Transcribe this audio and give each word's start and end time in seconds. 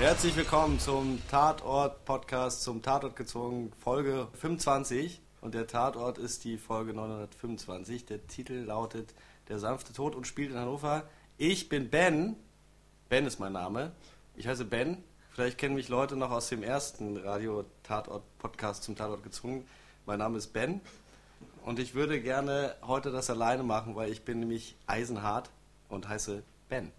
Herzlich 0.00 0.34
willkommen 0.34 0.80
zum 0.80 1.20
Tatort-Podcast, 1.30 2.62
zum 2.62 2.80
Tatort 2.80 3.16
gezwungen, 3.16 3.70
Folge 3.80 4.28
25. 4.32 5.20
Und 5.42 5.54
der 5.54 5.66
Tatort 5.66 6.16
ist 6.16 6.44
die 6.44 6.56
Folge 6.56 6.94
925. 6.94 8.06
Der 8.06 8.26
Titel 8.26 8.54
lautet 8.54 9.12
Der 9.50 9.58
sanfte 9.58 9.92
Tod 9.92 10.14
und 10.14 10.26
spielt 10.26 10.52
in 10.52 10.58
Hannover. 10.58 11.02
Ich 11.36 11.68
bin 11.68 11.90
Ben. 11.90 12.36
Ben 13.10 13.26
ist 13.26 13.40
mein 13.40 13.52
Name. 13.52 13.92
Ich 14.36 14.48
heiße 14.48 14.64
Ben. 14.64 15.04
Vielleicht 15.32 15.58
kennen 15.58 15.74
mich 15.74 15.90
Leute 15.90 16.16
noch 16.16 16.30
aus 16.30 16.48
dem 16.48 16.62
ersten 16.62 17.18
Radio-Tatort-Podcast 17.18 18.84
zum 18.84 18.96
Tatort 18.96 19.22
gezwungen. 19.22 19.68
Mein 20.06 20.20
Name 20.20 20.38
ist 20.38 20.54
Ben. 20.54 20.80
Und 21.62 21.78
ich 21.78 21.94
würde 21.94 22.22
gerne 22.22 22.74
heute 22.80 23.10
das 23.10 23.28
alleine 23.28 23.64
machen, 23.64 23.96
weil 23.96 24.10
ich 24.10 24.24
bin 24.24 24.40
nämlich 24.40 24.76
eisenhart 24.86 25.50
und 25.90 26.08
heiße 26.08 26.42
Ben. 26.70 26.90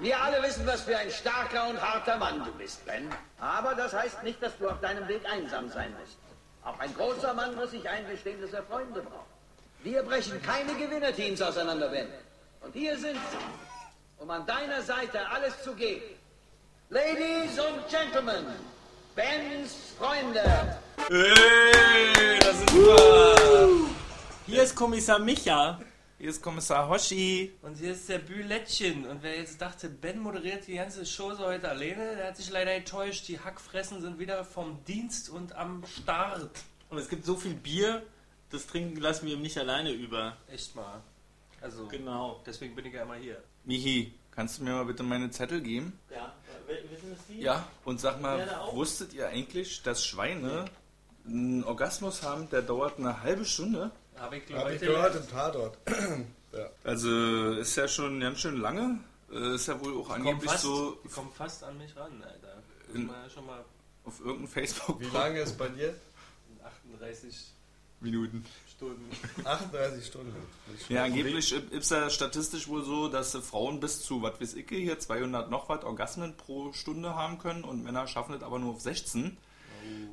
Wir 0.00 0.18
alle 0.18 0.42
wissen, 0.42 0.66
was 0.66 0.80
für 0.80 0.96
ein 0.96 1.10
starker 1.10 1.68
und 1.68 1.80
harter 1.80 2.16
Mann 2.16 2.42
du 2.42 2.50
bist, 2.52 2.84
Ben. 2.86 3.06
Aber 3.38 3.74
das 3.74 3.92
heißt 3.92 4.22
nicht, 4.22 4.42
dass 4.42 4.56
du 4.56 4.66
auf 4.70 4.80
deinem 4.80 5.06
Weg 5.08 5.20
einsam 5.30 5.68
sein 5.68 5.94
musst. 6.00 6.16
Auch 6.64 6.78
ein 6.78 6.94
großer 6.94 7.34
Mann 7.34 7.54
muss 7.54 7.72
sich 7.72 7.86
eingestehen, 7.86 8.40
dass 8.40 8.54
er 8.54 8.62
Freunde 8.62 9.02
braucht. 9.02 9.26
Wir 9.82 10.02
brechen 10.02 10.40
keine 10.42 10.72
Gewinnerteams 10.74 11.42
auseinander, 11.42 11.90
Ben. 11.90 12.08
Und 12.62 12.72
hier 12.72 12.96
sind 12.96 13.16
sie, 13.30 14.22
um 14.22 14.30
an 14.30 14.46
deiner 14.46 14.80
Seite 14.80 15.20
alles 15.28 15.62
zu 15.62 15.74
geben. 15.74 16.02
Ladies 16.88 17.58
und 17.58 17.86
Gentlemen, 17.90 18.46
Bens 19.14 19.92
Freunde. 19.98 20.78
Hey, 21.08 22.38
das 22.40 22.58
ist 22.58 22.70
super. 22.70 23.36
Hier 24.46 24.62
ist 24.62 24.74
Kommissar 24.74 25.18
Micha. 25.18 25.78
Hier 26.20 26.28
ist 26.28 26.42
Kommissar 26.42 26.86
Hoshi. 26.90 27.50
Und 27.62 27.78
hier 27.78 27.92
ist 27.92 28.06
der 28.10 28.18
Bühlettchen. 28.18 29.06
Und 29.06 29.22
wer 29.22 29.38
jetzt 29.38 29.58
dachte, 29.62 29.88
Ben 29.88 30.18
moderiert 30.18 30.66
die 30.66 30.74
ganze 30.74 31.06
Show 31.06 31.32
so 31.32 31.46
heute 31.46 31.66
alleine, 31.70 32.14
der 32.14 32.26
hat 32.26 32.36
sich 32.36 32.50
leider 32.50 32.72
enttäuscht. 32.72 33.26
Die 33.26 33.40
Hackfressen 33.40 34.02
sind 34.02 34.18
wieder 34.18 34.44
vom 34.44 34.84
Dienst 34.84 35.30
und 35.30 35.54
am 35.56 35.82
Start. 35.86 36.50
Und 36.90 36.98
es 36.98 37.08
gibt 37.08 37.24
so 37.24 37.36
viel 37.36 37.54
Bier, 37.54 38.02
das 38.50 38.66
trinken 38.66 39.00
lassen 39.00 39.28
wir 39.28 39.32
ihm 39.32 39.40
nicht 39.40 39.56
alleine 39.56 39.92
über. 39.92 40.36
Echt 40.52 40.76
mal. 40.76 41.00
Also, 41.62 41.86
Genau. 41.86 42.42
deswegen 42.44 42.74
bin 42.74 42.84
ich 42.84 42.92
ja 42.92 43.04
immer 43.04 43.14
hier. 43.14 43.42
Michi, 43.64 44.12
kannst 44.30 44.58
du 44.58 44.64
mir 44.64 44.72
mal 44.72 44.84
bitte 44.84 45.02
meine 45.02 45.30
Zettel 45.30 45.62
geben? 45.62 45.98
Ja, 46.10 46.34
wissen 46.66 47.16
es 47.18 47.26
die? 47.28 47.40
Ja, 47.40 47.66
und 47.86 47.98
sag 47.98 48.20
mal, 48.20 48.40
Ja, 48.40 48.68
wusstet 48.72 49.14
ihr 49.14 49.26
eigentlich, 49.26 49.82
dass 49.84 50.04
Schweine 50.04 50.66
einen 51.24 51.64
Orgasmus 51.64 52.22
haben, 52.22 52.50
der 52.50 52.60
dauert 52.60 52.98
eine 52.98 53.22
halbe 53.22 53.46
Stunde? 53.46 53.90
Habe 54.20 54.36
ich 54.36 54.54
Hab 54.54 54.70
ich 54.70 54.80
gehört 54.80 55.16
im 55.16 55.28
Tatort. 55.28 55.78
Also 56.82 57.52
ist 57.52 57.76
ja 57.76 57.86
schon 57.86 58.18
ganz 58.18 58.40
schön 58.40 58.56
lange. 58.56 58.98
Äh, 59.30 59.54
Ist 59.54 59.68
ja 59.68 59.80
wohl 59.80 59.92
auch 59.92 60.06
Die 60.08 60.12
kommen, 60.14 60.26
angeblich 60.26 60.50
fast, 60.50 60.64
so 60.64 60.98
die 61.04 61.08
kommen 61.08 61.30
fast 61.32 61.62
an 61.62 61.78
mich 61.78 61.94
ran, 61.96 62.20
Alter. 62.24 62.62
In- 62.92 63.06
mal 63.06 63.30
schon 63.30 63.46
mal 63.46 63.64
auf 64.04 64.18
irgendeinem 64.18 64.48
Facebook 64.48 65.00
Wie 65.00 65.16
lange 65.16 65.38
ist 65.40 65.56
bei 65.56 65.68
dir? 65.68 65.94
38 66.64 67.52
Minuten. 68.00 68.44
Stunden. 68.68 69.10
38 69.44 70.04
Stunden. 70.06 70.34
Ja, 70.88 71.04
angeblich 71.04 71.52
ist 71.52 71.90
ja 71.90 72.10
statistisch 72.10 72.66
wohl 72.66 72.82
so, 72.82 73.08
dass 73.08 73.32
Frauen 73.36 73.78
bis 73.78 74.02
zu, 74.02 74.22
was 74.22 74.40
weiß 74.40 74.54
ich, 74.54 74.68
hier 74.68 74.98
200 74.98 75.50
noch 75.50 75.68
was 75.68 75.84
Orgasmen 75.84 76.36
pro 76.36 76.72
Stunde 76.72 77.14
haben 77.14 77.38
können 77.38 77.62
und 77.62 77.84
Männer 77.84 78.08
schaffen 78.08 78.34
es 78.34 78.42
aber 78.42 78.58
nur 78.58 78.72
auf 78.74 78.80
16. 78.80 79.36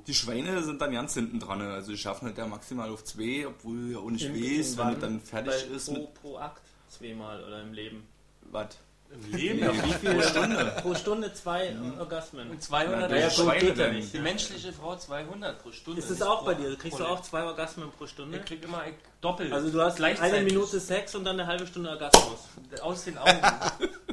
Die 0.08 0.14
Schweine 0.14 0.64
sind 0.64 0.82
dann 0.82 0.94
ganz 0.94 1.14
hinten 1.16 1.40
dran, 1.40 1.62
also 1.62 1.92
die 1.92 1.98
schaffen 1.98 2.30
es 2.30 2.38
ja 2.38 2.48
maximal 2.48 2.90
auf 2.90 3.04
2, 3.04 3.48
obwohl 3.48 3.92
ja 3.92 3.98
auch 4.00 4.10
nicht 4.10 4.26
weiß, 4.30 4.72
im 4.74 4.78
wenn 4.78 4.94
es 4.94 5.00
dann 5.00 5.20
fertig 5.22 5.54
Bei, 5.70 5.76
ist 5.76 5.94
pro, 5.94 6.08
pro 6.22 6.38
Akt 6.38 6.62
zweimal 6.90 7.44
oder 7.44 7.62
im 7.62 7.74
Leben. 7.74 8.08
was? 8.52 8.78
Im 9.10 9.32
Leben? 9.32 9.60
Nee, 9.62 9.84
wie 9.84 9.94
viel 9.94 10.22
Stunde? 10.24 10.74
Pro 10.82 10.94
Stunde 10.94 11.34
zwei 11.34 11.74
Orgasmen. 11.98 12.50
Und 12.52 12.62
200 12.62 13.10
Na, 13.10 13.18
Ja, 13.18 13.30
Schweine 13.30 13.60
geht 13.66 13.78
ja 13.78 13.92
nicht. 13.94 14.14
Die 14.14 14.20
menschliche 14.20 14.74
Frau 14.74 14.98
200 14.98 15.62
pro 15.64 15.72
Stunde. 15.72 16.00
Ist 16.00 16.10
es 16.10 16.20
nicht 16.20 16.28
auch 16.28 16.40
pro- 16.40 16.46
bei 16.48 16.54
dir? 16.56 16.76
Kriegst 16.76 17.00
du 17.00 17.04
pro- 17.06 17.12
auch 17.14 17.22
zwei 17.22 17.44
Orgasmen 17.44 17.90
pro 17.98 18.06
Stunde? 18.06 18.38
Ich 18.40 18.44
krieg 18.46 18.62
immer 18.66 18.84
doppelt. 19.22 19.52
Also 19.52 19.70
du 19.70 19.82
hast 19.82 19.98
gleichzeitig. 19.98 20.34
eine 20.34 20.46
Minute 20.46 20.80
Sex 20.80 21.16
und 21.16 21.24
dann 21.24 21.40
eine 21.40 21.48
halbe 21.48 21.66
Stunde 21.68 21.90
Orgasmus. 21.90 22.40
Aus 22.82 23.04
den 23.06 23.18
Augen. 23.18 23.40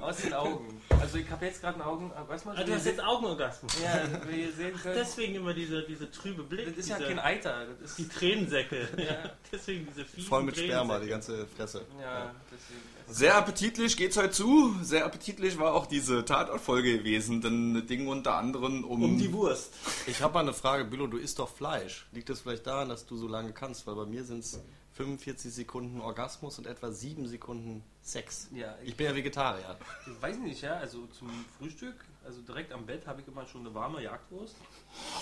Aus 0.01 0.17
den 0.19 0.33
Augen. 0.35 0.83
Also 1.01 1.19
ich 1.19 1.31
habe 1.31 1.47
jetzt 1.47 1.61
gerade 1.61 1.75
einen 1.75 1.85
Augen... 1.85 2.13
Weiß 2.29 2.45
man, 2.45 2.57
Ah, 2.57 2.65
du 2.65 2.75
hast 2.75 2.87
jetzt 2.87 3.03
Augenorgasmus. 3.03 3.73
Ja, 3.83 4.03
wie 4.29 4.43
ihr 4.43 4.53
sehen 4.53 4.75
könnt. 4.83 4.97
Deswegen 4.97 5.35
immer 5.35 5.53
diese, 5.53 5.83
diese 5.83 6.11
trübe 6.11 6.43
Blick. 6.43 6.67
das 6.69 6.79
ist 6.79 6.89
ja 6.89 6.97
diese, 6.99 7.09
kein 7.09 7.19
Eiter. 7.19 7.67
Das 7.81 7.91
ist 7.91 7.99
Die 7.99 8.09
Tränensäcke. 8.09 8.89
Ja. 8.97 9.31
Deswegen 9.53 9.87
diese 9.87 10.05
fiesen 10.05 10.29
Voll 10.29 10.43
mit 10.45 10.57
Sperma, 10.57 10.99
die 10.99 11.09
ganze 11.09 11.47
Fresse. 11.47 11.83
Ja, 12.01 12.35
deswegen. 12.51 12.81
Sehr 13.07 13.37
appetitlich 13.37 13.97
geht's 13.97 14.17
heute 14.17 14.31
zu. 14.31 14.75
Sehr 14.83 15.05
appetitlich 15.05 15.59
war 15.59 15.75
auch 15.75 15.87
diese 15.87 16.25
Tatortfolge 16.25 16.99
gewesen, 16.99 17.43
denn 17.43 17.87
Ding 17.87 18.07
unter 18.09 18.37
anderem 18.37 18.83
um, 18.85 19.03
Um 19.03 19.19
die 19.19 19.33
Wurst. 19.33 19.75
Ich 20.07 20.23
habe 20.23 20.35
mal 20.35 20.41
eine 20.41 20.55
Frage, 20.55 20.85
Bülow, 20.85 21.07
du 21.07 21.19
isst 21.19 21.39
doch 21.39 21.51
Fleisch. 21.51 22.07
Liegt 22.13 22.31
das 22.31 22.41
vielleicht 22.41 22.67
daran, 22.67 22.89
dass 22.89 23.05
du 23.05 23.17
so 23.17 23.29
lange 23.29 23.53
kannst? 23.53 23.87
Weil 23.87 23.95
bei 23.95 24.07
mir 24.07 24.25
sind 24.25 24.41
es 24.41 24.59
45 24.95 25.53
Sekunden 25.53 26.01
Orgasmus 26.01 26.59
und 26.59 26.67
etwa 26.67 26.91
7 26.93 27.27
Sekunden 27.27 27.83
Sex. 28.03 28.49
Ja, 28.53 28.77
ich, 28.83 28.91
Ich 28.91 28.97
bin 28.97 29.07
ja 29.07 29.15
Vegetarier. 29.15 29.77
ich 30.07 30.23
weiß 30.23 30.39
nicht, 30.39 30.63
ja. 30.63 30.75
Also 30.77 31.07
zum 31.09 31.31
Frühstück, 31.59 31.97
also 32.25 32.41
direkt 32.43 32.73
am 32.73 32.87
Bett, 32.87 33.07
habe 33.07 33.21
ich 33.21 33.29
immer 33.29 33.47
schon 33.47 33.63
eine 33.63 33.75
warme 33.75 34.03
Jagdwurst 34.03 34.55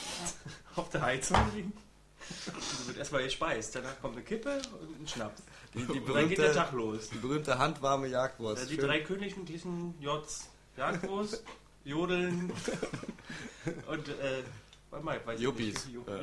auf 0.77 0.89
der 0.91 1.03
Heizung 1.03 1.39
liegen. 1.55 1.73
Die 2.83 2.87
wird 2.89 2.99
erstmal 2.99 3.25
gespeist. 3.25 3.75
Danach 3.75 4.01
kommt 4.01 4.15
eine 4.17 4.25
Kippe 4.25 4.61
und 4.81 5.01
ein 5.03 5.09
Schnaps. 5.09 5.43
Die, 5.75 5.79
die, 5.87 5.99
Und 6.01 6.09
dann 6.15 6.29
geht 6.29 6.39
der 6.39 6.45
berühmte, 6.45 6.53
Tag 6.55 6.73
los. 6.73 7.09
die 7.11 7.19
berühmte 7.19 7.59
handwarme 7.59 8.07
Jagdwurst. 8.09 8.63
Ja, 8.63 8.69
die 8.69 8.75
Schön- 8.77 8.85
drei 8.87 9.01
königlichen 9.01 10.01
Jots. 10.01 10.49
Jagdwurst, 10.77 11.43
Jodeln 11.85 12.53
und 13.89 14.09
äh, 14.09 14.41
ich 14.41 15.27
weiß 15.27 15.41
Yuppies. 15.41 15.87
nicht. 15.87 15.97
Ju- 15.97 16.05
Ja. 16.09 16.21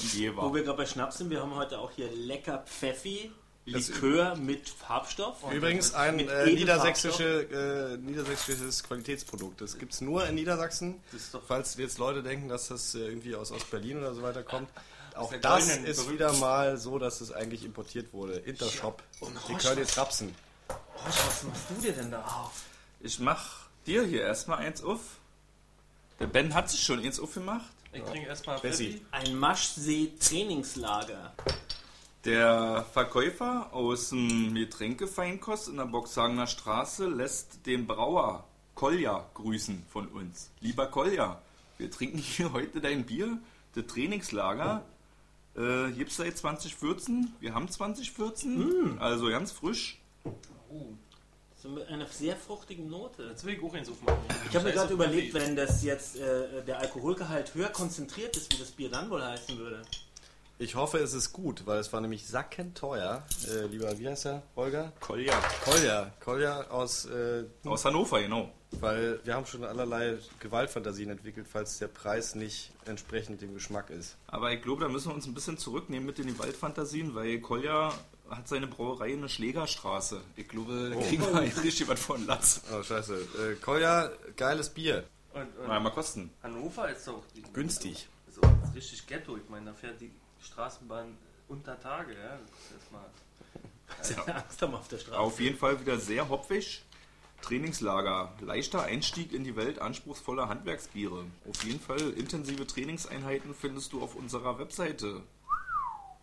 Jever. 0.00 0.42
Wo 0.42 0.54
wir 0.54 0.62
gerade 0.62 0.78
bei 0.78 0.86
Schnaps 0.86 1.18
sind, 1.18 1.30
wir 1.30 1.42
haben 1.42 1.54
heute 1.54 1.78
auch 1.78 1.90
hier 1.90 2.10
lecker 2.12 2.64
Pfeffi, 2.66 3.30
Likör 3.68 4.36
mit 4.36 4.68
Farbstoff. 4.68 5.36
Übrigens 5.52 5.94
ein 5.94 6.20
äh, 6.20 6.46
niedersächsische, 6.46 7.96
äh, 7.96 7.96
niedersächsisches 7.98 8.82
Qualitätsprodukt. 8.82 9.60
Das 9.60 9.78
gibt 9.78 9.92
es 9.92 10.00
nur 10.00 10.26
in 10.26 10.34
Niedersachsen. 10.34 11.00
Falls 11.46 11.76
jetzt 11.76 11.98
Leute 11.98 12.22
denken, 12.22 12.48
dass 12.48 12.68
das 12.68 12.94
äh, 12.94 13.00
irgendwie 13.00 13.34
aus, 13.36 13.52
aus 13.52 13.64
Berlin 13.64 13.98
oder 13.98 14.14
so 14.14 14.22
weiter 14.22 14.42
kommt. 14.42 14.70
Auch 15.14 15.32
das 15.32 15.66
goldenen 15.66 15.84
ist 15.84 16.10
wieder 16.10 16.32
mal 16.34 16.78
so, 16.78 16.98
dass 16.98 17.20
es 17.20 17.32
eigentlich 17.32 17.64
importiert 17.64 18.12
wurde. 18.12 18.34
Intershop. 18.34 19.02
Die 19.48 19.54
können 19.54 19.78
jetzt 19.78 19.98
rapsen. 19.98 20.34
was 21.04 21.42
machst 21.44 21.64
du 21.70 21.82
dir 21.82 21.92
denn 21.92 22.10
da 22.10 22.22
auf? 22.24 22.62
Ich 23.00 23.18
mach 23.18 23.68
dir 23.86 24.04
hier 24.04 24.22
erstmal 24.22 24.58
eins 24.58 24.82
auf. 24.82 25.00
Der 26.20 26.26
Ben 26.26 26.54
hat 26.54 26.70
sich 26.70 26.82
schon 26.82 27.00
eins 27.00 27.20
aufgemacht. 27.20 27.66
Ich 27.92 28.02
trinke 28.02 28.28
erstmal 28.28 28.58
Bessie. 28.58 29.00
Ein 29.10 29.34
Maschsee-Trainingslager. 29.36 31.32
Der 32.24 32.84
Verkäufer 32.92 33.72
aus 33.72 34.10
dem 34.10 34.54
Getränkefeinkost 34.54 35.68
in 35.68 35.76
der 35.78 35.86
Boxhagener 35.86 36.46
Straße 36.46 37.08
lässt 37.08 37.64
den 37.66 37.86
Brauer 37.86 38.44
Kolja 38.74 39.24
grüßen 39.34 39.84
von 39.88 40.08
uns. 40.08 40.50
Lieber 40.60 40.86
Kolja, 40.86 41.40
wir 41.78 41.90
trinken 41.90 42.18
hier 42.18 42.52
heute 42.52 42.80
dein 42.80 43.06
Bier, 43.06 43.38
das 43.74 43.86
Trainingslager. 43.86 44.84
Äh, 45.56 45.90
gibt's 45.92 46.16
seit 46.16 46.36
2014. 46.36 47.32
Wir 47.40 47.54
haben 47.54 47.68
2014, 47.68 48.98
also 49.00 49.28
ganz 49.30 49.52
frisch. 49.52 49.98
So 51.60 51.68
mit 51.68 51.88
einer 51.88 52.06
sehr 52.06 52.36
fruchtigen 52.36 52.88
Note. 52.88 53.24
Jetzt 53.24 53.44
will 53.44 53.54
ich 53.54 53.62
auch 53.62 53.74
eins 53.74 53.90
aufmachen. 53.90 54.20
Ich 54.48 54.54
habe 54.54 54.66
mir 54.66 54.72
gerade 54.72 54.94
überlegt, 54.94 55.34
wenn 55.34 55.56
das 55.56 55.82
jetzt 55.82 56.16
äh, 56.16 56.62
der 56.64 56.78
Alkoholgehalt 56.78 57.52
höher 57.52 57.70
konzentriert 57.70 58.36
ist, 58.36 58.52
wie 58.52 58.58
das 58.58 58.70
Bier 58.70 58.88
dann 58.88 59.10
wohl 59.10 59.24
heißen 59.24 59.58
würde. 59.58 59.82
Ich 60.60 60.76
hoffe, 60.76 60.98
es 60.98 61.14
ist 61.14 61.32
gut, 61.32 61.66
weil 61.66 61.78
es 61.78 61.92
war 61.92 62.00
nämlich 62.00 62.28
sackenteuer. 62.28 63.24
Äh, 63.48 63.66
lieber, 63.66 63.98
wie 63.98 64.08
heißt 64.08 64.26
er? 64.26 64.42
Holger? 64.54 64.92
Kolja. 65.00 65.34
Kolja. 65.64 66.12
Kolja 66.20 66.70
aus, 66.70 67.06
äh, 67.06 67.44
Aus 67.64 67.84
Hannover, 67.84 68.20
genau. 68.20 68.52
weil 68.78 69.20
wir 69.24 69.34
haben 69.34 69.46
schon 69.46 69.64
allerlei 69.64 70.16
Gewaltfantasien 70.38 71.10
entwickelt, 71.10 71.46
falls 71.50 71.78
der 71.78 71.88
Preis 71.88 72.36
nicht 72.36 72.72
entsprechend 72.86 73.40
dem 73.40 73.54
Geschmack 73.54 73.90
ist. 73.90 74.16
Aber 74.28 74.52
ich 74.52 74.62
glaube, 74.62 74.82
da 74.82 74.88
müssen 74.88 75.10
wir 75.10 75.14
uns 75.14 75.26
ein 75.26 75.34
bisschen 75.34 75.58
zurücknehmen 75.58 76.06
mit 76.06 76.18
den 76.18 76.28
Gewaltfantasien, 76.28 77.16
weil 77.16 77.40
Kolja 77.40 77.92
hat 78.30 78.48
seine 78.48 78.66
Brauerei 78.66 79.10
in 79.12 79.22
der 79.22 79.28
Schlägerstraße. 79.28 80.20
Ich 80.36 80.48
glaube, 80.48 80.90
da 80.94 81.00
kriegen 81.00 81.22
wir 81.22 81.44
jetzt 81.44 81.62
richtig 81.62 81.88
was 81.88 82.00
von 82.00 82.26
Latz. 82.26 82.62
Oh, 82.72 82.82
scheiße. 82.82 83.14
Äh, 83.16 83.54
Kolja, 83.56 84.10
geiles 84.36 84.70
Bier. 84.70 85.04
Und, 85.32 85.56
und 85.58 85.66
Mal, 85.66 85.80
mal 85.80 85.90
kosten. 85.90 86.30
Hannover 86.42 86.90
ist 86.90 87.06
doch 87.06 87.22
die, 87.34 87.42
Günstig. 87.52 88.08
Ist 88.28 88.42
auch 88.42 88.74
richtig 88.74 89.06
Ghetto. 89.06 89.36
Ich 89.36 89.48
meine, 89.48 89.66
da 89.66 89.74
fährt 89.74 90.00
die 90.00 90.10
Straßenbahn 90.42 91.16
unter 91.48 91.78
Tage. 91.80 92.14
Ja? 92.14 92.38
Das 92.38 92.50
ist 92.60 94.16
erstmal. 94.16 94.26
Ja. 94.26 94.34
Angst 94.42 94.62
haben 94.62 94.74
auf 94.74 94.88
der 94.88 94.98
Straße. 94.98 95.18
Auf 95.18 95.40
jeden 95.40 95.56
Fall 95.56 95.80
wieder 95.80 95.98
sehr 95.98 96.28
hopfig. 96.28 96.84
Trainingslager. 97.42 98.34
Leichter 98.40 98.82
Einstieg 98.82 99.32
in 99.32 99.44
die 99.44 99.56
Welt 99.56 99.80
anspruchsvoller 99.80 100.48
Handwerksbiere. 100.48 101.24
Auf 101.48 101.64
jeden 101.64 101.80
Fall 101.80 102.10
intensive 102.10 102.66
Trainingseinheiten 102.66 103.54
findest 103.54 103.92
du 103.92 104.02
auf 104.02 104.16
unserer 104.16 104.58
Webseite. 104.58 105.22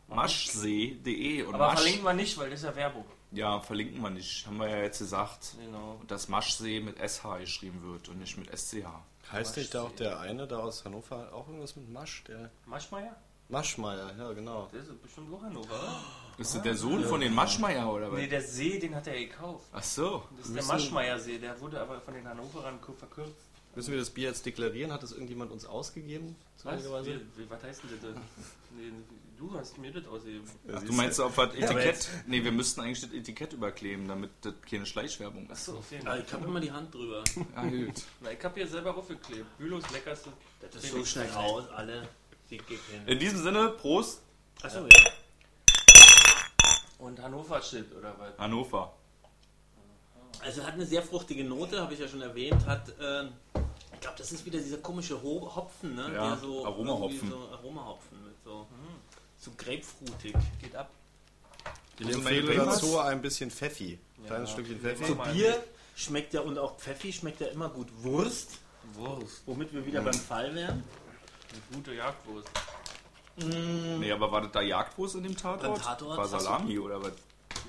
Maschsee.de 0.08 1.44
und 1.44 1.56
Aber 1.56 1.68
Masch, 1.68 1.80
verlinken 1.82 2.04
wir 2.06 2.14
nicht, 2.14 2.38
weil 2.38 2.50
das 2.50 2.60
ist 2.60 2.66
ja 2.66 2.76
Werbung. 2.76 3.06
Ja, 3.32 3.60
verlinken 3.60 4.02
wir 4.02 4.10
nicht. 4.10 4.46
Haben 4.48 4.58
wir 4.58 4.70
ja 4.70 4.78
jetzt 4.84 5.00
gesagt, 5.00 5.56
Genau. 5.60 6.00
dass 6.08 6.28
Maschsee 6.30 6.80
mit 6.80 6.98
SH 6.98 7.38
geschrieben 7.40 7.82
wird 7.84 8.08
und 8.10 8.20
nicht 8.20 8.38
mit 8.38 8.50
SCH. 8.56 8.86
Heißt 9.32 9.58
nicht 9.58 9.74
da 9.74 9.84
auch 9.84 9.92
der 9.92 10.20
eine 10.20 10.48
da 10.48 10.60
aus 10.60 10.86
Hannover 10.86 11.34
auch 11.34 11.48
irgendwas 11.48 11.76
mit 11.76 11.92
Masch? 11.92 12.24
Der 12.28 12.52
Maschmeier? 12.66 13.16
Maschmeier, 13.50 14.16
ja 14.18 14.32
genau. 14.34 14.70
Der 14.72 14.82
ist 14.82 15.02
bestimmt 15.02 15.34
auch 15.34 15.42
Hannover, 15.42 15.68
oder? 15.74 16.00
Ist 16.38 16.54
das 16.54 16.64
der 16.64 16.76
Sohn 16.76 17.02
von 17.06 17.22
den 17.22 17.34
Maschmeyer 17.34 17.90
oder 17.90 18.12
was? 18.12 18.20
Nee, 18.20 18.28
der 18.28 18.42
See, 18.42 18.78
den 18.78 18.94
hat 18.94 19.08
er 19.08 19.14
gekauft. 19.14 19.64
Ach 19.72 19.82
so. 19.82 20.24
Das 20.38 20.48
ist 20.48 20.56
der 20.58 20.66
Maschmeyer-See, 20.66 21.38
der 21.40 21.58
wurde 21.62 21.80
aber 21.80 22.02
von 22.02 22.14
den 22.14 22.28
Hannoverern 22.28 22.78
verkürzt. 22.98 23.32
Müssen 23.74 23.92
wir 23.92 24.00
das 24.00 24.10
Bier 24.10 24.28
jetzt 24.30 24.46
deklarieren? 24.46 24.92
Hat 24.92 25.02
das 25.02 25.14
irgendjemand 25.14 25.52
uns 25.52 25.66
ausgegeben? 25.66 26.36
Was? 26.64 26.84
Wie, 27.06 27.22
wie, 27.38 27.50
was 27.50 27.64
heißt 27.64 27.84
denn 27.84 27.92
das? 28.02 28.22
Nee, 28.78 28.92
du 29.38 29.54
hast 29.54 29.78
mir 29.78 29.92
das 29.92 30.06
ausgegeben. 30.08 30.50
Ach, 30.74 30.84
du 30.84 30.94
meinst, 30.94 31.20
wir 31.20 31.30
das 31.30 31.56
Etikett... 31.56 32.10
Nee, 32.28 32.44
wir 32.44 32.52
müssten 32.52 32.82
eigentlich 32.82 33.02
das 33.02 33.12
Etikett 33.12 33.54
überkleben, 33.54 34.08
damit 34.08 34.32
das 34.42 34.54
keine 34.70 34.86
Schleichwerbung 34.86 35.46
ist. 35.46 35.52
Achso, 35.52 35.78
okay. 35.78 36.00
Ah, 36.06 36.18
ich 36.18 36.32
habe 36.34 36.46
immer 36.46 36.60
die 36.60 36.72
Hand 36.72 36.94
drüber. 36.94 37.24
Ja, 37.56 37.64
gut. 37.64 38.04
Na, 38.22 38.32
ich 38.32 38.44
hab 38.44 38.56
hier 38.56 38.68
selber 38.68 38.96
aufgeklebt. 38.96 39.58
Bülows 39.58 39.90
leckerste. 39.92 40.32
Das 40.62 40.84
ist 40.84 40.92
so 40.92 41.06
schnell 41.06 41.30
raus, 41.30 41.66
alle. 41.76 42.08
In 43.08 43.20
diesem 43.20 43.42
Sinne, 43.42 43.70
Prost, 43.70 44.22
Achso, 44.62 44.86
ja. 44.86 45.12
Und 47.00 47.22
Hannover-Shit, 47.22 47.94
oder 47.96 48.16
was? 48.18 48.38
Hannover. 48.38 48.94
Also 50.42 50.64
hat 50.64 50.74
eine 50.74 50.86
sehr 50.86 51.02
fruchtige 51.02 51.44
Note, 51.44 51.82
habe 51.82 51.94
ich 51.94 52.00
ja 52.00 52.08
schon 52.08 52.22
erwähnt. 52.22 52.66
Hat, 52.66 52.94
ähm, 53.02 53.30
ich 53.94 54.00
glaube, 54.00 54.18
das 54.18 54.32
ist 54.32 54.46
wieder 54.46 54.60
dieser 54.60 54.78
komische 54.78 55.22
Ho 55.22 55.52
Hopfen, 55.56 55.96
ne? 55.96 56.12
Ja, 56.14 56.30
Der 56.30 56.38
so 56.38 56.66
Aromahopfen. 56.66 57.30
So 57.30 57.50
Aromahopfen 57.52 58.24
mit 58.24 58.36
so, 58.44 58.68
so 59.46 59.52
grapefruitig. 59.58 60.36
Geht 60.62 60.76
ab. 60.76 60.90
Ich 61.98 62.08
sind 62.08 62.16
empfehle 62.16 62.56
dazu 62.56 63.00
ein 63.00 63.22
bisschen 63.22 63.50
Pfeffi. 63.50 64.00
Kleines 64.26 64.52
Stückchen. 64.52 64.80
Pfeffi. 64.80 65.14
Mal 65.14 65.32
Bier 65.32 65.64
schmeckt 65.96 66.34
ja 66.34 66.42
und 66.42 66.58
auch 66.58 66.78
Pfeffi 66.78 67.14
schmeckt 67.14 67.40
ja 67.40 67.48
immer 67.48 67.70
gut 67.70 67.88
Wurst, 68.00 68.58
Wurst. 68.94 69.44
womit 69.46 69.74
wir 69.74 69.86
wieder 69.86 70.02
beim 70.02 70.14
Fall 70.14 70.54
wären. 70.54 70.84
Eine 71.52 71.62
gute 71.74 71.94
Jagdwurst. 71.94 72.50
Nee, 73.38 74.12
aber 74.12 74.32
war 74.32 74.42
das 74.42 74.52
da 74.52 74.62
Jagdwurst 74.62 75.16
in 75.16 75.24
dem 75.24 75.38
Tatort? 75.38 75.76
Beim 75.76 75.82
Tatort? 75.82 76.18
War 76.18 76.28
Salami 76.28 76.80
oder 76.80 77.02
was? 77.02 77.14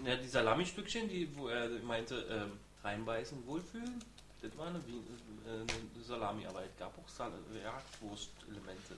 Ja, 0.04 0.16
die 0.16 0.28
Salami-Stückchen, 0.28 1.08
die, 1.08 1.28
wo 1.36 1.48
er 1.48 1.68
meinte, 1.84 2.26
ähm, 2.30 2.52
reinbeißen, 2.82 3.46
wohlfühlen, 3.46 4.02
das 4.42 4.56
war 4.56 4.66
eine, 4.68 4.84
Wien, 4.86 5.02
äh, 5.46 5.50
eine 5.50 6.04
Salami, 6.04 6.46
aber 6.46 6.62
es 6.64 6.76
gab 6.78 6.96
auch 6.98 7.08
Sal 7.08 7.32
Jagdwurst-Elemente. 7.62 8.96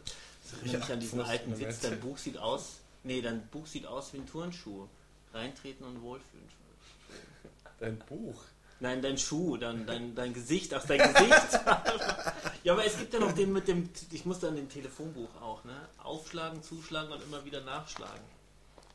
Das 0.51 0.61
erinnert 0.61 0.81
mich 0.83 0.93
an 0.93 1.01
diesen 1.01 1.21
alten 1.21 1.59
Witz, 1.59 1.81
dein 1.81 2.01
Buch 2.01 2.19
sieht 2.19 2.39
aus, 2.39 2.79
nee, 3.03 3.21
dein 3.21 3.47
Buch 3.49 3.67
sieht 3.67 3.87
aus 3.87 4.13
wie 4.13 4.19
ein 4.19 4.27
Turnschuh. 4.27 4.87
Reintreten 5.35 5.85
und 5.85 6.01
wohlfühlen. 6.01 6.49
Dein 7.81 7.99
Buch. 7.99 8.43
Nein, 8.81 9.03
dein 9.03 9.19
Schuh, 9.19 9.57
dein, 9.57 9.87
dein, 9.87 10.15
dein 10.15 10.33
Gesicht, 10.33 10.73
ach 10.73 10.85
dein 10.87 10.99
Gesicht. 10.99 11.33
ja, 12.65 12.73
aber 12.73 12.85
es 12.87 12.97
gibt 12.97 13.13
ja 13.13 13.21
noch 13.21 13.33
den 13.33 13.53
mit 13.53 13.69
dem, 13.69 13.91
ich 14.11 14.25
musste 14.25 14.49
an 14.49 14.57
dem 14.57 14.69
Telefonbuch 14.69 15.29
auch, 15.43 15.65
ne? 15.65 15.75
Aufschlagen, 16.03 16.63
zuschlagen 16.63 17.13
und 17.13 17.23
immer 17.23 17.45
wieder 17.45 17.61
nachschlagen. 17.61 18.23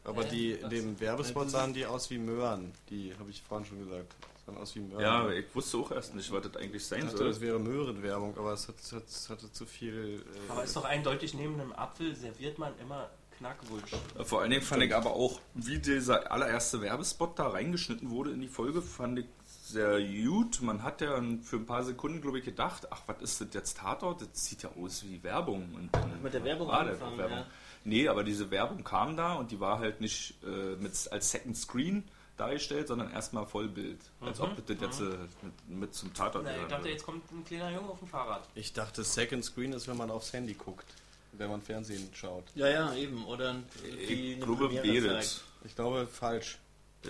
Aber 0.05 0.25
Äh, 0.25 0.29
die 0.29 0.51
in 0.53 0.69
dem 0.69 1.00
Werbespot 1.00 1.50
sahen 1.50 1.73
die 1.73 1.85
aus 1.85 2.09
wie 2.09 2.17
Möhren. 2.17 2.71
Die 2.89 3.13
habe 3.19 3.29
ich 3.29 3.41
vorhin 3.41 3.67
schon 3.67 3.79
gesagt. 3.79 4.13
Sahen 4.45 4.57
aus 4.57 4.75
wie 4.75 4.81
Möhren. 4.81 5.01
Ja, 5.01 5.30
ich 5.30 5.45
wusste 5.54 5.78
auch 5.78 5.92
erst 5.92 6.16
nicht, 6.16 6.31
was 6.31 6.42
das 6.44 6.57
eigentlich 6.57 6.81
ich 6.81 6.88
sein 6.88 7.01
dachte, 7.01 7.18
soll. 7.18 7.28
das 7.30 7.42
wäre 7.42 7.60
Möhrenwerbung, 7.60 8.38
aber 8.38 8.54
es 8.54 8.68
hat, 8.68 8.75
hat, 8.92 9.04
hatte 9.30 9.51
zu 9.51 9.66
viel. 9.66 10.22
Äh, 10.48 10.51
Aber 10.51 10.63
ist 10.63 10.75
doch 10.75 10.86
eindeutig, 10.86 11.34
neben 11.34 11.60
einem 11.60 11.72
Apfel 11.74 12.16
serviert 12.16 12.57
man 12.60 12.74
immer 12.80 13.10
Knackwurst. 13.38 13.95
Vor 14.24 14.42
allen 14.42 14.51
Dingen 14.51 14.62
fand 14.62 14.84
ich 14.84 14.94
aber 14.94 15.13
auch, 15.13 15.40
wie 15.54 15.80
dieser 15.80 16.31
allererste 16.31 16.81
Werbespot 16.81 17.40
da 17.40 17.48
reingeschnitten 17.48 18.10
wurde 18.10 18.31
in 18.31 18.42
die 18.42 18.48
Folge, 18.48 18.81
fand 18.81 19.19
ich 19.19 19.25
sehr 19.66 20.00
gut. 20.01 20.62
Man 20.62 20.84
hat 20.84 21.01
ja 21.01 21.19
für 21.42 21.56
ein 21.56 21.66
paar 21.66 21.84
Sekunden, 21.84 22.22
glaube 22.22 22.39
ich, 22.39 22.46
gedacht, 22.46 22.88
ach, 22.92 23.01
was 23.07 23.22
ist 23.22 23.42
das 23.42 23.48
jetzt 23.54 23.78
Tatort? 23.78 24.22
Das 24.22 24.30
sieht 24.46 24.63
ja 24.63 24.69
aus 24.80 25.04
wie 25.04 25.24
Werbung. 25.24 25.74
Und 25.74 25.89
dann 25.94 26.22
Mit 26.22 26.34
der 26.34 26.44
Werbung 26.44 26.69
angefangen, 26.69 27.18
Werbung. 27.18 27.38
ja. 27.39 27.46
Nee, 27.86 28.07
aber 28.07 28.24
diese 28.24 28.51
Werbung 28.51 28.84
kam 28.84 29.18
da 29.18 29.34
und 29.34 29.51
die 29.51 29.60
war 29.60 29.80
halt 29.80 30.00
nicht 30.00 30.36
äh, 30.44 30.75
mit, 30.75 30.92
als 31.12 31.31
Second 31.31 31.57
Screen 31.57 32.04
dargestellt, 32.38 32.88
sondern 32.88 33.12
erstmal 33.12 33.45
Vollbild. 33.45 34.00
Als 34.21 34.39
ob 34.39 34.56
das 34.65 34.77
jetzt 34.80 35.00
äh, 35.01 35.03
mit, 35.41 35.80
mit 35.80 35.94
zum 35.94 36.13
Tatort 36.13 36.45
Na, 36.45 36.56
ich 36.62 36.68
dachte, 36.68 36.89
jetzt 36.89 37.06
kommt 37.06 37.31
ein 37.31 37.44
kleiner 37.45 37.71
Junge 37.71 37.89
auf 37.89 38.00
dem 38.00 38.07
Fahrrad. 38.07 38.47
ich 38.56 38.74
dachte, 38.74 39.03
Second 39.03 39.44
Screen 39.45 39.74
ist, 39.74 39.88
wenn 39.88 39.97
man 39.97 40.09
aufs 40.12 40.33
Handy 40.33 40.53
guckt. 40.53 40.85
Wenn 41.35 41.50
man 41.50 41.62
Fernsehen 41.63 42.09
schaut. 42.13 42.44
Ja, 42.53 42.68
ja, 42.68 42.94
eben. 42.94 43.25
Oder 43.25 43.56
Ich 44.07 44.39
glaube, 44.39 44.68
Premiere 44.68 45.07
beides. 45.15 45.44
Ich 45.65 45.75
glaube, 45.75 46.06
falsch. 46.07 46.59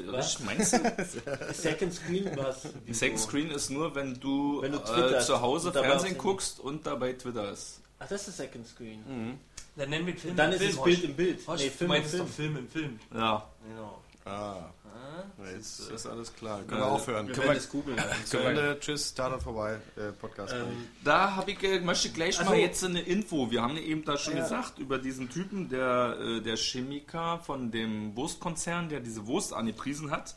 Was? 0.05 0.39
Meinst 0.39 0.73
du? 0.73 0.79
Second 1.53 1.93
Screen 1.93 2.31
was? 2.37 2.65
Ein 2.87 2.93
Second 2.93 3.19
Screen 3.19 3.51
ist 3.51 3.69
nur, 3.69 3.93
wenn 3.93 4.19
du, 4.19 4.61
Wenn 4.61 4.71
du 4.71 4.79
äh, 4.79 5.19
zu 5.19 5.39
Hause 5.41 5.71
Fernsehen 5.71 6.17
guckst 6.17 6.59
und 6.59 6.85
dabei 6.87 7.13
twitterst. 7.13 7.81
Ach, 7.99 8.07
das 8.07 8.27
ist 8.27 8.37
Second 8.37 8.65
Screen. 8.65 9.37
Dann 9.75 9.89
nennen 9.89 10.07
wir 10.07 10.15
Film 10.15 10.35
dann 10.35 10.51
im 10.51 10.55
ist 10.55 10.61
Film. 10.61 10.77
es 10.77 10.83
Bild 10.83 11.03
im 11.03 11.15
Bild. 11.15 11.47
Horst, 11.47 11.63
Nee, 11.63 11.69
du 11.69 11.75
Film 11.75 11.91
im 11.91 11.97
meinst 11.97 12.11
Film. 12.11 12.25
doch 12.25 12.33
Film 12.33 12.57
im 12.57 12.69
Film. 12.69 12.99
Ja. 13.13 13.49
Genau. 13.67 14.02
Ah, 14.25 14.69
Ah, 14.95 15.49
jetzt 15.55 15.89
ist 15.91 16.05
alles 16.07 16.33
klar. 16.33 16.61
Können 16.63 16.81
wir 16.81 16.85
aufhören. 16.87 17.27
Wir 17.27 17.33
Können 17.35 17.49
wir 17.49 17.57
es 17.57 17.69
googeln. 17.69 17.97
zu 18.25 18.37
Ende. 18.37 18.77
Tschüss, 18.79 19.13
Tatort 19.13 19.43
vorbei. 19.43 19.79
Äh, 19.95 20.11
Podcast. 20.11 20.53
Ähm, 20.53 20.87
Da 21.03 21.35
habe 21.35 21.51
ich, 21.51 21.61
äh, 21.63 21.79
möchte 21.81 22.07
ich 22.07 22.13
gleich 22.13 22.39
Ach 22.39 22.45
mal 22.45 22.57
jetzt 22.57 22.83
eine 22.83 23.01
Info. 23.01 23.51
Wir 23.51 23.61
haben 23.63 23.75
eben 23.77 24.05
da 24.05 24.17
schon 24.17 24.35
Ja. 24.37 24.43
gesagt 24.43 24.79
über 24.79 24.97
diesen 24.99 25.29
Typen, 25.29 25.67
der, 25.69 26.17
äh, 26.19 26.41
der 26.41 26.55
Chemiker 26.57 27.39
von 27.39 27.71
dem 27.71 28.15
Wurstkonzern, 28.15 28.89
der 28.89 28.99
diese 29.01 29.25
Wurst 29.27 29.53
angepriesen 29.53 30.09
hat. 30.11 30.35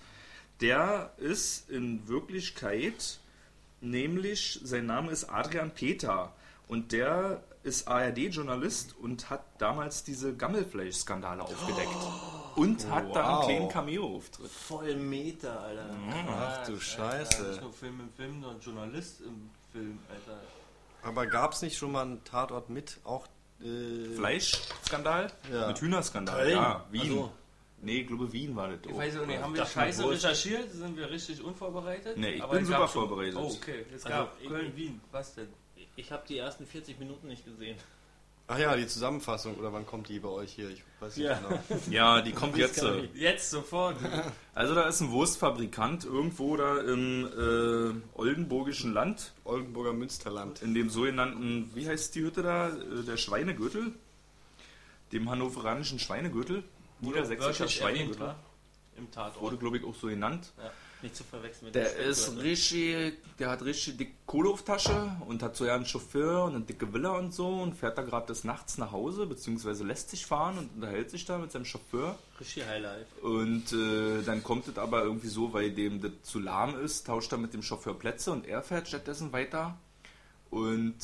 Der 0.61 1.13
ist 1.19 1.71
in 1.71 2.09
Wirklichkeit, 2.09 3.19
nämlich, 3.81 4.61
sein 4.65 4.87
Name 4.87 5.11
ist 5.13 5.25
Adrian 5.31 5.71
Peter 5.71 6.33
und 6.67 6.93
der 6.93 7.43
ist 7.63 7.89
ARD-Journalist 7.89 8.95
und 9.01 9.29
hat 9.31 9.43
damals 9.59 10.03
diese 10.03 10.35
Gammelfleisch-Skandale 10.35 11.43
aufgedeckt. 11.43 11.89
Und 12.57 12.89
hat 12.91 13.15
da 13.15 13.27
einen 13.27 13.37
Wow. 13.39 13.45
kleinen 13.47 13.69
Cameo-Auftritt. 13.69 14.51
voll 14.51 14.97
Meter, 14.97 15.61
Alter. 15.61 15.91
Ach 15.91 16.65
du 16.67 16.73
Ja, 16.73 16.75
nicht 16.77 16.83
Scheiße. 16.87 17.59
nur 17.63 17.73
Film 17.73 18.01
im 18.01 18.11
Film, 18.15 18.43
sondern 18.43 18.61
Journalist 18.61 19.21
im 19.21 19.51
Film, 19.73 19.99
Alter. 20.09 20.41
Aber 21.03 21.27
gab 21.27 21.53
es 21.53 21.63
nicht 21.63 21.77
schon 21.77 21.93
mal 21.93 22.03
einen 22.03 22.25
Tatort 22.25 22.71
mit 22.71 22.99
auch 23.05 23.27
äh, 23.63 24.15
Fleischskandal? 24.17 25.31
Ja. 25.53 25.69
Mit 25.69 25.79
Hühnerskandal, 25.81 26.43
Köln? 26.43 26.57
ja. 26.57 26.85
Wien. 26.91 27.03
Ach 27.05 27.09
so. 27.09 27.33
Nee, 27.83 28.01
ich 28.01 28.07
glaube 28.09 28.33
Wien 28.33 28.57
war 28.57 28.69
das. 28.69 28.79
Ich 28.87 28.93
auch. 28.93 28.99
weiß 28.99 29.19
auch 29.19 29.27
nicht, 29.27 29.41
haben 29.43 29.55
wir 29.55 29.67
scheiße 29.67 30.09
recherchiert? 30.11 30.73
Sind 30.73 30.97
wir 30.97 31.11
richtig 31.11 31.43
unvorbereitet? 31.45 32.17
Nee, 32.17 32.31
ich 32.37 32.43
Aber 32.43 32.55
bin 32.55 32.63
es 32.63 32.69
super 32.69 32.89
vorbereitet. 32.89 33.37
Oh, 33.37 33.53
okay. 33.55 33.85
Es 33.95 34.05
Also, 34.07 34.09
gab 34.09 34.41
ich- 34.43 34.49
Köln, 34.49 34.75
Wien. 34.77 35.01
Was 35.13 35.35
denn? 35.35 35.49
Ich 35.95 36.11
habe 36.11 36.25
die 36.27 36.39
ersten 36.39 36.67
40 36.67 36.99
Minuten 36.99 37.29
nicht 37.29 37.45
gesehen. 37.45 37.77
Ach 38.49 38.59
ja, 38.59 38.77
die 38.77 38.87
Zusammenfassung 38.87 39.57
oder 39.57 39.73
wann 39.73 39.85
kommt 39.87 40.09
die 40.09 40.21
bei 40.21 40.29
euch 40.29 40.53
hier? 40.53 40.71
Ich 40.71 40.83
weiß 41.01 41.17
nicht 41.17 41.27
Ja. 41.27 41.39
genau. 41.39 41.59
Ja, 41.91 42.23
die 42.23 42.31
kommt 42.33 42.57
jetzt. 42.57 42.81
äh. 42.83 43.09
Jetzt 43.15 43.51
sofort. 43.51 43.97
Also 44.55 44.75
da 44.75 44.83
ist 44.89 45.01
ein 45.03 45.11
Wurstfabrikant 45.11 46.05
irgendwo 46.07 46.57
da 46.57 46.79
im 46.81 47.27
äh, 47.27 48.19
Oldenburgischen 48.19 48.95
Land, 48.95 49.33
Oldenburger 49.45 49.93
Münsterland. 49.93 50.63
in 50.63 50.73
dem 50.75 50.89
sogenannten, 50.89 51.71
wie 51.75 51.87
heißt 51.87 52.15
die 52.15 52.23
Hütte 52.23 52.43
da? 52.43 52.69
Äh, 52.69 53.03
Der 53.07 53.17
Schweinegürtel? 53.19 53.93
Dem 55.13 55.29
hannoveranischen 55.29 55.99
Schweinegürtel? 55.99 56.63
Niedersächsischer 57.01 57.65
erwähnt, 57.65 57.73
Schweinegürtel. 57.73 58.35
Im 58.97 59.11
Tatort. 59.11 59.43
Wurde, 59.43 59.57
glaube 59.59 59.77
ich, 59.77 59.85
auch 59.85 59.95
so 59.95 60.07
genannt. 60.07 60.53
Nicht 61.07 61.17
zu 61.17 61.25
verwechseln 61.25 61.67
mit 61.67 61.75
Der 61.75 61.89
dem 61.89 62.11
ist 62.11 62.23
Speckgürtel. 62.25 62.49
richtig, 62.51 63.15
der 63.39 63.51
hat 63.51 63.63
richtig 63.65 63.97
dick 63.97 64.15
Kohle 64.27 64.51
auf 64.51 64.63
Tasche 64.65 65.13
und 65.27 65.43
hat 65.43 65.57
so 65.57 65.65
ja 65.65 65.75
einen 65.75 65.87
Chauffeur 65.87 66.45
und 66.45 66.55
eine 66.57 66.65
dicke 66.65 66.93
Villa 66.93 67.11
und 67.17 67.33
so 67.33 67.47
und 67.49 67.75
fährt 67.77 67.97
da 67.97 68.03
gerade 68.03 68.27
des 68.27 68.45
Nachts 68.45 68.77
nach 68.79 68.93
Hause, 68.93 69.27
beziehungsweise 69.27 69.85
lässt 69.85 70.11
sich 70.11 70.27
fahren 70.27 70.59
und 70.59 70.71
unterhält 70.75 71.11
sich 71.11 71.25
da 71.25 71.39
mit 71.39 71.53
seinem 71.53 71.65
Chauffeur. 71.65 72.19
Richtig 72.41 72.67
Highlife. 72.67 73.07
Und 73.23 73.73
äh, 73.73 74.23
dann 74.25 74.43
kommt 74.43 74.67
es 74.69 74.77
aber 74.79 75.03
irgendwie 75.05 75.29
so, 75.29 75.53
weil 75.53 75.71
dem 75.71 76.01
das 76.01 76.11
zu 76.23 76.39
lahm 76.41 76.79
ist, 76.81 77.07
tauscht 77.07 77.31
er 77.33 77.39
mit 77.39 77.55
dem 77.55 77.63
Chauffeur 77.63 77.95
Plätze 77.99 78.33
und 78.33 78.47
er 78.47 78.63
fährt 78.63 78.89
stattdessen 78.89 79.33
weiter. 79.33 79.79
Und 80.51 80.95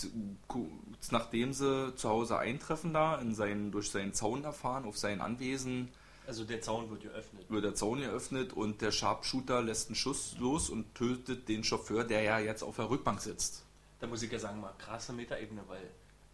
ku- 0.49 0.69
nachdem 1.11 1.53
sie 1.53 1.95
zu 1.97 2.09
Hause 2.09 2.39
eintreffen 2.39 2.93
da, 2.95 3.17
in 3.21 3.35
seinen, 3.35 3.71
durch 3.73 3.91
seinen 3.91 4.15
Zaun 4.15 4.45
erfahren, 4.45 4.85
auf 4.85 4.97
sein 4.97 5.21
Anwesen, 5.21 5.89
Also 6.27 6.45
der 6.45 6.61
Zaun 6.61 6.89
wird 6.91 7.03
geöffnet. 7.03 7.51
wird 7.51 7.65
der 7.65 7.75
Zaun 7.75 8.01
geöffnet 8.01 8.53
und 8.53 8.81
der 8.81 8.93
Sharpshooter 8.93 9.61
lässt 9.63 9.89
einen 9.89 9.97
Schuss 9.97 10.37
los 10.39 10.71
und 10.71 10.95
tötet 10.95 11.49
den 11.49 11.65
Chauffeur, 11.65 12.05
der 12.05 12.23
ja 12.23 12.39
jetzt 12.39 12.63
auf 12.63 12.77
der 12.77 12.89
Rückbank 12.89 13.21
sitzt. 13.21 13.65
Da 14.01 14.07
muss 14.07 14.23
ich 14.23 14.31
ja 14.31 14.39
sagen, 14.39 14.61
mal 14.61 14.73
krasse 14.79 15.13
Metaebene, 15.13 15.63
weil 15.67 15.83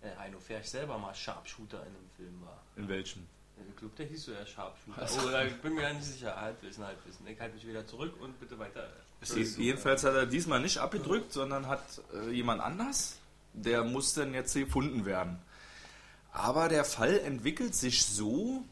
äh, 0.03 0.15
Heino 0.17 0.39
Ferch 0.39 0.69
selber 0.69 0.99
mal 0.99 1.15
Sharpshooter 1.15 1.81
in 1.81 1.89
einem 1.89 2.11
Film 2.17 2.43
war. 2.43 2.63
In 2.77 2.89
welchem? 2.89 3.27
Ich 3.69 3.77
glaube, 3.77 3.95
der 3.97 4.07
hieß 4.07 4.25
so 4.25 4.33
ja 4.33 4.47
Sharpshooter. 4.47 5.27
Oder 5.27 5.47
ich 5.47 5.55
bin 5.61 5.75
mir 5.75 5.83
ja 5.83 5.93
nicht 5.93 6.05
sicher. 6.05 6.41
Halbwissen, 6.41 6.85
Halbwissen. 6.85 7.27
Ich 7.27 7.41
halte 7.41 7.55
mich 7.57 7.67
wieder 7.67 7.87
zurück 7.87 8.15
und 8.21 8.39
bitte 8.39 8.59
weiter. 8.59 8.89
Jedenfalls 9.35 10.05
hat 10.05 10.15
er 10.15 10.27
diesmal 10.27 10.61
nicht 10.61 10.79
abgedrückt, 10.79 11.33
sondern 11.33 11.67
hat 11.67 11.83
äh, 12.15 12.31
jemand 12.31 12.61
anders. 12.61 13.19
Der 13.53 13.83
muss 13.83 14.15
dann 14.15 14.33
jetzt 14.35 14.55
gefunden 14.55 15.05
werden. 15.05 15.39
Aber 16.31 16.69
der 16.69 16.85
Fall 16.85 17.19
entwickelt 17.19 17.75
sich 17.75 18.05
so, 18.05 18.65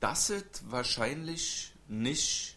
dass 0.00 0.30
es 0.30 0.44
wahrscheinlich 0.68 1.72
nicht 1.88 2.56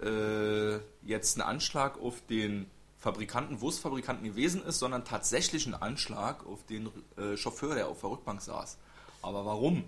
äh, 0.00 0.76
jetzt 1.02 1.36
ein 1.38 1.42
Anschlag 1.42 1.98
auf 2.00 2.20
den 2.26 2.66
Fabrikanten, 2.98 3.60
Wurstfabrikanten 3.60 4.26
gewesen 4.26 4.64
ist, 4.64 4.78
sondern 4.78 5.04
tatsächlich 5.04 5.66
ein 5.66 5.74
Anschlag 5.74 6.46
auf 6.46 6.64
den 6.66 6.90
äh, 7.16 7.36
Chauffeur, 7.36 7.74
der 7.74 7.88
auf 7.88 8.00
der 8.00 8.10
Rückbank 8.10 8.40
saß. 8.40 8.78
Aber 9.22 9.44
warum? 9.44 9.84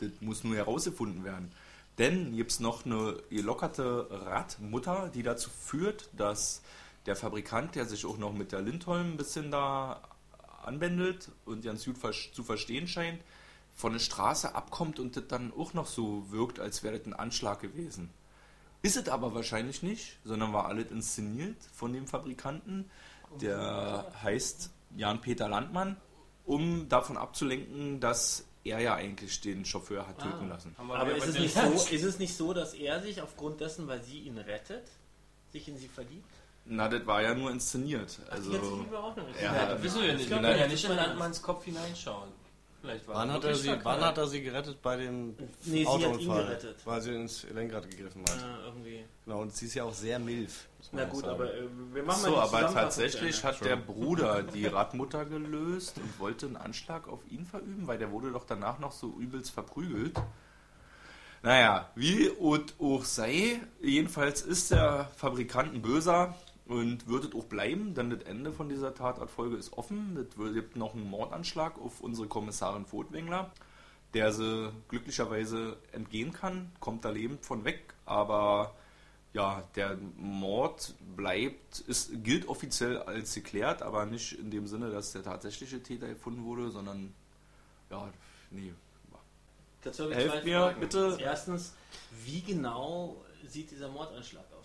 Das 0.00 0.10
muss 0.20 0.44
nur 0.44 0.56
herausgefunden 0.56 1.24
werden. 1.24 1.52
Denn 1.98 2.34
gibt 2.34 2.50
es 2.50 2.60
noch 2.60 2.86
eine 2.86 3.18
gelockerte 3.28 4.08
Radmutter, 4.10 5.10
die 5.12 5.22
dazu 5.22 5.50
führt, 5.50 6.08
dass 6.16 6.62
der 7.06 7.16
Fabrikant, 7.16 7.74
der 7.74 7.84
sich 7.84 8.06
auch 8.06 8.18
noch 8.18 8.32
mit 8.32 8.52
der 8.52 8.62
Lindholm 8.62 9.12
ein 9.12 9.16
bisschen 9.16 9.50
da 9.50 10.00
anbändelt 10.64 11.30
und 11.44 11.62
ganz 11.64 11.84
gut 11.84 11.96
zu 12.32 12.42
verstehen 12.42 12.86
scheint, 12.86 13.22
von 13.80 13.94
der 13.94 14.00
Straße 14.00 14.54
abkommt 14.54 15.00
und 15.00 15.16
das 15.16 15.26
dann 15.26 15.52
auch 15.56 15.72
noch 15.72 15.86
so 15.86 16.30
wirkt, 16.30 16.60
als 16.60 16.82
wäre 16.82 16.98
das 16.98 17.06
ein 17.06 17.14
Anschlag 17.14 17.60
gewesen. 17.60 18.10
Ist 18.82 18.96
es 18.96 19.08
aber 19.08 19.34
wahrscheinlich 19.34 19.82
nicht, 19.82 20.18
sondern 20.24 20.52
war 20.52 20.66
alles 20.66 20.90
inszeniert 20.90 21.56
von 21.72 21.92
dem 21.92 22.06
Fabrikanten, 22.06 22.90
der 23.40 24.12
heißt 24.22 24.70
Jan-Peter 24.96 25.48
Landmann, 25.48 25.96
um 26.44 26.88
davon 26.88 27.16
abzulenken, 27.16 28.00
dass 28.00 28.44
er 28.64 28.80
ja 28.80 28.94
eigentlich 28.94 29.40
den 29.40 29.64
Chauffeur 29.64 30.06
hat 30.06 30.18
töten 30.20 30.48
lassen. 30.48 30.74
Aber 30.76 31.14
ist 31.14 31.26
es, 31.26 31.38
nicht 31.38 31.54
so, 31.54 31.94
ist 31.94 32.04
es 32.04 32.18
nicht 32.18 32.36
so, 32.36 32.52
dass 32.52 32.74
er 32.74 33.00
sich 33.00 33.22
aufgrund 33.22 33.60
dessen, 33.60 33.86
weil 33.88 34.02
sie 34.02 34.20
ihn 34.20 34.36
rettet, 34.36 34.86
sich 35.52 35.68
in 35.68 35.78
sie 35.78 35.88
verliebt? 35.88 36.28
Na, 36.66 36.88
das 36.88 37.06
war 37.06 37.22
ja 37.22 37.34
nur 37.34 37.50
inszeniert. 37.50 38.18
Also, 38.30 38.50
Ach, 38.50 38.52
die 38.52 38.58
hat 38.58 38.64
sich 38.64 38.86
überhaupt 38.86 39.16
noch 39.16 39.26
nicht. 39.26 39.40
Ja, 39.40 39.54
Ja, 39.54 39.66
das 39.74 39.82
wissen 39.82 40.00
wir 40.02 40.08
ja 40.08 40.14
nicht. 40.14 40.30
Nein, 40.30 40.42
können 40.42 40.58
ja 40.58 40.68
nicht 40.68 40.84
in 40.84 40.96
Landmanns 40.96 41.40
Kopf 41.42 41.64
hineinschauen. 41.64 42.28
Vielleicht 42.80 43.06
war 43.06 43.16
Wann 43.16 43.32
hat, 43.32 43.44
er 43.44 43.54
sie, 43.54 43.72
wann 43.82 44.00
hat 44.00 44.16
er 44.16 44.26
sie 44.26 44.42
gerettet 44.42 44.80
bei 44.80 44.96
dem 44.96 45.36
Nee, 45.64 45.84
sie 45.84 45.86
hat 45.86 46.00
ihn 46.00 46.06
Autounfall? 46.06 46.44
gerettet. 46.44 46.76
Weil 46.84 47.00
sie 47.02 47.14
ins 47.14 47.46
Lenkrad 47.50 47.90
gegriffen 47.90 48.22
hat. 48.22 48.40
Ja, 48.40 48.64
irgendwie. 48.64 49.04
Genau, 49.24 49.42
und 49.42 49.54
sie 49.54 49.66
ist 49.66 49.74
ja 49.74 49.84
auch 49.84 49.92
sehr 49.92 50.18
milf. 50.18 50.68
Na 50.92 51.04
gut, 51.04 51.20
sagen. 51.20 51.34
aber 51.34 51.54
äh, 51.54 51.68
wir 51.92 52.02
machen 52.02 52.22
so, 52.22 52.30
mal 52.30 52.48
die 52.48 52.56
aber 52.56 52.72
tatsächlich 52.72 53.44
hat 53.44 53.62
der 53.64 53.76
Bruder 53.76 54.42
die 54.42 54.66
Radmutter 54.66 55.26
gelöst 55.26 55.98
und 55.98 56.18
wollte 56.18 56.46
einen 56.46 56.56
Anschlag 56.56 57.06
auf 57.06 57.20
ihn 57.30 57.44
verüben, 57.44 57.86
weil 57.86 57.98
der 57.98 58.10
wurde 58.10 58.32
doch 58.32 58.44
danach 58.44 58.78
noch 58.78 58.92
so 58.92 59.14
übelst 59.18 59.50
verprügelt. 59.50 60.18
Naja, 61.42 61.90
wie 61.94 62.28
und 62.28 62.74
auch 62.78 63.04
sei, 63.04 63.60
jedenfalls 63.80 64.42
ist 64.42 64.70
der 64.70 65.10
Fabrikant 65.16 65.74
ein 65.74 65.82
Böser 65.82 66.34
und 66.70 67.08
wird 67.08 67.24
es 67.24 67.34
auch 67.34 67.46
bleiben, 67.46 67.94
denn 67.94 68.10
das 68.10 68.22
Ende 68.22 68.52
von 68.52 68.68
dieser 68.68 68.94
Tatortfolge 68.94 69.56
ist 69.56 69.72
offen. 69.72 70.16
Es 70.16 70.54
gibt 70.54 70.76
noch 70.76 70.94
einen 70.94 71.10
Mordanschlag 71.10 71.76
auf 71.80 72.00
unsere 72.00 72.28
Kommissarin 72.28 72.86
Furtwängler, 72.86 73.50
der 74.14 74.32
sie 74.32 74.72
glücklicherweise 74.88 75.76
entgehen 75.90 76.32
kann, 76.32 76.70
kommt 76.78 77.04
da 77.04 77.10
lebend 77.10 77.44
von 77.44 77.64
weg, 77.64 77.94
aber 78.06 78.72
ja, 79.32 79.64
der 79.74 79.98
Mord 80.16 80.94
bleibt, 81.16 81.80
ist, 81.80 82.22
gilt 82.22 82.46
offiziell 82.46 82.98
als 82.98 83.34
geklärt, 83.34 83.82
aber 83.82 84.06
nicht 84.06 84.38
in 84.38 84.52
dem 84.52 84.68
Sinne, 84.68 84.90
dass 84.90 85.10
der 85.10 85.24
tatsächliche 85.24 85.82
Täter 85.82 86.06
gefunden 86.06 86.44
wurde, 86.44 86.70
sondern 86.70 87.12
ja, 87.90 88.08
nee. 88.52 88.72
Dazu 89.82 90.04
habe 90.04 90.12
ich 90.12 90.18
Helft 90.18 90.36
zwei 90.36 90.44
mir, 90.44 90.60
Fragen. 90.60 90.80
bitte. 90.80 91.18
Erstens, 91.20 91.74
wie 92.24 92.42
genau 92.42 93.24
sieht 93.48 93.72
dieser 93.72 93.88
Mordanschlag 93.88 94.44
aus? 94.56 94.59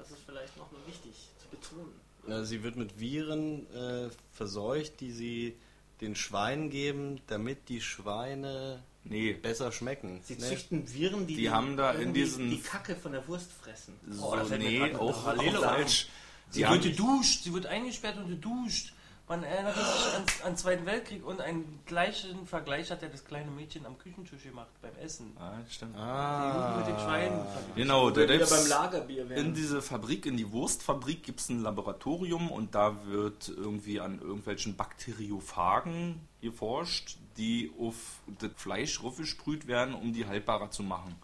Das 0.00 0.10
ist 0.10 0.20
vielleicht 0.26 0.56
noch 0.56 0.70
mal 0.72 0.80
wichtig 0.86 1.12
zu 1.40 1.48
betonen. 1.48 1.92
Ja, 2.28 2.44
sie 2.44 2.62
wird 2.62 2.76
mit 2.76 2.98
Viren 3.00 3.66
äh, 3.74 4.08
verseucht, 4.32 5.00
die 5.00 5.10
sie 5.12 5.56
den 6.00 6.14
Schweinen 6.16 6.70
geben, 6.70 7.20
damit 7.26 7.68
die 7.68 7.80
Schweine 7.80 8.82
Nee, 9.04 9.32
besser 9.32 9.72
schmecken. 9.72 10.20
Sie 10.24 10.34
Ne? 10.34 10.40
züchten 10.40 10.92
Viren, 10.92 11.26
die, 11.26 11.34
Die 11.36 11.50
haben 11.50 11.76
da 11.76 11.92
in 11.92 12.12
diesen- 12.12 12.50
die 12.50 12.60
Kacke 12.60 12.94
von 12.94 13.12
der 13.12 13.26
Wurst 13.28 13.50
fressen. 13.50 13.94
so, 14.10 14.26
Oh, 14.32 14.36
da 14.36 14.44
fällt 14.44 14.62
mir 14.62 14.68
nee, 14.88 14.94
auch, 14.94 15.26
auch 15.26 15.36
falsch. 15.36 16.08
Sie 16.50 16.62
Die 16.62 16.68
wird 16.68 16.82
geduscht, 16.82 17.44
sie 17.44 17.52
wird 17.54 17.64
eingesperrt 17.66 18.18
und 18.18 18.28
geduscht. 18.28 18.92
Man 19.30 19.44
erinnert 19.44 19.76
sich 19.76 19.84
an, 20.16 20.22
an 20.42 20.50
den 20.50 20.56
Zweiten 20.56 20.86
Weltkrieg 20.86 21.24
und 21.24 21.40
einen 21.40 21.78
gleichen 21.86 22.48
Vergleich 22.48 22.90
hat 22.90 23.00
ja 23.00 23.08
das 23.08 23.24
kleine 23.24 23.48
Mädchen 23.52 23.86
am 23.86 23.96
Küchentisch 23.96 24.42
gemacht 24.42 24.66
beim 24.82 24.90
Essen. 24.96 25.36
ah, 25.38 25.52
stimmt. 25.70 25.94
Die 25.94 26.00
Ah, 26.00 26.74
mit 26.78 26.88
den 26.88 26.98
Schweinen. 26.98 27.38
Genau, 27.76 28.10
da 28.10 28.26
gibt's- 28.26 28.50
beim 28.50 28.66
Lagerbier 28.68 29.22
In 29.22 29.28
werden. 29.28 29.54
diese 29.54 29.82
Fabrik, 29.82 30.26
in 30.26 30.36
die 30.36 30.50
Wurstfabrik 30.50 31.22
gibt 31.22 31.38
es 31.38 31.48
ein 31.48 31.62
Laboratorium 31.62 32.50
und 32.50 32.74
da 32.74 33.06
wird 33.06 33.48
irgendwie 33.50 34.00
an 34.00 34.20
irgendwelchen 34.20 34.74
Bakteriophagen 34.74 36.20
geforscht, 36.40 37.16
die 37.36 37.70
auf 37.78 37.94
das 38.40 38.50
Fleisch 38.56 39.00
raufgesprüht 39.00 39.68
werden, 39.68 39.94
um 39.94 40.12
die 40.12 40.26
haltbarer 40.26 40.72
zu 40.72 40.82
machen. 40.82 41.14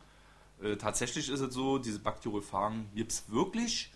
Äh, 0.62 0.76
tatsächlich 0.76 1.28
ist 1.28 1.40
es 1.40 1.52
so, 1.52 1.78
diese 1.78 1.98
Bakteriophagen 1.98 2.86
gibt 2.94 3.10
es 3.10 3.24
wirklich 3.32 3.90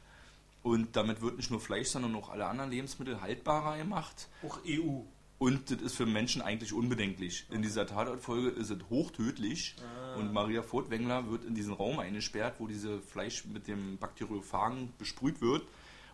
und 0.63 0.97
damit 0.97 1.23
wird 1.23 1.37
nicht 1.37 1.51
nur 1.51 1.61
Fleisch, 1.61 1.89
sondern 1.89 2.15
auch 2.15 2.29
alle 2.29 2.47
anderen 2.47 2.71
Lebensmittel 2.71 3.21
haltbarer 3.21 3.79
gemacht. 3.79 4.29
Auch 4.47 4.59
EU. 4.67 5.01
Und 5.39 5.71
das 5.71 5.81
ist 5.81 5.97
für 5.97 6.05
Menschen 6.05 6.43
eigentlich 6.43 6.75
unbedenklich. 6.75 7.47
In 7.51 7.63
dieser 7.63 7.87
Tatortfolge 7.87 8.51
ist 8.51 8.69
es 8.69 8.79
hochtödlich 8.91 9.75
und 10.19 10.35
Maria 10.35 10.63
Furtwängler 10.63 11.31
wird 11.31 11.47
in 11.47 11.55
diesen 11.55 11.73
Raum 11.73 11.99
eingesperrt, 11.99 12.57
wo 12.59 12.67
diese 12.67 13.01
Fleisch 13.01 13.47
mit 13.47 13.67
dem 13.67 13.97
Bakteriophagen 13.97 14.93
besprüht 14.99 15.41
wird 15.41 15.63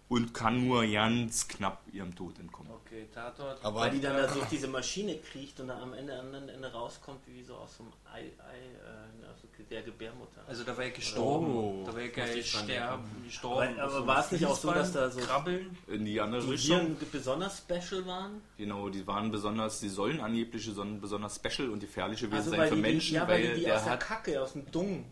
und 0.09 0.33
kann 0.33 0.67
nur 0.69 0.87
ganz 0.87 1.49
knapp 1.49 1.83
ihrem 1.93 2.15
Tod 2.15 2.39
entkommen. 2.39 2.71
Okay, 2.73 3.07
Tatort. 3.13 3.65
aber 3.65 3.81
Weil 3.81 3.91
die 3.91 4.01
dann 4.01 4.17
da 4.17 4.27
durch 4.29 4.45
diese 4.47 4.69
Maschine 4.69 5.19
kriecht 5.19 5.59
und 5.59 5.67
dann 5.69 5.83
am 5.83 5.93
Ende, 5.95 6.17
am 6.19 6.33
Ende 6.33 6.73
rauskommt, 6.73 7.21
wie 7.27 7.43
so 7.43 7.57
aus 7.57 7.77
so 7.77 7.83
einem 7.83 7.93
Ei, 8.13 8.21
Ei 8.21 8.57
äh, 8.57 9.27
aus 9.29 9.39
der 9.69 9.83
Gebärmutter. 9.83 10.43
Also 10.47 10.63
da 10.63 10.77
war 10.77 10.85
er 10.85 10.91
gestorben. 10.91 11.47
Oh. 11.57 11.83
da 11.85 11.93
war 11.93 12.01
er 12.03 12.27
Muss 12.27 12.37
ich 12.37 12.51
sterben, 12.53 13.05
gestorben. 13.25 13.81
Aber- 13.81 13.95
aber 13.97 14.07
war 14.07 14.21
es 14.25 14.31
nicht 14.31 14.47
auch 14.47 14.57
so, 14.57 14.71
dass 14.73 14.93
da 14.93 15.11
so- 15.11 15.19
Krabbeln? 15.21 15.77
In 15.89 16.05
die 16.05 16.21
andere 16.21 16.41
die 16.45 16.51
Richtung. 16.53 16.79
Viren 16.79 16.97
besonders 17.11 17.59
special 17.59 18.07
waren? 18.07 18.41
Genau, 18.59 18.89
die 18.89 19.05
waren 19.09 19.33
besonders, 19.33 19.81
die 19.81 19.89
sollen 19.89 20.21
angeblich 20.21 20.65
son- 20.67 21.01
besonders 21.01 21.35
special 21.35 21.69
und 21.71 21.81
gefährlich 21.81 22.21
gewesen 22.21 22.51
sein 22.51 22.53
Also 22.53 22.57
weil 22.63 22.69
für 22.69 22.75
die, 22.77 22.81
Menschen, 22.83 23.15
ja, 23.17 23.23
weil 23.27 23.43
weil 23.43 23.49
die, 23.55 23.59
die 23.61 23.65
der 23.65 23.77
aus 23.77 23.83
der 23.83 23.93
hat. 23.95 24.01
Kacke, 24.01 24.41
aus 24.41 24.53
dem 24.53 24.71
Dung 24.71 25.05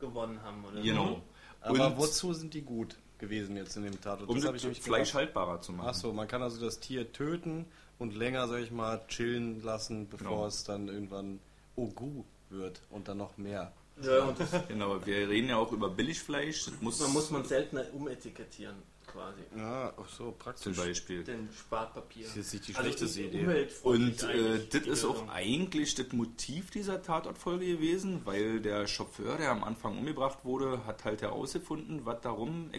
gewonnen 0.00 0.42
haben, 0.42 0.64
oder? 0.64 0.80
Genau. 0.82 1.22
aber 1.60 1.86
Und 1.86 1.96
wozu 1.98 2.32
sind 2.32 2.54
die 2.54 2.62
gut 2.62 2.96
gewesen 3.22 3.56
jetzt 3.56 3.76
in 3.76 3.84
dem 3.84 3.98
Tatort? 4.00 4.28
um 4.28 4.38
Das 4.40 4.62
das 4.62 4.78
Fleisch 4.78 5.14
haltbarer 5.14 5.60
zu 5.62 5.72
machen. 5.72 5.88
Achso, 5.88 6.12
man 6.12 6.28
kann 6.28 6.42
also 6.42 6.60
das 6.62 6.80
Tier 6.80 7.10
töten 7.12 7.64
und 7.98 8.14
länger, 8.14 8.46
sag 8.48 8.60
ich 8.60 8.70
mal, 8.70 9.00
chillen 9.08 9.62
lassen, 9.62 10.08
bevor 10.10 10.28
Genau. 10.28 10.46
es 10.46 10.64
dann 10.64 10.88
irgendwann 10.88 11.38
Ogu 11.76 12.24
wird 12.50 12.82
und 12.90 13.08
dann 13.08 13.16
noch 13.18 13.38
mehr. 13.38 13.72
Ja, 14.02 14.24
und 14.24 14.36
Genau, 14.68 15.04
wir 15.06 15.28
reden 15.28 15.48
ja 15.48 15.56
auch 15.56 15.70
über 15.72 15.88
Billigfleisch. 15.88 16.64
Das 16.66 16.80
muss, 16.80 17.00
man 17.00 17.12
muss 17.12 17.30
man 17.30 17.44
seltener 17.44 17.84
umetikettieren, 17.94 18.74
quasi. 19.06 19.42
Ja, 19.56 19.92
ach 19.96 20.08
so, 20.08 20.24
zum 20.30 20.38
praktisch. 20.38 20.76
Beispiel. 20.76 21.22
Den 21.24 21.48
Sparpapier. 21.52 22.24
Das 22.26 22.36
ist 22.36 22.36
jetzt 22.36 22.52
nicht 22.54 22.68
die 22.68 22.74
Also 22.76 22.82
schlechteste 22.88 23.20
die 23.20 23.26
Idee. 23.38 23.68
Und 23.82 24.22
äh, 24.24 24.66
das 24.70 24.82
ist 24.86 25.04
auch 25.04 25.28
eigentlich 25.28 25.94
das 25.94 26.10
Motiv 26.12 26.70
dieser 26.70 27.02
Tatortfolge 27.02 27.66
gewesen, 27.66 28.22
weil 28.24 28.60
der 28.60 28.86
Chauffeur, 28.88 29.36
der 29.36 29.50
am 29.50 29.62
Anfang 29.62 29.98
umgebracht 29.98 30.38
wurde, 30.44 30.84
hat 30.86 31.04
halt 31.04 31.20
herausgefunden, 31.22 32.04
was 32.06 32.20
darum 32.22 32.70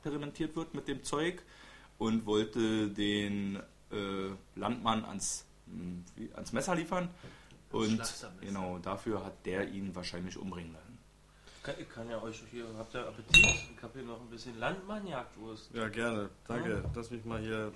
experimentiert 0.00 0.56
wird 0.56 0.74
mit 0.74 0.88
dem 0.88 1.04
Zeug 1.04 1.42
und 1.98 2.24
wollte 2.24 2.88
den 2.88 3.56
äh, 3.92 4.30
Landmann 4.56 5.04
ans, 5.04 5.44
mh, 5.66 6.02
wie, 6.16 6.32
ans 6.34 6.52
Messer 6.52 6.74
liefern. 6.74 7.10
Und 7.70 8.02
genau, 8.40 8.78
dafür 8.78 9.24
hat 9.24 9.46
der 9.46 9.68
ihn 9.68 9.94
wahrscheinlich 9.94 10.36
umbringen 10.36 10.72
lassen. 10.72 10.98
Kann, 11.62 11.74
ich 11.78 11.88
kann 11.88 12.08
ja 12.08 12.20
euch 12.20 12.42
hier, 12.50 12.64
habt 12.78 12.94
ihr 12.94 13.06
Appetit? 13.06 13.36
Ich 13.76 13.82
habe 13.82 13.98
hier 13.98 14.08
noch 14.08 14.20
ein 14.20 14.30
bisschen 14.30 14.58
Landmann-Jagdwurst. 14.58 15.70
Ja, 15.74 15.88
gerne. 15.88 16.30
Danke. 16.48 16.82
Lass 16.94 17.10
mich 17.10 17.24
mal 17.24 17.38
hier. 17.38 17.72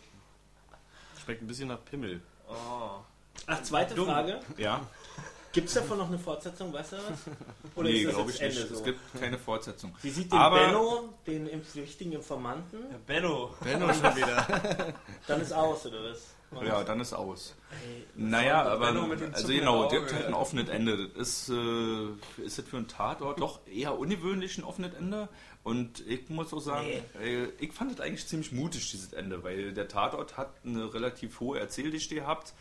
Schmeckt 1.23 1.43
ein 1.43 1.47
bisschen 1.47 1.69
nach 1.69 1.85
Pimmel. 1.85 2.23
Oh. 2.49 3.01
Ach, 3.47 3.63
zweite 3.63 3.95
Dumm. 3.95 4.07
Frage. 4.07 4.41
Ja, 4.57 4.81
Gibt 5.55 5.69
es 5.69 5.75
davon 5.75 5.99
noch 5.99 6.09
eine 6.09 6.19
Fortsetzung, 6.19 6.73
weißt 6.73 6.93
du 6.93 6.97
was? 6.97 7.05
Oder 7.77 7.89
nee, 7.89 8.03
glaube 8.05 8.31
ich 8.31 8.41
nicht. 8.41 8.57
Ende 8.59 8.67
so? 8.69 8.75
Es 8.75 8.85
gibt 8.85 8.99
keine 9.19 9.39
Fortsetzung. 9.39 9.95
Sie 10.03 10.11
sieht 10.11 10.31
den 10.33 10.39
Aber- 10.39 10.67
Benno, 10.67 11.09
den 11.27 11.49
richtigen 11.77 12.13
Informanten, 12.13 12.79
Ja, 12.91 12.99
Benno. 13.07 13.55
Benno 13.63 13.93
schon 13.95 14.17
wieder. 14.17 14.95
dann 15.27 15.41
ist 15.41 15.53
aus, 15.53 15.87
oder 15.87 16.11
was? 16.11 16.35
Ja, 16.65 16.85
dann 16.85 17.01
ist 17.01 17.13
aus. 17.13 17.55
Ey, 17.85 18.05
Naja, 18.15 18.63
aber 18.63 18.89
also 19.33 19.49
genau, 19.49 19.89
der 19.89 20.03
hat 20.03 20.27
ein 20.27 20.35
offenes 20.35 20.69
Ende. 20.69 21.09
Das 21.09 21.49
ist, 21.49 21.49
äh, 21.49 22.43
ist 22.45 22.59
das 22.59 22.65
für 22.69 22.77
einen 22.77 22.87
Tatort 22.87 23.41
doch 23.41 23.59
eher 23.67 23.99
ungewöhnlich 23.99 24.59
ein 24.59 24.65
offenes 24.65 24.95
Ende. 24.95 25.29
Und 25.65 26.07
ich 26.07 26.29
muss 26.29 26.53
auch 26.53 26.61
sagen, 26.61 26.87
äh, 27.21 27.47
ich 27.59 27.73
fand 27.73 27.93
es 27.93 28.01
eigentlich 28.01 28.27
ziemlich 28.29 28.53
mutig, 28.53 28.89
dieses 28.91 29.13
Ende, 29.15 29.43
weil 29.43 29.73
der 29.73 29.89
Tatort 29.89 30.37
hat 30.37 30.51
eine 30.65 30.93
relativ 30.95 31.41
hohe 31.41 31.59
Erzähldichte 31.59 32.15
gehabt 32.17 32.53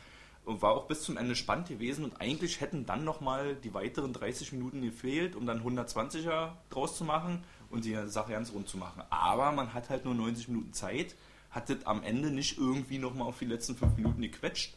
und 0.46 0.62
war 0.62 0.72
auch 0.72 0.88
bis 0.88 1.04
zum 1.04 1.18
Ende 1.18 1.36
spannend 1.36 1.70
gewesen 1.70 2.04
und 2.04 2.20
eigentlich 2.20 2.60
hätten 2.62 2.86
dann 2.86 3.04
nochmal 3.04 3.56
die 3.56 3.74
weiteren 3.74 4.14
30 4.14 4.52
Minuten 4.52 4.82
gefehlt, 4.82 5.36
um 5.36 5.46
dann 5.46 5.64
120er 5.64 6.52
draus 6.70 6.98
zu 6.98 7.06
machen 7.06 7.44
und 7.70 7.86
die 7.86 7.98
Sache 8.08 8.34
ganz 8.34 8.52
rund 8.52 8.68
zu 8.68 8.78
machen. 8.78 9.04
Aber 9.10 9.52
man 9.52 9.74
hat 9.74 9.90
halt 9.90 10.06
nur 10.06 10.14
90 10.14 10.50
Minuten 10.50 10.74
Zeit, 10.74 11.16
hat 11.50 11.70
das 11.70 11.86
am 11.86 12.04
Ende 12.04 12.30
nicht 12.30 12.58
irgendwie 12.58 12.98
nochmal 12.98 13.28
auf 13.28 13.40
die 13.40 13.46
letzten 13.46 13.76
5 13.76 13.96
Minuten 13.96 14.22
gequetscht. 14.22 14.76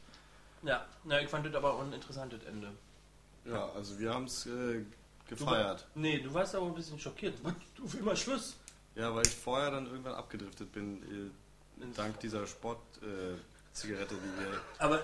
Ja, 0.63 0.85
na, 1.05 1.21
ich 1.21 1.29
fand 1.29 1.47
das 1.47 1.55
aber 1.55 1.75
auch 1.75 1.83
ein 1.83 1.93
interessantes 1.93 2.43
Ende. 2.45 2.73
Ja, 3.45 3.71
also 3.75 3.99
wir 3.99 4.13
haben 4.13 4.25
es 4.25 4.47
äh, 4.47 4.85
gefeiert. 5.29 5.87
Nee, 5.95 6.19
du 6.19 6.33
warst 6.33 6.55
aber 6.55 6.67
ein 6.67 6.75
bisschen 6.75 6.99
schockiert. 6.99 7.35
Was? 7.43 7.55
Du 7.75 7.87
für 7.87 7.99
immer 7.99 8.17
Schluss. 8.17 8.57
Ja, 8.95 9.15
weil 9.15 9.27
ich 9.27 9.35
vorher 9.35 9.71
dann 9.71 9.87
irgendwann 9.87 10.15
abgedriftet 10.15 10.73
bin, 10.73 11.03
äh, 11.03 11.87
dank 11.95 12.19
dieser 12.21 12.47
Sport-Zigarette, 12.47 13.35
äh, 13.35 13.56
Zigarette, 13.77 14.15
die 14.15 14.41
wir. 14.43 14.61
Aber 14.79 15.03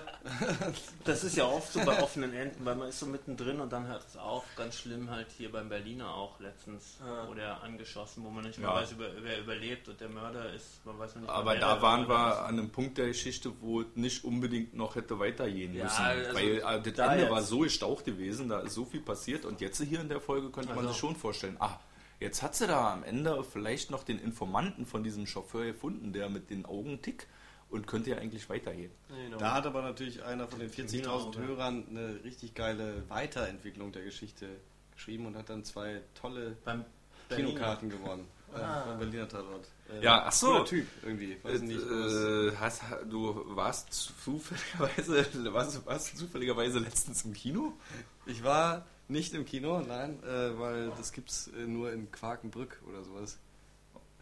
das 1.03 1.23
ist 1.23 1.35
ja 1.37 1.45
oft 1.45 1.71
so 1.71 1.79
bei 1.85 2.01
offenen 2.01 2.33
Enden, 2.33 2.65
weil 2.65 2.75
man 2.75 2.89
ist 2.89 2.99
so 2.99 3.05
mittendrin 3.05 3.59
und 3.59 3.71
dann 3.71 3.87
hört 3.87 4.03
es 4.07 4.17
auf. 4.17 4.43
Ganz 4.57 4.79
schlimm 4.79 5.09
halt 5.09 5.27
hier 5.37 5.51
beim 5.51 5.69
Berliner 5.69 6.13
auch 6.13 6.39
letztens, 6.39 6.97
Ja. 6.99 7.27
wurde 7.27 7.41
er 7.41 7.61
angeschossen, 7.63 8.23
wo 8.23 8.29
man 8.29 8.43
nicht 8.45 8.57
mehr 8.59 8.69
Ja. 8.69 8.75
weiß, 8.75 8.93
über, 8.93 9.09
wer 9.21 9.39
überlebt 9.39 9.87
und 9.89 10.01
der 10.01 10.09
Mörder 10.09 10.51
ist, 10.53 10.83
man 10.85 10.97
weiß 10.97 11.15
noch 11.15 11.21
nicht 11.21 11.27
mehr, 11.29 11.35
Aber 11.37 11.55
da 11.55 11.73
der 11.75 11.81
waren 11.83 12.07
wir 12.09 12.41
an 12.45 12.57
einem 12.59 12.69
Punkt 12.71 12.97
der 12.97 13.07
Geschichte, 13.07 13.51
wo 13.61 13.81
es 13.81 13.87
nicht 13.95 14.23
unbedingt 14.23 14.73
noch 14.73 14.95
hätte 14.95 15.19
weitergehen 15.19 15.73
Ja, 15.75 15.83
müssen. 15.83 16.01
also 16.03 16.33
weil 16.35 16.57
äh, 16.57 16.81
das 16.81 16.93
da 16.95 17.11
Ende 17.11 17.23
jetzt. 17.25 17.31
war 17.31 17.41
so 17.43 17.59
gestaucht 17.59 18.05
gewesen, 18.05 18.49
da 18.49 18.59
ist 18.61 18.73
so 18.73 18.85
viel 18.85 19.01
passiert 19.01 19.45
und 19.45 19.61
jetzt 19.61 19.81
hier 19.81 20.01
in 20.01 20.09
der 20.09 20.19
Folge 20.21 20.49
könnte 20.49 20.69
man 20.69 20.79
Also. 20.79 20.89
sich 20.89 20.97
schon 20.97 21.15
vorstellen, 21.15 21.57
ah, 21.59 21.79
jetzt 22.19 22.41
hat 22.41 22.55
sie 22.55 22.65
da 22.67 22.93
am 22.93 23.03
Ende 23.03 23.43
vielleicht 23.43 23.91
noch 23.91 24.03
den 24.03 24.17
Informanten 24.19 24.85
von 24.85 25.03
diesem 25.03 25.27
Chauffeur 25.27 25.65
gefunden, 25.65 26.11
der 26.13 26.29
mit 26.29 26.49
den 26.49 26.65
Augen 26.65 27.01
tickt 27.01 27.27
und 27.73 27.87
könnte 27.87 28.11
ja 28.11 28.17
eigentlich 28.17 28.47
weitergehen. 28.49 28.91
Genau. 29.09 29.37
Da 29.37 29.53
hat 29.55 29.65
aber 29.65 29.81
natürlich 29.81 30.23
einer 30.23 30.47
von 30.47 30.59
den 30.59 30.69
40.000 30.69 30.91
Genau, 31.01 31.31
ja. 31.31 31.39
Hörern 31.39 31.85
eine 31.89 32.23
richtig 32.23 32.53
geile 32.53 33.03
Weiterentwicklung 33.09 33.91
der 33.91 34.03
Geschichte 34.03 34.47
geschrieben 34.95 35.25
und 35.25 35.35
hat 35.35 35.49
dann 35.49 35.63
zwei 35.63 36.01
tolle 36.15 36.55
Beim. 36.63 36.85
Kinokarten 37.29 37.89
gewonnen. 37.89 38.27
Äh, 38.53 38.59
beim 38.59 38.99
Berliner 38.99 39.27
Tatort. 39.27 39.65
Äh, 39.89 40.03
Ja, 40.03 40.23
ach 40.27 40.31
so. 40.31 40.47
cooler 40.51 40.65
Typ 40.65 40.87
irgendwie. 41.01 41.37
Weiß 41.41 41.61
nicht, 41.61 41.79
was- 41.81 42.13
Äh, 42.53 42.55
hast, 42.57 42.81
du 43.09 43.43
warst 43.55 43.91
zufälligerweise, 44.23 45.25
warst, 45.53 45.85
warst 45.87 46.17
zufälligerweise 46.17 46.77
letztens 46.79 47.25
im 47.25 47.33
Kino? 47.33 47.73
Ich 48.27 48.43
war 48.43 48.85
nicht 49.07 49.33
im 49.33 49.45
Kino, 49.45 49.81
nein, 49.81 50.21
äh, 50.23 50.57
weil 50.59 50.91
das 50.97 51.11
gibt's 51.11 51.47
äh, 51.57 51.65
nur 51.65 51.91
in 51.91 52.11
Quakenbrück 52.11 52.79
oder 52.87 53.03
sowas. 53.03 53.39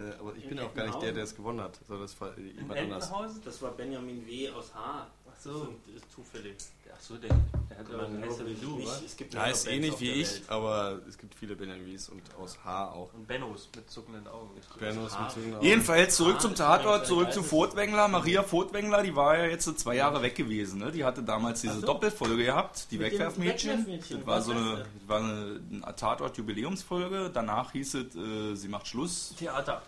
Äh, 0.10 0.20
aber 0.20 0.36
ich 0.36 0.44
In 0.44 0.50
bin 0.50 0.60
auch 0.60 0.74
gar 0.74 0.86
nicht 0.88 1.02
der, 1.02 1.12
der 1.14 1.24
es 1.24 1.36
gewonnen 1.36 1.62
hat, 1.62 1.80
sondern 1.88 2.06
das 2.06 2.20
war 2.22 2.38
in 2.38 2.56
jemand 2.58 2.80
anders. 2.80 3.12
Das 3.46 3.62
war 3.62 3.72
Benjamin 3.72 4.26
W. 4.26 4.50
aus 4.52 4.74
Haar. 4.74 5.08
Ach 5.30 5.40
so. 5.42 5.68
Das 5.88 5.96
ist 6.04 6.12
zufällig. 6.12 6.56
Ach 6.94 7.00
so, 7.00 7.16
der, 7.16 7.30
der 7.70 7.78
hat 7.80 7.86
Aber 7.94 8.08
nur 8.10 8.22
heißer 8.30 8.46
wie 8.46 8.54
du, 8.54 8.76
nicht- 8.76 8.88
was? 8.88 9.02
es 9.02 9.16
gibt 9.16 9.34
Ja, 9.34 9.46
ist 9.46 9.66
ähnlich 9.66 9.94
auf 9.94 10.02
wie 10.02 10.12
ich, 10.12 10.30
Welt. 10.34 10.50
aber 10.50 11.00
es 11.08 11.18
gibt 11.18 11.34
viele 11.34 11.56
Benjamins 11.56 12.10
und 12.10 12.22
aus 12.38 12.60
Haar 12.66 12.94
auch. 12.94 13.14
Und 13.14 13.28
Bennos 13.28 13.70
mit 13.76 13.90
zuckenden 13.90 14.28
Augen. 14.28 14.50
Bennos 14.78 15.18
mit 15.18 15.32
zuckenden 15.32 15.56
Augen. 15.56 15.66
Jedenfalls 15.66 16.16
zurück 16.18 16.36
Ah, 16.36 16.40
zum 16.40 16.52
das 16.52 16.60
Tatort, 16.60 17.08
zurück 17.08 17.32
zu 17.32 17.42
Furtwängler. 17.44 18.08
Maria 18.10 18.44
Furtwängler, 18.44 19.02
die 19.04 19.16
war 19.16 19.38
ja 19.38 19.46
jetzt 19.46 19.64
so 19.66 19.72
zwei 19.72 19.96
Jahre 19.96 20.22
weg 20.22 20.36
gewesen. 20.36 20.80
Ne? 20.80 20.92
Die 20.92 21.04
hatte 21.06 21.24
damals 21.24 21.62
diese 21.62 21.80
so. 21.80 21.86
Doppelfolge 21.88 22.44
gehabt, 22.44 22.92
die 22.92 23.00
Wegwerfmädchen. 23.00 23.72
Wegwerfmädchen, 23.88 24.18
Das 24.20 24.28
war 24.28 24.42
so 24.42 24.52
eine, 24.52 24.86
war 25.08 25.20
eine, 25.20 25.62
eine 25.84 25.96
Tatort-Jubiläumsfolge. 25.96 27.32
Danach 27.34 27.72
hieß 27.72 27.94
es, 27.96 28.16
äh, 28.16 28.56
sie 28.56 28.68
macht 28.68 28.88
Schluss. 28.88 29.34
Theater. 29.40 29.82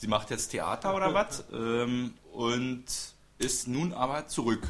Sie 0.00 0.06
macht 0.06 0.30
jetzt 0.30 0.48
Theater 0.48 0.96
oder 0.96 1.12
was. 1.12 1.44
Ähm, 1.52 2.14
und 2.32 2.84
ist 3.36 3.68
nun 3.68 3.92
aber 3.92 4.26
zurück. 4.28 4.66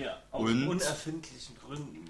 Ja, 0.00 0.18
aus 0.30 0.48
Und? 0.48 0.68
unerfindlichen 0.68 1.56
Gründen. 1.58 2.08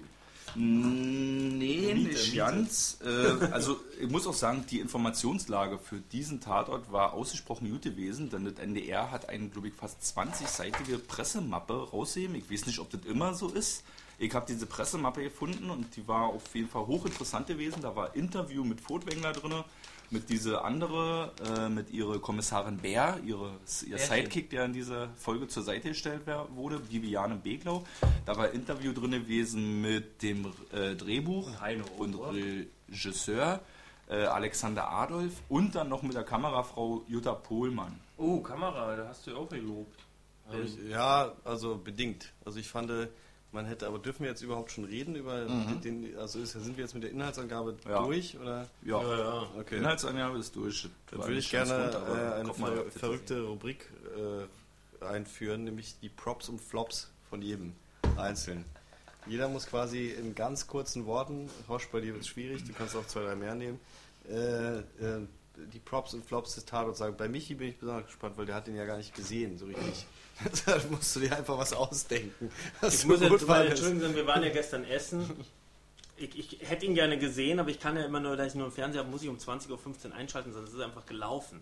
Nee, 0.53 1.93
Miete, 1.95 2.09
nicht 2.11 2.35
ganz. 2.35 2.99
Äh, 3.03 3.45
also 3.51 3.79
ich 3.99 4.09
muss 4.09 4.27
auch 4.27 4.35
sagen, 4.35 4.65
die 4.69 4.79
Informationslage 4.79 5.79
für 5.79 5.99
diesen 6.11 6.41
Tatort 6.41 6.91
war 6.91 7.13
ausgesprochen 7.13 7.71
gut 7.71 7.81
gewesen, 7.81 8.29
denn 8.29 8.45
das 8.45 8.55
NDR 8.55 9.09
hat 9.09 9.29
eine, 9.29 9.49
glaube 9.49 9.69
ich, 9.69 9.73
fast 9.73 10.01
20-seitige 10.01 10.99
Pressemappe 10.99 11.89
rausgegeben. 11.89 12.35
Ich 12.35 12.51
weiß 12.51 12.67
nicht, 12.67 12.79
ob 12.79 12.91
das 12.91 13.01
immer 13.05 13.33
so 13.33 13.49
ist. 13.49 13.83
Ich 14.19 14.33
habe 14.35 14.45
diese 14.47 14.67
Pressemappe 14.67 15.23
gefunden 15.23 15.71
und 15.71 15.95
die 15.95 16.07
war 16.07 16.27
auf 16.27 16.53
jeden 16.53 16.69
Fall 16.69 16.85
hochinteressant 16.85 17.47
gewesen. 17.47 17.81
Da 17.81 17.95
war 17.95 18.15
Interview 18.15 18.63
mit 18.63 18.79
Furtwängler 18.81 19.33
drin, 19.33 19.63
mit 20.11 20.29
diese 20.29 20.63
andere, 20.63 21.31
äh, 21.45 21.69
mit 21.69 21.91
ihrer 21.91 22.19
Kommissarin 22.19 22.77
Bär, 22.77 23.19
ihre, 23.25 23.51
ihr 23.85 23.97
Bärchen. 23.97 24.15
Sidekick, 24.15 24.49
der 24.49 24.65
in 24.65 24.73
dieser 24.73 25.09
Folge 25.15 25.47
zur 25.47 25.63
Seite 25.63 25.89
gestellt 25.89 26.21
wurde, 26.53 26.81
Viviane 26.89 27.35
Beglau. 27.35 27.85
Da 28.25 28.37
war 28.37 28.51
Interview 28.51 28.93
drin 28.93 29.11
gewesen 29.11 29.81
mit 29.81 30.21
dem 30.21 30.45
äh, 30.71 30.95
Drehbuch 30.95 31.47
Und 31.47 31.61
Heino 31.61 31.85
und. 31.97 32.15
Regisseur 32.15 33.61
äh, 34.09 34.23
Alexander 34.25 34.89
Adolf 34.89 35.41
und 35.49 35.75
dann 35.75 35.89
noch 35.89 36.01
mit 36.01 36.15
der 36.15 36.23
Kamerafrau 36.23 37.03
Jutta 37.07 37.33
Pohlmann. 37.33 37.99
Oh, 38.17 38.41
Kamera, 38.41 38.95
da 38.95 39.07
hast 39.07 39.27
du 39.27 39.31
ja 39.31 39.37
auch 39.37 39.49
gelobt. 39.49 39.99
Ja, 40.89 41.33
also 41.43 41.77
bedingt. 41.77 42.33
Also 42.43 42.59
ich 42.59 42.67
fand, 42.67 42.89
äh, 42.89 43.07
man 43.51 43.65
hätte, 43.65 43.87
aber 43.87 43.99
dürfen 43.99 44.23
wir 44.23 44.29
jetzt 44.29 44.41
überhaupt 44.41 44.71
schon 44.71 44.83
reden 44.85 45.15
über 45.15 45.45
den, 45.83 46.15
also 46.17 46.39
ist, 46.39 46.51
sind 46.51 46.77
wir 46.77 46.83
jetzt 46.83 46.93
mit 46.93 47.03
der 47.03 47.11
Inhaltsangabe 47.11 47.75
Ja. 47.87 48.03
durch 48.03 48.37
oder? 48.39 48.67
Ja, 48.83 49.01
Ja, 49.01 49.17
ja. 49.17 49.47
Okay. 49.59 49.77
Inhaltsangabe 49.77 50.37
ist 50.37 50.55
durch. 50.55 50.87
Dann 51.09 51.19
würde 51.21 51.37
ich 51.39 51.49
gerne 51.49 51.85
gut, 51.85 51.95
aber 51.95 52.17
äh, 52.17 52.39
eine 52.39 52.53
ver 52.53 52.91
verrückte 52.91 53.41
Rubrik 53.41 53.89
äh, 55.01 55.03
einführen, 55.05 55.63
nämlich 55.63 55.95
die 56.01 56.09
Props 56.09 56.49
und 56.49 56.59
Flops 56.61 57.09
von 57.29 57.41
jedem 57.41 57.73
einzeln. 58.17 58.65
Jeder 59.25 59.47
muss 59.49 59.67
quasi 59.67 60.09
in 60.09 60.33
ganz 60.35 60.67
kurzen 60.67 61.05
Worten, 61.05 61.49
Hosch, 61.67 61.87
bei 61.91 62.01
dir 62.01 62.13
wird 62.13 62.23
es 62.23 62.27
schwierig, 62.29 62.63
du 62.65 62.73
kannst 62.73 62.95
auch 62.95 63.05
zwei, 63.05 63.21
drei 63.23 63.35
mehr 63.35 63.53
nehmen, 63.55 63.79
äh, 64.29 64.79
äh, 64.79 64.83
die 65.67 65.79
Props 65.79 66.13
und 66.13 66.25
Flops 66.25 66.55
des 66.55 66.65
Tatorts 66.65 66.99
sagen. 66.99 67.15
Bei 67.17 67.27
Michi 67.27 67.55
bin 67.55 67.69
ich 67.69 67.77
besonders 67.77 68.05
gespannt, 68.05 68.37
weil 68.37 68.45
der 68.45 68.55
hat 68.55 68.67
den 68.67 68.75
ja 68.75 68.85
gar 68.85 68.97
nicht 68.97 69.13
gesehen, 69.13 69.57
so 69.57 69.65
richtig. 69.65 70.05
da 70.65 70.79
musst 70.89 71.15
du 71.15 71.19
dir 71.19 71.35
einfach 71.35 71.57
was 71.57 71.73
ausdenken. 71.73 72.51
was 72.81 72.95
Ich 72.95 72.99
so 73.01 73.07
muss 73.07 73.19
gut 73.19 73.31
jetzt 73.31 73.47
mal 73.47 73.67
entschuldigen, 73.67 74.15
wir 74.15 74.25
waren 74.25 74.43
ja 74.43 74.49
gestern 74.49 74.85
essen. 74.85 75.29
Ich, 76.17 76.37
ich 76.37 76.69
hätte 76.69 76.85
ihn 76.85 76.95
gerne 76.95 77.17
gesehen, 77.17 77.59
aber 77.59 77.69
ich 77.69 77.79
kann 77.79 77.95
ja 77.95 78.03
immer 78.03 78.19
nur, 78.19 78.35
da 78.35 78.45
ich 78.45 78.55
nur 78.55 78.67
im 78.67 78.71
Fernseher 78.71 79.01
habe, 79.01 79.11
muss 79.11 79.23
ich 79.23 79.29
um 79.29 79.37
20.15 79.37 79.69
Uhr 80.09 80.15
einschalten, 80.15 80.51
sonst 80.51 80.69
ist 80.69 80.75
es 80.75 80.81
einfach 80.81 81.05
gelaufen. 81.05 81.61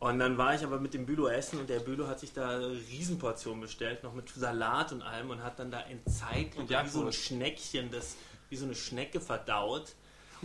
Und 0.00 0.20
dann 0.20 0.38
war 0.38 0.54
ich 0.54 0.62
aber 0.62 0.78
mit 0.78 0.94
dem 0.94 1.06
Bülow 1.06 1.26
essen 1.26 1.58
und 1.58 1.68
der 1.68 1.80
Bülow 1.80 2.06
hat 2.06 2.20
sich 2.20 2.32
da 2.32 2.50
eine 2.50 2.70
Riesenportion 2.70 3.60
bestellt, 3.60 4.04
noch 4.04 4.14
mit 4.14 4.28
Salat 4.28 4.92
und 4.92 5.02
allem 5.02 5.30
und 5.30 5.42
hat 5.42 5.58
dann 5.58 5.72
da 5.72 5.80
in 5.80 6.00
Zeit 6.06 6.56
Und 6.56 6.70
wie 6.70 6.88
so 6.88 7.04
ein. 7.04 7.12
Schneckchen, 7.12 7.90
das 7.90 8.16
wie 8.48 8.56
so 8.56 8.64
eine 8.64 8.76
Schnecke 8.76 9.20
verdaut. 9.20 9.94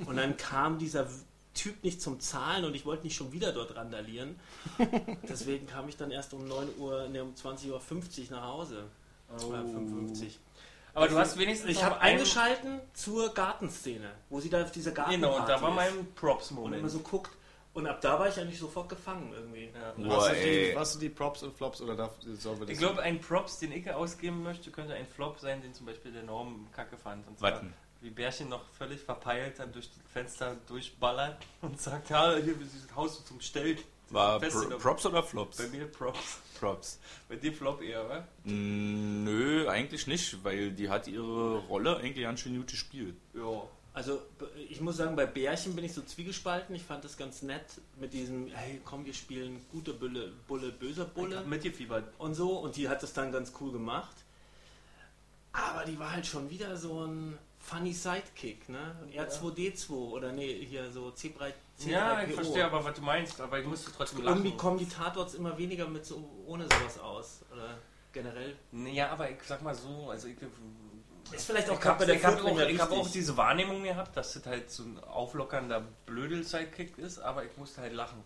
Und 0.05 0.17
dann 0.17 0.37
kam 0.37 0.79
dieser 0.79 1.07
Typ 1.53 1.83
nicht 1.83 2.01
zum 2.01 2.19
Zahlen 2.19 2.65
und 2.65 2.75
ich 2.75 2.85
wollte 2.85 3.03
nicht 3.03 3.15
schon 3.15 3.31
wieder 3.31 3.51
dort 3.51 3.75
randalieren. 3.75 4.39
Deswegen 5.29 5.67
kam 5.67 5.87
ich 5.87 5.97
dann 5.97 6.11
erst 6.11 6.33
um 6.33 6.47
9 6.47 6.77
Uhr, 6.77 7.07
ne, 7.09 7.23
um 7.23 7.33
20.50 7.33 7.69
Uhr 7.71 7.79
nach 8.31 8.47
Hause. 8.47 8.85
Oder 9.35 9.63
55. 9.63 10.39
Aber 10.95 11.07
du 11.07 11.17
hast 11.17 11.37
wenigstens 11.37 11.71
Ich 11.71 11.83
habe 11.83 11.99
eingeschalten 11.99 12.79
zur 12.93 13.33
Gartenszene, 13.33 14.11
wo 14.29 14.39
sie 14.39 14.49
da 14.49 14.61
auf 14.63 14.71
dieser 14.71 14.91
Garten 14.91 15.11
Genau, 15.11 15.37
und 15.39 15.49
da 15.49 15.61
war 15.61 15.71
mein 15.71 15.89
und 15.91 15.99
immer 15.99 16.07
Props-Moment. 16.15 16.91
so 16.91 16.99
guckt. 16.99 17.31
Und 17.73 17.87
ab 17.87 18.01
da 18.01 18.19
war 18.19 18.27
ich 18.27 18.39
eigentlich 18.39 18.59
sofort 18.59 18.87
gefangen 18.87 19.33
irgendwie. 19.33 19.71
Ja. 19.73 19.93
Boah, 19.97 20.17
Was 20.17 20.25
sind, 20.25 20.35
ey. 20.35 20.69
die, 20.69 20.75
was 20.75 20.91
sind 20.91 21.01
die 21.01 21.09
Props 21.09 21.41
und 21.41 21.57
Flops 21.57 21.81
oder 21.81 21.95
darf, 21.95 22.11
sollen 22.21 22.59
wir 22.59 22.67
das 22.67 22.73
Ich 22.73 22.77
glaube, 22.79 23.01
ein 23.01 23.19
Props, 23.19 23.57
den 23.57 23.71
ich 23.71 23.91
ausgeben 23.91 24.43
möchte, 24.43 24.69
könnte 24.69 24.93
ein 24.93 25.07
Flop 25.07 25.39
sein, 25.39 25.59
den 25.63 25.73
zum 25.73 25.87
Beispiel 25.87 26.11
der 26.11 26.21
Norm 26.21 26.67
kacke 26.71 26.97
fand. 26.97 27.27
Und 27.27 27.39
zwar, 27.39 27.53
Warten. 27.53 27.73
Wie 28.03 28.09
Bärchen 28.09 28.49
noch 28.49 28.69
völlig 28.77 29.01
verpeilt 29.01 29.59
dann 29.59 29.71
durch 29.71 29.89
das 29.89 29.99
Fenster 30.11 30.57
durchballert 30.67 31.37
und 31.61 31.79
sagt, 31.81 32.09
ja, 32.09 32.35
hier 32.35 32.59
ist 32.59 32.73
dieses 32.73 32.95
Haus 32.95 33.17
so 33.17 33.23
zum 33.23 33.41
Stell. 33.41 33.77
War 34.09 34.39
Pro 34.39 34.77
Props 34.77 35.05
oder 35.07 35.23
Flops? 35.23 35.57
Bei 35.57 35.67
mir 35.69 35.87
Props. 35.87 36.37
Props. 36.59 36.99
Bei 37.29 37.35
dir 37.35 37.51
Flop 37.51 37.81
eher, 37.81 38.07
wa? 38.07 38.27
Mm, 38.43 39.23
Nö, 39.23 39.67
eigentlich 39.67 40.05
nicht, 40.05 40.43
weil 40.43 40.71
die 40.71 40.89
hat 40.89 41.07
ihre 41.07 41.57
Rolle 41.67 41.97
eigentlich 41.97 42.23
ganz 42.23 42.41
schön 42.41 42.55
gut 42.57 42.67
gespielt. 42.67 43.15
Ja. 43.33 43.63
Also 43.95 44.21
ich 44.69 44.81
muss 44.81 44.97
sagen, 44.97 45.15
bei 45.15 45.25
Bärchen 45.27 45.75
bin 45.75 45.85
ich 45.85 45.93
so 45.93 46.01
zwiegespalten. 46.01 46.75
Ich 46.75 46.83
fand 46.83 47.03
das 47.05 47.15
ganz 47.15 47.43
nett 47.43 47.65
mit 47.99 48.13
diesem, 48.13 48.47
hey 48.47 48.81
komm, 48.83 49.05
wir 49.05 49.13
spielen 49.13 49.63
gute 49.71 49.93
Bulle, 49.93 50.31
Bulle 50.47 50.71
böser 50.71 51.05
Bulle 51.05 51.41
mitgefiebert. 51.45 52.03
und 52.17 52.33
so. 52.33 52.57
Und 52.59 52.75
die 52.75 52.89
hat 52.89 53.01
das 53.03 53.13
dann 53.13 53.31
ganz 53.31 53.53
cool 53.61 53.71
gemacht. 53.71 54.15
Aber 55.51 55.85
die 55.85 55.97
war 55.99 56.11
halt 56.11 56.25
schon 56.25 56.49
wieder 56.49 56.75
so 56.75 57.05
ein 57.05 57.37
funny 57.63 57.93
Sidekick, 57.93 58.67
ne? 58.69 58.95
Und 59.01 59.13
R2D2 59.13 59.89
oder 59.91 60.31
nee, 60.31 60.65
hier 60.65 60.91
so 60.91 61.07
C3, 61.07 61.53
C3PO. 61.79 61.89
Ja, 61.89 62.21
ich 62.23 62.33
verstehe 62.33 62.65
aber, 62.65 62.83
was 62.83 62.95
du 62.95 63.01
meinst, 63.01 63.39
aber 63.39 63.59
ich 63.59 63.65
musste 63.65 63.91
trotzdem 63.91 64.23
lachen. 64.23 64.37
Irgendwie 64.37 64.57
kommen 64.57 64.77
die 64.77 64.87
Tatorts 64.87 65.33
immer 65.33 65.57
weniger 65.57 65.87
mit 65.87 66.05
so 66.05 66.29
ohne 66.45 66.65
sowas 66.65 66.99
aus. 66.99 67.41
Oder 67.51 67.77
generell. 68.11 68.55
Ja, 68.71 69.09
aber 69.11 69.29
ich 69.31 69.41
sag 69.43 69.61
mal 69.63 69.73
so, 69.73 70.09
also 70.09 70.27
ich, 70.27 70.35
Ist 71.31 71.45
vielleicht 71.45 71.69
auch 71.69 71.79
ich 71.79 71.85
habe 71.85 72.05
hab 72.05 72.45
auch, 72.45 72.59
ich 72.59 72.79
hab 72.79 72.91
auch 72.91 73.09
diese 73.09 73.35
Wahrnehmung 73.37 73.83
gehabt, 73.83 74.15
dass 74.17 74.33
das 74.33 74.45
halt 74.45 74.69
so 74.69 74.83
ein 74.83 75.03
auflockernder 75.03 75.83
Blödel-Sidekick 76.05 76.97
ist, 76.97 77.19
aber 77.19 77.45
ich 77.45 77.55
musste 77.57 77.81
halt 77.81 77.93
lachen. 77.93 78.21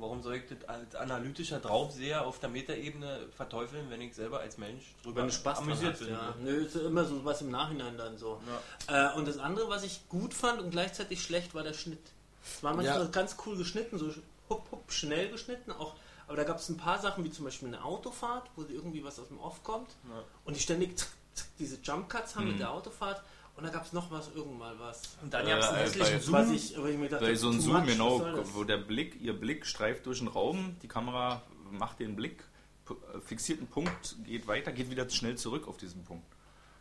Warum 0.00 0.22
soll 0.22 0.36
ich 0.36 0.42
das 0.48 0.68
als 0.68 0.94
analytischer 0.94 1.58
Draufseher 1.60 2.24
auf 2.26 2.38
der 2.38 2.48
Metaebene 2.48 3.26
verteufeln, 3.36 3.90
wenn 3.90 4.00
ich 4.00 4.14
selber 4.14 4.40
als 4.40 4.56
Mensch 4.58 4.94
drüber 5.02 5.22
Wenn 5.22 5.30
Spaß 5.32 5.58
amüsiert 5.58 5.92
hast, 5.94 5.98
bin? 6.00 6.08
ja. 6.10 6.34
Nö, 6.40 6.64
ist 6.64 6.76
immer 6.76 7.04
so 7.04 7.24
was 7.24 7.40
im 7.42 7.50
Nachhinein 7.50 7.96
dann 7.98 8.16
so. 8.16 8.40
Äh, 8.86 9.12
und 9.14 9.26
das 9.26 9.38
andere, 9.38 9.68
was 9.68 9.82
ich 9.84 10.08
gut 10.08 10.34
fand 10.34 10.60
und 10.60 10.70
gleichzeitig 10.70 11.22
schlecht, 11.22 11.54
war 11.54 11.62
der 11.62 11.74
Schnitt. 11.74 12.00
Es 12.44 12.62
war 12.62 12.74
manchmal 12.74 13.00
Ja. 13.02 13.06
ganz 13.06 13.36
cool 13.44 13.56
geschnitten, 13.56 13.98
so 13.98 14.12
hup, 14.48 14.70
hup, 14.70 14.90
schnell 14.92 15.28
geschnitten, 15.30 15.72
auch. 15.72 15.94
Aber 16.26 16.36
da 16.36 16.44
gab 16.44 16.58
es 16.58 16.68
ein 16.68 16.76
paar 16.76 16.98
Sachen, 17.00 17.24
wie 17.24 17.30
zum 17.30 17.44
Beispiel 17.46 17.68
eine 17.68 17.82
Autofahrt, 17.84 18.50
wo 18.54 18.62
irgendwie 18.62 19.02
was 19.02 19.18
aus 19.18 19.28
dem 19.28 19.38
Off 19.40 19.62
kommt 19.64 19.96
und 20.44 20.56
die 20.56 20.60
ständig 20.60 20.98
zack, 20.98 21.08
zack, 21.34 21.46
diese 21.58 21.78
Jump 21.82 22.08
Cuts 22.08 22.36
haben 22.36 22.48
mit 22.48 22.60
der 22.60 22.70
Autofahrt 22.70 23.22
Und 23.58 23.64
da 23.64 23.70
gab 23.70 23.84
es 23.84 23.92
noch 23.92 24.08
was, 24.10 24.30
irgendwann 24.34 24.78
was. 24.78 25.02
Und 25.20 25.34
dann 25.34 25.44
Äh, 25.46 25.50
gab 25.50 25.58
es 25.60 25.68
einen 25.68 25.78
äh, 25.78 25.80
hässlichen 25.82 26.12
bei- 26.14 26.20
Zoom. 26.20 26.32
Was 26.34 26.50
ich, 26.52 26.78
wo 26.78 26.86
ich 26.86 26.96
mir 26.96 27.08
dachte, 27.08 27.24
Bei 27.26 27.34
so 27.34 27.50
einem 27.50 27.60
Zoom, 27.60 27.76
much, 27.80 27.86
genau, 27.86 28.22
wo 28.54 28.62
der 28.64 28.76
Blick, 28.78 29.20
ihr 29.20 29.32
Blick 29.38 29.66
streift 29.66 30.06
durch 30.06 30.20
den 30.20 30.28
Raum, 30.28 30.76
die 30.82 30.88
Kamera 30.88 31.42
macht 31.70 31.98
den 31.98 32.14
Blick, 32.16 32.44
äh, 32.88 33.20
fixiert 33.20 33.58
einen 33.58 33.66
Punkt, 33.68 34.14
geht 34.24 34.46
weiter, 34.46 34.72
geht 34.72 34.90
wieder 34.90 35.10
schnell 35.10 35.36
zurück 35.36 35.66
auf 35.66 35.76
diesen 35.76 36.04
Punkt. 36.04 36.24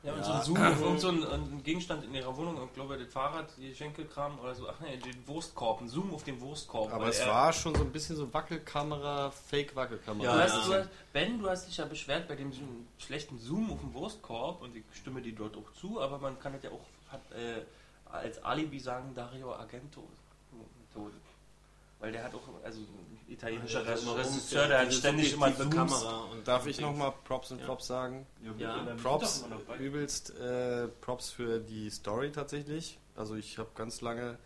Ja, 0.07 0.13
und 0.13 0.23
so 0.23 0.31
ein 0.31 0.41
Zoom 0.43 0.57
auf 0.57 0.81
irgend 0.81 1.01
so 1.01 1.09
einen, 1.09 1.25
einen 1.25 1.63
Gegenstand 1.63 2.05
in 2.05 2.13
ihrer 2.13 2.35
Wohnung, 2.37 2.57
ich 2.65 2.73
glaube 2.73 2.97
das 2.97 3.11
Fahrrad, 3.11 3.49
die 3.57 3.75
Schenkelkram 3.75 4.39
oder 4.39 4.55
so, 4.55 4.69
ach 4.69 4.79
nee, 4.79 4.95
den 4.97 5.27
Wurstkorb, 5.27 5.81
ein 5.81 5.89
Zoom 5.89 6.13
auf 6.13 6.23
den 6.23 6.39
Wurstkorb. 6.39 6.93
Aber 6.93 7.07
es 7.09 7.25
war 7.25 7.51
schon 7.51 7.75
so 7.75 7.81
ein 7.81 7.91
bisschen 7.91 8.15
so 8.15 8.33
Wackelkamera, 8.33 9.31
Fake-Wackelkamera. 9.31 10.31
Du 10.31 10.37
Ja, 10.37 10.43
hast, 10.43 10.55
ja. 10.55 10.65
du 10.65 10.73
hast, 10.83 10.89
ben, 11.11 11.39
du 11.39 11.49
hast 11.49 11.67
dich 11.67 11.75
ja 11.77 11.85
beschwert 11.85 12.27
bei 12.29 12.35
dem 12.35 12.51
schlechten 12.97 13.37
Zoom 13.37 13.71
auf 13.71 13.81
dem 13.81 13.93
Wurstkorb 13.93 14.61
und 14.61 14.75
ich 14.77 14.83
stimme 14.93 15.21
dir 15.21 15.35
dort 15.35 15.57
auch 15.57 15.73
zu, 15.73 15.99
aber 16.01 16.17
man 16.19 16.39
kann 16.39 16.53
das 16.53 16.63
ja 16.63 16.71
auch 16.71 16.85
hat, 17.11 17.21
äh, 17.33 17.63
als 18.09 18.41
Alibi 18.43 18.79
sagen, 18.79 19.13
Dario 19.13 19.53
Argento. 19.53 20.03
Weil 21.99 22.11
der 22.11 22.23
hat 22.23 22.35
auch, 22.35 22.63
also 22.63 22.79
italienischer 23.27 23.83
Ja, 23.83 23.95
immer 23.95 24.17
Regisseur, 24.17 24.67
der 24.67 24.79
hat 24.81 24.93
ständig 24.93 25.33
immer 25.33 25.55
Zooms. 25.55 25.75
Kamera. 25.75 26.23
Und 26.31 26.47
Darf 26.47 26.67
ich 26.67 26.79
nochmal 26.79 27.13
Props 27.23 27.51
und 27.51 27.59
Ja. 27.59 27.65
Props 27.65 27.87
sagen? 27.87 28.25
Ja. 28.57 28.85
Props, 29.01 29.45
übelst 29.79 30.37
äh, 30.39 30.87
Props 31.01 31.31
für 31.31 31.59
die 31.59 31.89
Story 31.89 32.31
tatsächlich. 32.31 32.99
Also 33.15 33.35
ich 33.35 33.57
habe 33.57 33.69
ganz 33.75 34.01
lange 34.01 34.37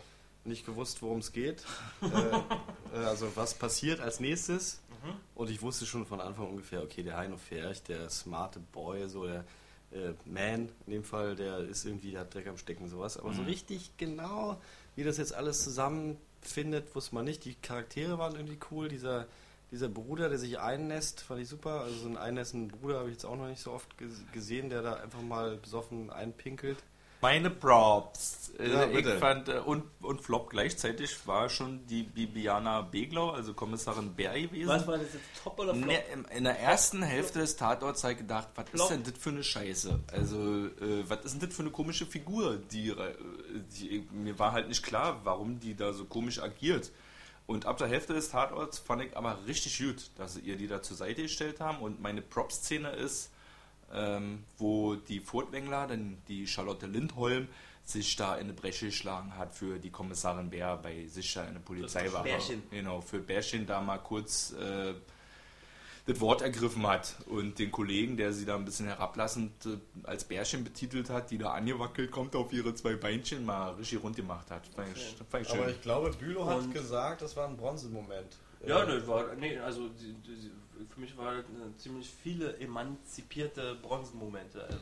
nicht 0.45 0.65
gewusst, 0.65 1.01
worum 1.01 1.19
es 1.19 1.31
geht. 1.31 1.63
äh, 2.01 2.97
äh, 2.97 3.05
also 3.05 3.27
was 3.35 3.53
passiert 3.53 3.99
als 3.99 4.19
nächstes. 4.19 4.81
Und 5.33 5.49
ich 5.49 5.63
wusste 5.63 5.87
schon 5.87 6.05
von 6.05 6.21
Anfang 6.21 6.47
ungefähr, 6.47 6.83
okay, 6.83 7.01
der 7.01 7.17
Heino 7.17 7.35
Ferch, 7.35 7.81
der 7.81 8.07
smarte 8.11 8.59
Boy, 8.59 9.09
so 9.09 9.25
der 9.25 9.45
äh, 9.91 10.13
Man 10.25 10.69
in 10.85 10.93
dem 10.93 11.03
Fall, 11.03 11.35
der 11.35 11.57
ist 11.59 11.85
irgendwie, 11.85 12.11
der 12.11 12.21
hat 12.21 12.33
Dreck 12.35 12.47
am 12.47 12.57
Stecken, 12.57 12.87
sowas. 12.87 13.17
Aber 13.17 13.33
so 13.33 13.41
richtig 13.41 13.97
genau, 13.97 14.61
wie 14.95 15.03
das 15.03 15.17
jetzt 15.17 15.33
alles 15.33 15.63
zusammenfindet, 16.41 16.95
wusste 16.95 17.15
man 17.15 17.25
nicht. 17.25 17.45
Die 17.45 17.55
Charaktere 17.55 18.17
waren 18.17 18.35
irgendwie 18.35 18.59
cool. 18.71 18.89
Dieser, 18.89 19.27
dieser 19.71 19.89
Bruder, 19.89 20.29
der 20.29 20.37
sich 20.37 20.59
einnässt, 20.59 21.21
fand 21.21 21.41
ich 21.41 21.47
super. 21.47 21.81
Also 21.81 21.95
so 21.99 22.07
einen 22.07 22.17
einnässenden 22.17 22.67
Bruder 22.79 22.99
habe 22.99 23.09
ich 23.09 23.15
jetzt 23.15 23.25
auch 23.25 23.37
noch 23.37 23.47
nicht 23.47 23.61
so 23.61 23.71
oft 23.71 23.89
ges- 23.99 24.29
gesehen, 24.33 24.69
der 24.69 24.81
da 24.81 24.93
einfach 24.95 25.21
mal 25.21 25.57
besoffen 25.57 26.09
einpinkelt. 26.09 26.77
Meine 27.21 27.49
Props. 27.49 28.51
Äh, 28.59 28.69
Ja, 28.71 28.85
ich 28.85 28.93
bitte. 28.95 29.17
fand, 29.19 29.47
äh, 29.47 29.59
und, 29.59 29.83
und 30.01 30.21
Flop 30.21 30.49
gleichzeitig 30.49 31.15
war 31.27 31.49
schon 31.49 31.85
die 31.87 32.03
Bibiana 32.03 32.81
Beglau, 32.81 33.29
also 33.29 33.53
Kommissarin 33.53 34.13
Bär 34.13 34.33
gewesen. 34.39 34.67
Was 34.67 34.85
war 34.87 34.97
das 34.97 35.13
jetzt, 35.13 35.23
Top 35.43 35.57
oder 35.59 35.73
Flop? 35.73 35.85
Ne, 35.87 35.99
in- 36.13 36.25
in 36.25 36.43
der 36.43 36.59
ersten 36.59 37.01
Hälfte 37.03 37.39
des 37.39 37.55
Tatorts 37.55 38.03
habe 38.03 38.13
ich 38.13 38.19
gedacht, 38.19 38.49
was 38.55 38.69
Flop. 38.69 38.81
ist 38.81 38.89
denn 38.89 39.03
das 39.03 39.13
für 39.21 39.29
eine 39.29 39.43
Scheiße? 39.43 39.99
Also, 40.11 40.37
äh, 40.37 41.03
was 41.07 41.25
ist 41.25 41.33
denn 41.39 41.47
das 41.47 41.55
für 41.55 41.61
eine 41.63 41.71
komische 41.71 42.05
Figur? 42.05 42.57
Die, 42.71 42.89
äh, 42.89 43.15
die, 43.79 44.07
mir 44.11 44.37
war 44.37 44.51
halt 44.51 44.67
nicht 44.67 44.83
klar, 44.83 45.21
warum 45.23 45.59
die 45.59 45.75
da 45.75 45.93
so 45.93 46.05
komisch 46.05 46.39
agiert. 46.41 46.91
Und 47.47 47.65
ab 47.65 47.77
der 47.77 47.87
Hälfte 47.87 48.13
des 48.13 48.29
Tatorts 48.29 48.79
fand 48.79 49.03
ich 49.03 49.17
aber 49.17 49.37
richtig 49.47 49.77
gut, 49.77 50.09
dass 50.17 50.35
sie 50.35 50.41
ihr 50.41 50.55
die 50.57 50.67
da 50.67 50.81
zur 50.81 50.95
Seite 50.97 51.21
gestellt 51.23 51.59
haben. 51.59 51.79
Und 51.79 52.01
meine 52.01 52.21
Prop-Szene 52.21 52.91
ist, 52.91 53.31
ähm, 53.93 54.43
wo 54.57 54.95
die 54.95 55.19
Furtwängler, 55.19 55.87
denn 55.87 56.17
die 56.27 56.47
Charlotte 56.47 56.87
Lindholm, 56.87 57.47
sich 57.83 58.15
da 58.15 58.35
in 58.35 58.41
eine 58.41 58.53
Bresche 58.53 58.85
geschlagen 58.85 59.35
hat 59.37 59.53
für 59.55 59.79
die 59.79 59.89
Kommissarin 59.89 60.49
Bär 60.49 60.77
bei 60.77 61.07
sich 61.07 61.33
da 61.33 61.45
in 61.45 61.53
der 61.55 61.61
Polizeiwache. 61.61 62.23
Bärchen. 62.23 62.63
Genau, 62.69 63.01
für 63.01 63.19
Bärchen 63.19 63.65
da 63.65 63.81
mal 63.81 63.97
kurz 63.97 64.53
äh, 64.53 64.93
das 66.05 66.19
Wort 66.19 66.41
ergriffen 66.41 66.85
hat 66.87 67.15
und 67.27 67.59
den 67.59 67.71
Kollegen, 67.71 68.17
der 68.17 68.33
sie 68.33 68.45
da 68.45 68.55
ein 68.55 68.65
bisschen 68.65 68.85
herablassend 68.87 69.51
äh, 69.65 69.77
als 70.03 70.23
Bärchen 70.23 70.63
betitelt 70.63 71.09
hat, 71.09 71.31
die 71.31 71.37
da 71.37 71.53
angewackelt 71.53 72.11
kommt 72.11 72.35
auf 72.35 72.51
ihre 72.53 72.73
zwei 72.75 72.95
Beinchen, 72.95 73.45
mal 73.45 73.71
richtig 73.73 74.01
rund 74.03 74.15
gemacht 74.15 74.49
hat. 74.51 74.65
Fand 74.75 74.87
ich, 74.95 75.15
fand 75.29 75.43
ich 75.45 75.49
schön. 75.51 75.59
Aber 75.61 75.69
ich 75.71 75.81
glaube, 75.81 76.11
Bülow 76.11 76.45
hat 76.45 76.59
Und- 76.59 76.73
gesagt, 76.73 77.21
das 77.23 77.35
war 77.35 77.47
ein 77.47 77.57
Bronzemoment. 77.57 78.37
Ja, 78.65 78.83
Äh, 78.83 78.87
das 78.99 79.07
war, 79.07 79.35
nee, 79.35 79.57
also 79.57 79.89
die, 79.89 80.13
die, 80.13 80.51
für 80.93 80.99
mich 80.99 81.17
war 81.17 81.35
das 81.35 81.45
eine 81.45 81.75
ziemlich 81.77 82.09
viele 82.23 82.57
emanzipierte 82.57 83.75
Bronzenmomente, 83.81 84.63
also 84.63 84.77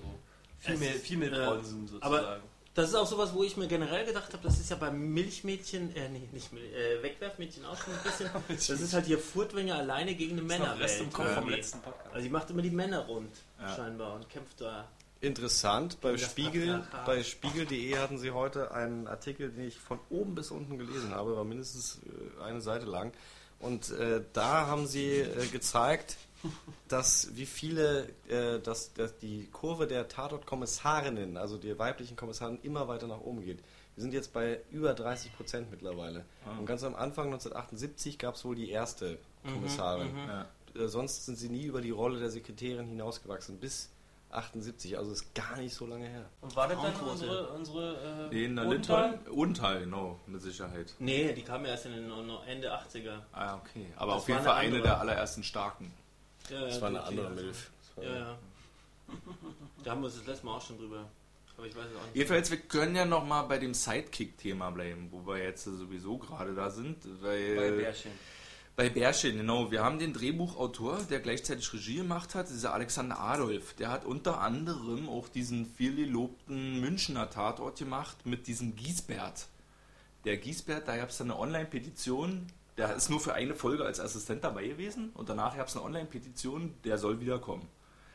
viel 0.60 0.74
Es 0.76 0.80
mehr, 0.80 0.96
ist, 0.96 1.06
viel 1.06 1.18
mehr 1.18 1.32
äh, 1.32 1.46
Bronzen 1.46 1.88
sozusagen. 1.88 2.04
aber- 2.16 2.40
Das 2.76 2.90
ist 2.90 2.96
auch 2.96 3.08
sowas, 3.08 3.34
wo 3.34 3.44
ich 3.44 3.58
mir 3.58 3.68
generell 3.68 4.06
gedacht 4.06 4.32
habe, 4.32 4.44
das 4.44 4.60
ist 4.60 4.70
ja 4.70 4.76
beim 4.78 5.00
Milchmädchen, 5.14 5.94
äh, 5.96 6.08
nee, 6.10 6.30
nicht 6.32 6.54
Milch, 6.54 6.72
äh, 6.74 7.02
Wegwerfmädchen 7.04 7.66
auch 7.66 7.76
schon 7.78 7.94
ein 7.94 8.00
bisschen. 8.04 8.30
das 8.48 8.70
ist 8.70 8.94
halt 8.94 9.06
hier 9.06 9.18
Furtwänger 9.20 9.76
alleine 9.76 10.16
gegen 10.16 10.34
eine 10.34 10.44
Männerwelt. 10.44 11.00
im 11.02 11.12
Kopf 11.12 11.34
vom 11.34 11.50
letzten 11.50 11.80
Podcast. 11.82 12.08
Also 12.14 12.24
sie 12.24 12.30
macht 12.30 12.50
immer 12.52 12.62
die 12.62 12.70
Männer 12.70 13.00
rund, 13.06 13.32
Ja. 13.60 13.76
scheinbar, 13.76 14.14
und 14.16 14.30
kämpft 14.30 14.62
da. 14.62 14.88
Interessant, 15.22 16.00
bei 16.00 16.18
Spiegel, 16.18 16.88
bei 17.06 17.24
Spiegel.de 17.24 17.98
hatten 17.98 18.18
sie 18.18 18.32
heute 18.32 18.72
einen 18.72 19.06
Artikel, 19.08 19.50
den 19.52 19.68
ich 19.68 19.78
von 19.78 20.00
oben 20.10 20.34
bis 20.34 20.50
unten 20.50 20.78
gelesen 20.78 21.12
habe, 21.14 21.36
war 21.36 21.44
mindestens 21.44 22.00
äh, 22.40 22.44
eine 22.44 22.62
Seite 22.62 22.86
lang. 22.86 23.12
Und 23.60 23.92
äh, 23.92 24.22
da 24.34 24.68
haben 24.68 24.88
sie 24.88 25.20
äh, 25.20 25.46
gezeigt, 25.48 26.18
dass 26.88 27.36
wie 27.36 27.46
viele, 27.46 28.08
äh, 28.30 28.60
dass, 28.60 28.94
dass 28.94 29.18
die 29.18 29.48
Kurve 29.52 29.88
der 29.88 30.08
Tatort-Kommissarinnen, 30.08 31.38
also 31.38 31.58
die 31.58 31.78
weiblichen 31.78 32.16
Kommissarinnen, 32.16 32.62
immer 32.64 32.88
weiter 32.88 33.08
nach 33.08 33.20
oben 33.20 33.44
geht. 33.44 33.60
Wir 33.96 34.04
sind 34.04 34.14
jetzt 34.14 34.32
bei 34.32 34.62
über 34.72 34.94
30 34.94 35.36
Prozent 35.36 35.72
mittlerweile. 35.72 36.24
Und 36.58 36.66
ganz 36.66 36.84
am 36.84 36.96
Anfang 36.96 37.26
1978 37.26 38.18
gab 38.18 38.36
es 38.36 38.46
wohl 38.46 38.56
die 38.56 38.70
erste 38.70 39.18
Kommissarin. 39.44 40.16
ja. 40.16 40.48
Äh, 40.76 40.88
sonst 40.88 41.26
sind 41.26 41.38
sie 41.38 41.50
nie 41.50 41.66
über 41.66 41.82
die 41.82 41.92
Rolle 41.92 42.20
der 42.20 42.30
Sekretärin 42.30 42.88
hinausgewachsen. 42.88 43.58
Bis 43.60 43.90
78, 44.32 44.98
also 44.98 45.12
ist 45.12 45.34
gar 45.34 45.58
nicht 45.58 45.74
so 45.74 45.86
lange 45.88 46.08
her. 46.08 46.26
Und 46.42 46.56
war 46.56 46.68
das 46.68 46.82
dann 46.82 46.94
unsere, 46.96 47.48
unsere 47.50 48.28
äh, 48.30 48.34
Nee, 48.34 48.46
in 48.46 48.56
der 48.56 48.66
Unter- 48.66 49.10
Lindholm? 49.12 49.38
Unteil, 49.38 49.80
genau, 49.82 50.20
mit 50.28 50.42
Sicherheit. 50.42 50.94
Nee, 51.00 51.34
die 51.34 51.42
kam 51.42 51.66
erst 51.66 51.86
in 51.88 51.94
den 51.94 52.12
Ende 52.48 52.72
80er. 52.72 53.22
Ah, 53.32 53.56
okay. 53.58 53.88
Aber 53.96 54.14
Das 54.14 54.22
auf 54.22 54.28
jeden 54.28 54.42
Fall 54.42 54.50
eine 54.54 54.60
eine 54.60 54.68
andere. 54.76 54.82
der 54.84 55.00
allerersten 55.00 55.44
starken. 55.44 55.92
Ja, 56.50 56.62
Das 56.62 56.76
ja, 56.76 56.82
war 56.82 56.90
eine 56.90 57.04
andere 57.04 57.30
Milf. 57.32 57.72
Das 57.96 57.98
war- 57.98 58.04
Ja, 58.12 58.20
ja. 58.20 58.38
Da 59.84 59.92
haben 59.92 60.02
wir 60.02 60.06
uns 60.06 60.18
das 60.18 60.28
letzte 60.28 60.46
Mal 60.46 60.58
auch 60.58 60.62
schon 60.66 60.78
drüber. 60.78 61.06
Aber 61.58 61.66
ich 61.68 61.76
weiß 61.76 61.86
es 61.92 61.96
auch 61.98 62.06
nicht. 62.06 62.16
Jedenfalls, 62.16 62.52
wir 62.52 62.58
können 62.60 62.96
ja 62.96 63.06
noch 63.06 63.26
mal 63.26 63.42
bei 63.44 63.58
dem 63.58 63.74
Sidekick-Thema 63.74 64.70
bleiben, 64.72 65.10
wo 65.12 65.26
wir 65.28 65.38
jetzt 65.44 65.64
sowieso 65.66 66.18
gerade 66.18 66.54
da 66.54 66.70
sind. 66.70 66.98
Weil 67.22 67.56
bei 67.56 67.72
Bärchen. 67.72 68.12
Bei 68.80 68.88
Bärchen, 68.88 69.36
genau. 69.36 69.72
Wir 69.72 69.84
haben 69.84 70.00
den 70.00 70.14
Drehbuchautor, 70.14 71.00
der 71.10 71.20
gleichzeitig 71.20 71.74
Regie 71.74 71.98
gemacht 71.98 72.34
hat, 72.34 72.48
dieser 72.48 72.74
Alexander 72.74 73.20
Adolf. 73.20 73.74
Der 73.74 73.90
hat 73.92 74.06
unter 74.06 74.40
anderem 74.40 75.10
auch 75.10 75.28
diesen 75.28 75.66
viel 75.66 75.98
gelobten 75.98 76.80
Münchner 76.80 77.30
Tatort 77.30 77.78
gemacht 77.78 78.26
mit 78.26 78.48
diesem 78.48 78.78
Giesbert. 78.78 79.48
Der 80.24 80.38
Giesbert, 80.38 80.88
da 80.88 80.96
gab 80.96 81.10
es 81.10 81.20
eine 81.20 81.38
Online-Petition, 81.38 82.48
der 82.78 82.96
ist 82.96 83.10
nur 83.10 83.20
für 83.20 83.34
eine 83.34 83.54
Folge 83.54 83.84
als 83.84 84.00
Assistent 84.00 84.46
dabei 84.46 84.68
gewesen 84.70 85.10
und 85.14 85.28
danach 85.28 85.58
gab 85.58 85.68
es 85.68 85.76
eine 85.76 85.84
Online-Petition, 85.84 86.74
der 86.86 86.98
soll 86.98 87.20
wiederkommen. 87.20 87.68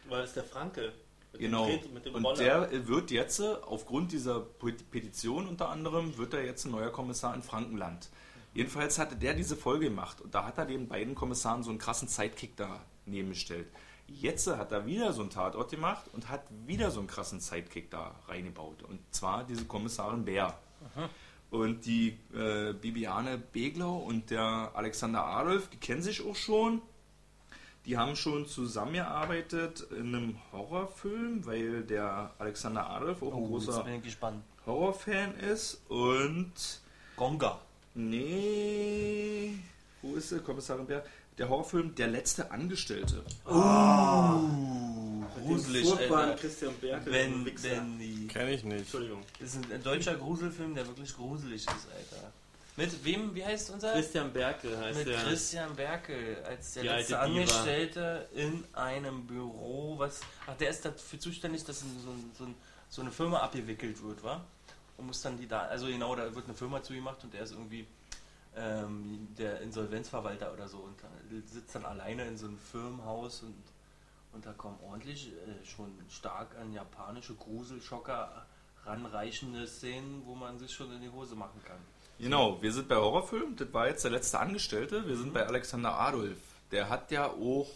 Weil 0.09 0.22
es 0.22 0.33
der 0.33 0.44
Franke. 0.44 0.94
Mit 1.33 1.42
Genau. 1.42 1.68
Und 2.14 2.38
der 2.38 2.88
wird 2.88 3.11
jetzt, 3.11 3.38
äh, 3.40 3.53
aufgrund 3.66 4.12
dieser 4.12 4.40
Pe- 4.40 4.72
Petition 4.90 5.46
unter 5.46 5.68
anderem, 5.68 6.16
wird 6.16 6.33
er 6.33 6.42
jetzt 6.42 6.64
ein 6.64 6.70
neuer 6.70 6.90
Kommissar 6.90 7.35
in 7.35 7.42
Frankenland. 7.42 8.09
Jedenfalls 8.54 8.98
hatte 8.98 9.16
der 9.16 9.34
diese 9.34 9.56
Folge 9.56 9.86
gemacht 9.86 10.20
und 10.20 10.34
da 10.34 10.44
hat 10.46 10.58
er 10.58 10.66
den 10.66 10.86
beiden 10.88 11.14
Kommissaren 11.14 11.62
so 11.62 11.70
einen 11.70 11.78
krassen 11.78 12.08
Sidekick 12.08 12.52
daneben 12.56 13.30
gestellt. 13.30 13.66
Jetzt 14.06 14.46
hat 14.46 14.70
er 14.70 14.86
wieder 14.86 15.12
so 15.12 15.22
einen 15.22 15.30
Tatort 15.30 15.70
gemacht 15.70 16.04
und 16.12 16.28
hat 16.28 16.42
wieder 16.66 16.90
so 16.90 17.00
einen 17.00 17.08
krassen 17.08 17.40
Sidekick 17.40 17.90
da 17.90 18.14
reingebaut. 18.28 18.82
Und 18.82 19.00
zwar 19.10 19.44
diese 19.44 19.64
Kommissarin 19.64 20.24
Bär. 20.24 20.56
Und 21.50 21.86
die 21.86 22.18
äh, 22.34 22.72
Bibiane 22.74 23.38
Beglau 23.38 23.96
und 23.96 24.30
der 24.30 24.70
Alexander 24.74 25.24
Adolf, 25.24 25.68
die 25.70 25.76
kennen 25.78 26.02
sich 26.02 26.24
auch 26.24 26.36
schon. 26.36 26.82
Die 27.86 27.96
haben 27.98 28.14
schon 28.16 28.46
zusammengearbeitet 28.46 29.86
in 29.90 30.14
einem 30.14 30.38
Horrorfilm, 30.52 31.44
weil 31.46 31.82
der 31.82 32.32
Alexander 32.38 32.88
Adolf 32.90 33.22
auch 33.22 33.34
ein 33.34 33.42
Oh, 33.42 33.56
jetzt 33.56 33.66
großer. 33.66 33.84
Horrorfan 34.66 35.34
ist. 35.38 35.82
Und 35.88 36.52
Gonga. 37.16 37.60
Nee, 37.94 39.54
wo 40.02 40.16
ist 40.16 40.33
der 40.33 40.40
Kommissarin 40.40 40.87
Bär? 40.87 41.04
Der 41.38 41.48
Horrorfilm 41.48 41.94
Der 41.96 42.07
letzte 42.09 42.50
Angestellte. 42.50 43.16
Mit 43.16 43.54
dem 45.37 45.46
Gruselig, 45.46 45.88
furchtbaren 45.88 46.30
Alter. 46.30 46.40
Christian 46.40 46.74
Berkel. 46.80 47.12
Wenn, 47.12 47.44
wenn 47.44 47.98
die. 47.98 48.26
Kenn 48.28 48.48
ich 48.48 48.62
nicht. 48.62 48.78
Entschuldigung. 48.80 49.22
Das 49.40 49.54
ist 49.54 49.70
ein 49.70 49.83
deutscher 49.83 50.14
Gruselfilm, 50.14 50.74
der 50.74 50.87
wirklich 50.87 51.14
gruselig 51.14 51.62
ist, 51.62 51.68
Alter. 51.68 52.33
Mit 52.76 53.04
wem, 53.04 53.35
wie 53.35 53.44
heißt 53.44 53.70
unser? 53.70 53.92
Christian 53.92 54.33
Berkel 54.33 54.76
heißt 54.76 54.98
Mit 54.98 55.09
der. 55.09 55.20
Christian 55.22 55.74
Berkel 55.74 56.37
als 56.44 56.74
der 56.74 56.83
Die 56.83 56.88
letzte. 56.88 57.18
Angestellte 57.18 58.28
in 58.35 58.64
einem 58.72 59.26
Büro, 59.26 59.98
was. 59.98 60.20
Ach, 60.46 60.57
der 60.57 60.70
ist 60.70 60.85
dafür 60.85 61.18
zuständig, 61.18 61.64
dass 61.64 61.80
so, 61.80 61.87
so, 62.38 62.46
so 62.88 63.00
eine 63.02 63.11
Firma 63.11 63.38
abgewickelt 63.38 64.02
wird, 64.02 64.22
wa? 64.22 64.44
Und 64.96 65.07
muss 65.07 65.22
dann 65.22 65.37
die 65.38 65.48
da. 65.48 65.62
Also 65.62 65.87
genau, 65.87 66.14
da 66.14 66.35
wird 66.35 66.44
eine 66.44 66.54
Firma 66.54 66.83
zugemacht 66.83 67.24
und 67.24 67.35
der 67.35 67.42
ist 67.42 67.52
irgendwie 67.52 67.87
ähm, 68.57 69.28
der 69.37 69.61
Insolvenzverwalter 69.61 70.52
oder 70.52 70.68
so 70.68 70.78
und 70.78 70.94
sitzt 71.46 71.74
dann 71.74 71.85
alleine 71.85 72.24
in 72.26 72.37
so 72.37 72.46
einem 72.46 72.59
Firmenhaus 72.59 73.42
und, 73.42 73.57
und 74.33 74.46
da 74.46 74.52
kommen 74.52 74.78
ordentlich 74.88 75.33
äh, 75.33 75.64
schon 75.64 75.90
stark 76.09 76.57
an 76.61 76.72
japanische 76.72 77.35
Gruselschocker 77.35 78.46
ranreichende 78.87 79.66
Szenen, 79.66 80.22
wo 80.26 80.35
man 80.35 80.59
sich 80.59 80.72
schon 80.72 80.92
in 80.92 81.00
die 81.00 81.09
Hose 81.09 81.35
machen 81.35 81.61
kann. 81.64 81.78
Genau, 82.18 82.62
wir 82.62 82.72
sind 82.72 82.88
bei 82.88 82.96
Horrorfilm. 82.96 83.57
Das 83.57 83.72
war 83.72 83.88
jetzt 83.88 84.04
der 84.04 84.12
letzte 84.12 84.38
Angestellte. 84.38 85.07
Wir 85.07 85.16
sind 85.16 85.33
bei 85.35 85.44
Alexander 85.46 85.98
Adolf. 85.98 86.38
Der 86.70 86.88
hat 86.88 87.11
ja 87.11 87.28
auch 87.28 87.70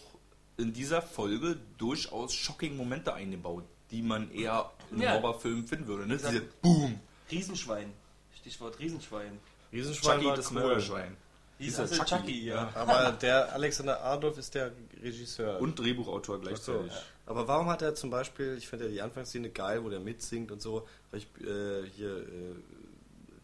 in 0.57 0.71
dieser 0.71 1.01
Folge 1.01 1.57
durchaus 1.77 2.33
shocking 2.33 2.77
Momente 2.77 3.13
eingebaut, 3.13 3.63
die 3.91 4.01
man 4.01 4.31
eher 4.31 4.71
in 4.91 5.01
Ja. 5.01 5.13
Horrorfilmen 5.13 5.67
finden 5.67 5.87
würde. 5.87 6.07
Ne? 6.07 6.17
Diese 6.17 6.41
Boom. 6.61 6.99
Riesenschwein. 7.31 7.93
Stichwort 8.35 8.79
Riesenschwein. 8.79 9.39
Riesenschwein 9.71 10.17
Chucky 10.17 10.25
war 10.27 10.35
das 10.35 10.51
cool. 10.51 10.59
Mörderschwein. 10.61 11.17
Hieß 11.59 11.67
Dieser 11.67 11.81
also 11.81 11.95
Chucky, 11.95 12.15
Chucky, 12.15 12.45
ja. 12.45 12.71
Aber 12.73 13.11
der 13.11 13.53
Alexander 13.53 14.01
Adolf 14.03 14.37
ist 14.37 14.55
der 14.55 14.71
Regisseur. 15.03 15.59
Und 15.59 15.77
Drehbuchautor 15.77 16.35
Ach 16.35 16.39
so. 16.39 16.47
gleichzeitig. 16.47 16.93
Aber 17.25 17.47
warum 17.47 17.67
hat 17.67 17.81
er 17.81 17.93
zum 17.95 18.09
Beispiel, 18.09 18.55
ich 18.57 18.67
finde 18.67 18.85
ja 18.85 18.91
die 18.91 19.01
Anfangsszene 19.01 19.49
geil, 19.49 19.83
wo 19.83 19.89
der 19.89 19.99
mitsingt 19.99 20.51
und 20.51 20.61
so, 20.61 20.87
weil 21.11 21.19
ich 21.19 21.27
äh, 21.45 21.85
hier 21.95 22.17
äh, 22.17 22.55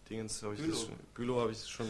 Dingens 0.09 0.41
habe 0.43 0.55
ich 0.55 0.61
Bülow. 0.61 0.73
das 0.73 0.87
Bülow 1.13 1.41
habe 1.41 1.51
ich 1.51 1.67
schon 1.67 1.87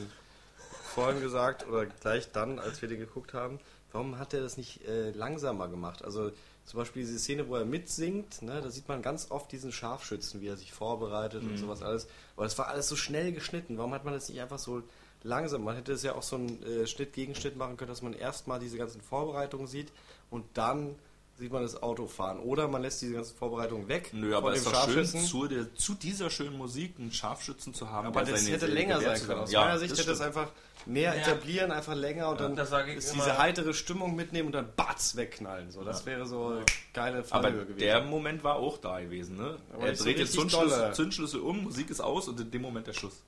vorhin 0.84 1.22
gesagt 1.22 1.68
oder 1.68 1.86
gleich 1.86 2.32
dann, 2.32 2.60
als 2.60 2.82
wir 2.82 2.90
den 2.90 3.00
geguckt 3.00 3.34
haben. 3.34 3.60
Warum 3.92 4.18
hat 4.18 4.34
er 4.34 4.42
das 4.42 4.58
nicht 4.58 4.86
äh, 4.88 5.12
langsamer 5.12 5.68
gemacht? 5.68 6.04
Also 6.04 6.32
zum 6.66 6.80
Beispiel 6.80 7.04
diese 7.04 7.20
Szene, 7.20 7.48
wo 7.48 7.56
er 7.56 7.66
mitsingt, 7.66 8.42
ne, 8.42 8.60
da 8.62 8.70
sieht 8.72 8.88
man 8.88 9.02
ganz 9.02 9.30
oft 9.30 9.52
diesen 9.52 9.72
Scharfschützen, 9.72 10.42
wie 10.42 10.48
er 10.48 10.58
sich 10.58 10.74
vorbereitet 10.74 11.44
und 11.44 11.58
sowas 11.58 11.84
alles. 11.84 12.08
Aber 12.36 12.46
das 12.46 12.58
war 12.58 12.68
alles 12.68 12.88
so 12.88 12.96
schnell 12.96 13.32
geschnitten. 13.34 13.78
Warum 13.78 13.94
hat 13.94 14.04
man 14.04 14.14
das 14.16 14.30
nicht 14.30 14.42
einfach 14.42 14.58
so 14.58 14.82
langsam? 15.24 15.64
Man 15.64 15.76
hätte 15.76 15.94
es 15.94 16.02
ja 16.02 16.16
auch 16.16 16.24
so 16.24 16.38
einen 16.38 16.64
äh, 16.64 16.88
Schnitt-Gegenschnitt 16.88 17.56
machen 17.56 17.78
können, 17.78 17.90
dass 17.90 18.02
man 18.02 18.14
erstmal 18.14 18.60
diese 18.60 18.78
ganzen 18.78 19.00
Vorbereitungen 19.02 19.68
sieht 19.68 19.92
und 20.32 20.46
dann 20.56 20.96
sieht 21.38 21.52
man 21.52 21.62
das 21.62 21.82
Auto 21.84 22.08
fahren. 22.08 22.40
Oder 22.40 22.68
man 22.68 22.82
lässt 22.82 23.02
diese 23.02 23.14
ganzen 23.14 23.36
Vorbereitungen 23.38 23.88
weg 23.88 24.10
Nö, 24.14 24.36
aber 24.36 24.54
es 24.54 24.60
ist 24.60 24.68
doch 24.68 24.90
schön, 24.90 25.06
zu, 25.06 25.48
der, 25.48 25.74
zu 25.76 25.94
dieser 25.94 26.30
schönen 26.30 26.58
Musik 26.58 26.96
einen 26.98 27.12
Scharfschützen 27.12 27.74
zu 27.74 27.90
haben. 27.92 28.08
Aber 28.08 28.24
der 28.24 28.34
das 28.34 28.48
hätte 28.48 28.68
länger 28.68 29.02
sein 29.02 29.22
können. 29.22 29.42
Aus 29.42 29.52
Ja, 29.52 29.66
meiner 29.66 29.78
Sicht 29.78 29.92
hätte 29.92 30.12
es 30.12 30.18
stimmt. 30.18 30.36
einfach 30.36 30.52
mehr 30.86 31.16
Ja. 31.16 31.22
etablieren, 31.22 31.72
einfach 31.72 31.96
länger 31.96 32.30
und 32.30 32.40
dann 32.40 32.56
das 32.56 32.70
sage 32.70 32.92
ich 32.92 32.98
ist 32.98 33.14
immer. 33.14 33.24
diese 33.24 33.38
heitere 33.38 33.74
Stimmung 33.74 34.16
mitnehmen 34.16 34.48
und 34.48 34.52
dann 34.54 34.70
batz 34.76 35.16
wegknallen. 35.16 35.72
So, 35.72 35.84
das 35.84 36.06
wäre 36.06 36.26
so 36.26 36.62
geile 36.94 37.18
Aber 37.20 37.24
Fallhöhe 37.26 37.62
gewesen. 37.66 37.80
der 37.80 38.02
Moment 38.02 38.44
war 38.44 38.56
auch 38.56 38.78
da 38.78 39.00
gewesen, 39.00 39.38
ne? 39.38 39.58
Aber 39.74 39.88
er 39.88 39.96
so 39.96 40.04
dreht 40.04 40.18
den 40.18 40.22
richtig 40.24 40.40
Zündschlüssel. 40.40 40.94
Zündschlüssel 40.94 41.40
um, 41.42 41.64
Musik 41.64 41.90
ist 41.90 42.02
aus 42.02 42.28
und 42.28 42.40
in 42.40 42.52
dem 42.52 42.62
Moment 42.62 42.88
der 42.88 42.94
Schuss. 42.94 43.22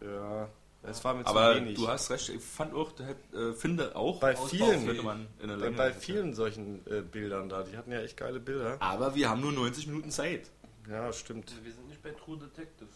ja, 0.00 0.48
es 0.86 1.02
war 1.02 1.14
mir 1.14 1.24
zu 1.24 1.30
Aber 1.30 1.54
wenig. 1.56 1.76
du 1.78 1.88
hast 1.88 2.10
recht, 2.10 2.28
ich 2.28 2.42
fand 2.42 2.74
auch, 2.74 2.90
äh, 3.00 3.52
finde 3.54 3.96
auch, 3.96 4.20
Bei 4.20 4.32
Ausbau 4.34 4.46
vielen- 4.48 4.86
könnte 4.86 5.02
man 5.02 5.26
in 5.42 5.48
der 5.48 5.56
bei, 5.56 5.70
bei 5.70 5.88
hätte. 5.88 6.00
vielen 6.00 6.34
solchen 6.34 6.86
äh, 6.86 7.00
Bildern 7.00 7.48
da, 7.48 7.62
die 7.62 7.76
hatten 7.76 7.90
ja 7.90 8.00
echt 8.02 8.16
geile 8.18 8.38
Bilder. 8.38 8.76
Aber 8.80 9.14
wir 9.14 9.30
haben 9.30 9.40
nur 9.40 9.52
90 9.52 9.86
Minuten 9.86 10.10
Zeit. 10.10 10.50
Ja, 10.90 11.10
stimmt. 11.14 11.50
Wir 11.64 11.72
sind 11.72 11.88
nicht 11.88 12.02
bei 12.02 12.10
True 12.10 12.36
Detective. 12.36 12.88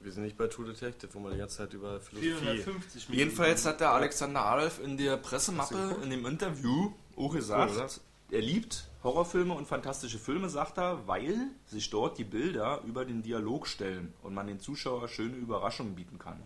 Wir 0.00 0.12
sind 0.12 0.22
nicht 0.22 0.36
bei 0.36 0.46
True 0.46 0.66
Detective, 0.66 1.12
wo 1.14 1.18
man 1.18 1.32
die 1.32 1.38
ganze 1.38 1.58
Zeit 1.58 1.72
über 1.72 2.00
Philosophie... 2.00 2.40
450 2.40 3.08
Minuten. 3.08 3.18
Jedenfalls 3.18 3.66
hat 3.66 3.80
der 3.80 3.90
Alexander 3.90 4.44
Adolf 4.44 4.80
in 4.82 4.96
der 4.96 5.16
Pressemappe, 5.16 5.96
in 6.02 6.10
dem 6.10 6.24
Interview 6.24 6.92
auch 7.16 7.32
gesagt, 7.32 7.72
Cool, 7.72 7.88
er 8.30 8.42
liebt 8.42 8.84
Horrorfilme 9.02 9.54
und 9.54 9.66
fantastische 9.66 10.18
Filme, 10.18 10.48
sagt 10.48 10.78
er, 10.78 11.06
weil 11.06 11.36
sich 11.66 11.90
dort 11.90 12.18
die 12.18 12.24
Bilder 12.24 12.82
über 12.86 13.04
den 13.04 13.22
Dialog 13.22 13.66
stellen 13.66 14.12
und 14.22 14.34
man 14.34 14.46
den 14.46 14.60
Zuschauer 14.60 15.08
schöne 15.08 15.36
Überraschungen 15.36 15.94
bieten 15.94 16.18
kann. 16.18 16.40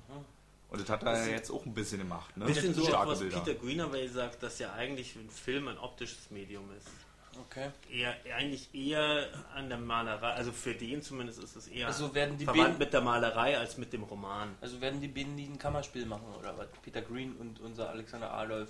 Und 0.71 0.81
das 0.81 0.89
hat 0.89 1.03
er 1.03 1.29
jetzt 1.29 1.51
auch 1.51 1.67
ein 1.67 1.75
bisschen 1.75 1.99
gemacht. 1.99 2.35
Ne? 2.37 2.47
Ein 2.47 2.55
bisschen 2.55 2.73
so, 2.73 2.91
was 2.91 3.19
Bilder. 3.19 3.41
Peter 3.41 3.59
Greenaway 3.59 4.09
sagt, 4.09 4.43
dass 4.43 4.59
ja 4.59 4.73
eigentlich 4.73 5.17
ein 5.17 5.29
Film 5.29 5.69
ein 5.69 5.77
optisches 5.77 6.31
Medium 6.31 6.65
ist. 6.79 6.89
Okay. 7.41 7.71
Eher, 7.91 8.15
eigentlich 8.37 8.69
eher 8.75 9.27
an 9.55 9.69
der 9.69 9.79
Malerei, 9.79 10.33
also 10.33 10.53
für 10.53 10.75
den 10.75 11.03
zumindest 11.03 11.43
ist 11.43 11.57
es 11.57 11.67
eher 11.69 11.87
Also 11.87 12.15
werden 12.15 12.37
die 12.39 12.45
verwandt 12.45 12.67
Bienen- 12.67 12.79
mit 12.79 12.93
der 12.93 13.01
Malerei 13.01 13.59
als 13.59 13.79
mit 13.79 13.93
dem 13.93 14.03
Roman. 14.03 14.55
Also 14.61 14.81
werden 14.81 15.01
die 15.01 15.09
Bienen 15.09 15.35
nie 15.35 15.47
ein 15.47 15.59
Kammerspiel 15.59 16.05
machen, 16.07 16.27
oder 16.39 16.57
was? 16.59 16.67
Peter 16.83 17.01
Green 17.03 17.35
und 17.37 17.61
unser 17.61 17.89
Alexander 17.91 18.33
Adolf. 18.33 18.69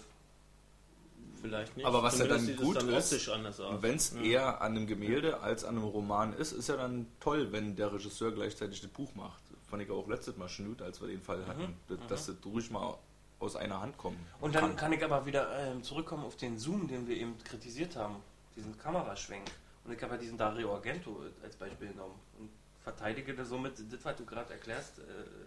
Vielleicht 1.41 1.77
nicht. 1.77 1.87
Aber 1.87 2.03
was 2.05 2.19
ja 2.19 2.27
Zumindest 2.27 2.41
dann 2.41 2.47
sieht 2.47 2.61
es 2.61 2.65
gut 2.65 2.77
dann 2.77 2.89
ist, 2.91 3.13
optisch 3.13 3.29
anders 3.31 3.61
aus. 3.61 3.83
Wenn 3.83 3.97
es 3.97 4.13
eher 4.13 4.61
an 4.61 4.77
einem 4.77 4.87
Gemälde 4.87 5.41
als 5.41 5.65
an 5.65 5.77
einem 5.77 5.85
Roman 5.87 6.33
ist, 6.35 6.53
ist 6.53 6.69
ja 6.69 6.77
dann 6.77 7.07
toll, 7.19 7.51
wenn 7.51 7.75
der 7.75 7.93
Regisseur 7.93 8.31
gleichzeitig 8.31 8.81
das 8.81 8.91
Buch 8.91 9.13
macht. 9.17 9.43
Fand 9.69 9.83
ich 9.83 9.91
auch 9.91 10.07
letztes 10.07 10.37
Mal 10.37 10.49
schon 10.49 10.67
gut, 10.69 10.83
als 10.83 11.01
wir 11.01 11.09
den 11.09 11.21
Fall 11.21 11.45
hatten, 11.47 11.75
dass, 11.89 11.99
dass 12.09 12.27
das 12.27 12.37
ruhig 12.45 12.71
mal 12.71 12.97
aus 13.41 13.57
einer 13.57 13.81
Hand 13.81 13.99
kommen 13.99 14.19
Und 14.41 14.55
dann 14.55 14.77
kann 14.77 14.93
ich 14.93 15.03
aber 15.03 15.27
wieder 15.27 15.51
ähm, 15.59 15.83
zurückkommen 15.83 16.25
auf 16.25 16.37
den 16.37 16.59
Zoom, 16.59 16.87
den 16.87 17.09
wir 17.09 17.17
eben 17.17 17.37
kritisiert 17.43 17.97
haben, 17.97 18.17
diesen 18.57 18.77
Kameraschwenk. 18.79 19.47
Und 19.85 19.93
ich 19.93 20.03
habe 20.03 20.15
ja 20.15 20.21
diesen 20.21 20.39
Dario 20.39 20.75
Argento 20.75 21.23
als 21.43 21.57
Beispiel 21.57 21.89
genommen 21.89 22.19
und 22.39 22.51
verteidige 22.83 23.35
da 23.35 23.45
somit, 23.45 23.75
das, 23.93 24.05
was 24.05 24.17
du 24.17 24.25
gerade 24.25 24.53
erklärst, 24.53 24.99
äh, 24.99 25.03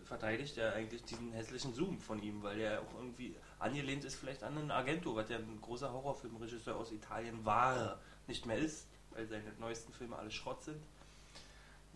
verteidigt 0.06 0.58
er 0.58 0.74
eigentlich 0.74 1.04
diesen 1.04 1.32
hässlichen 1.34 1.74
Zoom 1.74 2.00
von 2.00 2.22
ihm, 2.22 2.42
weil 2.44 2.60
er 2.60 2.82
auch 2.82 2.94
irgendwie 2.98 3.36
angelehnt 3.60 4.04
ist 4.06 4.16
vielleicht 4.16 4.44
an 4.44 4.58
einen 4.58 4.72
Argento, 4.72 5.16
was 5.16 5.30
ja 5.30 5.38
ein 5.38 5.60
großer 5.62 5.92
Horrorfilmregisseur 5.92 6.76
aus 6.76 6.92
Italien 6.92 7.44
war, 7.46 8.00
nicht 8.28 8.46
mehr 8.46 8.58
ist, 8.58 8.88
weil 9.12 9.28
seine 9.28 9.52
neuesten 9.60 9.94
Filme 9.94 10.16
alle 10.16 10.32
Schrott 10.32 10.64
sind. 10.64 10.82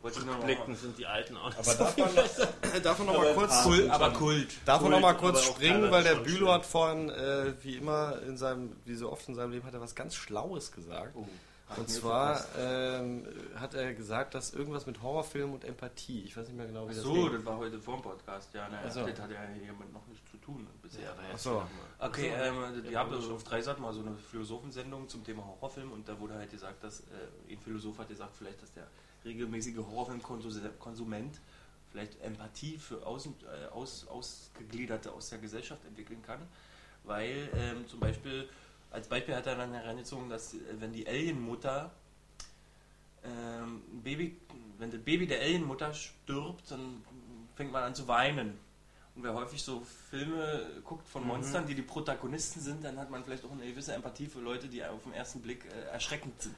Wollte 0.02 0.20
ich 0.20 0.26
nur 0.26 0.36
noch 0.36 0.44
Blicken 0.46 0.76
sind 0.76 0.98
die 0.98 1.06
alten 1.06 1.36
auch 1.36 1.48
nicht 1.50 1.60
Aber 1.60 1.72
so 1.72 1.78
darf 1.84 1.98
man, 1.98 2.16
besser. 2.16 2.48
darf 2.84 2.98
man 3.00 3.08
noch 3.08 3.18
mal 3.18 3.34
kurz... 3.34 3.64
Kult, 3.64 3.90
aber 3.90 4.12
Kult. 4.14 4.48
Darf 4.66 4.82
man 4.82 4.92
noch 4.92 5.00
mal 5.02 5.14
kurz 5.14 5.44
springen, 5.44 5.92
weil 5.92 6.04
der 6.04 6.16
Bülow 6.16 6.52
hat 6.54 6.66
vorhin, 6.66 7.10
äh, 7.10 7.54
wie 7.62 7.76
immer 7.78 8.22
in 8.22 8.38
seinem, 8.38 8.76
wie 8.86 8.96
so 8.96 9.12
oft 9.12 9.28
in 9.28 9.36
seinem 9.36 9.52
Leben, 9.52 9.66
hat 9.66 9.74
er 9.74 9.82
was 9.82 9.96
ganz 9.96 10.16
Schlaues 10.16 10.72
gesagt. 10.72 11.16
und 11.78 11.90
zwar 11.90 12.44
ähm, 12.58 13.28
hat 13.56 13.74
er 13.76 13.94
gesagt, 13.94 14.34
dass 14.36 14.54
irgendwas 14.54 14.86
mit 14.86 15.04
Horrorfilm 15.04 15.54
und 15.54 15.66
Empathie. 15.66 16.24
Ich 16.24 16.36
weiß 16.36 16.48
nicht 16.48 16.58
mehr 16.58 16.66
genau, 16.66 16.90
wie 16.90 16.94
das 16.96 17.04
So, 17.04 17.14
ging. 17.14 17.34
das 17.34 17.46
war 17.46 17.58
heute 17.58 17.78
vor 17.78 17.96
dem 17.98 18.04
Podcast, 18.04 18.54
ja. 18.54 18.68
Naja, 18.70 18.90
so. 18.90 19.06
Das 19.06 19.20
hat 19.20 19.30
ja 19.32 19.38
jemand 19.64 19.92
noch 19.94 20.08
nicht 20.08 20.28
zu 20.32 20.38
tun 20.38 20.66
bisher. 20.82 21.14
Ach 21.34 21.38
so. 21.38 21.62
Okay, 22.00 22.32
ähm, 22.42 22.84
die 22.90 22.96
haben 22.98 23.14
auf 23.14 23.44
Dreisat 23.44 23.80
mal 23.80 23.94
so 23.94 24.00
eine 24.00 24.16
Philosophensendung 24.32 25.10
zum 25.10 25.24
Thema 25.26 25.46
Horrorfilm 25.46 25.92
und 25.92 26.08
da 26.08 26.18
wurde 26.20 26.36
halt 26.36 26.50
gesagt, 26.50 26.84
dass 26.84 27.02
äh, 27.02 27.52
ein 27.52 27.60
Philosoph 27.60 28.00
hat 28.00 28.08
gesagt, 28.08 28.32
vielleicht, 28.38 28.62
dass 28.64 28.72
der 28.74 28.88
regelmäßige 29.26 29.78
Horrorfilmkonsument 29.78 31.40
vielleicht 31.92 32.22
Empathie 32.22 32.78
für 32.78 33.06
außen, 33.06 33.36
äh, 33.44 33.68
aus, 33.72 34.08
Ausgegliederte 34.08 35.12
aus 35.12 35.30
der 35.30 35.40
Gesellschaft 35.40 35.84
entwickeln 35.86 36.22
kann, 36.22 36.40
weil 37.04 37.50
ähm, 37.56 37.88
zum 37.88 38.00
Beispiel, 38.00 38.48
als 38.92 39.08
Beispiel 39.08 39.36
hat 39.36 39.48
er 39.48 39.56
dann 39.56 39.74
herangezogen, 39.74 40.30
dass 40.30 40.54
äh, 40.54 40.60
wenn 40.80 40.94
die 40.94 41.08
Alienmutter 41.08 41.92
ähm, 43.24 43.82
Baby, 44.04 44.38
wenn 44.78 44.92
das 44.92 45.02
Baby 45.02 45.28
der 45.28 45.42
Alienmutter 45.42 45.94
stirbt, 45.94 46.72
dann 46.72 47.04
fängt 47.56 47.72
man 47.72 47.84
an 47.84 47.96
zu 47.96 48.08
weinen. 48.08 48.58
Und 49.16 49.24
wer 49.24 49.34
häufig 49.34 49.62
so 49.62 49.82
Filme 50.10 50.82
guckt 50.86 51.06
von 51.08 51.28
Monstern, 51.28 51.66
die 51.66 51.76
die 51.76 51.82
Protagonisten 51.82 52.62
sind, 52.62 52.84
dann 52.86 52.98
hat 52.98 53.10
man 53.10 53.26
vielleicht 53.26 53.44
auch 53.44 53.52
eine 53.52 53.66
gewisse 53.66 53.94
Empathie 53.94 54.28
für 54.28 54.40
Leute, 54.40 54.70
die 54.70 54.86
auf 54.86 55.04
den 55.04 55.14
ersten 55.14 55.42
Blick 55.42 55.66
äh, 55.66 55.92
erschreckend 55.92 56.42
sind. 56.42 56.56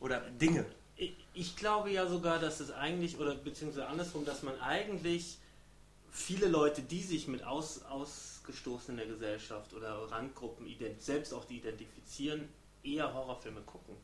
Oder 0.00 0.20
Dinge. 0.30 0.64
Ich, 0.96 1.14
ich 1.34 1.56
glaube 1.56 1.90
ja 1.90 2.06
sogar, 2.06 2.38
dass 2.38 2.60
es 2.60 2.70
eigentlich, 2.70 3.18
oder 3.18 3.34
beziehungsweise 3.34 3.86
andersrum, 3.86 4.24
dass 4.24 4.42
man 4.42 4.60
eigentlich 4.60 5.38
viele 6.10 6.46
Leute, 6.46 6.82
die 6.82 7.02
sich 7.02 7.26
mit 7.28 7.42
aus, 7.44 7.82
ausgestoßen 7.88 8.90
in 8.90 8.96
der 8.98 9.06
Gesellschaft 9.06 9.72
oder 9.74 10.10
Randgruppen 10.10 10.66
ident 10.66 11.02
selbst 11.02 11.32
auch 11.32 11.44
die 11.46 11.56
identifizieren, 11.56 12.48
eher 12.84 13.12
Horrorfilme 13.14 13.60
gucken. 13.62 13.96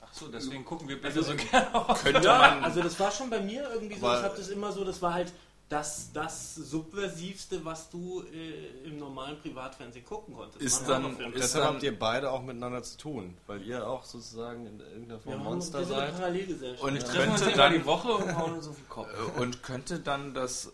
Ach 0.00 0.12
so, 0.12 0.28
deswegen 0.28 0.64
gucken 0.64 0.88
wir 0.88 0.96
bitte 1.00 1.18
Also- 1.18 1.22
so 1.22 1.36
gerne. 1.36 1.70
Könnte 2.02 2.22
Ja, 2.26 2.38
man, 2.38 2.64
also 2.64 2.82
das 2.82 2.98
war 2.98 3.10
schon 3.10 3.30
bei 3.30 3.40
mir 3.40 3.68
irgendwie 3.72 3.94
so, 3.98 4.06
ich 4.06 4.22
habe 4.22 4.36
das 4.36 4.48
immer 4.48 4.72
so, 4.72 4.84
das 4.84 5.00
war 5.00 5.14
halt 5.14 5.32
das, 5.74 6.10
das 6.12 6.54
Subversivste, 6.54 7.64
was 7.64 7.90
du 7.90 8.22
äh, 8.32 8.86
im 8.86 8.98
normalen 8.98 9.38
Privatfernsehen 9.40 10.04
gucken 10.04 10.34
konntest. 10.34 10.62
Ist 10.62 10.88
dann- 10.88 11.18
ist 11.18 11.34
Deshalb 11.34 11.64
dann- 11.64 11.74
habt 11.74 11.82
ihr 11.82 11.98
beide 11.98 12.30
auch 12.30 12.42
miteinander 12.42 12.82
zu 12.84 12.96
tun, 12.96 13.36
weil 13.48 13.60
ihr 13.62 13.84
auch 13.86 14.04
sozusagen 14.04 14.66
in 14.66 14.78
irgendeiner 14.80 15.18
Form 15.20 15.34
haben 15.34 15.44
Monster 15.44 15.80
wir 15.80 15.86
sind 15.86 15.96
eine 15.96 16.56
seid. 16.56 16.80
Und 16.80 16.94
ja. 16.96 17.02
Treffen 17.02 17.16
wir 17.26 17.32
uns 17.32 17.40
könnte 17.42 17.56
dann- 17.56 17.72
die 17.72 17.84
Woche 17.86 18.12
und 18.12 18.36
hauen 18.36 18.52
uns 18.52 18.68
auf 18.68 18.76
den 18.76 18.88
Kopf. 18.88 19.08
Äh, 19.08 19.40
Und 19.40 19.62
könnte 19.64 19.98
dann 19.98 20.32
das 20.32 20.70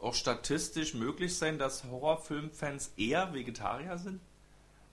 auch 0.00 0.14
statistisch 0.14 0.94
möglich 0.94 1.36
sein, 1.38 1.58
dass 1.60 1.84
Horrorfilmfans 1.84 2.90
eher 2.96 3.32
Vegetarier 3.32 3.96
sind? 3.98 4.20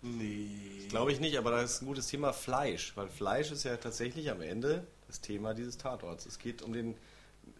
Nee. 0.03 0.88
Glaube 0.89 1.12
ich 1.12 1.19
nicht, 1.19 1.38
aber 1.38 1.51
das 1.51 1.71
ist 1.73 1.81
ein 1.81 1.88
gutes 1.88 2.07
Thema 2.07 2.33
Fleisch, 2.33 2.93
weil 2.95 3.09
Fleisch 3.09 3.51
ist 3.51 3.63
ja 3.63 3.75
tatsächlich 3.77 4.29
am 4.29 4.41
Ende 4.41 4.85
das 5.07 5.19
Thema 5.21 5.53
dieses 5.55 5.77
Tatorts. 5.77 6.25
Es 6.27 6.38
geht 6.39 6.62
um 6.62 6.71
den 6.71 6.95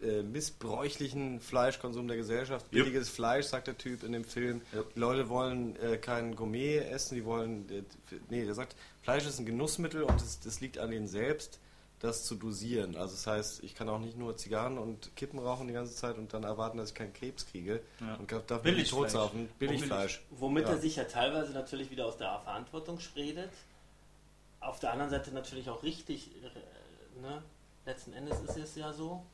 äh, 0.02 0.22
missbräuchlichen 0.22 1.40
Fleischkonsum 1.40 2.08
der 2.08 2.16
Gesellschaft. 2.16 2.70
Billiges 2.70 3.08
Fleisch, 3.08 3.46
sagt 3.46 3.66
der 3.66 3.76
Typ 3.78 4.02
in 4.02 4.12
dem 4.12 4.24
Film. 4.24 4.62
Yep. 4.74 4.94
Die 4.94 5.00
Leute 5.00 5.28
wollen 5.28 5.76
äh, 5.76 5.96
kein 5.98 6.36
Gourmet 6.36 6.78
essen, 6.78 7.14
die 7.16 7.24
wollen. 7.24 7.68
Äh, 7.70 7.82
nee, 8.28 8.44
der 8.44 8.54
sagt, 8.54 8.76
Fleisch 9.02 9.26
ist 9.26 9.38
ein 9.38 9.46
Genussmittel 9.46 10.02
und 10.02 10.20
das, 10.20 10.40
das 10.40 10.60
liegt 10.60 10.78
an 10.78 10.90
denen 10.90 11.06
selbst, 11.08 11.58
das 11.98 12.24
zu 12.24 12.34
dosieren. 12.34 12.96
Also 12.96 13.14
das 13.14 13.26
heißt, 13.26 13.62
ich 13.62 13.74
kann 13.74 13.88
auch 13.88 13.98
nicht 13.98 14.16
nur 14.16 14.36
Zigarren 14.36 14.78
und 14.78 15.14
Kippen 15.16 15.38
rauchen 15.38 15.68
die 15.68 15.74
ganze 15.74 15.94
Zeit 15.94 16.16
und 16.16 16.32
dann 16.32 16.44
erwarten, 16.44 16.78
dass 16.78 16.90
ich 16.90 16.94
keinen 16.94 17.12
Krebs 17.12 17.46
kriege 17.46 17.80
Ja. 18.00 18.14
und 18.16 18.30
darf 18.32 18.40
mich 18.40 18.48
nicht 18.48 18.62
Billigfleisch. 18.62 18.90
totsaufen. 19.12 19.48
Billigfleisch. 19.58 20.22
Womit 20.30 20.64
Ja. 20.64 20.70
er 20.70 20.78
sich 20.78 20.96
ja 20.96 21.04
teilweise 21.04 21.52
natürlich 21.52 21.90
wieder 21.90 22.06
aus 22.06 22.16
der 22.16 22.40
Verantwortung 22.44 22.98
redet. 23.16 23.50
Auf 24.60 24.78
der 24.80 24.92
anderen 24.92 25.10
Seite 25.10 25.32
natürlich 25.32 25.68
auch 25.68 25.82
richtig, 25.82 26.30
äh, 26.42 27.20
ne? 27.20 27.42
letzten 27.86 28.12
Endes 28.12 28.38
ist 28.40 28.56
es 28.56 28.74
ja 28.76 28.92
so, 28.92 29.24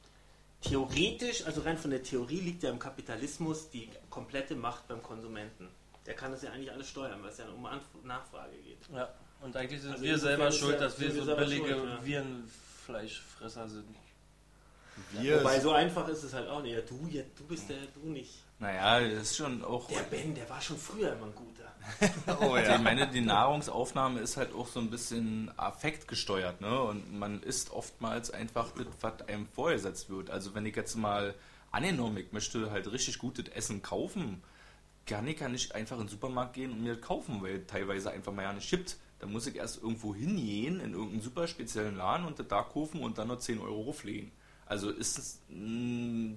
theoretisch, 0.63 1.45
also 1.47 1.61
rein 1.63 1.79
von 1.79 1.91
der 1.91 2.03
Theorie 2.03 2.41
liegt 2.41 2.63
ja 2.63 2.71
im 2.71 2.79
Kapitalismus 2.79 3.71
die 3.71 3.89
komplette 4.11 4.55
Macht 4.55 4.89
beim 4.89 5.03
Konsumenten. 5.03 5.69
Der 6.07 6.15
kann 6.15 6.31
das 6.33 6.43
ja 6.43 6.51
eigentlich 6.53 6.71
alles 6.71 6.89
steuern, 6.89 7.23
weil 7.23 7.31
es 7.31 7.39
ja 7.39 7.49
um 7.49 7.67
Anf 7.67 7.83
Nachfrage 8.05 8.57
geht. 8.59 8.79
Ja. 8.95 9.09
Und 9.41 9.57
eigentlich 9.57 9.81
sind 9.83 9.93
Also 9.93 10.05
wir 10.05 10.19
selber 10.19 10.51
schuld, 10.53 10.75
ja- 10.75 10.81
dass 10.81 10.99
wir 11.01 11.11
so 11.13 11.37
billige 11.37 11.69
schuld, 11.75 11.85
ja. 11.85 12.05
Virenfleischfresser 12.05 13.69
sind. 13.69 13.97
Wir 15.13 15.41
Wobei 15.41 15.61
so 15.61 15.73
einfach 15.73 16.09
ist 16.09 16.23
es 16.23 16.33
halt 16.33 16.49
auch 16.49 16.63
nicht. 16.63 16.73
Ja, 16.75 16.81
du, 16.81 17.07
ja, 17.11 17.23
du 17.37 17.45
bist 17.45 17.69
der, 17.69 17.77
du 17.95 18.09
nicht. 18.09 18.33
Naja, 18.59 19.07
das 19.07 19.25
ist 19.25 19.37
schon 19.37 19.63
auch. 19.63 19.89
Der 19.89 20.01
Ben, 20.05 20.35
der 20.35 20.49
war 20.49 20.61
schon 20.63 20.79
früher 20.79 21.13
immer 21.13 21.27
ein 21.27 21.35
guter. 21.35 21.71
oh 22.41 22.53
Also 22.55 22.73
Ich 22.73 22.81
meine, 22.81 23.07
die 23.07 23.21
Nahrungsaufnahme 23.21 24.21
ist 24.21 24.37
halt 24.37 24.55
auch 24.55 24.67
so 24.67 24.81
ein 24.81 24.91
bisschen 24.91 25.51
affektgesteuert, 25.57 26.61
ne? 26.61 26.81
Und 26.81 27.19
man 27.19 27.43
isst 27.43 27.71
oftmals 27.71 28.31
einfach 28.31 28.71
das, 28.73 28.87
was 29.01 29.29
einem 29.29 29.47
vorgesetzt 29.47 30.11
wird. 30.11 30.31
Also 30.31 30.55
wenn 30.55 30.67
ich 30.67 30.77
jetzt 30.77 30.97
mal 30.97 31.35
angenommen, 31.71 32.17
ich 32.19 32.33
möchte 32.33 32.71
halt 32.71 32.91
richtig 32.91 33.19
gutes 33.19 33.49
Essen 33.49 33.83
kaufen, 33.83 34.43
kann 35.07 35.27
ich 35.27 35.39
ja 35.41 35.49
nicht 35.49 35.75
einfach 35.75 35.97
in 35.97 36.05
den 36.05 36.09
Supermarkt 36.09 36.55
gehen 36.55 36.73
und 36.73 36.83
mir 36.83 36.97
das 36.97 37.07
kaufen, 37.07 37.43
weil 37.43 37.65
teilweise 37.67 38.11
einfach 38.11 38.33
mal 38.33 38.43
ja 38.43 38.53
nicht 38.53 38.69
gibt. 38.69 38.97
Da 39.19 39.27
muss 39.27 39.47
ich 39.47 39.57
erst 39.57 39.83
irgendwo 39.83 40.15
hingehen, 40.15 40.81
in 40.81 40.93
irgendeinen 40.93 41.23
super 41.23 41.47
speziellen 41.47 41.97
Laden 41.97 42.27
und 42.27 42.39
das 42.39 42.49
da 42.49 42.63
kaufen 42.63 43.01
und 43.01 43.17
dann 43.19 43.29
noch 43.29 43.39
10 43.39 43.61
Euro 43.61 43.83
rauflegen. 43.83 44.31
Also 44.67 44.91
ist 44.91 45.19
es, 45.19 45.41
mh, 45.49 46.37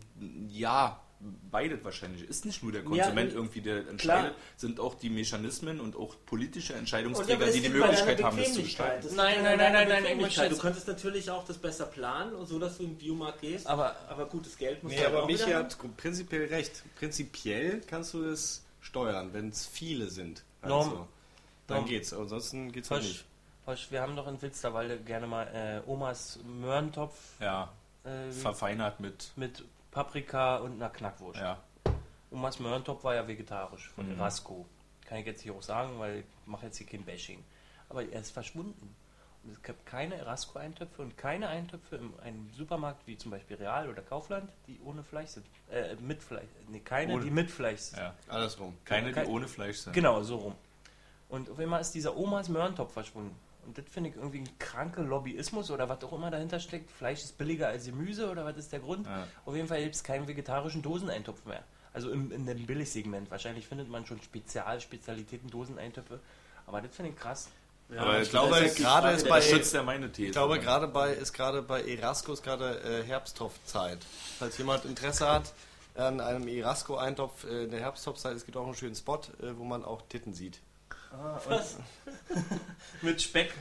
ja, 0.49 1.01
beides 1.51 1.83
wahrscheinlich. 1.83 2.23
Ist 2.23 2.45
nicht 2.45 2.63
nur 2.63 2.71
der 2.71 2.83
Konsument 2.83 3.31
Ja, 3.31 3.37
irgendwie, 3.37 3.61
der 3.61 3.81
klar. 3.81 3.89
entscheidet, 3.91 4.33
sind 4.55 4.79
auch 4.79 4.95
die 4.95 5.09
Mechanismen 5.09 5.79
und 5.79 5.95
auch 5.95 6.15
politische 6.25 6.73
Und 6.73 6.79
Entscheidungsträger, 6.79 7.47
die 7.51 7.61
die 7.61 7.69
Möglichkeit 7.69 8.23
haben, 8.23 8.37
das 8.37 8.53
zu 8.53 8.63
gestalten. 8.63 9.03
Das 9.03 9.15
Nein, 9.15 9.43
nein, 9.43 9.57
nein, 9.57 9.73
nein, 9.87 10.03
nein, 10.03 10.17
möchte 10.21 10.47
Du 10.49 10.57
könntest 10.57 10.87
natürlich 10.87 11.29
auch 11.29 11.45
das 11.45 11.57
besser 11.57 11.85
planen, 11.87 12.33
so 12.45 12.57
dass 12.59 12.77
du 12.77 12.83
in 12.83 12.89
den 12.91 12.97
Biomarkt 12.97 13.41
gehst. 13.41 13.67
Aber 13.67 13.95
aber 14.07 14.25
gutes 14.27 14.57
Geld 14.57 14.81
muss 14.83 14.91
Nee, 14.93 14.99
halt 14.99 15.07
aber 15.07 15.23
auch 15.23 15.27
Michi 15.27 15.51
hat 15.51 15.77
prinzipiell 15.97 16.45
recht. 16.47 16.83
Prinzipiell 16.97 17.81
kannst 17.87 18.13
du 18.13 18.23
das 18.23 18.63
steuern, 18.81 19.33
wenn 19.33 19.49
es 19.49 19.65
viele 19.65 20.09
sind. 20.09 20.43
Norm- 20.61 20.71
Also, 20.89 21.07
dann 21.67 21.77
Norm- 21.79 21.85
geht's. 21.89 22.13
Ansonsten 22.13 22.71
geht's 22.71 22.89
halt 22.91 23.01
Hosch, 23.01 23.07
nicht. 23.09 23.25
Hosch, 23.67 23.87
wir 23.91 24.01
haben 24.01 24.15
doch 24.15 24.27
in 24.27 24.41
Wilsterwalde 24.41 24.97
gerne 24.99 25.27
mal 25.27 25.83
äh, 25.85 25.89
Omas 25.89 26.39
Möhrentopf 26.45 27.13
Ja, 27.41 27.71
äh, 28.05 28.31
verfeinert 28.31 28.99
mit, 29.01 29.31
mit 29.35 29.63
Paprika 29.91 30.57
und 30.57 30.73
einer 30.73 30.89
Knackwurst. 30.89 31.39
ja. 31.39 31.59
Omas 32.31 32.59
Möhrentopf 32.59 33.03
war 33.03 33.15
ja 33.15 33.27
vegetarisch 33.27 33.89
von 33.89 34.05
Mhm. 34.07 34.19
Erasco. 34.19 34.67
Kann 35.07 35.17
ich 35.17 35.25
jetzt 35.25 35.41
hier 35.41 35.53
auch 35.55 35.63
sagen, 35.63 35.97
weil 35.97 36.19
ich 36.19 36.25
mache 36.45 36.67
jetzt 36.67 36.77
hier 36.77 36.85
kein 36.85 37.03
Bashing. 37.03 37.43
Aber 37.89 38.03
er 38.03 38.21
ist 38.21 38.29
verschwunden. 38.31 38.95
Und 39.43 39.53
es 39.53 39.63
gibt 39.63 39.83
keine 39.87 40.15
Erasco-Eintöpfe 40.15 41.01
und 41.01 41.17
keine 41.17 41.47
Eintöpfe 41.47 41.95
in 41.95 42.19
einem 42.19 42.51
Supermarkt 42.53 43.07
wie 43.07 43.17
zum 43.17 43.31
Beispiel 43.31 43.55
Real 43.57 43.89
oder 43.89 44.03
Kaufland, 44.03 44.51
die 44.67 44.79
ohne 44.85 45.01
Fleisch 45.01 45.29
sind. 45.29 45.45
Äh, 45.71 45.95
mit 45.95 46.21
Fleisch. 46.21 46.49
Nee, 46.67 46.81
keine, 46.81 47.13
Ohne. 47.13 47.23
die 47.23 47.31
mit 47.31 47.49
Fleisch 47.49 47.79
sind. 47.79 47.97
ja. 47.99 48.13
Andersrum. 48.27 48.77
Keine, 48.85 49.07
die 49.07 49.13
Kein- 49.13 49.27
ohne 49.27 49.47
Fleisch 49.47 49.77
sind. 49.77 49.93
Genau, 49.93 50.21
so 50.21 50.35
rum. 50.37 50.55
Und 51.29 51.49
auf 51.49 51.57
einmal 51.57 51.81
ist 51.81 51.95
dieser 51.95 52.15
Omas 52.15 52.47
Möhrentopf 52.49 52.93
verschwunden. 52.93 53.35
Und 53.69 53.77
das 53.77 53.85
finde 53.87 54.09
ich 54.09 54.15
irgendwie 54.15 54.39
ein 54.39 54.49
kranker 54.57 55.03
Lobbyismus 55.03 55.69
oder 55.69 55.87
was 55.87 56.03
auch 56.03 56.11
immer 56.13 56.31
dahinter 56.31 56.59
steckt. 56.59 56.89
Fleisch 56.89 57.19
ist 57.19 57.37
billiger 57.37 57.67
als 57.67 57.85
Gemüse 57.85 58.31
oder 58.31 58.43
was 58.43 58.57
ist 58.57 58.71
der 58.71 58.79
Grund? 58.79 59.05
Ja. 59.05 59.27
Auf 59.45 59.55
jeden 59.55 59.67
Fall 59.67 59.83
gibt 59.83 59.93
es 59.93 60.03
keinen 60.03 60.27
vegetarischen 60.27 60.81
Doseneintopf 60.81 61.45
mehr. 61.45 61.61
Also 61.93 62.09
im, 62.09 62.31
in 62.31 62.47
dem 62.47 62.65
Billigsegment. 62.65 63.29
Wahrscheinlich 63.29 63.67
findet 63.67 63.87
man 63.87 64.07
schon 64.07 64.19
Spezial, 64.23 64.81
Spezialitäten, 64.81 65.51
Doseneintöpfe. 65.51 66.19
Aber 66.65 66.81
das 66.81 66.95
finde 66.95 67.11
ich 67.11 67.17
krass. 67.19 67.49
Ja, 67.93 68.01
Aber 68.01 68.19
ich 68.19 68.31
glaube, 68.31 68.57
ist 68.57 68.77
gerade 68.79 69.11
ist 69.11 69.29
bei- 69.29 69.39
schützt 69.39 69.71
ja 69.75 69.83
meine 69.83 70.11
These. 70.11 70.29
Ich 70.29 70.31
glaube, 70.31 70.59
gerade 70.59 70.87
bei 70.87 71.13
ist 71.13 71.33
gerade 71.33 71.61
bei 71.61 71.83
Erasco 71.83 72.33
ist 72.33 72.41
gerade 72.41 72.79
äh, 72.81 73.03
Herbsttopfzeit. 73.03 73.99
Falls 74.39 74.57
jemand 74.57 74.85
Interesse 74.85 75.31
hat 75.31 75.53
an 75.93 76.21
einem 76.21 76.47
Erasco-Eintopf 76.47 77.43
äh, 77.43 77.65
in 77.65 77.69
der 77.69 77.81
Herbsttopfzeit, 77.81 78.35
es 78.35 78.45
gibt 78.45 78.57
auch 78.57 78.65
einen 78.65 78.75
schönen 78.75 78.95
Spot, 78.95 79.17
äh, 79.43 79.55
wo 79.57 79.63
man 79.63 79.85
auch 79.85 80.01
Titten 80.09 80.33
sieht. 80.33 80.59
Was? 81.47 81.77
Mit 83.01 83.21
Speck. 83.21 83.51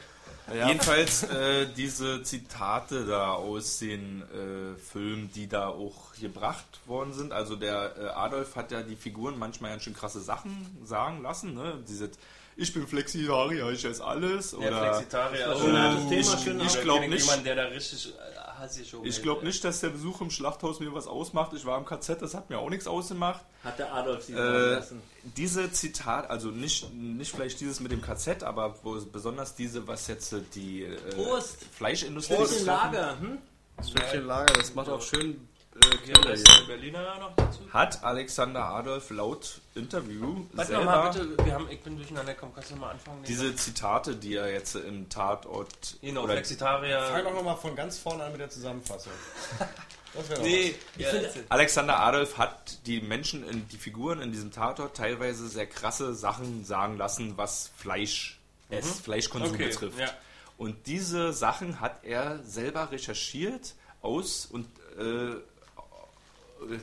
Ja, 0.54 0.68
Jedenfalls 0.68 1.24
äh, 1.24 1.66
diese 1.76 2.22
Zitate 2.22 3.04
da 3.04 3.32
aus 3.32 3.78
den 3.80 4.22
äh, 4.22 4.78
Filmen, 4.78 5.30
die 5.34 5.46
da 5.46 5.68
auch 5.68 6.14
gebracht 6.18 6.80
worden 6.86 7.12
sind. 7.12 7.32
Also 7.32 7.54
der 7.54 7.94
äh, 7.98 8.06
Adolf 8.08 8.56
hat 8.56 8.72
ja 8.72 8.82
die 8.82 8.96
Figuren 8.96 9.38
manchmal 9.38 9.72
ganz 9.72 9.82
schön 9.84 9.94
krasse 9.94 10.20
Sachen 10.20 10.78
sagen 10.84 11.22
lassen. 11.22 11.54
Ne? 11.54 11.74
Diese, 11.86 12.10
ich 12.56 12.72
bin 12.72 12.86
Flexitarier, 12.86 13.68
ich 13.70 13.84
esse 13.84 14.02
alles. 14.02 14.52
Der 14.52 14.58
Oder 14.60 14.94
Flexitarier. 14.94 15.54
Schon 15.58 15.76
ein 15.76 15.76
altes 15.76 16.04
Oh, 16.04 16.08
Thema, 16.08 16.62
ich- 16.62 16.66
ich 16.72 16.78
auch. 16.78 16.82
glaub 16.82 17.00
Kenn 17.02 17.10
nicht. 17.10 17.26
Jemand, 17.26 17.46
der 17.46 17.54
da 17.56 17.64
richtig 17.64 18.08
äh, 18.08 18.47
ich 19.02 19.22
glaube 19.22 19.44
nicht, 19.44 19.62
dass 19.64 19.80
der 19.80 19.90
Besuch 19.90 20.20
im 20.20 20.30
Schlachthaus 20.30 20.80
mir 20.80 20.92
was 20.94 21.06
ausmacht. 21.06 21.52
Ich 21.54 21.64
war 21.64 21.78
im 21.78 21.84
KZ, 21.84 22.20
das 22.22 22.34
hat 22.34 22.50
mir 22.50 22.58
auch 22.58 22.70
nichts 22.70 22.86
ausgemacht. 22.86 23.44
Hat 23.64 23.78
der 23.78 23.92
Adolf 23.92 24.24
sie 24.24 24.32
Äh, 24.34 24.36
lassen. 24.74 25.02
diese 25.36 25.70
Zitat, 25.72 26.30
also 26.30 26.48
nicht, 26.48 26.92
nicht 26.94 27.32
vielleicht 27.32 27.60
dieses 27.60 27.80
mit 27.80 27.92
dem 27.92 28.02
KZ, 28.02 28.42
aber 28.42 28.76
wo, 28.82 29.00
besonders 29.12 29.54
diese, 29.54 29.86
was 29.86 30.06
jetzt 30.06 30.34
die 30.54 30.84
äh, 30.84 30.96
Prost. 31.14 31.64
Fleischindustrie 31.72 32.36
betreffen, 32.36 32.66
Lager, 32.66 33.20
hm? 33.20 33.38
das 33.76 33.92
Lager, 34.14 34.52
das 34.54 34.74
macht 34.74 34.88
auch 34.88 35.02
schön 35.02 35.48
äh, 35.84 35.96
Hier 36.04 36.30
ist 36.32 36.46
hier. 36.48 36.60
der 36.60 36.66
Berliner 36.66 37.18
noch 37.18 37.34
dazu. 37.36 37.60
hat 37.72 38.02
Alexander 38.04 38.64
Adolf 38.64 39.10
laut 39.10 39.60
Interview 39.74 40.44
Warte 40.52 40.72
selber 40.72 40.84
nochmal 40.84 41.12
bitte, 41.12 41.44
wir 41.44 41.54
haben, 41.54 41.68
ich 41.70 41.80
bin 41.80 41.96
durcheinander 41.96 42.34
gekommen, 42.34 42.52
kannst 42.54 42.70
du 42.70 42.76
mal 42.76 42.90
anfangen? 42.90 43.22
diese 43.24 43.54
Zitate, 43.56 44.16
die 44.16 44.34
er 44.36 44.52
jetzt 44.52 44.74
im 44.76 45.08
Tatort 45.08 45.96
Genau, 46.02 46.22
oder 46.24 46.34
Flexitarier. 46.34 47.00
Fang 47.02 47.24
doch 47.24 47.34
nochmal 47.34 47.56
von 47.56 47.74
ganz 47.76 47.98
vorne 47.98 48.24
an 48.24 48.32
mit 48.32 48.40
der 48.40 48.50
Zusammenfassung. 48.50 49.12
Das 50.14 50.26
wäre 50.30 50.40
Nee, 50.40 50.74
Ich 50.96 51.02
ja, 51.04 51.10
finde-. 51.10 51.30
Alexander 51.50 52.00
Adolf 52.00 52.38
hat 52.38 52.78
die 52.86 53.02
Menschen, 53.02 53.46
in, 53.46 53.68
die 53.68 53.76
Figuren 53.76 54.22
in 54.22 54.32
diesem 54.32 54.50
Tatort 54.50 54.96
teilweise 54.96 55.46
sehr 55.48 55.66
krasse 55.66 56.14
Sachen 56.14 56.64
sagen 56.64 56.96
lassen, 56.96 57.34
was 57.36 57.70
Fleisch, 57.76 58.40
Ess, 58.70 59.00
Fleischkonsum 59.00 59.52
Okay, 59.54 59.66
betrifft. 59.68 59.98
ja. 59.98 60.08
Und 60.56 60.86
diese 60.86 61.34
Sachen 61.34 61.80
hat 61.80 62.04
er 62.04 62.42
selber 62.42 62.90
recherchiert 62.90 63.74
aus 64.00 64.46
und 64.46 64.66
äh, 64.98 65.34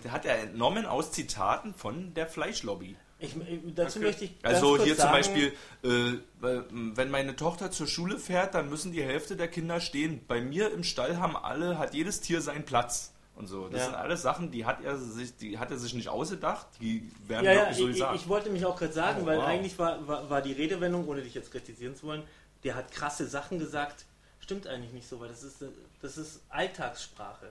äh, 0.05 0.09
hat 0.09 0.25
er 0.25 0.39
entnommen 0.39 0.85
aus 0.85 1.11
Zitaten 1.11 1.73
von 1.73 2.13
der 2.13 2.27
Fleischlobby. 2.27 2.95
Ich, 3.19 3.35
ich- 3.35 3.73
dazu 3.75 3.99
Okay. 3.99 4.07
möchte 4.07 4.25
ich 4.25 4.41
ganz 4.41 4.55
Also 4.55 4.69
kurz 4.71 4.83
hier 4.83 4.95
zum 4.95 5.01
sagen, 5.03 5.13
Beispiel, 5.13 5.53
äh, 5.83 6.17
wenn 6.41 7.09
meine 7.09 7.35
Tochter 7.35 7.71
zur 7.71 7.87
Schule 7.87 8.17
fährt, 8.19 8.53
dann 8.55 8.69
müssen 8.69 8.91
die 8.91 9.03
Hälfte 9.03 9.35
der 9.37 9.47
Kinder 9.47 9.79
stehen. 9.79 10.21
Bei 10.27 10.41
mir 10.41 10.71
im 10.73 10.83
Stall 10.83 11.17
haben 11.19 11.35
alle, 11.37 11.77
hat 11.79 11.93
jedes 11.93 12.19
Tier 12.21 12.41
seinen 12.41 12.65
Platz. 12.65 13.11
Und 13.37 13.47
so. 13.47 13.67
Das 13.67 13.79
Ja. 13.81 13.85
sind 13.87 13.95
alles 13.95 14.21
Sachen, 14.21 14.49
die 14.51 14.65
hat 14.65 14.81
er 14.81 14.97
sich, 14.97 15.35
die 15.35 15.57
hat 15.59 15.69
er 15.69 15.77
sich 15.77 15.93
nicht 15.93 16.07
ausgedacht, 16.07 16.67
die 16.79 17.11
werden 17.27 17.43
Ja, 17.45 17.51
ja, 17.51 17.59
wirklich 17.63 17.77
so 17.77 17.87
ich, 17.87 17.93
gesagt. 17.95 18.15
ich 18.15 18.27
wollte 18.29 18.49
mich 18.49 18.65
auch 18.65 18.77
gerade 18.79 18.93
sagen, 18.93 19.19
Oh, 19.23 19.25
weil 19.25 19.39
wow. 19.39 19.45
eigentlich 19.45 19.77
war, 19.77 20.07
war, 20.07 20.29
war 20.29 20.41
die 20.41 20.53
Redewendung, 20.53 21.05
ohne 21.05 21.21
dich 21.21 21.33
jetzt 21.33 21.51
kritisieren 21.51 21.95
zu 21.97 22.07
wollen, 22.07 22.23
der 22.63 22.75
hat 22.75 22.91
krasse 22.93 23.27
Sachen 23.27 23.59
gesagt. 23.59 24.05
Stimmt 24.39 24.67
eigentlich 24.67 24.93
nicht 24.93 25.07
so, 25.09 25.19
weil 25.19 25.27
das 25.27 25.43
ist, 25.43 25.57
das 26.01 26.17
ist 26.17 26.43
Alltagssprache. 26.49 27.47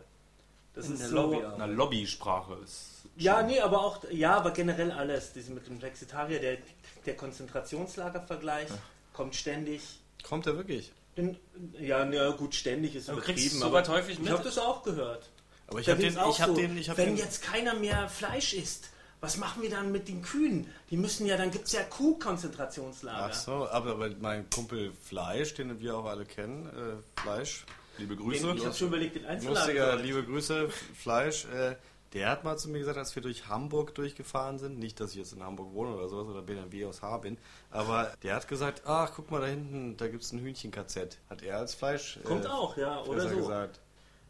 Das 0.74 0.87
In 0.87 0.94
ist 0.94 1.00
der 1.02 1.08
so, 1.08 1.16
Lobby 1.16 1.44
auch. 1.44 1.54
Na, 1.58 1.66
Lobbysprache 1.66 2.54
ist. 2.64 3.02
Ja, 3.16 3.42
nee, 3.42 3.60
aber 3.60 3.80
auch, 3.84 4.00
ja, 4.10 4.37
aber 4.37 4.50
generell 4.50 4.90
alles. 4.90 5.32
Diese 5.32 5.52
mit 5.52 5.66
dem 5.66 5.78
Flexitarier, 5.78 6.40
der, 6.40 6.58
der 7.06 7.16
Konzentrationslagervergleich 7.16 8.68
kommt 9.12 9.37
ständig. 9.37 9.82
Kommt 10.22 10.46
er 10.46 10.56
wirklich? 10.56 10.92
Den, 11.16 11.37
ja, 11.78 12.04
na 12.04 12.30
gut, 12.30 12.54
ständig 12.56 12.96
ist 12.96 13.08
Du 13.08 13.12
übertrieben. 13.12 13.62
aber 13.62 13.84
sowas 13.84 13.88
häufig 13.88 14.14
ich 14.14 14.20
mit. 14.20 14.32
habe 14.32 14.42
das 14.42 14.58
auch 14.58 14.82
gehört. 14.82 15.30
Aber 15.68 15.78
ich 15.80 15.88
habe 15.88 16.00
den, 16.00 16.12
ich 16.12 16.40
hab 16.40 16.48
so, 16.48 16.54
den, 16.56 16.76
ich 16.76 16.90
hab 16.90 16.96
wenn 16.98 17.10
den, 17.10 17.16
jetzt 17.18 17.42
keiner 17.42 17.74
mehr 17.74 18.08
Fleisch 18.08 18.52
isst, 18.52 18.90
was 19.20 19.37
machen 19.37 19.62
wir 19.62 19.70
dann 19.70 19.92
mit 19.92 20.08
den 20.08 20.22
Kühen? 20.22 20.66
Die 20.90 20.96
müssen 20.96 21.26
ja, 21.26 21.37
dann 21.37 21.50
gibt 21.50 21.66
es 21.66 21.72
ja 21.72 21.82
Kuhkonzentrationslager. 21.84 23.30
Ach 23.30 23.32
so, 23.32 23.68
aber, 23.68 23.92
aber 23.92 24.10
mein 24.20 24.50
Kumpel 24.50 24.92
Fleisch, 24.92 25.54
den 25.54 25.80
wir 25.80 25.96
auch 25.96 26.04
alle 26.04 26.26
kennen, 26.26 26.66
äh, 26.66 27.20
Fleisch, 27.22 27.64
Liebe 27.98 28.16
Den, 28.16 28.24
Grüße. 28.24 28.52
ich 28.57 28.64
habe 28.64 28.74
schon 28.74 28.88
überlegt, 28.88 29.16
den 29.16 29.27
einzuladen. 29.27 29.58
lustiger, 29.77 29.96
liebe 29.96 30.25
Grüße, 30.25 30.69
Fleisch, 30.71 31.44
äh, 31.46 31.77
der 32.12 32.29
hat 32.31 32.44
mal 32.44 32.56
zu 32.56 32.69
mir 32.69 32.79
gesagt, 32.79 32.96
als 32.98 33.14
wir 33.16 33.23
durch 33.23 33.48
Hamburg 33.48 33.94
durchgefahren 33.94 34.58
sind, 34.58 34.79
nicht, 34.79 35.00
dass 35.00 35.10
ich 35.10 35.16
jetzt 35.16 35.33
in 35.33 35.42
Hamburg 35.42 35.73
wohne 35.75 35.94
oder 35.96 36.08
sowas 36.08 36.29
oder 36.29 36.42
BNW 36.42 36.85
aus 36.87 37.02
Haar 37.02 37.21
bin, 37.21 37.38
aber 37.71 38.12
der 38.23 38.37
hat 38.37 38.46
gesagt, 38.48 38.83
ach, 38.87 39.12
guck 39.16 39.31
mal 39.31 39.40
da 39.40 39.46
hinten, 39.48 39.96
da 39.96 40.06
gibt 40.08 40.23
es 40.23 40.33
ein 40.33 40.38
Hühnchen-KZ. 40.40 41.19
Hat 41.29 41.42
er 41.42 41.58
als 41.58 41.75
Fleisch 41.75 42.19
Kommt 42.25 42.44
äh, 42.44 42.48
auch, 42.48 42.77
ja, 42.77 43.02
oder 43.02 43.29
so. 43.29 43.37
gesagt. 43.37 43.81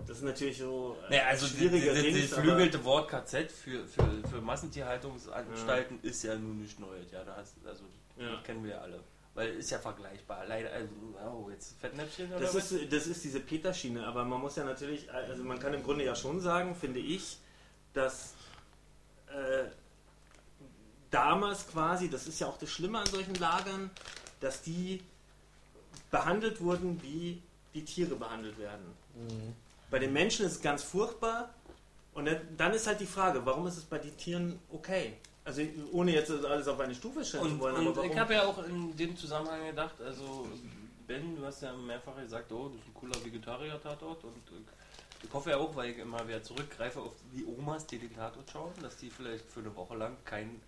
Das 0.06 0.16
ist 0.18 0.22
natürlich 0.24 0.58
so 0.58 0.96
äh, 1.06 1.10
Naja, 1.10 1.22
also 1.28 1.46
schwieriger 1.46 1.92
aber- 1.92 2.02
geflügelte 2.02 2.84
Wort 2.84 3.08
KZ 3.10 3.50
für, 3.52 3.86
für, 3.86 4.02
für 4.30 4.40
Massentierhaltungsanstalten 4.40 5.98
ist 6.02 6.22
ja 6.24 6.34
nun 6.36 6.60
nicht 6.62 6.78
neu. 6.80 6.96
Ja, 7.12 7.22
da 7.24 7.36
hast, 7.36 7.54
also, 7.66 7.84
Ja. 8.18 8.32
das 8.36 8.44
kennen 8.44 8.64
wir 8.64 8.72
ja 8.72 8.78
alle. 8.80 9.00
Weil 9.34 9.48
ist 9.54 9.70
ja 9.70 9.78
vergleichbar. 9.78 10.46
Leider, 10.46 10.70
also, 10.72 10.88
oh, 11.26 11.50
jetzt 11.50 11.78
Fettnäpfchen 11.80 12.30
oder 12.30 12.40
Das 12.40 12.54
was? 12.54 12.70
ist, 12.70 12.92
das 12.92 13.06
ist 13.08 13.24
diese 13.24 13.40
Peterschiene, 13.40 14.06
aber 14.06 14.24
man 14.24 14.40
muss 14.40 14.54
ja 14.56 14.64
natürlich, 14.64 15.12
also 15.12 15.42
man 15.42 15.58
kann 15.58 15.74
im 15.74 15.82
Grunde 15.82 16.04
ja 16.04 16.14
schon 16.14 16.40
sagen, 16.40 16.74
finde 16.76 17.00
ich, 17.00 17.38
dass 17.94 18.34
äh, 19.26 19.64
damals 21.10 21.66
quasi, 21.66 22.08
das 22.08 22.28
ist 22.28 22.40
ja 22.40 22.46
auch 22.46 22.58
das 22.58 22.70
Schlimme 22.70 23.00
an 23.00 23.06
solchen 23.06 23.34
Lagern, 23.34 23.90
dass 24.40 24.62
die 24.62 25.02
behandelt 26.10 26.60
wurden, 26.60 27.02
wie 27.02 27.42
die 27.74 27.84
Tiere 27.84 28.14
behandelt 28.14 28.56
werden. 28.58 28.84
Bei 29.90 29.98
den 29.98 30.12
Menschen 30.12 30.46
ist 30.46 30.52
es 30.52 30.62
ganz 30.62 30.82
furchtbar. 30.82 31.52
Und 32.14 32.28
dann 32.56 32.72
ist 32.72 32.86
halt 32.86 33.00
die 33.00 33.06
Frage, 33.06 33.44
warum 33.44 33.66
ist 33.66 33.76
es 33.76 33.82
bei 33.84 33.98
den 33.98 34.16
Tieren 34.16 34.60
okay? 34.70 35.14
Also 35.44 35.62
ohne 35.92 36.12
jetzt 36.12 36.30
alles 36.30 36.66
auf 36.68 36.80
eine 36.80 36.94
Stufe 36.94 37.24
stellen 37.24 37.44
zu 37.44 37.60
wollen, 37.60 37.86
und 37.86 38.04
ich 38.04 38.18
habe 38.18 38.34
ja 38.34 38.46
auch 38.46 38.64
in 38.66 38.96
dem 38.96 39.16
Zusammenhang 39.16 39.66
gedacht, 39.66 40.00
also 40.00 40.48
Ben, 41.06 41.36
du 41.36 41.44
hast 41.44 41.62
ja 41.62 41.72
mehrfach 41.74 42.16
gesagt, 42.16 42.50
oh, 42.50 42.68
das 42.68 42.78
ist 42.80 42.88
ein 42.88 42.94
cooler 42.94 43.24
Vegetarier-Tatort 43.24 44.24
und 44.24 44.48
äh, 44.48 44.62
ich 45.22 45.32
hoffe 45.32 45.50
ja 45.50 45.58
auch, 45.58 45.74
weil 45.76 45.90
ich 45.90 45.98
immer 45.98 46.26
wieder 46.26 46.42
zurückgreife 46.42 47.00
auf 47.00 47.12
die 47.32 47.44
Omas, 47.44 47.86
die 47.86 47.98
den 47.98 48.14
Tatort 48.14 48.50
schauen, 48.50 48.72
dass 48.80 48.96
die 48.96 49.10
vielleicht 49.10 49.44
für 49.50 49.60
eine 49.60 49.74
Woche 49.76 49.96
lang 49.96 50.16
kein, 50.24 50.60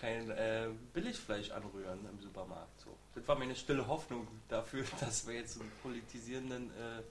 kein 0.00 0.30
äh, 0.30 0.68
Billigfleisch 0.92 1.50
anrühren 1.50 1.98
im 2.10 2.20
Supermarkt. 2.20 2.80
So. 2.80 2.90
Das 3.14 3.26
war 3.26 3.36
meine 3.36 3.56
stille 3.56 3.86
Hoffnung 3.86 4.28
dafür, 4.48 4.84
dass 5.00 5.26
wir 5.26 5.34
jetzt 5.34 5.60
einen 5.60 5.72
politisierenden 5.82 6.70
äh, 6.70 7.02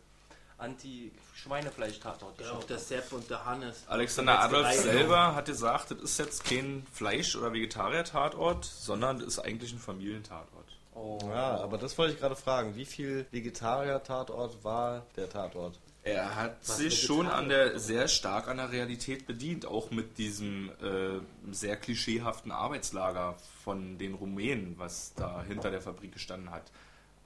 Anti-Schweinefleisch-Tatort 0.61 2.39
Ja, 2.39 2.45
auch 2.45 2.53
geschaut 2.53 2.69
der. 2.69 2.79
Sepp 2.79 3.11
und 3.11 3.29
der 3.29 3.45
Hannes. 3.45 3.83
Alexander 3.87 4.39
Adolf 4.39 4.71
selber 4.73 5.35
hat 5.35 5.45
gesagt, 5.45 5.91
das 5.91 5.99
ist 5.99 6.19
jetzt 6.19 6.45
kein 6.45 6.85
Fleisch- 6.93 7.35
oder 7.35 7.51
Vegetarier-Tatort, 7.53 8.65
sondern 8.65 9.19
das 9.19 9.27
ist 9.27 9.39
eigentlich 9.39 9.73
ein 9.73 9.79
Familientatort. 9.79 10.77
Oh. 10.93 11.19
Ja, 11.23 11.57
aber 11.57 11.77
das 11.77 11.97
wollte 11.97 12.13
ich 12.13 12.19
gerade 12.19 12.35
fragen. 12.35 12.75
Wie 12.75 12.85
viel 12.85 13.25
Vegetarier-Tatort 13.31 14.63
war 14.63 15.05
der 15.15 15.29
Tatort? 15.29 15.79
Er 16.03 16.35
hat 16.35 16.57
Was 16.67 16.77
sich 16.77 16.99
schon 16.99 17.27
an 17.27 17.49
der 17.49 17.79
sehr 17.79 18.07
stark 18.07 18.47
an 18.47 18.57
der 18.57 18.71
Realität 18.71 19.27
bedient, 19.27 19.67
auch 19.67 19.91
mit 19.91 20.17
diesem 20.17 20.71
äh, 20.81 21.19
sehr 21.53 21.77
klischeehaften 21.77 22.51
Arbeitslager 22.51 23.35
von 23.63 23.99
den 23.99 24.15
Rumänen, 24.15 24.79
was 24.79 25.13
da 25.15 25.43
hinter 25.43 25.69
der 25.69 25.81
Fabrik 25.81 26.11
gestanden 26.13 26.49
hat. 26.49 26.71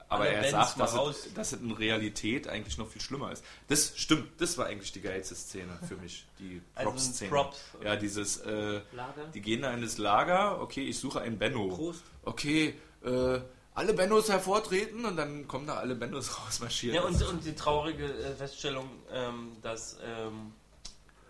Aber 0.08 0.28
er 0.28 0.48
sagt, 0.50 0.78
dass 0.78 0.94
raus. 0.94 1.26
es, 1.26 1.34
dass 1.34 1.52
es 1.52 1.60
in 1.60 1.70
Realität 1.72 2.46
eigentlich 2.48 2.78
noch 2.78 2.88
viel 2.88 3.00
schlimmer 3.02 3.32
ist. 3.32 3.44
Das 3.68 3.92
stimmt, 3.96 4.40
das 4.40 4.56
war 4.56 4.66
eigentlich 4.66 4.92
die 4.92 5.00
geilste 5.00 5.34
Szene 5.34 5.78
für 5.88 5.96
mich, 6.02 6.26
die 6.38 6.62
Also 6.74 6.90
Props-Szene. 6.90 7.30
Props. 7.30 7.58
Ja, 7.82 7.96
dieses, 7.96 8.36
äh, 8.38 8.80
Lager. 8.92 9.24
die 9.34 9.40
gehen 9.40 9.62
da 9.62 9.72
in 9.74 9.82
das 9.82 9.98
Lager, 9.98 10.60
okay, 10.60 10.82
ich 10.84 10.98
suche 10.98 11.20
einen 11.20 11.38
Benno. 11.38 11.68
Prost. 11.68 12.02
Okay, 12.22 12.74
äh, 13.04 13.40
alle 13.74 13.92
Bennos 13.92 14.28
hervortreten 14.30 15.04
und 15.04 15.16
dann 15.16 15.46
kommen 15.48 15.66
da 15.66 15.74
alle 15.76 15.94
Bennos 15.94 16.38
rausmarschiert. 16.46 16.94
Ja, 16.94 17.02
und, 17.02 17.20
und 17.22 17.44
die 17.44 17.54
traurige 17.54 18.04
äh, 18.06 18.34
Feststellung, 18.34 18.88
ähm, 19.12 19.52
dass 19.60 19.98
ähm, 20.02 20.52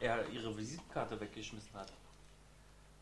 er 0.00 0.28
ihre 0.30 0.56
Visitenkarte 0.56 1.18
weggeschmissen 1.20 1.72
hat. 1.74 1.92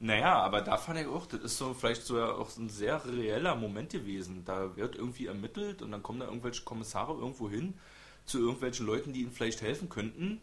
Naja, 0.04 0.34
aber 0.34 0.60
da 0.60 0.76
fand 0.76 0.98
ich 1.00 1.06
auch, 1.06 1.24
das 1.24 1.40
ist 1.40 1.56
so 1.56 1.72
vielleicht 1.72 2.02
so 2.02 2.18
ja 2.18 2.30
auch 2.32 2.50
so 2.50 2.60
ein 2.60 2.68
sehr 2.68 3.02
reeller 3.06 3.54
Moment 3.56 3.90
gewesen. 3.90 4.44
Da 4.44 4.76
wird 4.76 4.96
irgendwie 4.96 5.26
ermittelt 5.26 5.80
und 5.80 5.92
dann 5.92 6.02
kommen 6.02 6.20
da 6.20 6.26
irgendwelche 6.26 6.62
Kommissare 6.62 7.14
irgendwo 7.14 7.48
hin 7.48 7.72
zu 8.26 8.38
irgendwelchen 8.38 8.84
Leuten, 8.84 9.14
die 9.14 9.22
ihnen 9.22 9.32
vielleicht 9.32 9.62
helfen 9.62 9.88
könnten, 9.88 10.42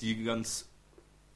die 0.00 0.24
ganz 0.24 0.70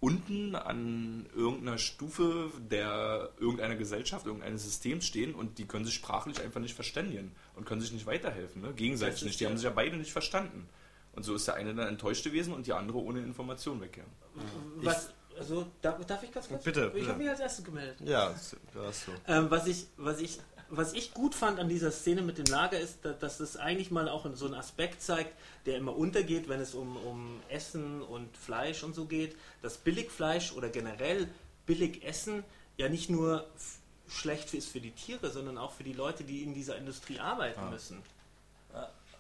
unten 0.01 0.55
an 0.55 1.27
irgendeiner 1.35 1.77
Stufe 1.77 2.51
der 2.71 3.33
irgendeiner 3.39 3.77
Gesellschaft, 3.77 4.25
irgendeines 4.25 4.65
Systems 4.65 5.07
stehen 5.07 5.35
und 5.35 5.59
die 5.59 5.67
können 5.67 5.85
sich 5.85 5.95
sprachlich 5.95 6.41
einfach 6.41 6.61
nicht 6.61 6.75
verständigen 6.75 7.33
und 7.57 7.67
können 7.67 7.83
sich 7.83 7.93
nicht 7.93 8.07
weiterhelfen, 8.07 8.63
ne? 8.63 8.73
Gegenseitig 8.75 9.23
nicht. 9.25 9.39
Die 9.39 9.45
ja- 9.45 9.51
haben 9.51 9.57
sich 9.59 9.65
ja 9.65 9.71
beide 9.71 9.99
nicht 9.99 10.13
verstanden. 10.13 10.67
Und 11.13 11.25
so 11.25 11.35
ist 11.35 11.47
der 11.47 11.55
eine 11.55 11.75
dann 11.75 11.89
enttäuscht 11.89 12.25
gewesen 12.25 12.55
und 12.55 12.67
die 12.67 12.73
andere 12.73 12.99
ohne 12.99 13.21
Information 13.21 13.81
weggegangen. 13.83 14.13
Was, 14.77 15.13
also, 15.39 15.67
darf, 15.83 16.05
darf 16.07 16.23
ich 16.23 16.33
ganz 16.33 16.49
kurz? 16.49 16.65
Bitte, 16.65 16.93
Ich 16.95 17.07
habe 17.09 17.19
mich 17.19 17.29
als 17.29 17.41
erstes 17.41 17.65
gemeldet. 17.65 17.97
Ja, 18.05 18.35
da 18.75 18.83
hast 18.87 19.07
du. 19.07 19.13
Ähm, 19.27 19.51
was, 19.51 19.67
ich, 19.67 19.87
was, 19.97 20.21
ich, 20.21 20.39
was 20.69 20.93
ich 20.93 21.13
gut 21.15 21.35
fand 21.35 21.59
an 21.61 21.69
dieser 21.69 21.91
Szene 21.91 22.23
mit 22.23 22.39
dem 22.39 22.47
Lager 22.47 22.79
ist, 22.79 22.99
da- 23.03 23.13
dass 23.13 23.41
es 23.41 23.57
eigentlich 23.57 23.91
mal 23.91 24.09
auch 24.09 24.27
so 24.35 24.47
einen 24.47 24.55
Aspekt 24.55 25.03
zeigt, 25.03 25.33
der 25.67 25.77
immer 25.77 25.97
untergeht, 25.97 26.49
wenn 26.49 26.61
es 26.61 26.75
um, 26.75 26.97
um 26.97 27.41
Essen 27.49 28.03
und 28.03 28.37
Fleisch 28.37 28.83
und 28.83 28.95
so 28.95 29.05
geht, 29.07 29.37
dass 29.63 29.77
Billigfleisch 29.79 30.53
oder 30.53 30.69
generell 30.69 31.29
Billigessen 31.67 32.45
ja 32.77 32.89
nicht 32.89 33.11
nur 33.11 33.47
schlecht 34.09 34.55
ist 34.55 34.69
für 34.69 34.81
die 34.81 34.93
Tiere, 34.93 35.31
sondern 35.31 35.59
auch 35.59 35.73
für 35.73 35.83
die 35.83 35.93
Leute, 35.93 36.23
die 36.25 36.43
in 36.43 36.55
dieser 36.55 36.77
Industrie 36.77 37.19
arbeiten 37.19 37.71
müssen. 37.71 38.03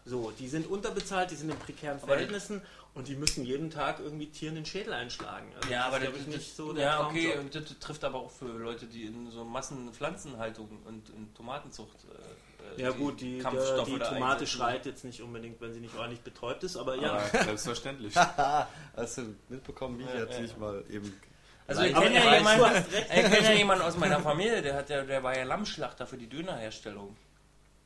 So, 0.04 0.30
die 0.38 0.46
sind 0.48 0.68
unterbezahlt, 0.68 1.32
die 1.32 1.34
sind 1.34 1.50
in 1.50 1.58
prekären 1.58 1.98
Verhältnissen 1.98 2.62
und 2.96 3.08
die 3.08 3.14
müssen 3.14 3.44
jeden 3.44 3.70
Tag 3.70 4.00
irgendwie 4.00 4.26
Tieren 4.26 4.54
den 4.54 4.64
Schädel 4.64 4.94
einschlagen. 4.94 5.52
Also 5.54 5.70
Ja, 5.70 5.84
aber 5.84 5.98
ist, 5.98 6.06
das, 6.06 6.16
das, 6.16 6.26
nicht 6.26 6.56
so 6.56 6.72
der 6.72 6.84
ja, 6.84 7.06
okay, 7.06 7.32
Traumjob. 7.32 7.44
und 7.44 7.54
das 7.54 7.78
trifft 7.78 8.04
aber 8.04 8.18
auch 8.18 8.30
für 8.30 8.46
Leute, 8.46 8.86
die 8.86 9.04
in 9.04 9.30
so 9.30 9.44
Massenpflanzenhaltung 9.44 10.78
und 10.86 11.10
in 11.10 11.32
Tomatenzucht. 11.34 11.98
Äh, 12.04 12.80
äh, 12.80 12.82
Ja 12.82 12.90
gut, 12.92 13.20
die, 13.20 13.38
Kampfstoffe 13.38 13.84
die, 13.84 13.92
die 13.92 13.98
da 13.98 14.08
Tomate 14.08 14.32
einsetzen. 14.32 14.46
schreit 14.46 14.86
jetzt 14.86 15.04
nicht 15.04 15.20
unbedingt, 15.20 15.60
wenn 15.60 15.74
sie 15.74 15.80
nicht 15.80 15.94
ordentlich 15.94 16.22
betäubt 16.22 16.64
ist, 16.64 16.78
aber 16.78 16.96
ja. 16.96 17.12
Aber 17.12 17.28
selbstverständlich. 17.44 18.16
Hast 18.96 19.18
du 19.18 19.36
mitbekommen, 19.50 19.98
wie 19.98 20.04
ich 20.04 20.14
jetzt 20.14 20.40
nicht 20.40 20.58
mal 20.58 20.82
eben. 20.88 21.20
Also 21.66 21.82
ich 21.82 21.94
kenne 21.94 22.14
ja, 22.14 22.38
ich 22.38 23.08
kenn 23.08 23.44
ja 23.44 23.52
jemanden 23.52 23.84
aus 23.84 23.98
meiner 23.98 24.20
Familie, 24.20 24.62
der, 24.62 24.74
hat 24.74 24.88
ja, 24.88 25.02
der 25.02 25.22
war 25.22 25.36
ja 25.36 25.44
Lammschlachter 25.44 26.06
für 26.06 26.16
die 26.16 26.28
Dönerherstellung. 26.28 27.14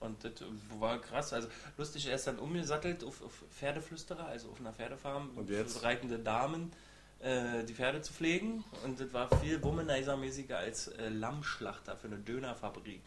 Und 0.00 0.24
das 0.24 0.32
war 0.78 0.98
krass. 0.98 1.32
Also 1.32 1.48
lustig, 1.76 2.06
er 2.06 2.14
ist 2.14 2.26
dann 2.26 2.38
umgesattelt 2.38 3.04
auf, 3.04 3.22
auf 3.22 3.32
Pferdeflüsterer, 3.58 4.26
also 4.26 4.48
auf 4.50 4.58
einer 4.60 4.72
Pferdefarm, 4.72 5.30
Und 5.36 5.50
jetzt? 5.50 5.76
für 5.78 5.84
reitende 5.84 6.18
Damen, 6.18 6.72
äh, 7.20 7.64
die 7.64 7.74
Pferde 7.74 8.00
zu 8.00 8.12
pflegen. 8.12 8.64
Und 8.84 8.98
das 8.98 9.12
war 9.12 9.28
viel 9.40 9.58
Womanizer-mäßiger 9.62 10.56
als 10.56 10.88
äh, 10.88 11.08
Lammschlachter 11.10 11.96
für 11.96 12.06
eine 12.06 12.16
Dönerfabrik. 12.16 13.02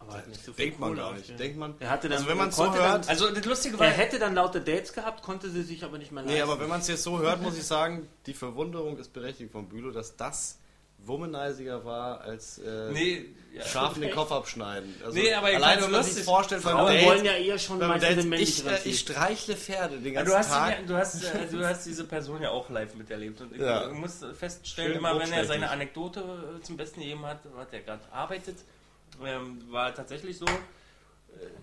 aber 0.00 0.12
hat 0.18 0.28
nicht 0.28 0.44
so 0.44 0.52
viel 0.52 0.66
Denkt 0.66 0.80
man 0.80 0.94
gar 0.96 1.14
nicht. 1.14 1.38
Denkt 1.38 1.56
man. 1.56 1.74
Er 1.80 1.88
hatte 1.88 2.10
dann, 2.10 2.18
also 2.18 2.28
wenn 2.28 2.36
man 2.36 2.50
so 2.52 2.64
konnte 2.64 2.78
hört. 2.78 3.04
dann, 3.04 3.08
Also 3.08 3.30
das 3.32 3.44
Lustige 3.46 3.78
war, 3.78 3.86
er 3.86 3.92
hätte 3.94 4.18
dann 4.18 4.34
lauter 4.34 4.60
Dates 4.60 4.92
gehabt, 4.92 5.22
konnte 5.22 5.48
sie 5.50 5.62
sich 5.62 5.82
aber 5.82 5.96
nicht 5.96 6.12
mehr 6.12 6.22
leisten. 6.24 6.36
Nee, 6.36 6.42
aber 6.42 6.60
wenn 6.60 6.68
man 6.68 6.80
es 6.82 6.88
jetzt 6.88 7.04
so 7.04 7.18
hört, 7.20 7.40
muss 7.40 7.56
ich 7.56 7.64
sagen, 7.64 8.06
die 8.26 8.34
Verwunderung 8.34 8.98
ist 8.98 9.14
berechtigt 9.14 9.50
von 9.50 9.66
Bülow, 9.66 9.92
dass 9.92 10.14
das 10.16 10.58
womaniziger 11.08 11.84
war 11.84 12.20
als 12.20 12.58
äh, 12.58 12.92
nee, 12.92 13.24
ja. 13.54 13.64
Schafen 13.64 14.02
den 14.02 14.10
Kopf 14.14 14.30
abschneiden. 14.30 14.94
Also 15.04 15.18
Nee, 15.18 15.32
aber 15.34 15.48
fand's 15.48 15.82
wenn 15.84 15.90
man 15.90 16.02
sich 16.04 16.22
vorstellt, 16.24 16.62
Frauen 16.62 16.86
Date, 16.92 17.04
wollen 17.06 17.24
ja 17.24 17.32
eher 17.32 17.58
schon 17.58 17.78
meistens 17.78 18.30
ich, 18.38 18.66
äh, 18.66 18.78
ich 18.84 19.00
streichle 19.00 19.56
Pferde 19.56 19.98
den 19.98 20.12
Ja, 20.14 20.22
ganzen 20.22 20.30
du, 20.32 20.38
hast 20.38 20.50
Tag. 20.50 20.68
ihn, 20.78 20.80
ja- 20.82 20.86
du, 20.86 20.96
hast, 20.96 21.24
äh, 21.24 21.46
du 21.50 21.66
hast 21.66 21.84
diese 21.86 22.04
Person 22.04 22.42
ja 22.42 22.50
auch 22.50 22.68
live 22.70 22.94
miterlebt 22.94 23.40
und 23.40 23.52
ich 23.54 23.60
Ja. 23.60 23.88
muss 23.88 24.20
feststellen, 24.38 24.92
Schön 24.92 24.98
immer 24.98 25.18
wenn 25.18 25.32
er 25.32 25.44
seine 25.46 25.70
Anekdote 25.70 26.20
äh, 26.58 26.62
zum 26.62 26.76
Besten 26.76 27.00
gegeben 27.00 27.24
hat, 27.26 27.40
was 27.54 27.66
er 27.72 27.80
gerade 27.80 28.02
arbeitet, 28.12 28.58
ähm, 29.24 29.62
war 29.70 29.94
tatsächlich 29.94 30.38
so, 30.38 30.44
äh, 30.46 30.50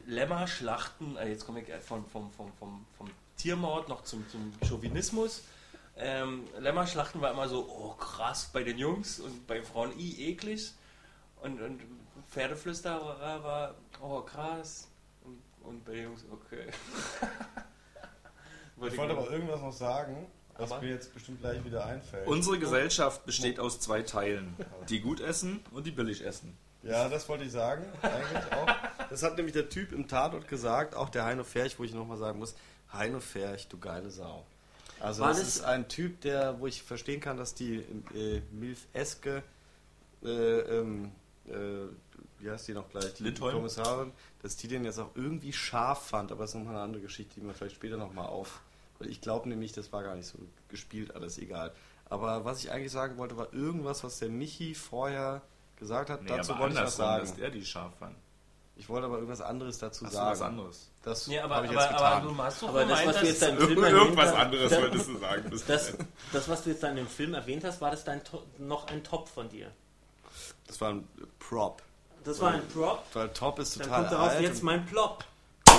Lämmerschlachten, 0.07 1.17
äh, 1.17 1.29
jetzt 1.29 1.45
komme 1.45 1.61
ich 1.61 1.69
äh, 1.69 1.79
vom, 1.79 2.05
vom, 2.07 2.31
vom, 2.31 2.51
vom, 2.59 2.85
vom 2.97 3.09
Tiermord 3.37 3.89
noch 3.89 4.03
zum, 4.03 4.25
zum 4.29 4.53
Chauvinismus. 4.67 5.43
Ähm, 5.97 6.45
Lämmerschlachten 6.59 7.21
war 7.21 7.31
immer 7.31 7.47
so, 7.47 7.67
oh 7.67 7.93
krass 7.93 8.49
bei 8.51 8.63
den 8.63 8.77
Jungs 8.77 9.19
und 9.19 9.47
bei 9.47 9.61
Frauen 9.63 9.97
i 9.97 10.29
eklig. 10.31 10.73
Und, 11.41 11.61
und 11.61 11.81
Pferdeflüsterer 12.29 13.43
war, 13.43 13.75
oh 14.01 14.21
krass. 14.21 14.87
Und, 15.23 15.41
und 15.61 15.85
bei 15.85 15.93
den 15.93 16.03
Jungs, 16.03 16.25
okay. 16.31 16.67
Ich 18.77 18.97
wollte 18.97 19.13
aber 19.13 19.31
irgendwas 19.31 19.61
noch 19.61 19.71
sagen, 19.71 20.27
was 20.57 20.71
Aber? 20.71 20.81
mir 20.81 20.89
jetzt 20.89 21.13
bestimmt 21.13 21.39
gleich 21.39 21.63
wieder 21.63 21.85
einfällt. 21.85 22.27
Unsere 22.27 22.59
Gesellschaft 22.59 23.25
besteht 23.25 23.59
aus 23.59 23.79
zwei 23.79 24.01
Teilen. 24.01 24.55
Die 24.89 24.99
gut 24.99 25.19
essen 25.21 25.61
und 25.71 25.85
die 25.85 25.91
billig 25.91 26.25
essen. 26.25 26.57
ja, 26.83 27.09
das 27.09 27.27
wollte 27.29 27.45
ich 27.45 27.51
sagen, 27.51 27.85
eigentlich 28.01 28.51
auch. 28.51 28.67
Das 29.09 29.23
hat 29.23 29.37
nämlich 29.37 29.53
der 29.53 29.69
Typ 29.69 29.91
im 29.91 30.07
Tatort 30.07 30.47
gesagt, 30.47 30.95
auch 30.95 31.09
der 31.09 31.25
Heino 31.25 31.43
Ferch, 31.43 31.79
wo 31.79 31.83
ich 31.83 31.93
nochmal 31.93 32.17
sagen 32.17 32.39
muss, 32.39 32.55
Heino 32.91 33.19
Ferch, 33.19 33.67
du 33.69 33.79
geile 33.79 34.09
Sau. 34.09 34.45
Also 35.05 35.21
War 35.21 35.29
das, 35.29 35.39
ist 35.39 35.63
ein 35.63 35.87
Typ, 35.87 36.21
der, 36.21 36.59
wo 36.59 36.65
ich 36.65 36.81
verstehen 36.81 37.21
kann, 37.21 37.37
dass 37.37 37.53
die 37.53 37.75
äh, 38.15 38.41
Milf 38.51 38.87
Eske, 38.91 39.43
äh, 40.23 40.27
ähm, 40.29 41.11
äh, 41.47 41.51
wie 42.39 42.49
heißt 42.49 42.67
die 42.67 42.73
noch 42.73 42.89
gleich, 42.89 43.13
die? 43.13 43.31
Kommissarin, 43.31 44.11
dass 44.41 44.57
die 44.57 44.67
den 44.67 44.83
jetzt 44.83 44.97
auch 44.97 45.11
irgendwie 45.13 45.53
scharf 45.53 46.07
fand, 46.07 46.31
aber 46.31 46.41
das 46.43 46.51
ist 46.51 46.55
nochmal 46.55 46.73
eine 46.73 46.83
andere 46.83 47.03
Geschichte, 47.03 47.39
die 47.39 47.45
wir 47.45 47.53
vielleicht 47.53 47.75
später 47.75 47.97
nochmal 47.97 48.25
auf. 48.25 48.61
Weil 48.97 49.09
ich 49.09 49.21
glaube 49.21 49.47
nämlich, 49.47 49.73
das 49.73 49.93
war 49.93 50.01
gar 50.01 50.15
nicht 50.15 50.25
so 50.27 50.39
gespielt, 50.69 51.13
alles 51.13 51.37
egal. 51.37 51.71
Aber 52.09 52.43
was 52.43 52.63
ich 52.63 52.71
eigentlich 52.71 52.91
sagen 52.91 53.17
wollte, 53.17 53.37
war 53.37 53.53
irgendwas, 53.53 54.03
was 54.03 54.17
der 54.17 54.29
Michi 54.29 54.73
vorher 54.73 55.43
gesagt 55.75 56.09
hat, 56.09 56.23
Nee, 56.23 56.29
dazu 56.29 56.53
aber 56.53 56.61
wollte 56.63 56.75
ich 56.77 56.81
was 56.81 56.95
sagen. 56.97 57.21
dass 57.27 57.37
er 57.37 57.51
die 57.51 57.63
scharf 57.63 57.93
fand. 57.99 58.15
Ich 58.75 58.89
wollte 58.89 59.05
aber 59.05 59.15
irgendwas 59.17 59.41
anderes 59.41 59.77
dazu 59.77 60.05
Hast 60.05 60.13
du 60.13 60.17
sagen. 60.17 60.31
was 60.31 60.41
anderes? 60.41 60.89
Das 61.05 61.27
Nee, 61.27 61.39
aber, 61.39 61.55
habe 61.57 61.67
ich 61.67 61.71
aber, 61.71 61.81
jetzt 61.81 61.91
getan. 61.91 62.13
aber 62.13 62.29
du 62.31 62.37
hast 62.37 62.61
doch 62.63 62.69
Aber 62.69 62.85
das, 62.85 62.99
gemeint, 62.99 63.07
was 63.07 63.19
du 63.21 63.27
jetzt 63.27 63.39
Film 63.43 63.83
erwähnt 63.83 64.17
hast, 64.17 64.33
anderes 64.33 64.69
das, 64.71 64.81
wolltest 64.81 65.07
du 65.07 65.17
sagen. 65.19 65.49
Das, 65.51 65.65
das, 65.65 65.93
das, 66.33 66.49
was 66.49 66.63
du 66.63 66.69
jetzt 66.71 66.81
da 66.83 66.89
in 66.89 66.95
dem 66.95 67.07
Film 67.07 67.33
erwähnt 67.35 67.63
hast, 67.63 67.79
war 67.79 67.91
das 67.91 68.03
dein 68.03 68.21
noch 68.57 68.87
ein 68.87 69.03
Top 69.03 69.29
von 69.29 69.47
dir? 69.47 69.71
Das 70.65 70.81
war 70.81 70.89
ein 70.89 71.07
Prop. 71.37 71.83
Das 72.23 72.41
war 72.41 72.53
ein 72.53 72.67
Prop. 72.69 73.03
Weil 73.13 73.29
Top 73.29 73.59
ist 73.59 73.79
Dann 73.79 73.83
total 73.83 73.99
kommt 74.01 74.13
darauf 74.13 74.29
alt. 74.31 74.41
jetzt 74.41 74.63
mein 74.63 74.83
Plop. 74.87 75.23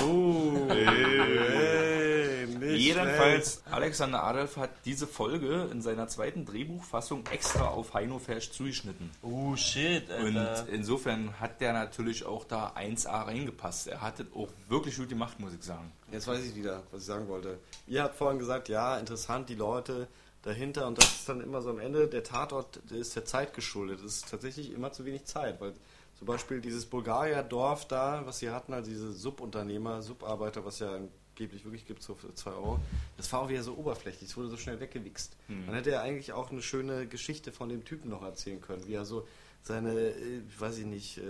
Oh, 0.03 0.67
hey, 0.69 2.45
nicht 2.47 2.77
Jedenfalls, 2.79 3.61
Alexander 3.71 4.23
Adolf 4.23 4.57
hat 4.57 4.69
diese 4.85 5.07
Folge 5.07 5.67
in 5.71 5.81
seiner 5.81 6.07
zweiten 6.07 6.45
Drehbuchfassung 6.45 7.25
extra 7.31 7.67
auf 7.67 7.93
Heino 7.93 8.19
Fersch 8.19 8.51
zugeschnitten. 8.51 9.09
Oh 9.21 9.55
shit, 9.55 10.09
Und 10.09 10.37
Alter. 10.37 10.67
insofern 10.71 11.39
hat 11.39 11.61
der 11.61 11.73
natürlich 11.73 12.25
auch 12.25 12.45
da 12.45 12.73
1A 12.75 13.25
reingepasst. 13.27 13.87
Er 13.87 14.01
hat 14.01 14.19
es 14.19 14.27
auch 14.35 14.49
wirklich 14.69 14.95
gut 14.97 15.09
gemacht, 15.09 15.39
muss 15.39 15.53
ich 15.53 15.63
sagen. 15.63 15.91
Jetzt 16.11 16.27
weiß 16.27 16.43
ich 16.45 16.55
wieder, 16.55 16.83
was 16.91 17.01
ich 17.01 17.07
sagen 17.07 17.27
wollte. 17.27 17.59
Ihr 17.87 18.03
habt 18.03 18.15
vorhin 18.15 18.39
gesagt, 18.39 18.69
ja, 18.69 18.97
interessant, 18.97 19.49
die 19.49 19.55
Leute 19.55 20.07
dahinter 20.43 20.87
und 20.87 20.97
das 20.97 21.05
ist 21.07 21.27
dann 21.29 21.41
immer 21.41 21.61
so 21.61 21.71
am 21.71 21.79
Ende, 21.79 22.07
der 22.07 22.23
Tatort 22.23 22.79
der 22.89 22.99
ist 22.99 23.15
der 23.15 23.25
Zeit 23.25 23.53
geschuldet. 23.53 23.99
Es 23.99 24.17
ist 24.17 24.29
tatsächlich 24.29 24.71
immer 24.71 24.91
zu 24.93 25.03
wenig 25.03 25.25
Zeit, 25.25 25.59
weil 25.59 25.73
zum 26.17 26.27
Beispiel 26.27 26.61
dieses 26.61 26.85
Bulgaria-Dorf 26.85 27.87
da, 27.87 28.21
was 28.25 28.39
sie 28.39 28.49
hatten, 28.49 28.73
also 28.73 28.89
diese 28.89 29.11
Subunternehmer, 29.11 30.01
Subarbeiter, 30.01 30.65
was 30.65 30.79
ja 30.79 30.91
angeblich 30.95 31.63
wirklich 31.63 31.85
gibt, 31.85 32.01
so 32.01 32.15
für 32.15 32.33
2 32.33 32.51
Euro, 32.51 32.79
das 33.17 33.31
war 33.31 33.41
auch 33.41 33.49
wieder 33.49 33.61
so 33.61 33.75
oberflächlich, 33.75 34.29
es 34.29 34.37
wurde 34.37 34.49
so 34.49 34.57
schnell 34.57 34.79
weggewichst. 34.79 35.37
Man 35.47 35.75
hätte 35.75 35.91
ja 35.91 36.01
eigentlich 36.01 36.33
auch 36.33 36.51
eine 36.51 36.63
schöne 36.63 37.07
Geschichte 37.07 37.51
von 37.51 37.69
dem 37.69 37.85
Typen 37.85 38.09
noch 38.09 38.23
erzählen 38.23 38.59
können, 38.61 38.87
wie 38.87 38.95
er 38.95 39.05
so 39.05 39.27
seine, 39.61 39.91
äh, 39.91 40.41
weiß 40.57 40.79
ich 40.79 40.85
nicht, 40.85 41.19
äh, 41.19 41.21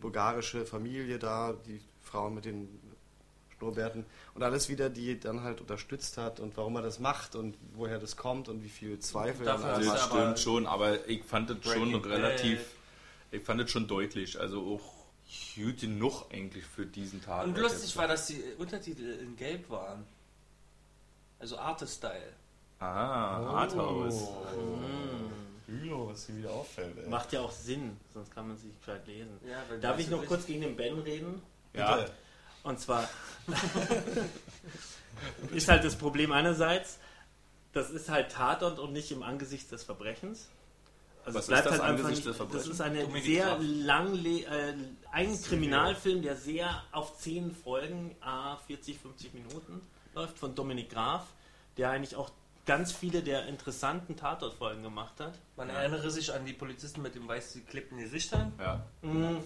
bulgarische 0.00 0.64
Familie 0.64 1.18
da, 1.18 1.54
die 1.66 1.80
Frau 2.02 2.30
mit 2.30 2.44
den 2.44 2.68
Schnurrbärten 3.58 4.04
und 4.34 4.42
alles 4.42 4.68
wieder, 4.68 4.90
die 4.90 5.18
dann 5.18 5.42
halt 5.42 5.60
unterstützt 5.60 6.18
hat 6.18 6.40
und 6.40 6.56
warum 6.56 6.76
er 6.76 6.82
das 6.82 7.00
macht 7.00 7.34
und 7.34 7.56
woher 7.74 7.98
das 7.98 8.16
kommt 8.16 8.48
und 8.48 8.62
wie 8.62 8.68
viel 8.68 8.98
Zweifel 8.98 9.46
Dafür 9.46 9.70
er. 9.70 9.80
Das 9.80 10.04
stimmt 10.04 10.38
schon, 10.38 10.66
aber 10.66 11.08
ich 11.08 11.24
fand 11.24 11.50
es 11.50 11.64
schon 11.64 11.94
relativ, 11.94 12.58
Bad. 12.58 12.66
Ich 13.30 13.42
fand 13.42 13.60
es 13.60 13.70
schon 13.70 13.88
deutlich, 13.88 14.38
also 14.38 14.74
auch 14.74 14.96
gut 15.54 15.80
genug 15.80 16.26
eigentlich 16.32 16.64
für 16.64 16.86
diesen 16.86 17.22
Tag. 17.22 17.46
Und 17.46 17.58
lustig 17.58 17.96
war, 17.96 18.06
dass 18.06 18.28
die 18.28 18.42
Untertitel 18.58 19.18
in 19.20 19.36
Gelb 19.36 19.68
waren. 19.70 20.04
Also 21.38 21.58
Artist-Style. 21.58 22.32
Ah, 22.78 23.62
Arthouse. 23.62 24.28
Bülow, 25.66 26.08
was 26.08 26.26
hier 26.26 26.36
wieder 26.36 26.50
auffällt, 26.50 26.96
ey. 26.98 27.08
Macht 27.08 27.32
ja 27.32 27.40
auch 27.40 27.50
Sinn, 27.50 27.96
sonst 28.14 28.32
kann 28.32 28.48
man 28.48 28.56
sich 28.56 28.70
gescheit 28.78 29.06
lesen. 29.06 29.38
Ja, 29.48 29.62
weil 29.68 29.80
Darf 29.80 29.98
ich 29.98 30.08
noch 30.08 30.24
kurz 30.24 30.46
gegen 30.46 30.60
den 30.60 30.76
Ben 30.76 30.98
reden? 31.00 31.42
Ja, 31.74 31.96
Bitte. 31.96 32.12
Und 32.62 32.80
zwar 32.80 33.08
ist 35.52 35.68
halt 35.68 35.84
das 35.84 35.96
Problem 35.96 36.32
einerseits, 36.32 36.98
das 37.72 37.90
ist 37.90 38.08
halt 38.08 38.32
Tatort 38.32 38.78
und 38.78 38.92
nicht 38.92 39.10
im 39.12 39.22
Angesicht 39.22 39.70
des 39.70 39.84
Verbrechens. 39.84 40.48
Also 41.26 41.40
Was 41.40 41.46
bleibt 41.48 41.66
ist 41.66 41.72
das 41.72 41.80
halt 41.80 41.90
einfach 41.90 42.08
nicht? 42.08 42.24
Das 42.24 42.66
ist 42.68 42.80
eine 42.80 43.00
Dominik 43.00 43.24
sehr 43.24 43.58
lang, 43.58 44.24
äh, 44.24 44.74
ein 45.10 45.42
Kriminalfilm, 45.42 46.22
der 46.22 46.36
sehr 46.36 46.84
auf 46.92 47.18
10 47.18 47.52
Folgen, 47.52 48.14
a 48.20 48.56
40, 48.68 48.96
50 48.96 49.34
Minuten 49.34 49.80
läuft, 50.14 50.38
von 50.38 50.54
Dominik 50.54 50.90
Graf, 50.90 51.26
der 51.76 51.90
eigentlich 51.90 52.14
auch 52.14 52.30
ganz 52.64 52.92
viele 52.92 53.22
der 53.22 53.46
interessanten 53.46 54.16
Tatortfolgen 54.16 54.84
gemacht 54.84 55.18
hat. 55.18 55.34
Man 55.56 55.68
erinnere 55.68 56.12
sich 56.12 56.32
an 56.32 56.46
die 56.46 56.52
Polizisten 56.52 57.02
mit 57.02 57.16
dem 57.16 57.26
weiß 57.26 57.54
geklebten 57.54 57.98
Gesichtern. 57.98 58.52
ja. 58.60 58.86
Mhm. 59.02 59.42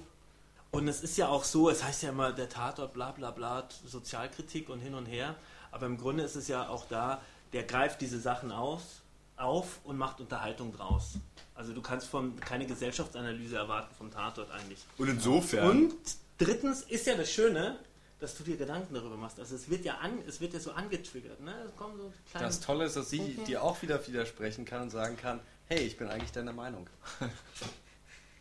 Und 0.72 0.86
es 0.86 1.02
ist 1.02 1.16
ja 1.16 1.28
auch 1.28 1.42
so, 1.42 1.68
es 1.68 1.82
heißt 1.82 2.04
ja 2.04 2.10
immer 2.10 2.32
der 2.32 2.48
Tatort, 2.48 2.92
bla 2.92 3.10
bla 3.10 3.32
bla, 3.32 3.66
Sozialkritik 3.84 4.68
und 4.68 4.78
hin 4.78 4.94
und 4.94 5.06
her. 5.06 5.34
Aber 5.72 5.86
im 5.86 5.98
Grunde 5.98 6.22
ist 6.22 6.36
es 6.36 6.46
ja 6.46 6.68
auch 6.68 6.86
da, 6.86 7.20
der 7.52 7.64
greift 7.64 8.00
diese 8.00 8.20
Sachen 8.20 8.52
aus, 8.52 9.02
auf 9.36 9.80
und 9.84 9.96
macht 9.96 10.20
Unterhaltung 10.20 10.72
draus. 10.72 11.14
Also 11.60 11.74
du 11.74 11.82
kannst 11.82 12.06
von 12.08 12.40
keine 12.40 12.64
Gesellschaftsanalyse 12.66 13.56
erwarten 13.56 13.94
vom 13.94 14.10
Tatort 14.10 14.50
eigentlich. 14.50 14.78
Und 14.96 15.10
insofern. 15.10 15.68
Und 15.68 15.94
drittens 16.38 16.80
ist 16.84 17.06
ja 17.06 17.14
das 17.16 17.30
Schöne, 17.30 17.78
dass 18.18 18.34
du 18.34 18.42
dir 18.44 18.56
Gedanken 18.56 18.94
darüber 18.94 19.18
machst. 19.18 19.38
Also 19.38 19.56
es 19.56 19.68
wird 19.68 19.84
ja 19.84 19.98
an, 19.98 20.20
es 20.26 20.40
wird 20.40 20.54
ja 20.54 20.60
so 20.60 20.72
angetriggert, 20.72 21.38
ne? 21.42 21.54
Es 21.66 21.76
kommen 21.76 21.98
so 21.98 22.10
kleine 22.30 22.46
Das 22.46 22.60
Tolle 22.60 22.86
ist, 22.86 22.96
dass 22.96 23.10
sie 23.10 23.34
dir 23.46 23.62
auch 23.62 23.82
wieder 23.82 24.06
widersprechen 24.06 24.64
kann 24.64 24.80
und 24.84 24.88
sagen 24.90 25.18
kann, 25.18 25.40
hey, 25.66 25.80
ich 25.80 25.98
bin 25.98 26.08
eigentlich 26.08 26.32
deiner 26.32 26.54
Meinung. 26.54 26.88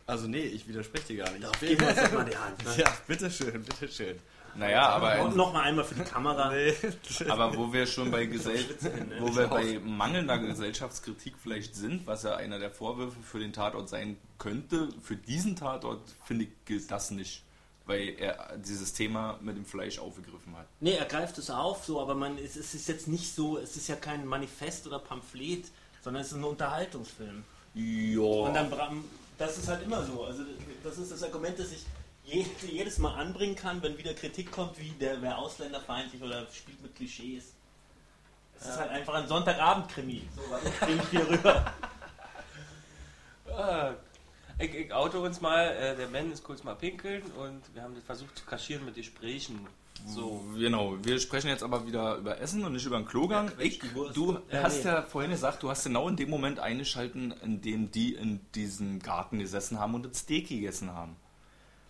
Also 0.06 0.26
nee, 0.28 0.40
ich 0.42 0.68
widerspreche 0.68 1.06
dir 1.14 1.18
gar 1.24 1.32
nicht. 1.34 1.44
Ich 1.46 1.60
bin- 1.60 1.70
Geben 1.70 1.82
wir 1.82 1.90
uns 1.90 1.98
doch 2.10 2.12
mal 2.14 2.26
die 2.26 2.36
Hand. 2.36 2.66
Ne? 2.66 2.76
ja, 2.78 2.98
bitteschön, 3.06 3.62
bitteschön. 3.64 4.18
Naja, 4.60 4.90
aber, 4.90 5.22
Und 5.22 5.38
noch 5.38 5.54
mal 5.54 5.64
einmal 5.64 5.86
für 5.86 5.96
die 5.96 6.04
Kamera. 6.04 6.50
Nee. 6.60 6.74
aber 7.30 7.56
wo 7.56 7.72
wir 7.72 7.86
schon 7.86 8.12
bei, 8.12 8.26
Gesell 8.26 8.66
wo 9.20 9.36
wir 9.36 9.48
bei 9.48 9.80
mangelnder 9.80 10.38
Gesellschaftskritik 10.38 11.36
vielleicht 11.42 11.76
sind, 11.76 12.06
was 12.06 12.24
ja 12.24 12.36
einer 12.36 12.60
der 12.60 12.70
Vorwürfe 12.70 13.22
für 13.22 13.40
den 13.40 13.54
Tatort 13.54 13.88
sein 13.88 14.18
könnte, 14.38 14.90
für 15.02 15.16
diesen 15.16 15.56
Tatort 15.56 16.02
finde 16.26 16.46
ich 16.46 16.50
gilt 16.66 16.92
das 16.92 17.12
nicht, 17.12 17.44
weil 17.86 18.16
er 18.18 18.58
dieses 18.58 18.94
Thema 18.94 19.40
mit 19.42 19.56
dem 19.56 19.66
Fleisch 19.66 20.00
aufgegriffen 20.00 20.58
hat. 20.58 20.66
Nee, 20.80 20.96
er 20.96 21.06
greift 21.06 21.38
es 21.38 21.50
auf, 21.50 21.86
so, 21.86 22.02
aber 22.02 22.16
man, 22.16 22.38
es, 22.38 22.56
es 22.56 22.74
ist 22.74 22.88
jetzt 22.88 23.08
nicht 23.08 23.34
so, 23.34 23.58
es 23.58 23.78
ist 23.78 23.88
ja 23.88 23.96
kein 23.96 24.26
Manifest 24.26 24.86
oder 24.88 25.00
Pamphlet, 25.00 25.66
sondern 26.02 26.22
es 26.22 26.32
ist 26.32 26.38
ein 26.38 26.44
Unterhaltungsfilm. 26.44 27.44
Ja. 27.76 28.22
Und 28.22 28.54
dann, 28.54 28.72
das 29.38 29.58
ist 29.58 29.68
halt 29.68 29.84
immer 29.84 30.04
so. 30.04 30.26
Also 30.26 30.44
das 30.84 30.98
ist 30.98 31.12
das 31.12 31.24
Argument, 31.24 31.58
das 31.58 31.72
ich 31.72 31.86
jedes 32.68 32.98
Mal 32.98 33.16
anbringen 33.16 33.56
kann, 33.56 33.82
wenn 33.82 33.98
wieder 33.98 34.14
Kritik 34.14 34.52
kommt, 34.52 34.80
wie 34.80 34.90
der 34.92 35.22
wäre 35.22 35.38
ausländerfeindlich 35.38 36.22
oder 36.22 36.48
spielt 36.52 36.82
mit 36.82 36.96
Klischees. 36.96 37.54
Es 38.60 38.68
ist 38.68 38.78
halt 38.78 38.92
einfach 38.92 39.14
ein 39.14 39.28
Sonntagabend-Krimi. 39.28 40.28
So, 40.36 40.42
warte, 40.52 40.70
bring 40.82 41.00
ich 41.00 41.10
dir 41.10 41.30
rüber. 41.30 41.74
Ah, 43.52 43.94
ich, 44.60 44.74
ich 44.76 44.94
auto 44.94 45.24
uns 45.24 45.40
mal, 45.42 45.68
äh, 45.68 45.96
der 45.96 46.08
Ben 46.08 46.32
ist 46.32 46.44
kurz 46.44 46.64
mal 46.64 46.76
pinkeln 46.76 47.24
und 47.38 47.62
wir 47.74 47.82
haben 47.82 47.96
das 47.96 48.04
versucht 48.04 48.38
zu 48.38 48.46
kaschieren 48.46 48.86
mit 48.86 48.96
Gesprächen. 48.96 49.66
So. 50.06 50.44
Genau, 50.56 50.96
wir 51.04 51.20
sprechen 51.20 51.48
jetzt 51.50 51.64
aber 51.64 51.86
wieder 51.86 52.16
über 52.16 52.40
Essen 52.40 52.64
und 52.64 52.74
nicht 52.74 52.86
über 52.86 52.98
den 52.98 53.06
Klogang. 53.06 53.52
Ja, 53.58 53.66
ich, 53.66 53.80
du 54.14 54.40
Ja, 54.52 54.64
hast 54.64 54.84
nee. 54.84 54.92
ja 54.92 55.02
vorhin 55.02 55.32
gesagt, 55.32 55.64
du 55.64 55.70
hast 55.70 55.84
genau 55.84 56.08
in 56.08 56.16
dem 56.16 56.30
Moment 56.30 56.60
eingeschalten, 56.60 57.34
in 57.44 57.62
dem 57.62 57.92
die 57.92 58.14
in 58.14 58.40
diesem 58.56 59.00
Garten 59.00 59.40
gesessen 59.40 59.80
haben 59.80 59.96
und 59.96 60.06
das 60.06 60.20
Steak 60.20 60.48
gegessen 60.48 60.94
haben. 60.94 61.16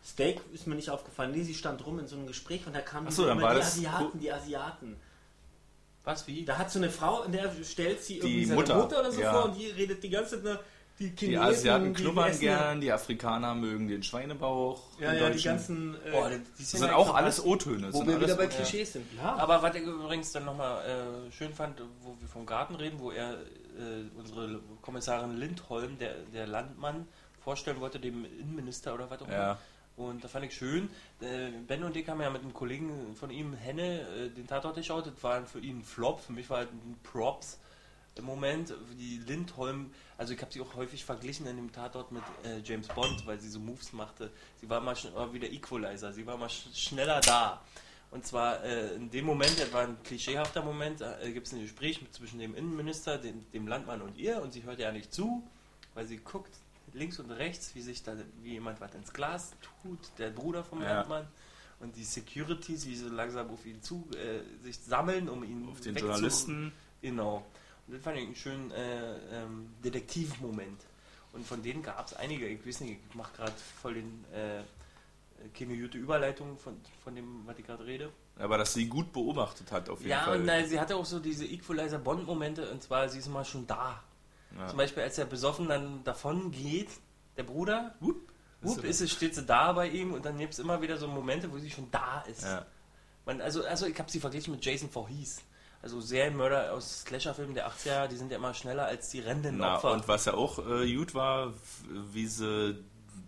Steak 0.10 0.42
ist 0.54 0.68
mir 0.68 0.76
nicht 0.76 0.90
aufgefallen. 0.90 1.32
Nee, 1.32 1.44
sie 1.44 1.54
stand 1.54 1.86
rum 1.86 2.00
in 2.00 2.08
so 2.08 2.16
einem 2.16 2.28
Gespräch 2.28 2.66
und 2.68 2.76
da 2.76 2.82
kamen 2.82 3.10
so, 3.12 3.26
dann 3.26 3.38
immer 3.38 3.48
war 3.48 3.54
die 3.54 3.60
das- 3.60 3.74
Asiaten, 3.78 4.20
die 4.20 4.32
Asiaten. 4.32 4.96
Was, 6.04 6.26
wie? 6.28 6.46
Da 6.46 6.58
hat 6.58 6.72
so 6.72 6.80
eine 6.80 6.90
Frau, 6.90 7.24
in 7.24 7.32
der 7.34 7.52
stellt 7.64 8.02
sie 8.02 8.18
irgendwie 8.18 8.40
Die 8.40 8.46
seine 8.46 8.60
Mutter, 8.62 8.76
Mutter, 8.78 9.00
oder 9.02 9.12
so 9.12 9.22
ja. 9.22 9.32
vor 9.34 9.46
und 9.46 9.58
die 9.60 9.68
redet 9.68 10.02
die 10.04 10.10
ganze 10.10 10.36
Zeit 10.36 10.44
nur, 10.44 10.60
die 10.98 11.06
Chinesen, 11.16 11.30
Die 11.30 11.38
Asiaten 11.38 11.94
die 11.94 12.02
knubbern 12.04 12.30
essen 12.30 12.40
gern, 12.42 12.82
die 12.82 12.92
Afrikaner 12.92 13.54
mögen 13.56 13.88
den 13.88 14.04
Schweinebauch. 14.04 14.82
Ja, 15.00 15.12
die 15.14 15.18
ja, 15.20 15.30
die 15.30 15.42
ganzen. 15.44 15.96
Äh, 16.06 16.12
Boah, 16.12 16.30
die, 16.30 16.38
die 16.38 16.44
Das 16.58 16.72
sind 16.72 16.80
sind 16.82 16.90
auch 16.94 17.14
alles 17.16 17.44
O-Töne. 17.44 17.94
wo 17.94 17.98
sind 18.00 18.08
wir 18.08 18.20
wieder 18.22 18.36
bei. 18.36 18.48
Klischees 18.48 18.94
sind. 18.94 19.06
Ja. 19.18 19.36
Aber 19.36 19.62
was 19.62 19.76
ich 19.76 19.84
übrigens 19.84 20.32
dann 20.32 20.46
nochmal 20.46 20.84
äh, 20.86 21.32
schön 21.32 21.54
fand, 21.54 21.80
wo 22.02 22.16
wir 22.20 22.28
vom 22.28 22.46
Garten 22.46 22.76
reden, 22.76 23.00
wo 23.00 23.12
er 23.12 23.34
äh, 23.34 23.38
unsere 24.18 24.60
Kommissarin 24.82 25.38
Lindholm, 25.38 25.98
der, 26.00 26.16
der 26.34 26.48
Landmann, 26.48 27.08
vorstellen 27.44 27.80
wollte, 27.80 28.00
dem 28.00 28.26
Innenminister 28.26 28.94
oder 28.94 29.10
was 29.10 29.22
auch 29.22 29.28
immer. 29.28 29.36
Ja. 29.38 29.58
Und 30.00 30.24
da 30.24 30.30
fand 30.30 30.46
ich 30.46 30.54
schön, 30.56 30.90
äh, 31.20 31.50
Ben 31.68 31.84
und 31.84 31.94
ich 31.98 32.08
haben 32.08 32.22
ja 32.22 32.30
mit 32.30 32.42
einem 32.42 32.54
Kollegen 32.54 33.18
von 33.18 33.30
ihm, 33.30 33.54
Henne, 33.54 34.00
äh, 34.00 34.30
den 34.30 34.48
Tatort 34.48 34.76
geschaut. 34.78 35.06
Das 35.08 35.22
war 35.22 35.46
für 35.46 35.60
ihn 35.60 35.80
ein 35.80 35.84
Flop, 35.84 36.22
für 36.22 36.32
mich 36.32 36.50
war 36.50 36.62
es 36.62 36.70
ein 36.70 36.96
Props 37.04 37.60
im 38.16 38.24
Moment. 38.24 38.74
Die 38.98 39.18
Lindholm, 39.28 39.92
also 40.18 40.34
ich 40.34 40.40
habe 40.42 40.54
sie 40.54 40.62
auch 40.62 40.74
häufig 40.76 41.04
verglichen 41.04 41.46
in 41.48 41.58
dem 41.58 41.74
Tatort 41.74 42.14
mit 42.14 42.24
äh, 42.46 42.60
James 42.64 42.88
Bond, 42.88 43.28
weil 43.28 43.42
sie 43.42 43.50
so 43.50 43.60
Moves 43.60 43.92
machte. 43.92 44.32
Sie 44.62 44.70
war 44.70 44.80
mal 44.80 44.96
schn- 44.96 45.14
war 45.14 45.34
wie 45.34 45.40
der 45.40 45.52
Equalizer, 45.52 46.14
sie 46.14 46.26
war 46.26 46.38
mal 46.38 46.50
sch 46.50 46.68
schneller 46.74 47.20
da. 47.20 47.62
Und 48.10 48.26
zwar 48.26 48.64
äh, 48.64 48.96
in 48.96 49.12
dem 49.12 49.26
Moment, 49.26 49.60
das 49.60 49.74
war 49.74 49.82
ein 49.84 49.98
klischeehafter 50.04 50.64
Moment, 50.64 51.02
äh, 51.02 51.30
gibt 51.34 51.48
es 51.48 51.52
ein 51.54 51.60
Gespräch 51.62 52.02
mit, 52.02 52.14
zwischen 52.14 52.40
dem 52.40 52.56
Innenminister, 52.56 53.18
dem, 53.18 53.46
dem 53.52 53.68
Landmann 53.68 54.02
und 54.02 54.18
ihr 54.18 54.42
und 54.42 54.54
sie 54.54 54.64
hört 54.64 54.80
ja 54.80 54.94
nicht 54.94 55.14
zu, 55.14 55.44
weil 55.94 56.06
sie 56.08 56.18
guckt 56.20 56.56
links 56.94 57.20
und 57.20 57.32
rechts, 57.32 57.74
wie 57.76 57.82
sich 57.82 58.04
da 58.04 58.14
wie 58.42 58.54
jemand 58.54 58.80
was 58.82 58.94
ins 58.96 59.14
Glas 59.14 59.54
tut, 59.84 60.00
der 60.18 60.30
Bruder 60.30 60.64
vom 60.64 60.82
Ja. 60.82 60.96
Landmann. 60.96 61.28
Und 61.80 61.96
die 61.96 62.04
Securities, 62.04 62.86
wie 62.88 62.96
sie 62.96 63.08
so 63.08 63.14
langsam 63.14 63.50
auf 63.50 63.66
ihn 63.66 63.82
zu 63.82 64.06
äh, 64.14 64.42
sich 64.64 64.78
sammeln, 64.80 65.30
um 65.30 65.44
ihn 65.44 65.70
Auf 65.72 65.80
den 65.80 65.96
Journalisten. 65.96 66.74
Genau. 67.02 67.46
Und 67.88 67.94
das 67.96 68.04
fand 68.04 68.18
ich 68.18 68.26
einen 68.26 68.36
schönen 68.36 68.72
äh, 68.72 69.16
ähm, 69.44 69.70
Detektivmoment. 69.84 70.82
Und 71.32 71.46
von 71.48 71.62
denen 71.64 71.82
gab 71.82 72.06
es 72.08 72.14
einige. 72.16 72.48
Ich 72.48 72.66
weiß 72.66 72.82
nicht, 72.82 73.00
ich 73.10 73.16
mache 73.16 73.34
gerade 73.38 73.54
voll 73.82 73.94
den 73.94 74.26
äh, 74.34 74.62
keine 75.58 75.78
gute 75.78 75.98
Überleitung 75.98 76.58
von, 76.58 76.76
von 77.04 77.16
dem, 77.16 77.44
was 77.46 77.58
ich 77.58 77.66
gerade 77.66 77.86
rede. 77.86 78.12
Aber 78.38 78.58
dass 78.58 78.74
sie 78.74 78.88
gut 78.88 79.14
beobachtet 79.14 79.72
hat, 79.72 79.90
auf 79.90 80.00
jeden 80.00 80.12
Ja, 80.12 80.24
Fall. 80.26 80.42
und 80.42 80.50
äh, 80.50 80.66
sie 80.68 80.80
hatte 80.80 80.96
auch 80.96 81.06
so 81.06 81.20
diese 81.20 81.46
Equalizer-Bond-Momente, 81.46 82.70
und 82.72 82.82
zwar, 82.84 83.08
sie 83.10 83.20
ist 83.20 83.30
mal 83.30 83.46
schon 83.46 83.66
da. 83.68 84.04
Ja. 84.58 84.68
Zum 84.68 84.78
Beispiel, 84.78 85.04
als 85.04 85.18
er 85.18 85.26
besoffen 85.26 85.68
dann 85.68 86.04
davon 86.04 86.52
geht, 86.52 86.90
der 87.38 87.44
Bruder, 87.44 87.96
Wupp. 88.00 88.32
wupp, 88.62 88.84
ist 88.84 89.02
es, 89.02 89.12
steht 89.12 89.36
sie 89.36 89.46
da 89.46 89.72
bei 89.74 89.88
ihm 89.88 90.14
und 90.14 90.26
dann 90.26 90.38
gibt 90.38 90.54
es 90.54 90.60
immer 90.60 90.82
wieder 90.82 90.98
so 90.98 91.08
Momente, 91.08 91.52
wo 91.52 91.58
sie 91.58 91.70
schon 91.70 91.90
da 91.92 92.22
ist. 92.22 92.44
Ja. 92.44 92.66
Man, 93.26 93.42
also, 93.42 93.64
also 93.66 93.86
ich 93.86 93.98
habe 94.00 94.10
sie 94.10 94.20
verglichen 94.20 94.54
mit 94.54 94.66
Jason 94.66 94.90
Voorhees. 94.90 95.42
Also 95.82 96.02
Serienmörder 96.02 96.74
aus 96.74 97.04
Slasherfilmen 97.04 97.56
der 97.56 97.70
80er, 97.70 98.08
die 98.08 98.18
sind 98.18 98.32
ja 98.32 98.38
immer 98.38 98.54
schneller 98.54 98.86
als 98.86 99.10
die 99.10 99.22
rennenden 99.22 99.60
Na, 99.60 99.76
Opfer. 99.76 99.94
und 99.94 100.08
was 100.10 100.26
ja 100.26 100.34
auch 100.34 100.60
äh, 100.60 100.94
gut 100.94 101.14
war, 101.14 101.54
wie 102.12 102.28
sie 102.28 102.84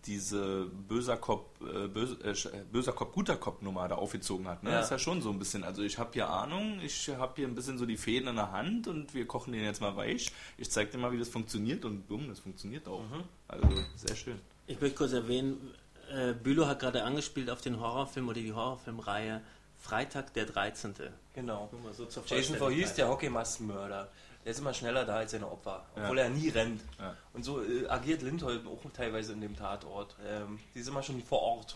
diese 0.06 0.66
böser 0.66 1.18
Kopf, 1.18 1.62
äh, 1.62 1.88
böse, 1.88 2.18
äh, 2.24 2.32
äh, 2.32 2.64
böser 2.72 2.92
Kopf, 2.92 3.14
guter 3.14 3.36
Kopf 3.36 3.62
Nummer 3.62 3.88
da 3.88 3.96
aufgezogen 3.96 4.48
hat. 4.48 4.64
Ne? 4.64 4.72
Ja. 4.72 4.78
Das 4.78 4.86
ist 4.86 4.92
ja 4.92 5.00
schon 5.00 5.22
so 5.22 5.30
ein 5.30 5.40
bisschen. 5.40 5.64
Also 5.64 5.84
ich 5.84 5.98
habe 5.98 6.10
hier 6.14 6.30
Ahnung, 6.30 6.80
ich 6.84 7.10
habe 7.10 7.34
hier 7.36 7.48
ein 7.48 7.56
bisschen 7.56 7.78
so 7.78 7.86
die 7.86 7.98
Fäden 7.98 8.28
in 8.28 8.36
der 8.36 8.52
Hand 8.52 8.88
und 8.88 9.14
wir 9.14 9.28
kochen 9.28 9.54
den 9.54 9.64
jetzt 9.64 9.82
mal 9.82 9.96
weich. 9.96 10.32
Ich 10.58 10.72
zeig 10.72 10.92
dir 10.92 10.98
mal, 10.98 11.12
wie 11.12 11.20
das 11.20 11.30
funktioniert 11.30 11.86
und 11.86 12.08
bumm, 12.08 12.30
das 12.30 12.40
funktioniert 12.40 12.88
auch. 12.88 13.02
Mhm. 13.02 13.24
Also 13.48 13.68
sehr 13.96 14.16
schön. 14.16 14.40
Ich 14.68 14.80
möchte 14.82 14.98
kurz 14.98 15.14
erwähnen, 15.14 15.74
äh, 16.12 16.34
Bülow 16.34 16.66
hat 16.68 16.80
gerade 16.80 17.04
angespielt 17.04 17.50
auf 17.50 17.62
den 17.62 17.80
Horrorfilm 17.80 18.28
oder 18.28 18.42
die 18.42 18.54
Horrorfilmreihe 18.54 19.42
Freitag 19.82 20.34
der 20.34 20.46
13. 20.46 20.94
Genau. 21.34 21.70
Nur 21.72 21.82
mal 21.82 21.94
so 21.94 22.06
zur 22.06 22.24
Jason. 22.26 22.58
Voorhees, 22.58 22.94
der 22.94 23.08
Hockeymaskenmörder, 23.10 24.10
der 24.44 24.52
ist 24.52 24.60
immer 24.60 24.74
schneller 24.74 25.06
da 25.06 25.18
als 25.18 25.32
seine 25.32 25.50
Opfer, 25.52 25.86
obwohl 25.96 26.18
Ja. 26.18 26.24
er 26.24 26.30
nie 26.30 26.50
rennt. 26.50 26.82
Ja. 27.00 27.16
Und 27.34 27.44
so 27.44 27.64
äh, 27.64 27.88
agiert 27.88 28.22
Lindholm 28.22 28.68
auch 28.68 28.80
teilweise 28.94 29.34
in 29.34 29.42
dem 29.42 29.56
Tatort. 29.56 30.16
Ähm, 30.28 30.60
die 30.74 30.80
ist 30.80 30.88
immer 30.88 31.04
schon 31.04 31.22
vor 31.24 31.42
Ort. 31.42 31.76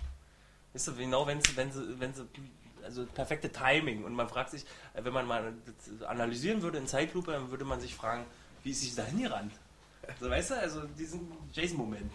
Weißt 0.74 0.88
du, 0.90 0.96
genau 0.96 1.26
wenn 1.28 1.42
sie, 1.42 1.56
wenn 1.56 1.72
sie, 1.72 2.00
wenn 2.00 2.14
sie, 2.14 2.24
also 2.84 3.06
perfekte 3.06 3.52
Timing. 3.52 4.04
Und 4.04 4.14
man 4.14 4.28
fragt 4.28 4.50
sich, 4.52 4.64
äh, 4.94 5.04
wenn 5.04 5.14
man 5.14 5.28
mal 5.28 5.54
analysieren 6.08 6.62
würde 6.62 6.78
in 6.80 6.88
Zeitlupe, 6.88 7.32
dann 7.32 7.50
würde 7.52 7.66
man 7.66 7.80
sich 7.80 7.94
fragen, 7.96 8.26
wie 8.64 8.72
ist 8.72 8.82
sie 8.82 8.96
da 8.96 9.04
hingerannt? 9.04 9.54
Also, 10.08 10.30
weißt 10.30 10.52
du, 10.52 10.56
also 10.60 10.82
diesen 10.98 11.32
Jason-Moment. 11.54 12.12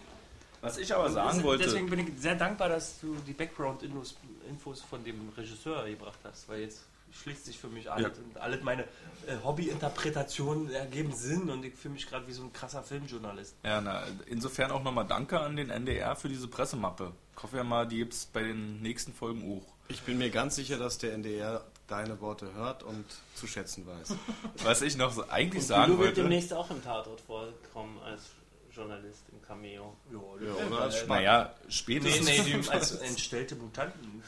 Was 0.61 0.77
ich 0.77 0.93
aber 0.93 1.09
sagen 1.09 1.37
das- 1.37 1.43
wollte, 1.43 1.63
Deswegen 1.63 1.89
bin 1.89 1.99
ich 1.99 2.07
sehr 2.21 2.35
dankbar, 2.35 2.69
dass 2.69 2.99
du 2.99 3.15
die 3.25 3.33
Background-Infos 3.33 4.15
Infos 4.47 4.81
von 4.81 5.03
dem 5.03 5.29
Regisseur 5.35 5.85
gebracht 5.89 6.19
hast, 6.23 6.47
weil 6.47 6.61
jetzt 6.61 6.85
schließt 7.11 7.45
sich 7.45 7.59
für 7.59 7.67
mich 7.67 7.91
alles 7.91 8.17
und 8.19 8.37
alle 8.37 8.57
meine 8.61 8.83
äh, 9.27 9.35
Hobbyinterpretationen 9.43 10.71
ergeben 10.71 11.13
Sinn 11.13 11.49
und 11.49 11.63
ich 11.65 11.75
fühle 11.75 11.93
mich 11.95 12.07
gerade 12.07 12.27
wie 12.27 12.31
so 12.33 12.43
ein 12.43 12.53
krasser 12.53 12.83
Filmjournalist. 12.83 13.55
ja, 13.63 13.81
na, 13.81 14.03
insofern 14.27 14.71
auch 14.71 14.83
nochmal 14.83 15.05
Danke 15.07 15.39
an 15.39 15.55
den 15.55 15.69
NDR 15.69 16.15
für 16.15 16.29
diese 16.29 16.47
Pressemappe. 16.47 17.11
Ich 17.35 17.43
hoffe 17.43 17.57
ja 17.57 17.63
mal, 17.63 17.87
die 17.87 17.97
gibt 17.97 18.13
es 18.13 18.25
bei 18.25 18.43
den 18.43 18.81
nächsten 18.81 19.13
Folgen 19.13 19.41
auch. 19.57 19.65
Ich 19.89 20.01
bin 20.01 20.17
mir 20.17 20.29
ganz 20.29 20.55
sicher, 20.55 20.77
dass 20.77 20.97
der 20.99 21.13
NDR 21.13 21.65
deine 21.87 22.21
Worte 22.21 22.53
hört 22.53 22.83
und 22.83 23.03
zu 23.35 23.47
schätzen 23.47 23.85
weiß. 23.85 24.15
Was 24.63 24.81
ich 24.81 24.95
noch 24.95 25.11
so 25.11 25.27
eigentlich 25.29 25.63
Und 25.63 25.67
sagen 25.67 25.85
Bülow 25.91 25.99
wird 25.99 26.09
wollte. 26.09 26.21
demnächst 26.21 26.53
auch 26.53 26.71
im 26.71 26.81
Tatort 26.83 27.19
vorkommen 27.21 27.99
als 28.05 28.21
Journalist 28.73 29.23
im 29.31 29.41
Cameo. 29.41 29.95
Ja, 30.11 30.19
oder 30.67 30.81
als 30.81 30.95
Spannend. 30.99 31.09
Naja, 31.25 31.55
Nee, 31.63 31.71
spätestens, 31.71 32.25
nee, 32.25 32.41
die 32.43 32.69
als 32.69 32.91
entstellte 33.01 33.55
Mutanten. 33.55 34.23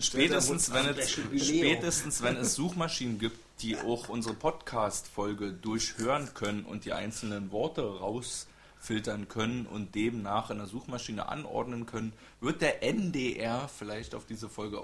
spätestens, 0.00 0.72
wenn 0.72 0.86
es, 0.86 1.10
spätestens 1.46 2.22
wenn 2.22 2.36
es 2.36 2.54
Suchmaschinen 2.54 3.18
gibt, 3.18 3.38
die 3.60 3.76
auch 3.76 4.08
unsere 4.08 4.34
Podcast-Folge 4.34 5.52
durchhören 5.52 6.34
können 6.34 6.64
und 6.64 6.84
die 6.84 6.92
einzelnen 6.92 7.50
Worte 7.52 7.82
rausfiltern 7.82 9.28
können 9.28 9.66
und 9.66 9.94
demnach 9.94 10.50
in 10.50 10.58
der 10.58 10.66
Suchmaschine 10.66 11.28
anordnen 11.28 11.86
können, 11.86 12.12
wird 12.40 12.60
der 12.60 12.82
NDR 12.82 13.68
vielleicht 13.68 14.14
auf 14.14 14.26
diese 14.26 14.48
Folge 14.48 14.80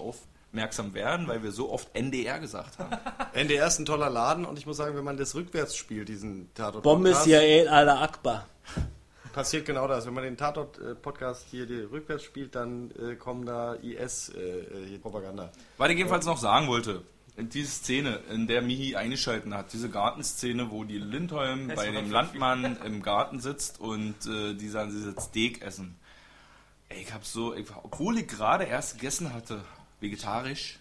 aufmerksam 0.50 0.94
werden, 0.94 1.28
weil 1.28 1.44
wir 1.44 1.52
so 1.52 1.70
oft 1.70 1.94
NDR 1.94 2.40
gesagt 2.40 2.78
haben. 2.78 2.96
NDR 3.34 3.68
ist 3.68 3.78
ein 3.78 3.86
toller 3.86 4.10
Laden 4.10 4.44
und 4.44 4.58
ich 4.58 4.66
muss 4.66 4.76
sagen, 4.76 4.96
wenn 4.96 5.04
man 5.04 5.16
das 5.16 5.34
rückwärts 5.36 5.76
spielt, 5.76 6.08
diesen 6.08 6.52
Tatort 6.54 6.82
Bombe 6.82 7.14
Siael 7.14 7.68
Allah 7.68 8.02
Akbar. 8.02 8.46
passiert 9.32 9.64
genau 9.64 9.86
das. 9.86 10.06
Wenn 10.06 10.14
man 10.14 10.24
den 10.24 10.36
Tatort-Podcast 10.36 11.46
hier 11.50 11.66
die 11.66 11.82
rückwärts 11.82 12.24
spielt, 12.24 12.56
dann 12.56 12.90
äh, 12.90 13.14
kommen 13.14 13.46
da 13.46 13.74
IS-Propaganda. 13.74 15.52
Was 15.78 15.90
ich 15.90 15.96
jedenfalls 15.96 16.26
noch 16.26 16.38
sagen 16.38 16.66
wollte, 16.66 17.02
in 17.36 17.48
diese 17.48 17.70
Szene, 17.70 18.18
in 18.28 18.48
der 18.48 18.60
Mihi 18.60 18.96
eingeschalten 18.96 19.54
hat, 19.54 19.72
diese 19.72 19.88
Gartenszene, 19.88 20.72
wo 20.72 20.82
die 20.82 20.98
Lindholm 20.98 21.68
Das 21.68 21.76
bei 21.76 21.92
dem 21.92 22.10
Landmann 22.10 22.76
im 22.84 23.02
Garten 23.02 23.38
sitzt 23.38 23.80
und 23.80 24.16
äh, 24.26 24.54
die 24.54 24.68
sagen, 24.68 24.90
sie 24.90 25.08
jetzt 25.08 25.28
Steak 25.28 25.62
essen. 25.62 25.96
Ey, 26.88 27.02
ich 27.02 27.14
hab 27.14 27.24
so, 27.24 27.54
ich, 27.54 27.68
obwohl 27.84 28.18
ich 28.18 28.26
gerade 28.26 28.64
erst 28.64 28.94
gegessen 28.94 29.32
hatte, 29.32 29.60
vegetarisch, 30.00 30.78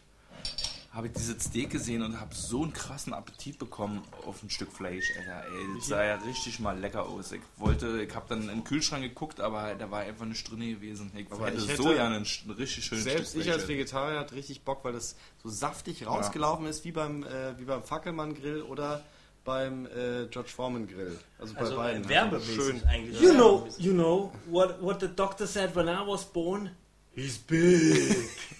habe 0.91 1.07
ich 1.07 1.13
dieses 1.13 1.43
Steak 1.43 1.69
gesehen 1.69 2.01
und 2.01 2.19
habe 2.19 2.33
so 2.33 2.63
einen 2.63 2.73
krassen 2.73 3.13
Appetit 3.13 3.59
bekommen 3.59 4.01
auf 4.25 4.41
ein 4.41 4.49
Stück 4.49 4.71
Fleisch. 4.71 5.05
Alter, 5.19 5.43
ey, 5.45 5.65
das 5.77 5.87
sah 5.87 6.03
ja 6.03 6.15
richtig 6.15 6.59
mal 6.59 6.77
lecker 6.79 7.05
aus. 7.07 7.31
Ich 7.31 7.41
wollte, 7.57 8.01
ich 8.01 8.15
habe 8.15 8.25
dann 8.29 8.49
im 8.49 8.63
Kühlschrank 8.63 9.03
geguckt, 9.03 9.39
aber 9.39 9.75
da 9.75 9.91
war 9.91 9.99
einfach 10.01 10.25
eine 10.25 10.33
Drinne 10.33 10.73
gewesen. 10.73 11.11
Ich 11.15 11.31
Aber 11.31 11.45
hätte, 11.45 11.57
ich 11.57 11.63
so 11.77 11.85
hätte- 11.85 11.95
gerne 11.95 12.15
ein, 12.17 12.25
sch- 12.25 12.45
ein 12.45 12.51
richtig 12.51 12.85
schönes 12.85 13.03
Selbst 13.03 13.31
Stück 13.31 13.43
ich 13.45 13.51
als. 13.51 13.67
Vegetarier 13.67 14.19
hatte 14.19 14.33
richtig 14.33 14.61
Bock, 14.63 14.83
weil 14.83 14.93
das 14.93 15.15
so 15.43 15.49
saftig 15.49 16.07
rausgelaufen 16.07 16.65
ist, 16.65 16.83
wie 16.85 16.91
beim, 16.91 17.23
äh, 17.23 17.57
wie 17.59 17.65
beim 17.65 17.83
Fackelmann-Grill 17.83 18.63
oder 18.63 19.03
beim 19.45 19.85
äh, 19.85 20.25
George 20.31 20.49
Foreman-Grill. 20.49 21.17
Also 21.37 21.53
bei 21.53 21.59
Also 21.61 21.75
beiden. 21.75 22.03
äh, 22.05 22.09
werbemäßig 22.09 22.55
Schön. 22.55 22.83
eigentlich. 22.85 23.21
You 23.21 23.33
know, 23.33 23.67
you 23.77 23.93
know 23.93 24.33
what 24.47 24.81
what 24.81 24.99
the 25.01 25.07
doctor 25.07 25.45
said 25.45 25.75
when 25.75 25.87
I 25.87 25.99
was 26.05 26.25
born. 26.25 26.71
He's 27.13 27.37
big. 27.37 28.27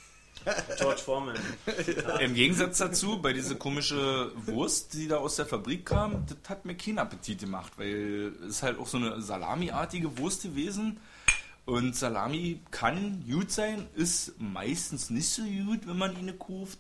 George 0.77 1.01
Foreman. 1.01 1.35
Im 2.19 2.33
Gegensatz 2.33 2.77
dazu, 2.77 3.21
bei 3.21 3.33
dieser 3.33 3.55
komische 3.55 4.31
Wurst, 4.45 4.93
die 4.93 5.07
da 5.07 5.17
aus 5.17 5.35
der 5.35 5.45
Fabrik 5.45 5.85
kam, 5.85 6.25
das 6.27 6.37
hat 6.49 6.65
mir 6.65 6.75
keinen 6.75 6.99
Appetit 6.99 7.39
gemacht, 7.39 7.73
weil 7.77 8.33
es 8.41 8.57
ist 8.57 8.63
halt 8.63 8.79
auch 8.79 8.87
so 8.87 8.97
eine 8.97 9.21
Salami-artige 9.21 10.17
Wurst 10.17 10.43
gewesen. 10.43 10.99
Und 11.65 11.95
Salami 11.95 12.61
kann 12.71 13.23
gut 13.29 13.51
sein, 13.51 13.87
ist 13.95 14.39
meistens 14.39 15.09
nicht 15.09 15.29
so 15.29 15.43
gut, 15.43 15.87
wenn 15.87 15.97
man 15.97 16.17
ihn 16.17 16.37
kauft. 16.39 16.79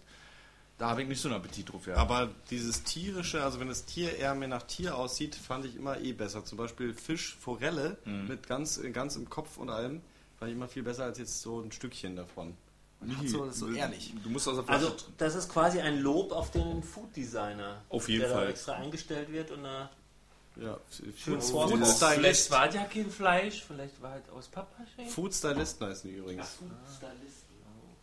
Da 0.79 0.89
habe 0.89 1.03
ich 1.03 1.09
nicht 1.09 1.21
so 1.21 1.27
einen 1.27 1.37
Appetit 1.37 1.71
drauf. 1.71 1.85
Ja. 1.85 1.95
Aber 1.95 2.29
dieses 2.49 2.83
tierische, 2.83 3.43
also 3.43 3.59
wenn 3.59 3.67
das 3.67 3.85
Tier 3.85 4.17
eher 4.17 4.33
mehr 4.33 4.47
nach 4.47 4.63
Tier 4.63 4.97
aussieht, 4.97 5.35
fand 5.35 5.65
ich 5.65 5.75
immer 5.75 5.99
eh 5.99 6.13
besser. 6.13 6.45
Zum 6.45 6.57
Beispiel 6.57 6.93
Fisch, 6.93 7.37
Forelle 7.39 7.97
mit 8.05 8.47
ganz, 8.47 8.81
ganz 8.93 9.17
im 9.17 9.29
Kopf 9.29 9.57
und 9.57 9.69
allem, 9.69 10.01
fand 10.39 10.51
ich 10.51 10.57
immer 10.57 10.69
viel 10.69 10.83
besser 10.83 11.03
als 11.03 11.19
jetzt 11.19 11.41
so 11.41 11.59
ein 11.59 11.71
Stückchen 11.71 12.15
davon. 12.15 12.55
Man 13.01 13.17
hat 13.17 13.27
so, 13.29 13.45
das 13.45 13.53
ist 13.55 13.59
so 13.61 13.71
ehrlich. 13.71 14.13
Du 14.23 14.29
musst 14.29 14.47
aus 14.47 14.55
der 14.55 14.63
Flasche 14.65 14.85
Also 14.85 14.97
das 15.17 15.35
ist 15.35 15.49
quasi 15.49 15.79
ein 15.79 15.99
Lob 15.99 16.31
auf 16.31 16.51
den 16.51 16.83
Food 16.83 17.15
Designer. 17.15 17.81
Auf 17.89 18.09
jeden 18.09 18.21
der 18.21 18.29
Fall. 18.31 18.43
Da 18.45 18.49
extra 18.51 18.73
eingestellt 18.73 19.31
wird 19.31 19.51
und 19.51 19.63
da 19.63 19.89
Ja, 20.57 20.77
Schön 20.91 21.39
Food, 21.39 21.43
Food 21.43 21.69
Food 21.69 21.87
Vielleicht 21.87 21.97
Stylist. 22.13 22.51
war 22.51 22.73
ja 22.73 22.83
kein 22.85 23.09
Fleisch, 23.09 23.63
vielleicht 23.65 24.01
war 24.01 24.11
halt 24.11 24.29
aus 24.29 24.49
Pappmaché. 24.51 25.07
Food 25.09 25.33
Stylisten 25.33 25.87
heißen 25.87 26.09
die 26.09 26.17
übrigens. 26.17 26.57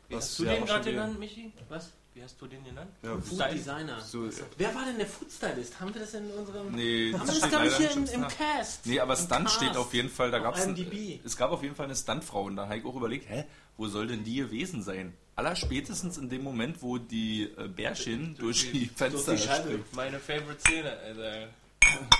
Wie 0.08 0.14
Was 0.14 0.24
hast 0.24 0.38
du 0.38 0.44
ja 0.44 0.54
den 0.54 0.64
gerade 0.64 0.90
genannt, 0.90 1.18
Michi? 1.18 1.52
was? 1.68 1.90
Wie 2.16 2.22
hast 2.22 2.40
du 2.40 2.46
den 2.46 2.64
genannt? 2.64 2.90
Ja, 3.02 3.12
Food 3.18 3.34
Style- 3.34 3.54
Designer. 3.54 4.00
So, 4.00 4.26
Wer 4.56 4.74
war 4.74 4.86
denn 4.86 4.96
der 4.96 5.06
Food 5.06 5.30
Stylist? 5.30 5.78
Haben 5.78 5.92
wir 5.92 6.00
das 6.00 6.14
in 6.14 6.30
unserem 6.30 6.72
Nee, 6.72 7.12
Haben 7.12 7.26
das 7.26 7.40
das 7.40 7.42
nicht 7.42 7.52
leider 7.52 7.76
hier 7.76 7.90
im, 7.90 8.04
im. 8.06 8.28
Cast? 8.28 8.86
Nee, 8.86 9.00
aber 9.00 9.18
Im 9.18 9.22
Stunt 9.26 9.50
steht 9.50 9.76
auf 9.76 9.92
jeden 9.92 10.08
Fall, 10.08 10.30
da 10.30 10.50
ein, 10.50 10.74
IMDb. 10.74 11.20
es 11.26 11.36
gab 11.36 11.50
auf 11.50 11.62
jeden 11.62 11.74
Fall 11.74 11.84
eine 11.84 11.94
Stuntfrau 11.94 12.44
und 12.44 12.56
da 12.56 12.64
habe 12.68 12.78
ich 12.78 12.86
auch 12.86 12.96
überlegt, 12.96 13.28
hä, 13.28 13.44
wo 13.76 13.86
soll 13.88 14.06
denn 14.06 14.24
die 14.24 14.36
gewesen 14.36 14.82
sein? 14.82 15.12
Allerspätestens 15.34 16.16
in 16.16 16.30
dem 16.30 16.42
Moment, 16.42 16.80
wo 16.80 16.96
die 16.96 17.50
äh, 17.58 17.68
Bärchen 17.68 18.34
durch 18.38 18.72
die 18.72 18.86
Fenster 18.86 19.34
die 19.34 19.42
Scheibe. 19.42 19.68
springt. 19.68 19.94
Meine 19.94 20.18
Favorite 20.18 20.58
Szene, 20.60 20.96
Alter. 20.96 21.48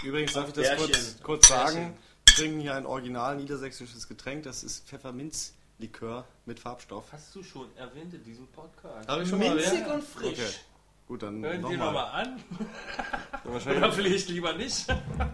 Übrigens 0.04 0.34
darf 0.34 0.48
ich 0.48 0.52
das 0.56 0.66
Bärchen. 0.68 0.86
kurz, 0.92 1.16
kurz 1.22 1.48
sagen. 1.48 1.94
Wir 2.26 2.34
trinken 2.34 2.60
hier 2.60 2.74
ein 2.74 2.84
original 2.84 3.36
niedersächsisches 3.36 4.06
Getränk. 4.08 4.42
Das 4.42 4.62
ist 4.62 4.86
Pfefferminzlikör 5.80 6.24
mit 6.46 6.60
Farbstoff. 6.60 7.04
Hast 7.12 7.34
du 7.34 7.42
schon 7.42 7.68
erwähnt 7.76 8.12
in 8.14 8.24
diesem 8.24 8.46
Podcast? 8.48 9.08
Habe 9.08 9.22
ich 9.22 9.28
schon 9.28 9.38
Minzig 9.38 9.66
erwähnt? 9.66 9.88
und 9.88 10.04
frisch. 10.04 10.32
Okay. 10.32 10.48
Gut, 11.08 11.22
dann 11.22 11.44
Hören 11.44 11.56
Sie 11.58 11.76
nochmal. 11.76 11.78
nochmal 11.78 12.22
an. 12.24 12.42
Oder 13.44 13.52
Wahrscheinlich 13.54 13.94
vielleicht 13.94 14.28
lieber 14.28 14.52
nicht. 14.54 14.86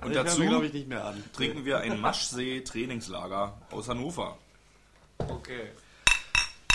Und 0.05 0.15
dazu 0.15 0.43
glaube 0.43 0.67
ich, 0.67 0.73
nicht 0.75 0.89
mehr 0.89 1.05
an. 1.05 1.23
trinken 1.33 1.65
wir 1.65 1.79
ein 1.79 1.99
Maschsee-Trainingslager 2.01 3.59
aus 3.71 3.89
Hannover. 3.89 4.37
Okay. 5.19 5.71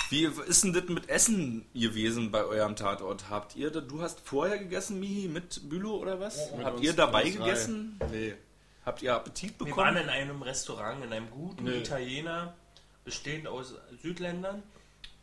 Wie 0.09 0.23
ist 0.23 0.63
denn 0.63 0.73
das 0.73 0.85
mit 0.85 1.09
Essen 1.09 1.65
gewesen 1.75 2.31
bei 2.31 2.43
eurem 2.43 2.75
Tatort? 2.75 3.29
Habt 3.29 3.55
ihr, 3.55 3.69
da- 3.69 3.81
du 3.81 4.01
hast 4.01 4.21
vorher 4.21 4.57
gegessen, 4.57 4.99
Mihi, 4.99 5.27
mit 5.27 5.69
Bülow 5.69 5.97
oder 5.97 6.19
was? 6.19 6.51
Mit 6.55 6.65
Habt 6.65 6.77
uns- 6.77 6.85
ihr 6.85 6.93
dabei 6.93 7.29
gegessen? 7.29 7.99
Nee. 8.09 8.33
Habt 8.85 9.01
ihr 9.03 9.13
Appetit 9.13 9.59
Wir 9.59 9.65
bekommen? 9.67 9.85
waren 9.85 9.97
in 9.97 10.09
einem 10.09 10.41
Restaurant, 10.41 11.03
in 11.03 11.11
einem 11.11 11.29
guten 11.29 11.65
Nee. 11.65 11.79
Italiener, 11.79 12.55
bestehend 13.07 13.47
aus 13.47 13.73
Südländern. 14.01 14.61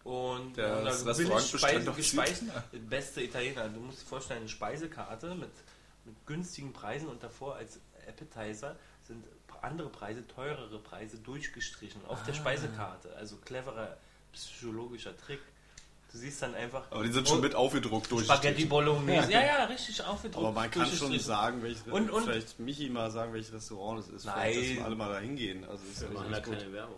Und 0.05 0.57
Der- 0.57 0.83
das 0.85 1.05
billig 1.05 1.19
Restaurant 1.31 1.53
bestand 1.53 1.73
Speise 1.73 1.91
aus 1.91 1.97
gespeist. 1.97 2.43
Beste 2.91 3.23
Italiener. 3.23 3.69
Du 3.69 3.81
musst 3.81 4.01
dir 4.03 4.07
vorstellen, 4.07 4.41
eine 4.41 4.49
Speisekarte 4.49 5.35
mit, 5.35 5.51
mit 6.05 6.15
günstigen 6.27 6.73
Preisen 6.73 7.09
und 7.09 7.23
davor 7.23 7.57
als 7.57 7.79
Appetizer 8.09 8.77
sind 9.07 9.25
andere 9.63 9.89
Preise, 9.89 10.27
teurere 10.27 10.79
Preise 10.79 11.17
durchgestrichen 11.19 12.01
auf 12.07 12.19
Ah. 12.21 12.25
der 12.27 12.35
Speisekarte. 12.35 13.15
Also 13.17 13.37
cleverer 13.37 13.97
psychologischer 14.33 15.17
Trick. 15.17 15.41
Du 16.13 16.19
siehst 16.19 16.43
dann 16.43 16.55
einfach 16.55 16.85
Aber 16.91 17.03
die 17.03 17.11
sind 17.11 17.27
schon 17.29 17.39
oh, 17.39 17.43
mit 17.43 17.55
aufgedruckt 17.55 18.11
durch. 18.11 18.25
Spaghetti 18.25 18.67
Bolognese. 18.67 19.33
Ja, 19.33 19.41
ja, 19.41 19.65
richtig 19.65 20.01
aufgedruckt. 20.05 20.37
Aber 20.45 20.53
man 20.53 20.71
kann 20.71 20.87
schon 20.87 21.19
sagen, 21.19 21.63
welches 21.63 21.83
Und- 21.91 22.11
und- 22.11 22.25
vielleicht 22.25 22.61
Michi 22.61 22.89
mal 22.91 23.11
sagen, 23.11 23.33
welches 23.33 23.53
Restaurant 23.55 24.01
es 24.01 24.09
ist. 24.11 24.25
Nein. 24.27 24.53
Vielleicht, 24.53 24.71
dass 24.71 24.77
wir 24.77 24.85
alle 24.85 24.95
mal 24.97 25.13
da 25.13 25.19
hingehen. 25.21 25.65
Also 25.65 25.83
ist 25.91 26.03
ja 26.03 26.09
Wir 26.11 26.15
machen 26.15 26.31
nicht 26.31 26.47
da 26.47 26.51
gut. 26.51 26.59
keine 26.59 26.73
Werbung? 26.73 26.97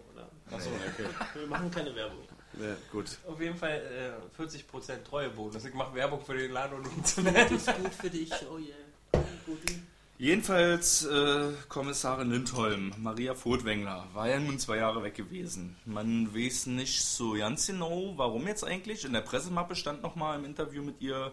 Achso, 0.50 0.70
okay. 0.70 1.08
Wir 1.34 1.46
machen 1.46 1.70
keine 1.70 1.94
Werbung. 1.94 2.18
Ja, 2.60 2.74
gut. 2.90 3.18
Auf 3.26 3.40
jeden 3.40 3.56
Fall 3.56 4.16
äh, 4.38 4.40
40% 4.40 5.02
Treuebonus. 5.02 5.64
Ich 5.64 5.74
mache 5.74 5.94
Werbung 5.94 6.24
für 6.24 6.36
den 6.36 6.52
Laden 6.52 6.78
und 6.78 7.06
zu 7.06 7.22
Das 7.22 7.50
ist 7.50 7.76
gut 7.76 7.94
für 7.94 8.10
dich, 8.10 8.32
oh 8.50 8.58
yeah. 8.58 8.76
Jedenfalls 10.18 11.04
äh, 11.04 11.52
Kommissarin 11.68 12.30
Lindholm, 12.30 12.94
Maria 12.96 13.34
Furtwängler, 13.34 14.06
war 14.14 14.28
ja 14.30 14.40
nun 14.40 14.58
zwei 14.58 14.78
Jahre 14.78 15.02
weg 15.02 15.14
gewesen. 15.14 15.76
Man 15.84 16.34
weiß 16.34 16.66
nicht 16.66 17.04
so 17.04 17.34
ganz 17.34 17.66
genau, 17.66 18.14
warum 18.16 18.46
jetzt 18.46 18.64
eigentlich. 18.64 19.04
In 19.04 19.12
der 19.12 19.20
Pressemappe 19.20 19.74
stand 19.74 20.02
nochmal 20.02 20.38
im 20.38 20.46
Interview 20.46 20.82
mit 20.82 21.02
ihr, 21.02 21.32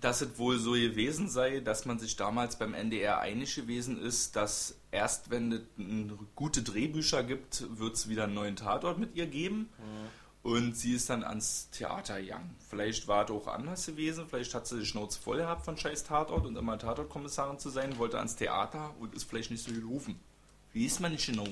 dass 0.00 0.20
es 0.20 0.38
wohl 0.38 0.58
so 0.58 0.72
gewesen 0.72 1.28
sei, 1.28 1.60
dass 1.60 1.84
man 1.84 1.98
sich 1.98 2.16
damals 2.16 2.56
beim 2.56 2.74
NDR 2.74 3.18
einig 3.18 3.54
gewesen 3.56 4.00
ist, 4.00 4.36
dass 4.36 4.76
erst 4.92 5.30
wenn 5.30 5.52
es 5.52 5.60
gute 6.36 6.62
Drehbücher 6.62 7.24
gibt, 7.24 7.64
wird 7.78 7.96
es 7.96 8.08
wieder 8.08 8.24
einen 8.24 8.34
neuen 8.34 8.56
Tatort 8.56 8.98
mit 8.98 9.16
ihr 9.16 9.26
geben. 9.26 9.68
Und 10.42 10.76
sie 10.76 10.92
ist 10.92 11.10
dann 11.10 11.24
ans 11.24 11.68
Theater 11.70 12.20
gegangen. 12.20 12.54
Vielleicht 12.70 13.08
war 13.08 13.24
es 13.24 13.30
auch 13.30 13.48
anders 13.48 13.86
gewesen, 13.86 14.26
vielleicht 14.28 14.54
hat 14.54 14.66
sie 14.66 14.78
die 14.78 14.86
Schnauze 14.86 15.20
voll 15.20 15.38
gehabt 15.38 15.64
von 15.64 15.76
scheiß 15.76 16.04
Tatort 16.04 16.46
und 16.46 16.56
immer 16.56 16.78
Tatortkommissarin 16.78 17.58
zu 17.58 17.68
sein, 17.68 17.98
wollte 17.98 18.18
ans 18.18 18.36
Theater 18.36 18.94
und 19.00 19.14
ist 19.14 19.24
vielleicht 19.24 19.50
nicht 19.50 19.64
so 19.64 19.72
gerufen. 19.72 20.18
Wie 20.72 20.86
ist 20.86 21.00
man 21.00 21.12
nicht 21.12 21.26
genau? 21.26 21.46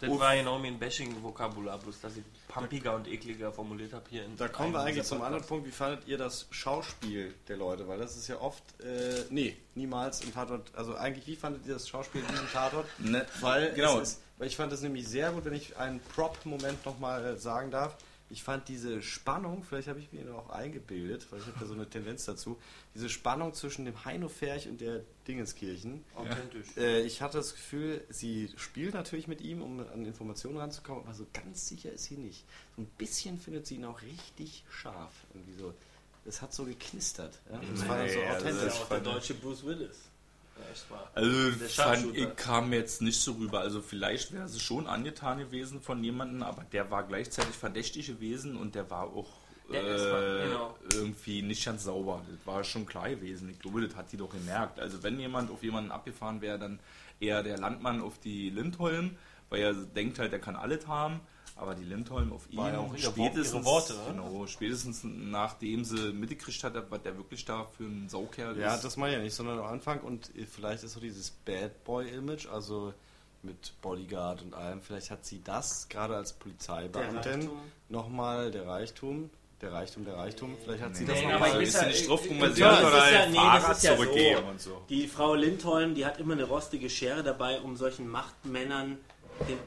Das 0.00 0.10
Uff. 0.10 0.20
war 0.20 0.36
genau 0.36 0.58
mein 0.58 0.78
Bashing-Vokabular, 0.78 1.78
bloß 1.78 2.00
dass 2.00 2.16
ich 2.16 2.22
pumpiger 2.46 2.94
und 2.94 3.08
ekliger 3.08 3.52
formuliert 3.52 3.92
habe 3.92 4.04
hier 4.08 4.24
in 4.24 4.36
Da 4.36 4.46
kommen 4.48 4.72
wir 4.72 4.80
eigentlich 4.80 5.04
zum 5.04 5.22
anderen. 5.22 5.44
Punkt. 5.44 5.66
Wie 5.66 5.72
fandet 5.72 6.06
ihr 6.06 6.16
das 6.16 6.46
Schauspiel 6.50 7.34
der 7.48 7.56
Leute? 7.56 7.88
Weil 7.88 7.98
das 7.98 8.16
ist 8.16 8.28
ja 8.28 8.40
oft, 8.40 8.62
äh, 8.80 9.24
nee, 9.30 9.56
niemals 9.74 10.22
im 10.22 10.32
Tatort. 10.32 10.70
Also 10.74 10.94
eigentlich, 10.94 11.26
wie 11.26 11.36
fandet 11.36 11.66
ihr 11.66 11.74
das 11.74 11.88
Schauspiel 11.88 12.20
in 12.20 12.28
diesem 12.28 12.48
Tatort? 12.52 12.86
Ne, 12.98 13.26
Weil, 13.40 13.72
genau. 13.72 13.98
ist, 13.98 14.20
weil 14.38 14.46
ich 14.46 14.56
fand 14.56 14.72
es 14.72 14.82
nämlich 14.82 15.08
sehr 15.08 15.32
gut, 15.32 15.44
wenn 15.44 15.54
ich 15.54 15.76
einen 15.76 16.00
Prop-Moment 16.14 16.86
nochmal 16.86 17.24
äh, 17.24 17.36
sagen 17.36 17.70
darf. 17.72 17.96
Ich 18.30 18.42
fand 18.42 18.68
diese 18.68 19.00
Spannung, 19.00 19.64
vielleicht 19.64 19.88
habe 19.88 20.00
ich 20.00 20.12
mir 20.12 20.34
auch 20.34 20.50
eingebildet, 20.50 21.26
weil 21.30 21.40
ich 21.40 21.46
habe 21.46 21.60
ja 21.60 21.66
so 21.66 21.72
eine 21.72 21.88
Tendenz 21.88 22.26
dazu, 22.26 22.58
diese 22.94 23.08
Spannung 23.08 23.54
zwischen 23.54 23.86
dem 23.86 24.04
Heino 24.04 24.28
Ferch 24.28 24.68
und 24.68 24.80
der 24.80 25.02
Dingenskirchen. 25.26 26.04
Authentisch. 26.14 26.76
Äh, 26.76 27.02
ich 27.02 27.22
hatte 27.22 27.38
das 27.38 27.54
Gefühl, 27.54 28.04
sie 28.10 28.50
spielt 28.56 28.94
natürlich 28.94 29.28
mit 29.28 29.40
ihm, 29.40 29.62
um 29.62 29.80
an 29.80 30.04
Informationen 30.04 30.58
ranzukommen, 30.58 31.04
aber 31.04 31.14
so 31.14 31.26
ganz 31.32 31.68
sicher 31.68 31.90
ist 31.90 32.04
sie 32.04 32.16
nicht. 32.16 32.44
So 32.76 32.82
ein 32.82 32.86
bisschen 32.98 33.38
findet 33.38 33.66
sie 33.66 33.76
ihn 33.76 33.84
auch 33.86 34.02
richtig 34.02 34.64
scharf. 34.70 35.12
Irgendwie 35.32 35.58
so. 35.58 35.72
Es 36.26 36.42
hat 36.42 36.52
so 36.52 36.64
geknistert. 36.64 37.38
Ja? 37.50 37.60
Das 37.70 37.88
war 37.88 37.96
dann 37.98 38.08
so 38.10 38.18
Nee, 38.18 38.26
also 38.26 38.36
authentisch. 38.36 38.64
Das 38.64 38.74
ist 38.74 38.82
auch 38.82 38.88
der 38.88 39.00
deutsche 39.00 39.34
Bruce 39.34 39.64
Willis. 39.64 39.96
Also 41.14 41.50
Der 41.50 41.68
fand 41.68 42.16
ich 42.16 42.36
kam 42.36 42.72
jetzt 42.72 43.02
nicht 43.02 43.20
so 43.20 43.32
rüber. 43.32 43.60
Also 43.60 43.80
vielleicht 43.82 44.32
wäre 44.32 44.48
sie 44.48 44.60
schon 44.60 44.86
angetan 44.86 45.38
gewesen 45.38 45.80
von 45.80 46.02
jemandem, 46.02 46.42
aber 46.42 46.64
der 46.72 46.90
war 46.90 47.04
gleichzeitig 47.04 47.54
verdächtig 47.54 48.06
gewesen 48.06 48.56
und 48.56 48.74
der 48.74 48.88
war 48.90 49.04
auch 49.04 49.28
Der 49.70 49.82
äh, 49.82 50.46
genau. 50.46 50.76
irgendwie 50.94 51.42
nicht 51.42 51.64
ganz 51.64 51.84
sauber. 51.84 52.22
Das 52.30 52.46
war 52.46 52.64
schon 52.64 52.86
klar 52.86 53.10
gewesen. 53.10 53.50
Ich 53.50 53.58
glaube, 53.58 53.86
das 53.86 53.96
hat 53.96 54.12
die 54.12 54.16
doch 54.16 54.30
gemerkt. 54.30 54.80
Also 54.80 55.02
wenn 55.02 55.18
jemand 55.18 55.50
auf 55.50 55.62
jemanden 55.62 55.90
abgefahren 55.90 56.40
wäre, 56.40 56.58
dann 56.58 56.78
eher 57.20 57.42
der 57.42 57.58
Landmann 57.58 58.00
auf 58.00 58.18
die 58.18 58.50
Lindholm, 58.50 59.16
weil 59.50 59.62
er 59.62 59.74
denkt 59.74 60.18
halt, 60.18 60.32
er 60.32 60.38
kann 60.38 60.56
alles 60.56 60.86
haben. 60.86 61.20
Aber 61.60 61.74
die 61.74 61.82
Lindholm 61.84 62.32
auf 62.32 62.48
ihn, 62.50 62.58
ja 62.58 62.88
spätestens, 63.10 63.64
Worte, 63.64 63.92
ne? 63.94 64.00
genau, 64.12 64.46
spätestens 64.46 65.00
nachdem 65.02 65.84
sie 65.84 66.12
mitgekriegt 66.12 66.62
hat, 66.62 66.74
was 66.88 67.02
der 67.02 67.16
wirklich 67.16 67.44
da 67.44 67.64
für 67.76 67.82
ein 67.82 68.08
Saukerl 68.08 68.56
Ja, 68.58 68.76
ist. 68.76 68.84
das 68.84 68.96
meine 68.96 69.14
ich 69.14 69.18
ja 69.18 69.24
nicht, 69.24 69.34
sondern 69.34 69.58
am 69.58 69.64
Anfang 69.66 69.98
und 70.00 70.30
vielleicht 70.52 70.84
ist 70.84 70.92
so 70.92 71.00
dieses 71.00 71.30
Bad 71.30 71.82
Boy-Image, 71.84 72.46
also 72.48 72.94
mit 73.42 73.72
Bodyguard 73.82 74.42
und 74.42 74.54
allem, 74.54 74.80
vielleicht 74.82 75.10
hat 75.10 75.24
sie 75.26 75.42
das 75.42 75.88
gerade 75.88 76.14
als 76.16 76.32
Polizeibeamtin 76.32 77.50
nochmal, 77.88 78.50
der 78.52 78.66
Reichtum, 78.68 79.30
der 79.60 79.72
Reichtum, 79.72 80.04
der 80.04 80.16
Reichtum, 80.16 80.56
vielleicht 80.62 80.82
hat 80.84 80.94
sie 80.94 81.02
Nee, 81.04 81.08
das 81.10 81.18
Nee, 81.20 81.32
ist 81.34 81.40
weiß 81.40 81.72
ja 81.72 81.82
ja, 81.82 81.88
nicht 81.88 82.08
drauf, 82.08 82.30
mal, 82.30 82.48
ich- 82.50 82.54
sie 82.54 82.60
Ja, 82.60 82.80
ja- 83.10 83.22
ein 83.24 83.30
nee, 83.32 83.36
das 83.36 83.44
Fahrrad 83.44 83.76
ist 83.76 83.82
ja 83.82 83.94
zurückgegeben 83.96 84.42
so. 84.44 84.48
und 84.50 84.60
so. 84.60 84.82
Die 84.88 85.08
Frau 85.08 85.34
Lindholm, 85.34 85.94
die 85.96 86.06
hat 86.06 86.18
immer 86.20 86.34
eine 86.34 86.44
rostige 86.44 86.88
Schere 86.88 87.24
dabei, 87.24 87.60
um 87.60 87.76
solchen 87.76 88.06
Machtmännern 88.08 88.98
den, 89.48 89.58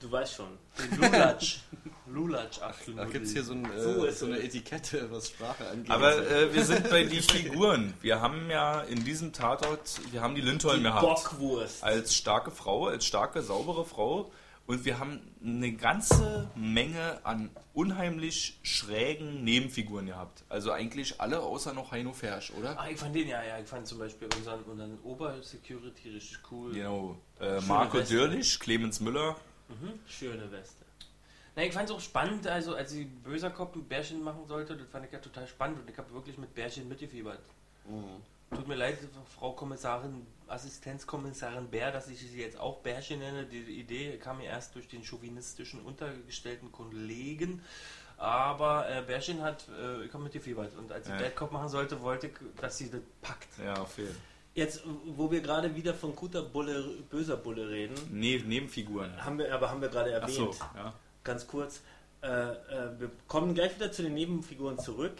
du 0.00 0.10
weißt 0.10 0.34
schon, 0.34 0.58
Den 0.78 0.98
Lulatsch. 1.00 1.58
Lulatsch. 2.06 2.60
Da 2.96 3.04
gibt 3.04 3.26
es 3.26 3.32
hier 3.32 3.42
so, 3.42 3.52
ein, 3.52 3.64
äh, 3.64 4.08
ist 4.08 4.20
so 4.20 4.26
eine. 4.26 4.38
Etikette, 4.38 5.10
was 5.10 5.28
Sprache 5.28 5.68
angeht. 5.68 5.90
Aber 5.90 6.16
äh, 6.30 6.54
wir 6.54 6.64
sind 6.64 6.88
bei 6.88 7.04
den 7.04 7.22
Figuren. 7.22 7.94
Wir 8.00 8.20
haben 8.20 8.48
ja 8.50 8.82
in 8.82 9.04
diesem 9.04 9.32
Tatort, 9.32 10.00
wir 10.12 10.20
haben 10.22 10.34
die 10.34 10.40
Lindholm 10.40 10.78
die 10.78 10.84
gehabt. 10.84 11.02
Bockwurst. 11.02 11.82
Als 11.82 12.14
starke 12.14 12.50
Frau, 12.50 12.86
als 12.86 13.04
starke, 13.06 13.42
saubere 13.42 13.84
Frau. 13.84 14.30
Und 14.66 14.84
wir 14.84 14.98
haben 14.98 15.20
eine 15.44 15.72
ganze 15.72 16.50
Menge 16.56 17.20
an 17.24 17.50
unheimlich 17.72 18.58
schrägen 18.62 19.44
Nebenfiguren 19.44 20.06
gehabt. 20.06 20.42
Also 20.48 20.72
eigentlich 20.72 21.20
alle 21.20 21.40
außer 21.40 21.72
noch 21.72 21.92
Heino 21.92 22.12
Fersch, 22.12 22.50
oder? 22.50 22.76
Ah, 22.78 22.88
ich 22.90 22.98
fand 22.98 23.14
den, 23.14 23.28
ja, 23.28 23.44
ja, 23.44 23.60
ich 23.60 23.68
fand 23.68 23.86
zum 23.86 24.00
Beispiel 24.00 24.28
unseren, 24.36 24.62
unseren 24.64 24.98
Obersecurity 25.04 26.10
richtig 26.10 26.38
cool. 26.50 26.72
Genau. 26.72 27.16
Äh, 27.40 27.60
Marco. 27.60 28.00
Dürlich, 28.00 28.58
Clemens 28.58 28.98
Müller. 28.98 29.36
Schöne 30.06 30.50
Weste. 30.50 30.84
Na, 31.54 31.62
ich 31.64 31.72
fand 31.72 31.88
es 31.88 31.94
auch 31.94 32.00
spannend, 32.00 32.46
also 32.46 32.74
als 32.74 32.90
sie 32.90 33.04
böser 33.06 33.50
Kopf 33.50 33.74
ein 33.76 33.84
Bärchen 33.84 34.22
machen 34.22 34.46
sollte, 34.46 34.76
das 34.76 34.88
fand 34.88 35.06
ich 35.06 35.12
ja 35.12 35.18
total 35.18 35.46
spannend 35.46 35.80
und 35.80 35.90
ich 35.90 35.96
habe 35.96 36.12
wirklich 36.12 36.36
mit 36.36 36.54
Bärchen 36.54 36.88
mitgefiebert. 36.88 37.40
Tut 38.54 38.68
mir 38.68 38.74
leid, 38.74 38.98
Frau 39.38 39.52
Kommissarin, 39.52 40.26
Assistenzkommissarin 40.48 41.68
Bär, 41.68 41.90
dass 41.90 42.08
ich 42.08 42.18
sie 42.20 42.40
jetzt 42.40 42.58
auch 42.58 42.78
Bärchen 42.80 43.18
nenne. 43.20 43.44
Die 43.46 43.80
Idee 43.80 44.18
kam 44.18 44.38
mir 44.38 44.44
erst 44.44 44.74
durch 44.74 44.86
den 44.88 45.02
chauvinistischen 45.02 45.80
untergestellten 45.82 46.70
Kollegen. 46.70 47.62
Aber 48.18 48.88
äh, 48.88 49.02
Bärchen 49.02 49.42
hat, 49.42 49.66
äh, 49.68 50.04
ich 50.04 50.12
habe 50.12 50.22
mitgefiebert. 50.22 50.74
Und 50.76 50.90
als 50.92 51.06
sie 51.06 51.12
Ja. 51.12 51.18
Bad 51.18 51.36
Cop 51.36 51.52
machen 51.52 51.68
sollte, 51.68 52.00
wollte 52.00 52.28
ich, 52.28 52.32
dass 52.60 52.78
sie 52.78 52.90
das 52.90 53.00
packt. 53.20 53.48
Ja, 53.62 53.74
auf 53.74 53.98
jeden 53.98 54.10
Fall. 54.10 54.20
Jetzt, 54.56 54.82
wo 55.04 55.30
wir 55.30 55.40
gerade 55.42 55.76
wieder 55.76 55.92
von 55.94 56.16
guter 56.16 56.40
Bulle, 56.42 56.82
böser 57.10 57.36
Bulle 57.36 57.68
reden, 57.68 57.94
Nee, 58.10 58.42
Nebenfiguren. 58.44 59.14
haben 59.24 59.38
wir, 59.38 59.54
aber 59.54 59.70
haben 59.70 59.82
wir 59.82 59.88
gerade 59.90 60.10
Ach 60.16 60.22
erwähnt, 60.22 60.54
so, 60.54 60.64
ja. 60.74 60.94
ganz 61.22 61.46
kurz. 61.46 61.82
Äh, 62.22 62.26
äh, 62.28 62.54
wir 62.98 63.10
kommen 63.28 63.54
gleich 63.54 63.74
wieder 63.76 63.92
zu 63.92 64.02
den 64.02 64.14
Nebenfiguren 64.14 64.78
zurück. 64.78 65.12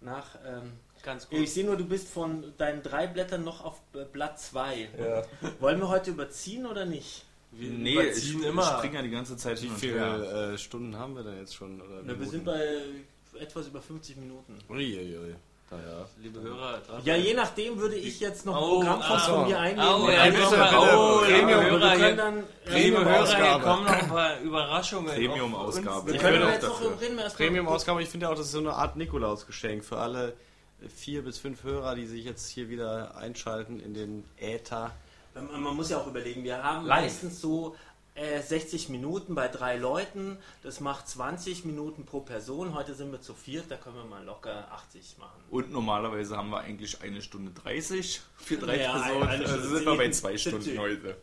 Nach, 0.00 0.26
ähm, 0.44 0.72
Ganz 1.04 1.28
ich 1.30 1.52
sehe 1.52 1.64
nur, 1.64 1.76
du 1.76 1.84
bist 1.86 2.08
von 2.08 2.52
deinen 2.58 2.82
drei 2.82 3.06
Blättern 3.06 3.44
noch 3.44 3.64
auf 3.64 3.80
Blatt 4.12 4.38
2. 4.40 4.88
Ja. 4.98 5.22
Wollen 5.60 5.78
wir 5.78 5.88
heute 5.88 6.10
überziehen 6.10 6.66
oder 6.66 6.84
nicht? 6.84 7.24
Wir 7.52 7.70
Nee, 7.70 7.90
ich, 7.90 7.94
überziehen 7.96 8.40
ich 8.40 8.46
immer. 8.48 8.76
springe 8.78 8.96
ja 8.96 9.02
die 9.02 9.10
ganze 9.10 9.36
Zeit 9.36 9.62
Wie 9.62 9.68
hin 9.68 9.76
viele 9.76 10.52
äh, 10.54 10.58
Stunden 10.58 10.96
haben 10.96 11.14
wir 11.14 11.22
denn 11.22 11.38
jetzt 11.38 11.54
schon? 11.54 11.80
Oder 11.80 12.02
Na, 12.04 12.18
wir 12.18 12.26
sind 12.26 12.44
bei 12.44 12.60
etwas 13.38 13.68
über 13.68 13.80
50 13.80 14.16
Minuten. 14.16 14.58
Uiuiui. 14.68 15.36
Naja. 15.70 16.04
Liebe 16.20 16.40
Hörer, 16.40 16.78
dran 16.78 17.00
Ja, 17.04 17.14
je 17.14 17.32
nachdem 17.34 17.78
würde 17.78 17.94
ich 17.94 18.18
jetzt 18.18 18.44
noch 18.44 18.60
Oh, 18.60 18.74
Programmfonds 18.80 19.24
ah, 19.24 19.34
von 19.34 19.46
mir 19.48 19.58
einnehmen. 19.58 19.88
Oh, 19.88 20.10
ja, 20.10 20.24
bitte, 20.24 20.38
bitte. 20.40 20.78
Oh, 20.80 21.18
Premium, 21.18 21.26
liebe 21.28 21.54
aber 21.54 21.62
wir 21.62 21.70
Hörer, 21.70 21.96
können 21.96 22.16
dann... 22.16 22.44
Liebe 22.66 23.04
Hörer, 23.04 23.26
hier 23.36 23.62
kommen 23.62 23.84
noch 23.84 23.92
ein 23.92 24.08
paar 24.08 24.40
Überraschungen. 24.40 25.14
Premium-Ausgabe. 25.14 25.90
auf 25.96 26.02
uns. 26.02 26.12
Wir 26.12 26.20
können 26.20 26.48
jetzt 26.48 26.62
noch 26.64 26.80
reden 27.00 27.14
mal- 27.16 27.30
Premium-Ausgabe, 27.30 28.02
ich 28.02 28.08
finde 28.08 28.26
ja 28.26 28.32
auch, 28.32 28.36
das 28.36 28.46
ist 28.46 28.52
so 28.52 28.58
eine 28.58 28.72
Art 28.72 28.96
Nikolausgeschenk 28.96 29.84
für 29.84 29.98
alle 29.98 30.32
vier 30.96 31.22
bis 31.22 31.38
fünf 31.38 31.62
Hörer, 31.62 31.94
die 31.94 32.06
sich 32.06 32.24
jetzt 32.24 32.48
hier 32.48 32.68
wieder 32.68 33.16
einschalten 33.16 33.78
in 33.78 33.94
den 33.94 34.24
Äther. 34.38 34.90
Man, 35.34 35.62
man 35.62 35.76
muss 35.76 35.90
ja 35.90 35.98
auch 35.98 36.06
überlegen, 36.08 36.42
wir 36.42 36.60
haben 36.62 36.86
Live. 36.86 37.02
meistens 37.02 37.40
so 37.40 37.76
äh, 38.14 38.40
60 38.42 38.88
Minuten 38.88 39.34
bei 39.34 39.48
drei 39.48 39.76
Leuten. 39.76 40.36
Das 40.62 40.80
macht 40.80 41.08
20 41.08 41.64
Minuten 41.64 42.04
pro 42.04 42.20
Person. 42.20 42.74
Heute 42.74 42.94
sind 42.94 43.12
wir 43.12 43.20
zu 43.20 43.34
viert, 43.34 43.66
da 43.70 43.76
können 43.76 43.96
wir 43.96 44.04
mal 44.04 44.24
locker 44.24 44.70
80 44.72 45.16
machen. 45.18 45.40
Und 45.50 45.70
normalerweise 45.72 46.36
haben 46.36 46.50
wir 46.50 46.60
eigentlich 46.60 47.00
eine 47.02 47.22
Stunde 47.22 47.52
30 47.52 48.20
für 48.36 48.56
drei 48.56 48.80
Ja, 48.80 48.92
Personen. 48.98 49.28
eine 49.28 49.46
Also 49.46 49.68
sind 49.76 49.86
wir 49.86 49.96
bei 49.96 50.10
zwei 50.10 50.36
Stunden 50.36 50.78
heute. 50.78 51.16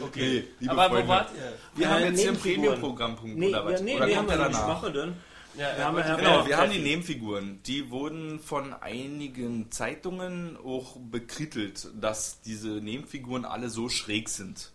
Okay, 0.00 0.44
liebe 0.60 0.72
aber 0.72 0.84
wo 0.84 0.94
Freunde. 0.94 1.08
wart 1.08 1.30
ihr? 1.36 1.52
Wir 1.74 1.86
Äh, 1.86 1.90
haben 1.90 2.02
jetzt 2.04 2.20
hier 2.20 2.28
einen 2.28 2.36
Nebenfiguren. 2.38 2.62
Premium-Programmpunkt 2.62 3.36
Nee, 3.38 3.48
oder 3.48 3.64
was? 3.64 3.72
ja, 3.72 3.84
nee, 3.84 3.96
oder 3.96 4.06
nee, 4.06 4.14
kommt 4.14 4.30
haben 4.30 4.38
der 4.38 4.38
wir 4.38 4.44
danach? 4.52 4.66
Mache 4.68 4.92
denn? 4.92 5.14
Ja, 5.58 5.76
Wir 5.76 5.84
haben 5.84 5.98
ja- 5.98 6.16
Genau, 6.16 6.46
wir 6.46 6.56
haben 6.58 6.70
die. 6.70 6.78
Nebenfiguren. 6.78 7.60
Die 7.66 7.90
wurden 7.90 8.38
von 8.38 8.72
einigen 8.72 9.68
Zeitungen 9.72 10.56
auch 10.64 10.96
bekrittelt, 10.96 11.88
dass 12.00 12.40
diese 12.42 12.68
Nebenfiguren 12.68 13.44
alle 13.44 13.68
so 13.68 13.88
schräg 13.88 14.28
sind. 14.28 14.70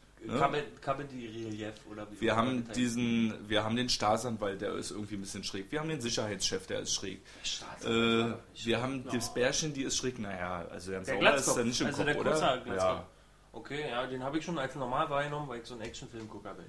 Comedy-Relief 0.81 1.73
oder 1.91 2.07
wie 2.11 2.21
Wir 2.21 2.35
haben 2.35 2.67
diesen, 2.73 3.33
wir 3.47 3.63
haben 3.63 3.75
den 3.75 3.89
Staatsanwalt, 3.89 4.61
der 4.61 4.73
ist 4.73 4.91
irgendwie 4.91 5.15
ein 5.15 5.21
bisschen 5.21 5.43
schräg. 5.43 5.71
Wir 5.71 5.79
haben 5.79 5.89
den 5.89 6.01
Sicherheitschef, 6.01 6.67
der 6.67 6.81
ist 6.81 6.93
schräg. 6.93 7.19
Äh, 7.19 7.45
Staatsanwalt. 7.45 8.37
wir 8.63 8.81
haben 8.81 9.05
das 9.11 9.33
Bärchen, 9.33 9.73
die 9.73 9.83
ist 9.83 9.97
schräg. 9.97 10.19
Naja, 10.19 10.65
also 10.71 10.91
ganz 10.91 11.07
Der 11.07 11.15
sauber 11.15 11.35
ist 11.35 11.47
er 11.47 11.63
nicht 11.63 11.81
im 11.81 11.87
also 11.87 12.03
Kopf, 12.03 12.13
der 12.13 12.19
oder? 12.19 12.75
Ja. 12.75 13.07
Okay, 13.51 13.89
ja, 13.89 14.05
den 14.05 14.21
habe 14.21 14.37
ich 14.37 14.43
schon 14.43 14.57
als 14.57 14.75
normal 14.75 15.09
wahrgenommen, 15.09 15.47
weil 15.47 15.61
ich 15.61 15.65
so 15.65 15.75
ein 15.75 15.81
Actionfilm-Gucker 15.81 16.55
bin. 16.55 16.65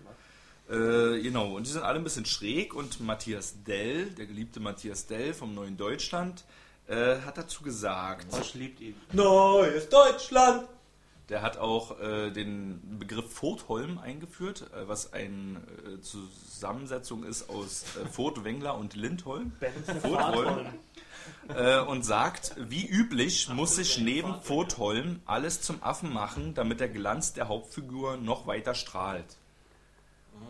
Äh, 0.69 1.21
genau, 1.21 1.57
und 1.57 1.67
die 1.67 1.71
sind 1.71 1.83
alle 1.83 1.99
ein 1.99 2.05
bisschen 2.05 2.27
schräg 2.27 2.75
und 2.75 3.01
Matthias 3.01 3.63
Dell, 3.65 4.07
der 4.11 4.27
geliebte 4.27 4.61
Matthias 4.61 5.07
Dell 5.07 5.35
vom 5.35 5.55
Neuen 5.55 5.77
Deutschland, 5.77 6.45
äh, 6.89 7.21
hat 7.21 7.39
dazu 7.39 7.63
gesagt, 7.63 8.31
Bosch 8.31 8.55
liebt 8.55 8.81
ihn. 8.81 8.95
Neues 9.13 9.89
Deutschland! 9.89 10.69
Der 11.29 11.43
hat 11.43 11.57
auch 11.59 11.99
äh, 12.01 12.31
den 12.31 12.99
Begriff 12.99 13.33
Furtholm 13.33 13.99
eingeführt, 13.99 14.71
äh, 14.73 14.89
was 14.89 15.13
eine 15.13 15.61
äh, 15.85 16.01
Zusammensetzung 16.01 17.25
ist 17.25 17.51
aus 17.51 17.85
äh, 17.97 18.07
Furt, 18.07 18.45
Wengler 18.45 18.77
und 18.77 18.95
Lindholm. 18.95 19.53
Furtholm. 20.03 20.67
äh, 21.49 21.81
und 21.81 22.05
sagt, 22.05 22.55
wie 22.59 22.87
üblich 22.87 23.49
muss 23.49 23.77
sich 23.77 23.99
neben 23.99 24.41
Furtholm 24.43 25.21
alles 25.27 25.61
zum 25.61 25.83
Affen 25.83 26.13
machen, 26.13 26.55
damit 26.55 26.81
der 26.81 26.89
Glanz 26.89 27.33
der 27.33 27.49
Hauptfigur 27.49 28.17
noch 28.17 28.47
weiter 28.47 28.75
strahlt. 28.75 29.37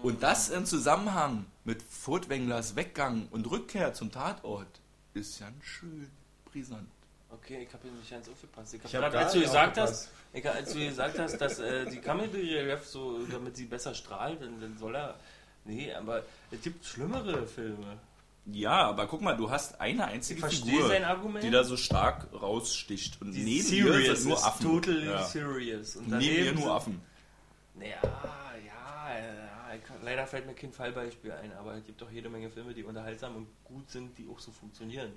Und 0.02 0.22
das 0.22 0.48
im 0.50 0.66
Zusammenhang 0.66 1.46
mit 1.64 1.82
Furtwänglers 1.82 2.76
Weggang 2.76 3.28
und 3.30 3.50
Rückkehr 3.50 3.94
zum 3.94 4.12
Tatort 4.12 4.80
ist 5.14 5.38
ja 5.38 5.46
schön 5.62 6.10
brisant. 6.44 6.88
Okay, 7.46 7.62
ich 7.62 7.72
habe 7.72 7.84
hier 7.84 7.92
nicht 7.92 8.10
ganz 8.10 8.28
aufgepasst. 8.28 8.74
Ich 8.74 8.84
Ich 8.84 8.94
habe 8.96 9.06
hab 9.06 9.14
als 9.14 9.32
du 9.32 9.40
gesagt 9.40 9.78
hast, 9.78 10.08
ich, 10.32 10.50
als 10.50 10.72
du 10.72 10.80
gesagt 10.80 11.16
hast, 11.16 11.38
dass 11.38 11.60
äh, 11.60 11.88
die 11.88 11.98
Kamelrelief 11.98 12.84
so, 12.84 13.24
damit 13.26 13.56
sie 13.56 13.66
besser 13.66 13.94
strahlt, 13.94 14.42
dann, 14.42 14.60
dann 14.60 14.76
soll 14.76 14.96
er. 14.96 15.14
Nee, 15.64 15.92
aber 15.92 16.24
es 16.50 16.60
gibt 16.60 16.84
schlimmere 16.84 17.46
Filme. 17.46 17.98
Ja, 18.46 18.88
aber 18.88 19.06
guck 19.06 19.20
mal, 19.20 19.36
du 19.36 19.48
hast 19.48 19.80
eine 19.80 20.06
einzige 20.06 20.44
Figur, 20.48 20.90
die 21.40 21.50
da 21.50 21.62
so 21.62 21.76
stark 21.76 22.26
raussticht. 22.32 23.20
Und 23.20 23.32
Die 23.32 23.44
neben 23.44 23.62
serious 23.64 24.06
ihr 24.06 24.16
sind 24.16 24.28
nur 24.30 24.44
Affen. 24.44 24.66
Totally 24.66 25.06
ja. 25.06 25.24
serious. 25.24 25.96
Und 25.96 26.08
Neben 26.08 26.46
ihr 26.46 26.52
nur 26.52 26.72
Affen. 26.72 27.00
Naja, 27.74 27.98
ja, 28.02 29.18
ja, 29.18 29.78
leider 30.02 30.26
fällt 30.26 30.46
mir 30.46 30.54
kein 30.54 30.72
Fallbeispiel 30.72 31.30
ein, 31.30 31.52
aber 31.52 31.74
es 31.74 31.84
gibt 31.84 32.02
doch 32.02 32.10
jede 32.10 32.28
Menge 32.28 32.50
Filme, 32.50 32.74
die 32.74 32.82
unterhaltsam 32.82 33.36
und 33.36 33.46
gut 33.62 33.88
sind, 33.88 34.18
die 34.18 34.26
auch 34.28 34.40
so 34.40 34.50
funktionieren. 34.50 35.12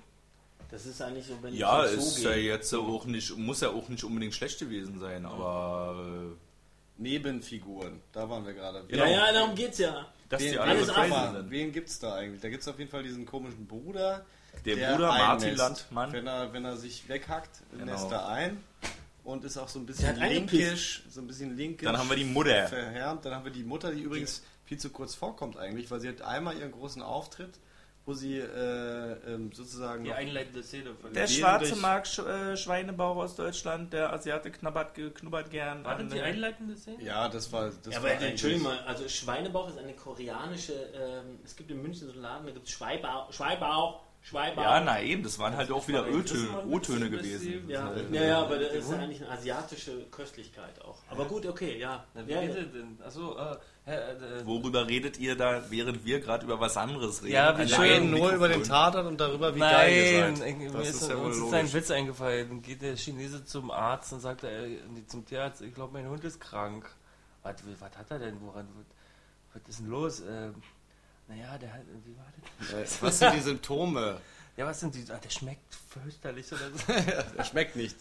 Das 0.70 0.86
ist 0.86 1.00
eigentlich 1.02 1.26
so, 1.26 1.36
wenn 1.42 1.54
Ja, 1.54 1.84
ich 1.86 1.92
ist 1.92 2.16
so 2.16 2.28
ja 2.30 2.36
jetzt 2.36 2.72
auch 2.74 3.04
nicht, 3.06 3.36
muss 3.36 3.60
ja 3.60 3.70
auch 3.70 3.88
nicht 3.88 4.04
unbedingt 4.04 4.34
schlecht 4.34 4.58
gewesen 4.58 4.98
sein, 5.00 5.26
aber 5.26 6.32
äh, 6.32 7.02
Nebenfiguren, 7.02 8.00
da 8.12 8.28
waren 8.28 8.44
wir 8.44 8.52
gerade. 8.52 8.84
Ja, 8.88 9.06
ja, 9.06 9.32
darum 9.32 9.54
geht's 9.54 9.78
ja. 9.78 10.06
dass 10.28 10.42
Wen, 10.42 10.52
die 10.52 10.58
alle 10.58 10.70
alles 10.72 10.86
so 10.88 10.92
sind. 11.38 11.50
wen 11.50 11.72
gibt's 11.72 11.98
da 11.98 12.14
eigentlich? 12.14 12.40
Da 12.40 12.48
gibt's 12.50 12.68
auf 12.68 12.78
jeden 12.78 12.90
Fall 12.90 13.02
diesen 13.02 13.24
komischen 13.26 13.66
Bruder. 13.66 14.24
Der 14.64 14.76
Bruder 14.92 15.08
Martin. 15.08 15.56
Landmann. 15.56 16.12
Wenn 16.12 16.26
er, 16.26 16.52
wenn 16.52 16.64
er 16.64 16.76
sich 16.76 17.08
weghackt, 17.08 17.62
Genau. 17.72 17.84
nässt 17.92 18.10
er 18.10 18.28
ein 18.28 18.62
und 19.24 19.44
ist 19.44 19.56
auch 19.56 19.68
so 19.68 19.78
ein 19.78 19.86
Der 19.86 19.92
bisschen 19.94 20.16
linkisch, 20.16 21.02
so 21.08 21.20
ein 21.20 21.26
bisschen 21.26 21.56
linkisch. 21.56 21.86
Dann 21.86 21.96
haben 21.96 22.08
wir 22.10 22.16
die 22.16 22.24
Mutter. 22.24 22.66
Verhärmt. 22.68 23.24
Dann 23.24 23.34
haben 23.34 23.44
wir 23.44 23.52
die 23.52 23.62
Mutter, 23.62 23.92
die 23.92 24.02
übrigens 24.02 24.42
viel 24.66 24.78
zu 24.78 24.90
kurz 24.90 25.14
vorkommt 25.14 25.56
eigentlich, 25.56 25.90
weil 25.90 26.00
sie 26.00 26.08
hat 26.08 26.22
einmal 26.22 26.56
ihren 26.58 26.72
großen 26.72 27.00
Auftritt, 27.02 27.58
wo 28.06 28.14
sie 28.14 28.38
äh, 28.38 29.12
ähm, 29.34 29.52
sozusagen 29.52 30.04
Die 30.04 30.12
einleitende 30.12 30.62
Szene 30.62 30.94
von 30.94 31.12
Der 31.12 31.26
schwarze 31.28 31.76
mag 31.76 32.06
Sch 32.06 32.18
äh, 32.20 32.56
Schweinebauch 32.56 33.16
aus 33.16 33.36
Deutschland, 33.36 33.92
der 33.92 34.12
Asiate 34.12 34.50
knabbert, 34.50 34.94
ge- 34.94 35.10
knubbert 35.10 35.50
gern. 35.50 35.84
War 35.84 35.94
das 35.94 36.04
an, 36.04 36.10
die 36.10 36.20
einleitende 36.20 36.76
Szene? 36.76 37.02
Ja, 37.02 37.28
das 37.28 37.52
war. 37.52 37.66
Das 37.70 37.92
Ja, 37.92 37.98
aber 38.00 38.08
war 38.08 38.20
Entschuldigung 38.22 38.64
mal, 38.64 38.78
also 38.80 39.08
Schweinebauch 39.08 39.68
ist 39.68 39.78
eine 39.78 39.94
koreanische, 39.94 40.72
ähm, 40.94 41.38
es 41.44 41.54
gibt 41.54 41.70
in 41.70 41.82
München 41.82 42.06
so 42.06 42.12
einen 42.12 42.22
Laden, 42.22 42.46
da 42.46 42.52
gibt 42.52 42.66
es 42.66 42.72
Schweibauch, 42.72 44.00
Schweibauch. 44.22 44.62
Ja, 44.62 44.80
na 44.80 45.02
eben, 45.02 45.22
das 45.22 45.38
waren 45.38 45.56
halt 45.56 45.72
auch 45.72 45.88
wieder 45.88 46.06
O-Töne 46.06 47.10
gewesen. 47.10 47.68
Ja, 47.68 47.92
Äh, 47.92 48.04
ja, 48.14 48.22
ja, 48.22 48.38
aber 48.42 48.58
das 48.58 48.74
ist 48.74 48.90
ja 48.90 48.98
eigentlich 48.98 49.22
eine 49.22 49.30
asiatische 49.30 50.06
Köstlichkeit 50.10 50.80
auch. 50.84 50.98
Aber 51.08 51.24
gut, 51.24 51.46
okay, 51.46 51.78
ja. 51.78 52.04
Na, 52.14 52.26
wie 52.26 52.32
ja, 52.32 52.46
das 52.46 52.56
denn? 52.56 52.98
Achso, 53.02 53.36
äh, 53.36 53.56
äh, 53.86 53.92
äh, 53.94 54.46
Worüber 54.46 54.86
redet 54.86 55.18
ihr 55.18 55.36
da, 55.36 55.62
während 55.70 56.04
wir 56.04 56.20
gerade 56.20 56.44
über 56.44 56.60
was 56.60 56.76
anderes 56.76 57.22
reden? 57.22 57.32
Ja, 57.34 57.56
wir 57.56 57.78
reden 57.78 58.10
nur 58.10 58.30
über 58.32 58.48
den. 58.48 58.62
Tatort 58.62 59.06
und 59.06 59.18
darüber, 59.18 59.54
wie 59.54 59.58
geil 59.58 59.92
ihr 59.92 60.20
Nein, 60.20 60.36
seid. 60.36 60.74
Das 60.74 60.88
ist, 60.88 61.02
ist 61.02 61.08
ja 61.08 61.16
uns 61.16 61.36
ist 61.38 61.54
ein 61.54 61.72
Witz 61.72 61.90
eingefallen. 61.90 62.48
Dann 62.48 62.62
geht 62.62 62.82
der 62.82 62.96
Chinese 62.96 63.44
zum 63.44 63.70
Arzt 63.70 64.12
und 64.12 64.20
sagt, 64.20 64.44
er, 64.44 64.66
nee, 64.66 65.04
zum 65.06 65.24
Tierarzt, 65.24 65.62
ich 65.62 65.74
glaube, 65.74 65.94
mein 65.94 66.08
Hund 66.08 66.22
ist 66.24 66.40
krank. 66.40 66.88
Was, 67.42 67.54
was 67.80 67.96
hat 67.96 68.10
er 68.10 68.18
denn? 68.18 68.36
Woran, 68.42 68.68
was, 68.76 68.84
was 69.62 69.68
ist 69.70 69.80
denn 69.80 69.88
los? 69.88 70.22
Ähm, 70.28 70.54
naja, 71.30 71.56
der 71.58 71.72
hat, 71.72 71.80
wie 72.04 72.16
war 72.16 72.26
das? 72.82 72.92
Äh, 73.00 73.02
Was 73.04 73.18
sind 73.20 73.34
die 73.34 73.40
Symptome? 73.40 74.20
Ja, 74.56 74.66
was 74.66 74.80
sind 74.80 74.94
die? 74.94 75.04
Ah, 75.10 75.18
der 75.22 75.30
schmeckt 75.30 75.74
fürchterlich 75.88 76.46
oder 76.52 76.70
so. 76.74 76.92
Er 77.38 77.44
schmeckt 77.44 77.76
nicht. 77.76 77.96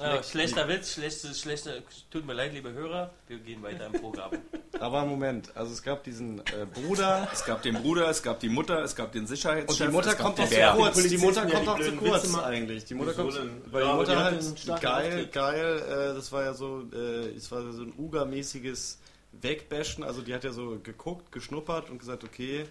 ja, 0.00 0.22
schlechter 0.22 0.66
Witz, 0.68 0.94
schlechte, 0.94 1.34
schlechte, 1.34 1.82
tut 2.10 2.24
mir 2.24 2.32
leid, 2.32 2.52
liebe 2.54 2.72
Hörer, 2.72 3.10
wir 3.26 3.38
gehen 3.38 3.62
weiter 3.62 3.86
im 3.86 3.92
Programm. 4.00 4.30
Aber 4.80 5.04
Moment, 5.04 5.54
also 5.56 5.72
es 5.72 5.82
gab 5.82 6.04
diesen 6.04 6.38
äh, 6.38 6.64
Bruder 6.72 7.28
Es 7.32 7.44
gab 7.44 7.60
den 7.62 7.74
Bruder, 7.74 8.08
es 8.08 8.22
gab 8.22 8.40
die 8.40 8.48
Mutter, 8.48 8.82
es 8.82 8.96
gab 8.96 9.12
den 9.12 9.22
und 9.22 9.26
Sicherheitschef. 9.26 9.88
die 9.88 9.92
Mutter 9.92 10.14
kommt 10.14 10.38
doch 10.38 10.48
zu 10.48 10.54
kurz. 10.76 11.02
Die 11.02 11.18
Mutter 11.18 11.46
kommt 11.46 11.66
doch 11.66 11.80
zu 11.80 11.96
kurz 11.96 12.34
eigentlich. 12.38 12.84
Die 12.86 12.94
Mutter 12.94 13.12
kommt, 13.12 13.34
denn? 13.34 13.60
weil 13.70 13.82
Ja, 13.82 13.90
die 13.92 13.96
Mutter 13.98 14.24
halt 14.24 14.66
geil, 14.80 15.06
Auftritt. 15.12 15.32
geil, 15.32 15.82
äh, 15.82 16.14
das 16.14 16.32
war 16.32 16.44
ja 16.44 16.54
so, 16.54 16.82
äh, 16.94 17.34
es 17.36 17.50
war 17.50 17.70
so 17.72 17.82
ein 17.82 17.92
Uga-mäßiges 17.98 18.98
Wegbashen. 19.32 20.04
Also 20.04 20.22
die 20.22 20.34
hat 20.34 20.44
ja 20.44 20.52
so 20.52 20.78
geguckt, 20.82 21.32
geschnuppert 21.32 21.90
und 21.90 21.98
gesagt, 21.98 22.24
okay, 22.24 22.66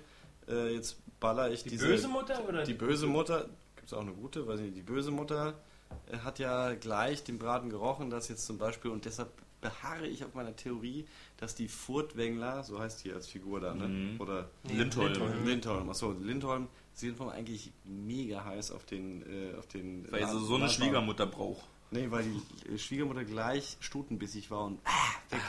äh, 0.47 0.73
jetzt 0.73 0.97
baller 1.19 1.51
ich 1.51 1.63
Die 1.63 1.69
diese... 1.69 1.87
böse 1.87 2.07
Mutter 2.07 2.47
oder 2.47 2.63
Die 2.63 2.73
böse 2.73 3.07
Mutter, 3.07 3.49
gibt 3.75 3.87
es 3.87 3.93
auch 3.93 4.01
eine 4.01 4.13
gute, 4.13 4.47
weiß 4.47 4.59
nicht, 4.59 4.75
die 4.75 4.81
böse 4.81 5.11
Mutter 5.11 5.55
äh, 6.11 6.17
hat 6.19 6.39
ja 6.39 6.73
gleich 6.75 7.23
den 7.23 7.39
Braten 7.39 7.69
gerochen, 7.69 8.09
dass 8.09 8.27
jetzt 8.29 8.45
zum 8.45 8.57
Beispiel, 8.57 8.91
und 8.91 9.05
deshalb 9.05 9.29
beharre 9.61 10.07
ich 10.07 10.23
auf 10.23 10.33
meiner 10.33 10.55
Theorie, 10.55 11.05
dass 11.37 11.55
die 11.55 11.67
Furtwängler, 11.67 12.63
so 12.63 12.79
heißt 12.79 13.03
die 13.03 13.11
als 13.11 13.27
Figur 13.27 13.59
da, 13.59 13.73
ne? 13.73 13.87
Mhm. 13.87 14.21
Oder 14.21 14.49
Lindholm. 14.63 15.13
Lindholm. 15.13 15.45
Lindholm, 15.45 15.89
achso, 15.89 16.11
Lindholm, 16.13 16.67
sie 16.93 17.07
sind 17.07 17.21
eigentlich 17.21 17.71
mega 17.83 18.43
heiß 18.45 18.71
auf 18.71 18.85
den, 18.85 19.21
äh, 19.23 19.57
auf 19.57 19.67
den. 19.67 20.09
Weil 20.11 20.27
sie 20.27 20.39
so 20.39 20.55
eine. 20.55 20.69
Schwiegermutter 20.69 21.25
braucht. 21.25 21.65
Nee, 21.91 22.11
weil 22.11 22.23
die 22.23 22.69
äh, 22.73 22.77
Schwiegermutter 22.77 23.23
gleich 23.23 23.77
stutenbissig 23.79 24.51
war 24.51 24.65
und 24.65 24.79
ah, 24.85 24.91
weg, 25.31 25.41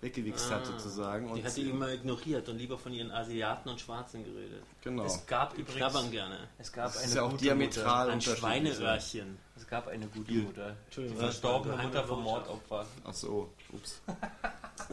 weggewichst 0.00 0.50
hat 0.50 0.66
sozusagen. 0.66 1.28
Und 1.30 1.36
Die 1.36 1.44
hat 1.44 1.56
die 1.56 1.70
immer 1.70 1.92
ignoriert 1.92 2.48
und 2.48 2.58
lieber 2.58 2.76
von 2.78 2.92
ihren 2.92 3.12
Asiaten 3.12 3.68
und 3.68 3.80
Schwarzen 3.80 4.24
geredet. 4.24 4.62
genau. 4.82 5.04
Es 5.04 5.24
gab 5.26 5.54
Die 5.54 5.60
übrigens, 5.60 5.78
knabbern 5.78 6.10
gerne. 6.10 6.48
es 6.58 6.72
gab 6.72 6.86
Das 6.86 6.96
eine 6.96 7.06
ist 7.06 7.14
ja 7.14 7.22
auch 7.22 7.30
gute 7.30 7.44
diametral 7.44 8.08
Ein 8.08 8.14
unterschiedlich. 8.14 8.38
Schweineöhrchen. 8.40 9.28
Mutter. 9.30 9.40
Es 9.56 9.66
gab 9.68 9.86
eine 9.86 10.06
gute 10.08 10.32
Mutter. 10.32 10.70
Die 10.70 10.84
Entschuldigung, 10.86 11.18
verstorbene 11.18 11.76
Mutter 11.76 12.04
vom. 12.04 12.22
Mordopfer. 12.24 12.86
Ach 13.04 13.14
so, 13.14 13.52
ups. 13.72 14.00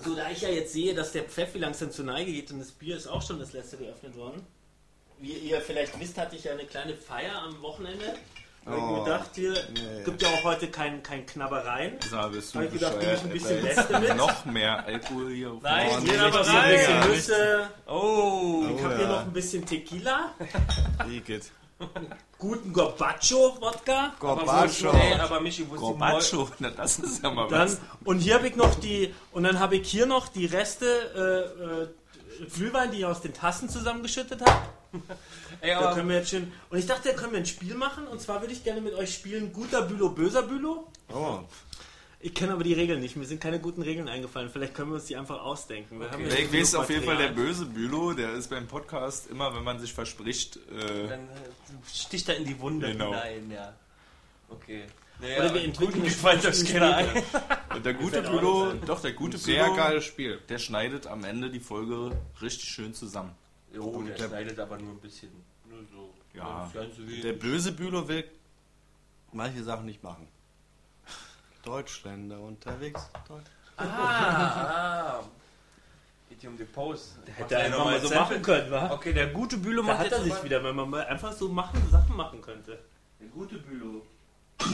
So, 0.04 0.16
da 0.16 0.30
ich 0.30 0.40
ja 0.42 0.50
jetzt 0.50 0.74
sehe, 0.74 0.94
dass 0.94 1.12
der 1.12 1.24
Pfeffi 1.24 1.58
langsam 1.58 1.90
zur 1.92 2.06
Neige 2.06 2.32
geht 2.32 2.52
und 2.52 2.60
das 2.60 2.72
Bier 2.72 2.96
ist 2.96 3.08
auch 3.08 3.22
schon 3.22 3.40
das 3.40 3.52
letzte 3.52 3.78
geöffnet 3.78 4.16
worden. 4.16 4.42
Wie 5.20 5.34
ihr 5.34 5.60
vielleicht 5.60 6.00
wisst, 6.00 6.18
hatte 6.20 6.36
ich 6.36 6.44
ja 6.44 6.52
eine 6.54 6.66
kleine 6.66 6.94
Feier 6.96 7.42
am 7.42 7.60
Wochenende. 7.62 8.14
Habe 8.66 8.78
ich 8.78 8.82
Oh, 8.84 8.86
mir 8.98 9.04
gedacht, 9.04 9.30
hier 9.34 9.54
nee. 9.74 10.04
gibt 10.06 10.22
ja 10.22 10.28
auch 10.30 10.44
heute 10.44 10.68
kein, 10.70 11.02
kein 11.02 11.26
Knabbereien. 11.26 11.98
Bist 11.98 12.12
du 12.12 12.60
Habe 12.60 12.68
ich 12.68 12.74
gedacht, 12.74 12.98
nehme 13.00 13.14
ich 13.14 13.22
ein 13.24 13.30
bisschen 13.30 13.66
Alter. 13.66 13.80
Reste 13.82 14.00
mit. 14.00 14.18
Noch 14.18 14.46
mehr 14.46 14.86
Alkohol 14.86 15.32
hier. 15.32 15.52
auf 15.52 15.62
Nein, 15.64 15.90
wir 16.04 16.12
Tisch. 16.12 16.22
aber 16.22 16.44
So 16.44 16.52
ein 16.52 16.70
bisschen 16.70 16.98
rein. 16.98 17.10
Nüsse. 17.10 17.68
Oh, 17.88 18.64
Ich 18.68 18.72
Oh, 18.82 18.84
habe 18.84 18.98
hier 18.98 19.08
noch 19.08 19.22
ein 19.22 19.34
bisschen 19.34 19.66
Tequila. 19.66 20.36
Igitt. 21.10 21.52
Guten 22.38 22.72
Gorbatschow-Wodka. 22.74 24.14
Gorbatschow. 24.20 24.94
Hey, 24.94 25.20
aber 25.20 25.40
Michi, 25.40 25.68
wo 25.68 25.74
ist 25.74 25.80
die 25.82 25.86
Mol- 25.86 25.98
Gorbatschow, 25.98 26.52
na, 26.60 26.70
das 26.70 27.00
ist 27.00 27.24
ja 27.24 27.32
mal 27.32 27.48
Dann, 27.48 27.62
was. 27.68 27.80
und 28.06 28.20
hier 28.20 28.36
habe 28.36 28.48
ich 28.48 28.56
noch 28.56 28.76
die, 28.76 29.12
und 29.32 29.42
dann 29.44 29.60
habe 29.60 29.78
ich 29.78 29.90
hier 29.90 30.06
noch 30.06 30.28
die 30.28 30.46
Reste 30.46 30.86
äh, 32.40 32.44
äh, 32.44 32.46
Glühwein, 32.56 32.92
die 32.92 33.00
ich 33.00 33.06
aus 33.06 33.22
den 33.22 33.34
Tassen 33.34 33.68
zusammengeschüttet 33.70 34.42
habe. 34.42 34.62
Ey, 35.62 35.72
Da 35.72 35.94
können 35.94 36.10
wir 36.10 36.18
jetzt 36.18 36.30
schön. 36.30 36.52
Und 36.70 36.78
ich 36.78 36.86
dachte, 36.86 37.10
da 37.10 37.16
können 37.16 37.32
wir 37.34 37.40
ein 37.40 37.46
Spiel 37.46 37.76
machen. 37.76 38.08
Und 38.08 38.22
zwar 38.22 38.42
würde 38.42 38.54
ich 38.54 38.64
gerne 38.64 38.82
mit 38.82 38.94
euch 38.94 39.14
spielen: 39.14 39.54
guter 39.54 39.84
Bülow, 39.84 40.10
böser 40.10 40.44
Bülow. 40.44 40.88
Oh. 41.14 41.40
Ich 42.24 42.36
kenne 42.36 42.54
aber 42.54 42.64
die 42.64 42.74
Regeln 42.74 43.00
nicht. 43.00 43.16
Mir 43.16 43.26
sind 43.26 43.42
keine 43.42 43.60
guten 43.60 43.82
Regeln 43.82 44.08
eingefallen. 44.08 44.52
Vielleicht 44.52 44.76
können 44.76 44.92
wir 44.92 44.96
uns 44.96 45.06
die 45.06 45.16
einfach 45.16 45.42
ausdenken. 45.42 46.00
Wir 46.00 46.12
haben 46.12 46.24
ja 46.28 46.36
Ich 46.36 46.54
weiß 46.54 46.76
auf 46.76 46.90
jeden 46.90 47.04
Fall, 47.04 47.18
der 47.18 47.30
böse 47.30 47.66
Bülow, 47.66 48.14
der 48.14 48.34
ist 48.34 48.50
beim 48.50 48.68
Podcast 48.68 49.28
immer, 49.32 49.56
wenn 49.56 49.64
man 49.64 49.80
sich 49.80 49.92
verspricht, 49.92 50.58
äh, 50.58 51.08
dann 51.08 51.22
äh, 51.22 51.30
sticht 51.92 52.30
er 52.30 52.38
in 52.38 52.46
die 52.46 52.60
Wunde 52.60 52.92
Genau. 52.92 53.08
hinein, 53.08 53.50
ja. 53.50 53.74
Okay. 54.50 54.84
Naja, 55.20 55.38
Oder 55.40 55.54
wir 55.54 55.64
entwickeln 55.64 56.04
guten 56.04 56.28
euch 56.28 56.56
Spiel 56.56 56.74
keiner 56.74 56.96
ein. 56.96 57.24
und 57.76 57.86
der 57.86 57.94
gute 57.94 58.22
Bülow, 58.22 58.74
doch, 58.86 59.02
der 59.02 59.14
gute 59.14 59.38
Sehr 59.40 59.64
Bülow, 59.64 59.76
geiles 59.78 60.04
Spiel. 60.04 60.40
der 60.50 60.60
schneidet 60.60 61.08
am 61.08 61.24
Ende 61.24 61.50
die 61.50 61.60
Folge 61.60 62.12
richtig 62.42 62.70
schön 62.70 62.94
zusammen. 62.94 63.32
Jo, 63.74 64.02
der 64.04 64.16
der- 64.16 64.28
schneidet 64.28 64.60
aber 64.60 64.78
nur 64.78 64.92
ein 64.92 65.00
bisschen. 65.00 65.32
Nur 65.66 65.80
so. 65.92 66.14
Ja. 66.34 66.64
Das 66.66 66.74
Ganze 66.74 67.08
wie- 67.08 67.22
Der 67.22 67.34
böse 67.34 67.72
Bülow 67.72 68.08
will 68.08 68.24
manche 69.32 69.64
Sachen 69.64 69.86
nicht 69.86 70.04
machen. 70.04 70.28
Deutschländer 71.64 72.40
unterwegs. 72.40 73.10
Deutsch. 73.28 73.46
Ah, 73.78 73.84
ah. 73.86 75.24
Geht 76.30 76.42
hier 76.42 76.50
um 76.50 76.58
die 76.58 76.64
Pose. 76.64 77.20
Hätte 77.36 77.56
er 77.56 77.66
einfach 77.66 77.86
mal 77.86 78.00
so 78.02 78.10
machen 78.14 78.42
können, 78.42 78.72
wa? 78.72 78.92
Okay, 78.92 79.14
der 79.14 79.28
gute 79.28 79.58
Bülow 79.58 79.82
Da 79.84 79.88
macht 79.94 80.00
hat 80.00 80.12
er 80.12 80.22
sich 80.24 80.44
wieder, 80.44 80.64
wenn 80.64 80.76
man 80.76 80.90
mal 80.90 81.06
einfach 81.06 81.32
so 81.34 81.50
machen, 81.50 81.82
Sachen 81.92 82.16
machen 82.16 82.42
könnte. 82.42 82.80
Der 83.20 83.28
gute 83.28 83.58
Bülow. 83.58 84.02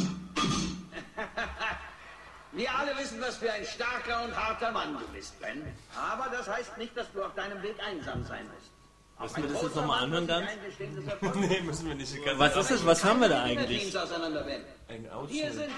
Wir 2.54 2.74
alle 2.74 2.98
wissen, 2.98 3.20
was 3.22 3.38
für 3.38 3.52
ein 3.52 3.66
starker 3.66 4.24
und 4.24 4.36
harter 4.36 4.72
Mann 4.72 4.98
du 4.98 5.06
bist, 5.10 5.39
Ben. 5.41 5.62
Aber 5.95 6.30
das 6.30 6.48
heißt 6.48 6.78
nicht, 6.78 6.95
dass 6.95 7.12
du 7.12 7.24
auf 7.24 7.34
deinem 7.36 7.62
Weg 7.62 7.76
einsam 7.86 8.24
sein 8.24 8.45
musst. 8.48 8.72
Müssen 9.20 9.36
wir 9.38 9.43
das 9.49 9.51
jetzt 9.51 9.61
großer 9.74 9.82
noch 9.82 9.88
mal 9.88 10.07
Mann 10.07 10.30
anhören, 10.30 10.47
er 11.20 11.32
von 11.32 11.39
Nee, 11.49 11.61
müssen 11.61 11.88
wir 11.88 11.95
nicht. 11.95 12.13
Was 12.38 12.55
ist 12.55 12.72
das? 12.72 12.86
Was 12.86 13.03
haben 13.03 13.20
wir 13.22 13.30
da 13.30 13.43
eigentlich? 13.43 13.95
Ein 14.88 15.01
Hier 15.01 15.15
Ausschnitt 15.15 15.53
sind 15.53 15.72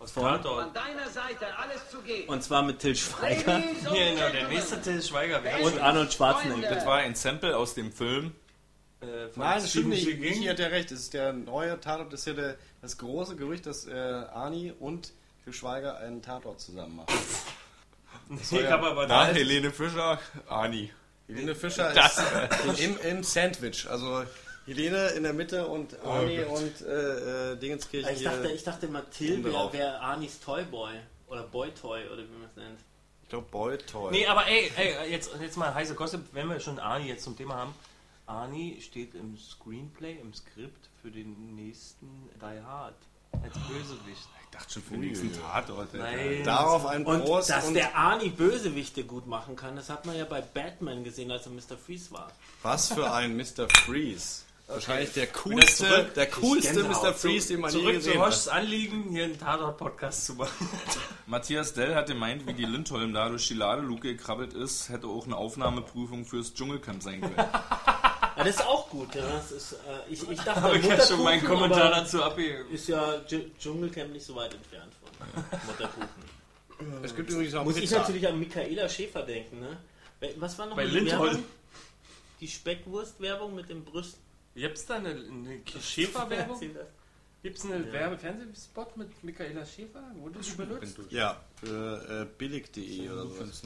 aus 0.00 0.10
von 0.10 0.22
Tatort. 0.24 0.74
deiner 0.76 1.08
Seite 1.08 1.46
alles 1.56 1.88
zu 1.90 2.00
geben. 2.02 2.28
Und 2.28 2.42
zwar 2.42 2.62
mit 2.62 2.78
Till 2.80 2.96
Schweiger 2.96 3.58
Hier, 3.58 4.14
genau, 4.14 4.28
der 4.30 4.48
nächste 4.48 4.80
Till 4.82 5.00
Schweiger. 5.02 5.40
Und 5.62 5.78
Arnold 5.80 6.12
Schwarzenegger. 6.12 6.68
Das 6.74 6.84
war 6.86 6.96
ein 6.98 7.14
Sample 7.14 7.56
aus 7.56 7.74
dem 7.74 7.92
Film 7.92 8.34
Äh, 9.00 9.28
von 9.28 9.42
Nein, 9.44 9.60
das 9.60 9.70
stimmt 9.70 9.88
nicht. 9.88 10.18
Michi 10.18 10.44
hat 10.46 10.58
ja 10.58 10.66
recht. 10.66 10.90
Es 10.90 11.00
ist 11.00 11.14
der 11.14 11.32
neue 11.32 11.78
Tatort. 11.80 12.12
Das 12.12 12.20
ist 12.20 12.26
ja 12.26 12.32
der, 12.34 12.56
das 12.82 12.98
große 12.98 13.36
Gerücht, 13.36 13.66
dass 13.66 13.86
äh, 13.86 13.92
Arni 13.94 14.72
und 14.78 15.12
Til 15.44 15.52
Schweiger 15.54 15.96
einen 15.98 16.22
Tatort 16.22 16.60
zusammen 16.60 16.96
machen. 16.96 17.14
Ich 18.50 18.70
habe 18.70 18.88
aber 18.88 19.06
Da, 19.06 19.26
da 19.26 19.32
Helene 19.32 19.70
Fischer, 19.72 20.18
Ani. 20.48 20.92
Helene 21.34 21.54
Fischer 21.54 21.92
Das- 21.94 22.18
ist 22.18 22.80
im, 22.80 22.96
im 22.98 23.22
Sandwich. 23.22 23.88
Also 23.88 24.24
Helene 24.66 25.08
in 25.10 25.22
der 25.22 25.32
Mitte 25.32 25.66
und 25.66 25.98
Arni 26.04 26.42
und 26.44 26.80
äh, 26.82 27.52
äh, 27.52 27.56
Dingenskirchen 27.56 28.14
Ich 28.14 28.22
dachte, 28.22 28.48
ich 28.48 28.62
dachte 28.62 28.88
oben 28.88 29.72
wäre 29.72 30.00
Arnis 30.00 30.40
Toyboy. 30.40 30.94
Oder 31.30 31.44
Boy-Toy, 31.44 32.08
oder 32.08 32.24
wie 32.24 32.32
man 32.32 32.48
es 32.50 32.56
nennt. 32.56 32.80
Ich 33.22 33.28
glaube, 33.28 33.46
Boy 33.52 33.78
Toy. 33.78 34.10
Nee, 34.10 34.26
aber 34.26 34.48
ey, 34.48 34.70
ey 34.76 35.10
jetzt, 35.12 35.30
jetzt 35.40 35.56
mal 35.56 35.72
heiße 35.72 35.94
Gossip, 35.94 36.22
wenn 36.32 36.48
wir 36.48 36.58
schon 36.58 36.80
Arnie 36.80 37.06
jetzt 37.06 37.22
zum 37.22 37.36
Thema 37.36 37.54
haben. 37.54 37.74
Arnie 38.26 38.80
steht 38.80 39.14
im 39.14 39.38
Screenplay, 39.38 40.16
im 40.20 40.34
Skript 40.34 40.88
für 41.00 41.12
den 41.12 41.54
nächsten 41.54 42.28
Die 42.40 42.60
Hard. 42.64 42.96
Als 43.32 43.54
Bösewicht. 43.68 44.28
Ich 44.42 44.58
dachte 44.58 44.72
schon 44.72 44.82
für 44.82 44.90
den 44.94 45.00
nächsten 45.00 45.32
Tatort. 45.32 45.94
Nein. 45.94 46.42
Darauf 46.44 46.86
ein 46.86 47.04
Und 47.06 47.24
Prost 47.24 47.50
dass 47.50 47.66
und 47.68 47.74
der 47.74 47.96
Arnie 47.96 48.30
Bösewichte 48.30 49.04
gut 49.04 49.26
machen 49.26 49.56
kann, 49.56 49.76
das 49.76 49.88
hat 49.88 50.06
man 50.06 50.16
ja 50.16 50.24
bei 50.24 50.40
Batman 50.40 51.04
gesehen, 51.04 51.30
als 51.30 51.46
er 51.46 51.52
Mr. 51.52 51.78
Freeze 51.84 52.10
war. 52.10 52.30
was 52.62 52.92
für 52.92 53.10
ein 53.12 53.36
Mr. 53.36 53.68
Freeze. 53.84 54.42
Wahrscheinlich 54.66 55.12
der 55.14 55.26
coolste, 55.28 55.84
zurück. 55.88 56.14
der 56.14 56.30
coolste. 56.30 56.84
Mr. 56.84 57.12
Freeze, 57.12 57.48
den 57.48 57.60
man 57.60 57.72
je 57.72 57.78
Zurück 57.80 58.02
zu 58.02 58.10
gesehen 58.10 58.22
hat. 58.22 58.48
Anliegen, 58.48 59.04
hier 59.10 59.24
einen 59.24 59.38
Tatort-Podcast 59.38 60.26
zu 60.26 60.34
machen. 60.34 60.68
Matthias 61.26 61.74
Dell 61.74 61.94
hat 61.96 62.06
gemeint, 62.06 62.46
wie 62.46 62.54
die 62.54 62.66
Lindholm 62.66 63.12
da 63.12 63.28
durch 63.28 63.48
die 63.48 63.54
Ladeluke 63.54 64.14
gekrabbelt 64.16 64.52
ist, 64.52 64.88
hätte 64.88 65.08
auch 65.08 65.26
eine 65.26 65.36
Aufnahmeprüfung 65.36 66.24
fürs 66.24 66.54
Dschungelcamp 66.54 67.02
sein 67.02 67.20
können. 67.20 67.34
Ja, 68.40 68.44
das 68.44 68.56
ist 68.56 68.66
auch 68.66 68.88
gut. 68.90 69.14
Ja. 69.14 69.22
Das 69.32 69.52
ist, 69.52 69.72
äh, 69.74 69.76
ich, 70.12 70.28
ich 70.28 70.40
dachte, 70.40 70.62
Habe 70.62 70.78
ich 70.78 70.86
ja 70.86 71.00
schon 71.00 71.22
meinen 71.22 71.44
Kommentar 71.44 71.86
aber 71.92 71.96
dazu 71.96 72.22
abgegeben. 72.22 72.70
Ist 72.70 72.88
ja 72.88 73.16
Dsch- 73.28 73.50
Dschungelcamp 73.58 74.12
nicht 74.12 74.24
so 74.24 74.34
weit 74.34 74.54
entfernt 74.54 74.92
von 75.02 75.60
Mutterkuchen. 75.66 76.08
Es 77.02 77.14
gibt 77.14 77.28
übrigens 77.30 77.54
auch 77.54 77.64
Muss 77.64 77.76
ich 77.76 77.82
Pizza. 77.82 77.98
natürlich 77.98 78.26
an 78.26 78.38
Michaela 78.38 78.88
Schäfer 78.88 79.22
denken, 79.22 79.60
ne? 79.60 79.76
Was 80.36 80.58
war 80.58 80.64
noch 80.66 80.76
Bei 80.76 80.86
die 80.86 80.92
Lindholm. 80.92 81.32
Werbung? 81.32 81.44
Die 82.40 82.48
Speckwurst-Werbung 82.48 83.54
mit 83.54 83.68
dem 83.68 83.84
Brüsten. 83.84 84.18
Gibt's 84.54 84.86
da 84.86 84.94
eine, 84.94 85.10
eine 85.10 85.60
Schäfer-Werbung? 85.82 86.58
Gibt's 87.42 87.64
einen 87.66 87.92
Werbe-Fernsehspot 87.92 88.96
mit 88.96 89.22
Michaela 89.22 89.66
Schäfer? 89.66 90.02
Wurde 90.14 90.38
die 90.38 90.50
benutzt? 90.52 90.98
Ja, 91.10 91.38
für 91.62 92.22
äh, 92.22 92.38
billig.de 92.38 93.10
oder 93.10 93.26
sowas. 93.26 93.62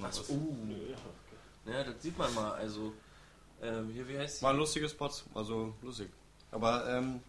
Ja, 1.66 1.84
das 1.84 2.02
sieht 2.02 2.18
man 2.18 2.34
mal. 2.34 2.52
Also, 2.54 2.92
ähm, 3.64 3.90
hier, 3.92 4.08
wie 4.08 4.18
heißt? 4.18 4.42
War 4.42 4.50
ein 4.50 4.56
lustiges 4.58 4.90
Spot, 4.92 5.10
also 5.34 5.74
lustig. 5.82 6.08
Aber, 6.50 6.88
ähm, 6.88 7.20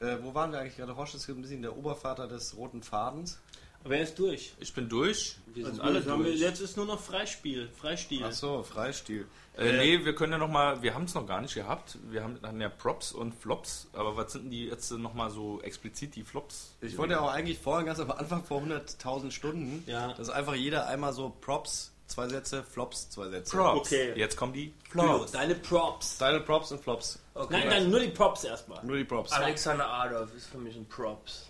äh, 0.00 0.16
wo 0.22 0.34
waren 0.34 0.50
wir 0.52 0.58
eigentlich 0.60 0.76
gerade? 0.76 0.96
Horst 0.96 1.14
ist 1.14 1.28
ein 1.28 1.40
bisschen 1.42 1.62
der 1.62 1.76
Obervater 1.76 2.26
des 2.26 2.56
roten 2.56 2.82
Fadens. 2.82 3.38
Aber 3.82 3.96
er 3.96 4.02
ist 4.02 4.18
durch. 4.18 4.52
Ich 4.60 4.74
bin 4.74 4.90
durch. 4.90 5.36
Wir 5.54 5.64
sind 5.64 5.80
Also 5.80 5.82
alle 5.82 6.04
haben 6.10 6.22
wir- 6.22 6.30
durch. 6.32 6.40
Jetzt 6.40 6.60
ist 6.60 6.76
nur 6.76 6.84
noch 6.84 7.00
Freispiel. 7.00 7.68
Freistil. 7.80 8.22
Ach 8.24 8.32
so, 8.32 8.62
Freistil. 8.62 9.26
Äh, 9.56 9.72
nee, 9.78 10.04
wir 10.04 10.14
können 10.14 10.32
ja 10.32 10.38
nochmal, 10.38 10.82
wir 10.82 10.92
haben 10.94 11.04
es 11.04 11.14
noch 11.14 11.26
gar 11.26 11.40
nicht 11.40 11.54
gehabt. 11.54 11.96
Wir 12.10 12.22
haben, 12.22 12.38
hatten 12.42 12.60
ja 12.60 12.68
Props 12.68 13.12
und 13.12 13.34
Flops, 13.34 13.88
aber 13.94 14.16
was 14.16 14.32
sind 14.32 14.44
denn 14.44 14.50
die 14.50 14.66
jetzt 14.66 14.90
nochmal 14.92 15.30
so 15.30 15.62
explizit 15.62 16.14
die 16.14 16.24
Flops? 16.24 16.72
Ich 16.82 16.98
wollte 16.98 17.14
ja 17.14 17.20
auch 17.20 17.30
eigentlich 17.32 17.58
vorhin 17.58 17.86
ganz 17.86 18.00
am 18.00 18.10
Anfang 18.10 18.44
vor 18.44 18.60
100.000 18.60 19.30
Stunden, 19.32 19.82
Ja. 19.86 20.12
dass 20.12 20.28
einfach 20.28 20.54
jeder 20.54 20.86
einmal 20.86 21.14
so 21.14 21.30
Props, 21.40 21.90
zwei 22.10 22.28
Sätze, 22.28 22.62
Flops, 22.62 23.08
zwei 23.10 23.28
Sätze. 23.30 23.56
Props. 23.56 23.80
Okay. 23.80 24.12
Jetzt 24.16 24.36
kommen 24.36 24.52
die 24.52 24.74
Flops. 24.90 25.32
deine 25.32 25.54
Props. 25.54 26.18
Deine 26.18 26.40
Props 26.40 26.72
und 26.72 26.80
Flops. 26.82 27.18
Okay. 27.34 27.52
Nein, 27.58 27.68
nein, 27.68 27.90
nur 27.90 28.00
die 28.00 28.08
Props 28.08 28.44
erstmal. 28.44 28.84
Nur 28.84 28.96
die 28.96 29.04
Props. 29.04 29.32
Alexander 29.32 29.88
Adolf 29.88 30.34
ist 30.34 30.46
für 30.48 30.58
mich 30.58 30.76
ein 30.76 30.86
Props. 30.86 31.46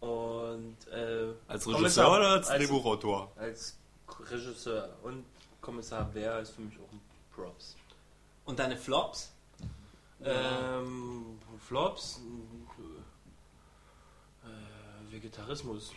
Und 0.00 0.76
äh, 0.92 1.28
Als 1.48 1.64
Kommissar- 1.64 1.78
Regisseur 1.80 2.10
oder 2.16 2.28
als 2.30 2.48
als- 2.48 2.58
Drehbuchautor? 2.58 3.32
als 3.36 3.76
Regisseur 4.30 4.88
und 5.04 5.24
Kommissar 5.60 6.04
Bär 6.06 6.40
ist 6.40 6.50
für 6.56 6.62
mich 6.62 6.74
auch 6.78 6.92
ein 6.92 7.00
Props. 7.34 7.76
Und 8.44 8.58
deine 8.58 8.76
Flops? 8.76 9.30
Ähm, 10.24 11.38
Flops, 11.68 12.20
äh, 14.44 15.12
Vegetarismus. 15.12 15.92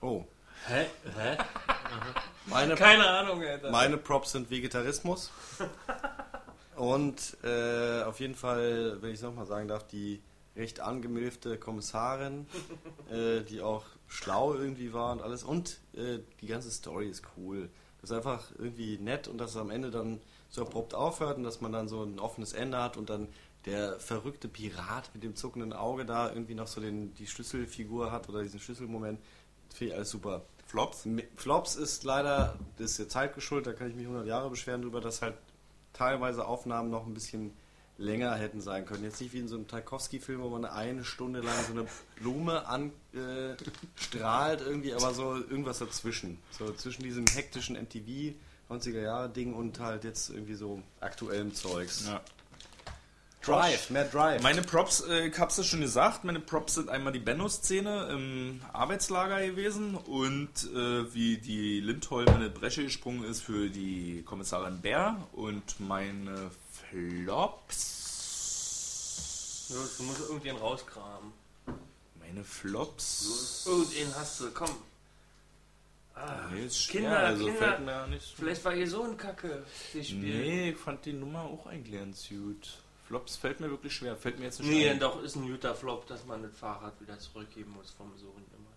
Oh. 0.00 0.24
Hä? 0.66 0.86
Hä? 1.16 1.36
Meine, 2.46 2.74
Keine 2.76 3.06
Ahnung, 3.06 3.42
Alter. 3.42 3.70
meine 3.70 3.98
Props 3.98 4.32
sind 4.32 4.50
Vegetarismus. 4.50 5.30
Und 6.76 7.36
äh, 7.44 8.02
auf 8.04 8.20
jeden 8.20 8.34
Fall, 8.34 8.96
wenn 9.02 9.10
ich 9.10 9.16
es 9.16 9.22
nochmal 9.22 9.44
sagen 9.46 9.68
darf, 9.68 9.86
die 9.86 10.22
recht 10.56 10.80
angemilfte 10.80 11.58
Kommissarin, 11.58 12.46
äh, 13.10 13.42
die 13.42 13.60
auch 13.60 13.84
schlau 14.06 14.54
irgendwie 14.54 14.92
war 14.94 15.12
und 15.12 15.20
alles. 15.20 15.42
Und 15.44 15.78
äh, 15.94 16.20
die 16.40 16.46
ganze 16.46 16.70
Story 16.70 17.08
ist 17.08 17.22
cool. 17.36 17.68
Das 18.00 18.10
ist 18.10 18.16
einfach 18.16 18.44
irgendwie 18.58 18.96
nett 18.98 19.28
und 19.28 19.38
dass 19.38 19.50
es 19.50 19.56
am 19.56 19.70
Ende 19.70 19.90
dann 19.90 20.20
so 20.48 20.62
abrupt 20.62 20.94
aufhört 20.94 21.36
und 21.36 21.44
dass 21.44 21.60
man 21.60 21.72
dann 21.72 21.88
so 21.88 22.02
ein 22.02 22.18
offenes 22.18 22.54
Ende 22.54 22.78
hat 22.82 22.96
und 22.96 23.10
dann 23.10 23.28
der 23.66 23.98
verrückte 24.00 24.48
Pirat 24.48 25.10
mit 25.12 25.22
dem 25.22 25.36
zuckenden 25.36 25.72
Auge 25.74 26.06
da 26.06 26.30
irgendwie 26.30 26.54
noch 26.54 26.68
so 26.68 26.80
den, 26.80 27.12
die 27.14 27.26
Schlüsselfigur 27.26 28.10
hat 28.10 28.28
oder 28.28 28.42
diesen 28.42 28.60
Schlüsselmoment. 28.60 29.20
Finde 29.74 29.92
ich 29.92 29.96
alles 29.96 30.10
super. 30.10 30.42
Flops? 30.66 31.08
Flops 31.36 31.76
ist 31.76 32.04
leider, 32.04 32.58
das 32.76 32.90
ist 32.90 32.98
der 32.98 33.08
Zeit 33.08 33.34
geschuldet, 33.34 33.68
da 33.68 33.78
kann 33.78 33.88
ich 33.88 33.96
mich 33.96 34.04
100 34.04 34.26
Jahre 34.26 34.50
beschweren 34.50 34.82
drüber, 34.82 35.00
dass 35.00 35.22
halt 35.22 35.34
teilweise 35.94 36.46
Aufnahmen 36.46 36.90
noch 36.90 37.06
ein 37.06 37.14
bisschen 37.14 37.52
länger 37.96 38.34
hätten 38.34 38.60
sein 38.60 38.86
können. 38.86 39.02
Jetzt 39.02 39.20
nicht 39.20 39.32
wie 39.32 39.40
in 39.40 39.48
so 39.48 39.56
einem 39.56 39.66
Tarkovsky-Film, 39.66 40.40
wo 40.40 40.48
man 40.50 40.64
eine 40.64 41.04
Stunde 41.04 41.40
lang 41.40 41.54
so 41.66 41.72
eine 41.72 41.86
Blume 42.16 42.66
anstrahlt 42.66 44.60
irgendwie, 44.60 44.94
aber 44.94 45.14
so 45.14 45.34
irgendwas 45.34 45.78
dazwischen. 45.78 46.38
So 46.50 46.72
zwischen 46.72 47.02
diesem 47.02 47.26
hektischen 47.26 47.76
MTV 47.76 48.34
90er 48.70 49.00
Jahre 49.00 49.30
Ding 49.30 49.54
und 49.54 49.80
halt 49.80 50.04
jetzt 50.04 50.30
irgendwie 50.30 50.54
so 50.54 50.82
aktuellem 51.00 51.54
Zeugs. 51.54 52.06
Ja. 52.06 52.20
Drive, 53.48 53.90
mehr 53.90 54.04
Drive. 54.04 54.42
Meine 54.42 54.62
Props, 54.62 55.00
äh, 55.08 55.26
ich 55.28 55.38
hab's 55.38 55.56
ja 55.56 55.64
schon 55.64 55.80
gesagt, 55.80 56.24
meine 56.24 56.40
Props 56.40 56.74
sind 56.74 56.88
einmal 56.88 57.12
die 57.12 57.18
Benno-Szene 57.18 58.08
im 58.10 58.60
Arbeitslager 58.72 59.44
gewesen 59.46 59.94
und 59.94 60.48
äh, 60.74 61.12
wie 61.14 61.38
die 61.38 61.80
Lindholm 61.80 62.28
in 62.28 62.34
eine 62.34 62.50
Bresche 62.50 62.82
gesprungen 62.84 63.24
ist 63.24 63.42
für 63.42 63.68
die 63.68 64.22
Kommissarin 64.24 64.80
Bär 64.80 65.16
und 65.32 65.80
meine 65.80 66.50
Flops. 66.90 68.06
Du, 69.68 69.74
du 69.74 70.02
musst 70.04 70.20
irgendwen 70.20 70.56
rauskramen. 70.56 71.32
Meine 72.20 72.44
Flops. 72.44 73.64
Irgendwen 73.66 74.14
hast 74.14 74.40
du, 74.40 74.50
komm. 74.52 74.70
Nee, 76.52 76.66
ist 76.66 76.82
schwer, 76.82 77.00
Kinder, 77.00 77.18
also 77.18 77.44
Kinder. 77.44 77.58
fällt 77.60 77.80
mir 77.84 77.92
ja 77.92 78.06
nicht. 78.06 78.34
Vielleicht 78.36 78.64
war 78.64 78.74
ihr 78.74 78.88
so 78.88 79.04
ein 79.04 79.16
Kacke, 79.16 79.64
Spiel. 79.90 80.18
Nee, 80.18 80.70
ich 80.70 80.76
fand 80.76 81.04
die 81.04 81.12
Nummer 81.12 81.42
auch 81.42 81.66
eigentlich 81.66 81.94
ganz 81.94 82.28
gut. 82.28 82.78
Flops 83.08 83.36
fällt 83.38 83.58
mir 83.60 83.70
wirklich 83.70 83.94
schwer, 83.94 84.16
fällt 84.16 84.38
mir 84.38 84.44
jetzt 84.44 84.60
nicht 84.60 84.68
Nee, 84.68 84.90
ein. 84.90 85.00
doch, 85.00 85.22
ist 85.22 85.34
ein 85.34 85.48
guter 85.50 85.74
Flop, 85.74 86.06
dass 86.08 86.26
man 86.26 86.42
das 86.42 86.54
Fahrrad 86.54 87.00
wieder 87.00 87.18
zurückgeben 87.18 87.72
muss 87.74 87.90
vom 87.90 88.14
Sohn 88.18 88.44
immer. 88.54 88.68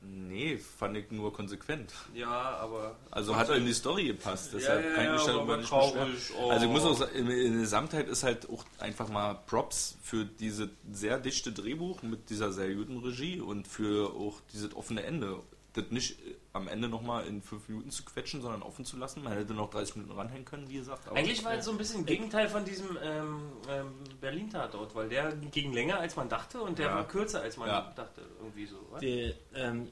Nee, 0.00 0.56
fand 0.56 0.96
ich 0.96 1.10
nur 1.10 1.32
konsequent. 1.34 1.92
Ja, 2.14 2.30
aber. 2.30 2.96
Also 3.10 3.36
hat 3.36 3.50
er 3.50 3.56
in 3.56 3.66
die 3.66 3.74
Story 3.74 4.04
gepasst, 4.06 4.52
deshalb 4.54 4.82
Ja, 4.84 4.90
ja, 4.90 4.96
kann 4.96 5.16
ich 5.16 5.26
ja, 5.26 5.38
aber 5.38 5.56
nicht 5.58 5.68
traurig, 5.68 6.32
oh. 6.38 6.50
Also 6.50 6.64
ich 6.64 6.72
muss 6.72 6.84
auch 6.84 6.94
sagen, 6.96 7.14
in, 7.14 7.28
in 7.30 7.52
der 7.52 7.60
Gesamtheit 7.60 8.08
ist 8.08 8.22
halt 8.22 8.48
auch 8.48 8.64
einfach 8.78 9.08
mal 9.10 9.34
Props 9.46 9.98
für 10.02 10.24
diese 10.24 10.70
sehr 10.90 11.18
dichte 11.18 11.52
Drehbuch 11.52 12.02
mit 12.02 12.30
dieser 12.30 12.52
sehr 12.52 12.74
guten 12.74 12.98
Regie 12.98 13.40
und 13.40 13.68
für 13.68 14.14
auch 14.14 14.40
dieses 14.52 14.74
offene 14.74 15.02
Ende. 15.04 15.42
Das 15.74 15.90
nicht 15.90 16.16
am 16.54 16.68
Ende 16.68 16.88
nochmal 16.88 17.26
in 17.26 17.42
fünf 17.42 17.68
Minuten 17.68 17.90
zu 17.90 18.04
quetschen, 18.04 18.40
sondern 18.40 18.62
offen 18.62 18.84
zu 18.84 18.96
lassen. 18.96 19.22
Man 19.24 19.32
hätte 19.32 19.54
noch 19.54 19.70
30 19.70 19.96
Minuten 19.96 20.14
ranhängen 20.16 20.44
können, 20.44 20.68
wie 20.68 20.74
gesagt. 20.76 21.08
aber- 21.08 21.16
Eigentlich 21.16 21.44
war 21.44 21.52
es 21.54 21.64
so 21.64 21.72
ein 21.72 21.78
bisschen 21.78 22.06
Gegenteil 22.06 22.48
von 22.48 22.64
diesem 22.64 22.96
ähm, 23.02 23.40
ähm, 23.68 23.92
Berlin-Tatort, 24.20 24.94
weil 24.94 25.08
der 25.08 25.32
ging 25.34 25.72
länger 25.72 25.98
als 25.98 26.14
man 26.14 26.28
dachte 26.28 26.60
und 26.62 26.78
der 26.78 26.86
Ja. 26.86 26.94
war 26.94 27.08
kürzer 27.08 27.42
als 27.42 27.56
man 27.56 27.68
Ja. 27.68 27.92
dachte. 27.96 28.22
Irgendwie 28.40 28.66
so. 28.66 28.78
Die, 29.02 29.34
ähm, 29.54 29.90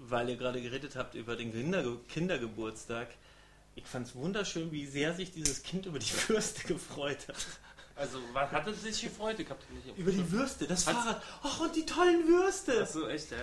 weil 0.00 0.28
ihr 0.28 0.36
gerade 0.36 0.60
geredet 0.60 0.94
habt 0.94 1.14
über 1.14 1.36
den 1.36 1.52
Kinderge 1.52 1.96
Kindergeburtstag. 2.08 3.08
Ich 3.74 3.86
fand 3.86 4.06
es 4.06 4.14
wunderschön, 4.14 4.70
wie 4.72 4.86
sehr 4.86 5.14
sich 5.14 5.32
dieses 5.32 5.62
Kind 5.62 5.86
über 5.86 5.98
die 5.98 6.12
Würste 6.28 6.68
gefreut 6.68 7.28
hat. 7.28 7.46
Also, 7.96 8.18
was 8.32 8.50
hat 8.50 8.66
es 8.66 8.82
sich 8.82 9.00
gefreut? 9.02 9.38
Ich 9.38 9.48
hab 9.48 9.58
nicht 9.70 9.96
Über 9.96 10.10
die 10.10 10.28
Würste, 10.32 10.66
das 10.66 10.86
Hat's- 10.86 10.96
Fahrrad. 10.98 11.22
Ach, 11.44 11.60
und 11.60 11.76
die 11.76 11.86
tollen 11.86 12.26
Würste. 12.26 12.82
Achso, 12.82 13.06
echt, 13.06 13.28
ja. 13.30 13.36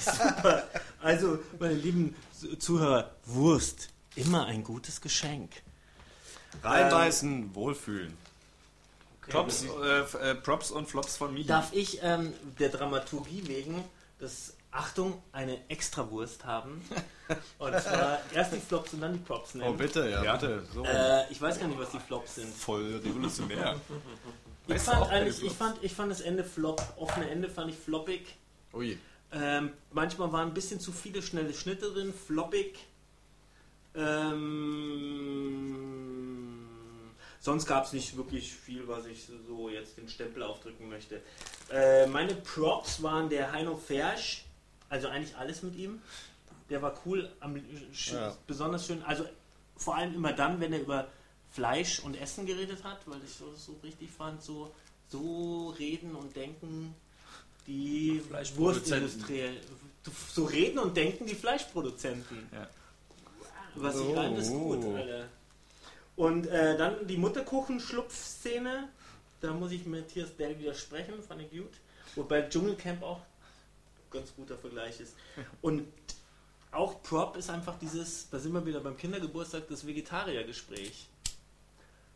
Super. 0.00 0.64
Also, 1.00 1.38
meine 1.60 1.74
lieben 1.74 2.16
Zuhörer, 2.58 3.14
Wurst, 3.24 3.90
immer 4.16 4.46
ein 4.46 4.64
gutes 4.64 5.00
Geschenk. 5.00 5.52
Reinbeißen, 6.62 7.54
wohlfühlen. 7.54 8.16
Props, 9.28 9.64
äh, 9.64 10.30
äh, 10.30 10.34
Props 10.36 10.70
und 10.70 10.88
Flops 10.88 11.16
von 11.16 11.34
Mihi. 11.34 11.46
Darf 11.46 11.72
ich 11.72 12.00
ähm, 12.02 12.32
der 12.58 12.70
Dramaturgie 12.70 13.46
wegen 13.46 13.84
das 14.18 14.54
Achtung, 14.70 15.22
eine 15.32 15.58
Extrawurst 15.70 16.44
haben? 16.44 16.82
Und 17.58 17.78
zwar 17.80 18.18
erst 18.34 18.52
die 18.52 18.60
Flops 18.60 18.92
und 18.92 19.00
dann 19.00 19.14
die 19.14 19.18
Props 19.18 19.54
Oh, 19.54 19.58
nennen. 19.58 19.76
bitte, 19.78 20.08
ja, 20.10 20.22
Ja. 20.22 20.36
bitte. 20.36 20.62
So. 20.74 20.84
äh, 20.84 21.30
ich 21.32 21.40
weiß 21.40 21.58
gar 21.58 21.68
nicht, 21.68 21.78
was 21.78 21.90
die 21.90 21.98
Flops 22.00 22.34
sind. 22.36 22.52
Voll 22.54 22.96
revolutionär. 23.02 23.76
Ich 24.66 24.82
fand 24.82 25.08
eigentlich, 25.10 25.42
ich 25.42 25.52
fand, 25.52 25.82
ich 25.82 25.94
fand 25.94 26.12
das 26.12 26.20
Ende 26.20 26.44
flop, 26.44 26.82
offene 26.98 27.30
Ende 27.30 27.48
fand 27.48 27.70
ich 27.70 27.76
floppig. 27.78 28.26
Ui. 28.74 28.98
Ähm, 29.32 29.72
manchmal 29.92 30.30
waren 30.32 30.48
ein 30.48 30.54
bisschen 30.54 30.78
zu 30.80 30.92
viele 30.92 31.22
schnelle 31.22 31.54
Schnitte 31.54 31.90
drin, 31.92 32.12
floppig. 32.12 32.78
Ähm, 35.78 36.68
sonst 37.40 37.66
gab 37.66 37.84
es 37.86 37.92
nicht 37.92 38.16
wirklich 38.16 38.52
viel, 38.52 38.86
was 38.88 39.06
ich 39.06 39.26
so 39.46 39.68
jetzt 39.70 39.96
den 39.96 40.08
Stempel 40.08 40.42
aufdrücken 40.42 40.88
möchte. 40.88 41.22
Äh, 41.70 42.06
meine 42.06 42.34
Props 42.34 43.02
waren 43.02 43.28
der 43.28 43.52
Heino 43.52 43.76
Fersch, 43.76 44.44
also 44.88 45.08
eigentlich 45.08 45.36
alles 45.36 45.62
mit 45.62 45.76
ihm. 45.76 46.00
Der 46.70 46.82
war 46.82 46.94
cool, 47.06 47.30
am, 47.40 47.56
sch, 47.92 48.12
Ja. 48.12 48.36
besonders 48.46 48.86
schön. 48.86 49.02
Also 49.02 49.24
vor 49.76 49.96
allem 49.96 50.14
immer 50.14 50.32
dann, 50.32 50.60
wenn 50.60 50.72
er 50.72 50.80
über 50.80 51.08
Fleisch 51.50 52.00
und 52.00 52.20
Essen 52.20 52.46
geredet 52.46 52.84
hat, 52.84 52.98
weil 53.06 53.20
ich 53.24 53.32
so, 53.32 53.54
so 53.54 53.76
richtig 53.82 54.10
fand, 54.10 54.42
so, 54.42 54.74
so 55.08 55.70
reden 55.78 56.14
und 56.14 56.36
denken 56.36 56.94
die 57.66 58.20
Fleischproduzenten. 58.28 59.10
Wurstindustrie. 59.10 59.60
So 60.32 60.44
reden 60.44 60.78
und 60.78 60.96
denken 60.96 61.26
die 61.26 61.34
Fleischproduzenten. 61.34 62.48
Ja. 62.52 62.68
Was 63.74 64.00
ich 64.00 64.16
rein 64.16 64.34
ist 64.36 64.50
gut, 64.50 64.84
Alter. 64.96 65.28
Und 66.16 66.46
äh, 66.46 66.76
dann 66.76 67.06
die 67.06 67.16
Mutterkuchen-Schlupf-Szene. 67.16 68.88
Da 69.40 69.52
muss 69.52 69.70
ich 69.70 69.86
Matthias 69.86 70.34
Dell 70.36 70.58
widersprechen, 70.58 71.22
fand 71.22 71.42
ich 71.42 71.50
gut. 71.50 71.70
Wobei 72.16 72.42
Dschungelcamp 72.42 73.02
auch 73.02 73.20
ganz 74.10 74.34
guter 74.34 74.56
Vergleich 74.56 75.00
ist. 75.00 75.14
Und 75.62 75.86
auch 76.70 77.02
Prop 77.02 77.36
ist 77.36 77.50
einfach 77.50 77.78
dieses, 77.78 78.28
da 78.30 78.38
sind 78.38 78.52
wir 78.52 78.64
wieder 78.64 78.80
beim 78.80 78.96
Kindergeburtstag, 78.96 79.68
das 79.68 79.86
Vegetariergespräch. 79.86 81.08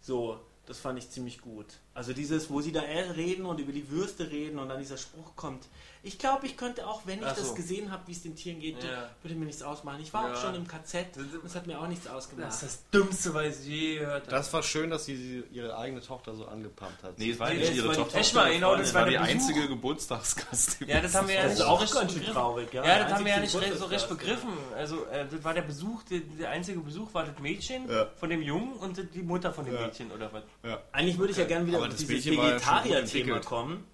So, 0.00 0.40
das 0.66 0.78
fand 0.78 0.98
ich 0.98 1.10
ziemlich 1.10 1.40
gut. 1.40 1.66
Also 1.94 2.12
dieses, 2.14 2.48
wo 2.50 2.60
sie 2.62 2.72
da 2.72 2.80
reden 2.80 3.44
und 3.44 3.60
über 3.60 3.72
die 3.72 3.90
Würste 3.90 4.30
reden 4.30 4.58
und 4.58 4.68
dann 4.70 4.78
dieser 4.78 4.96
Spruch 4.96 5.36
kommt. 5.36 5.64
Ich 6.04 6.18
glaube, 6.18 6.46
ich 6.46 6.56
könnte 6.56 6.86
auch, 6.88 7.02
wenn 7.04 7.20
ich 7.20 7.28
so. 7.28 7.34
das 7.42 7.54
gesehen 7.54 7.92
habe, 7.92 8.02
wie 8.08 8.12
es 8.12 8.22
den 8.22 8.34
Tieren 8.34 8.58
geht, 8.58 8.82
Ja. 8.82 9.08
würde 9.22 9.36
mir 9.36 9.44
nichts 9.44 9.62
ausmachen. 9.62 10.00
Ich 10.02 10.12
war 10.12 10.26
Ja. 10.28 10.34
auch 10.34 10.40
schon 10.40 10.54
im 10.56 10.66
KZ, 10.66 11.06
das 11.44 11.54
hat 11.54 11.66
mir 11.68 11.78
auch 11.78 11.86
nichts 11.86 12.08
ausgemacht. 12.08 12.48
Das 12.48 12.62
ist 12.62 12.82
das 12.90 12.90
Dümmste, 12.90 13.34
was 13.34 13.60
ich 13.60 13.66
je 13.66 13.98
gehört 14.00 14.22
habe. 14.22 14.30
Das 14.34 14.52
war 14.52 14.62
schön, 14.64 14.90
dass 14.90 15.04
sie 15.04 15.44
ihre 15.52 15.76
eigene 15.78 16.00
Tochter 16.00 16.34
so 16.34 16.46
angepumpt 16.46 17.02
hat. 17.04 17.18
Nee, 17.18 17.30
es 17.30 17.38
war 17.38 17.50
Nee, 17.50 17.58
nicht 17.60 17.74
ihre 17.76 17.88
war 17.88 17.94
die 17.94 18.00
Tochter. 18.00 18.18
Echt 18.18 18.34
mal, 18.34 18.52
genau, 18.52 18.72
das 18.74 18.86
das 18.86 18.94
war 18.94 19.02
war 19.02 19.10
die 19.10 19.18
einzige 19.18 19.68
Geburtstagsgast. 19.68 20.78
Ja, 20.86 21.00
das 21.00 21.14
haben 21.14 21.28
wir 21.28 21.34
ja 21.36 21.46
nicht 21.46 21.62
auch 21.62 21.80
richtig 21.80 21.98
ganz 22.00 22.10
schön 22.12 22.20
begriffen. 22.20 22.34
traurig, 22.40 22.72
ja. 22.74 22.84
Ja, 22.84 22.98
das 23.04 23.12
haben 23.12 23.24
wir 23.24 23.32
ja 23.32 23.40
nicht 23.40 23.50
so 23.52 23.58
recht 23.58 24.08
begriffen. 24.08 24.48
Also, 24.76 25.04
äh, 25.06 25.26
das 25.30 25.44
war 25.44 25.54
der 25.54 25.62
Besuch, 25.62 26.02
der, 26.04 26.20
der 26.20 26.50
einzige 26.50 26.80
Besuch 26.80 27.14
war 27.14 27.24
das 27.26 27.38
Mädchen 27.38 27.88
Ja. 27.88 28.08
von 28.18 28.28
dem 28.28 28.42
Jungen 28.42 28.72
und 28.74 29.00
die 29.14 29.22
Mutter 29.22 29.52
von 29.52 29.64
dem 29.66 29.74
Ja. 29.74 29.82
Mädchen, 29.86 30.10
oder 30.10 30.32
was? 30.32 30.42
Eigentlich 30.90 31.18
würde 31.18 31.30
ich 31.32 31.38
ja 31.38 31.44
gerne 31.44 31.66
wieder 31.66 31.81
Aber 31.82 31.90
das 31.90 32.06
dieses 32.06 32.36
war 32.36 32.52
Vegetarier-Thema 32.52 33.40
kommen. 33.40 33.84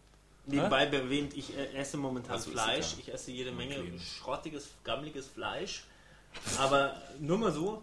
Nebenbei 0.47 0.87
erwähnt, 0.87 1.37
ich 1.37 1.57
äh, 1.57 1.75
esse 1.75 1.99
momentan 1.99 2.37
Also 2.37 2.51
Fleisch. 2.51 2.97
Ich 2.99 3.13
esse 3.13 3.31
jede 3.31 3.53
Menge 3.53 3.75
Klein. 3.75 4.01
schrottiges, 4.01 4.71
gammeliges 4.83 5.27
Fleisch. 5.27 5.85
Aber 6.59 7.01
nur 7.19 7.39
mal 7.39 7.53
so. 7.53 7.83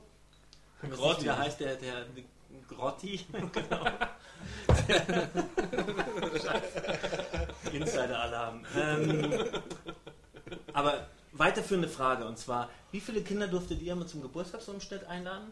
Grotti. 0.81 1.25
Heißt 1.25 1.59
der, 1.59 1.75
der, 1.75 2.05
Grotti. 2.67 3.25
genau. 3.31 3.85
Insider-Alarm. 7.71 8.65
Ähm, 8.75 9.45
aber 10.73 11.07
weiterführende 11.33 11.87
Frage. 11.87 12.25
Und 12.25 12.37
zwar, 12.37 12.69
wie 12.91 12.99
viele 12.99 13.21
Kinder 13.21 13.47
durftet 13.47 13.81
ihr 13.81 13.95
mal 13.95 14.07
zum 14.07 14.21
Geburtstagsumstand 14.21 15.05
einladen? 15.05 15.51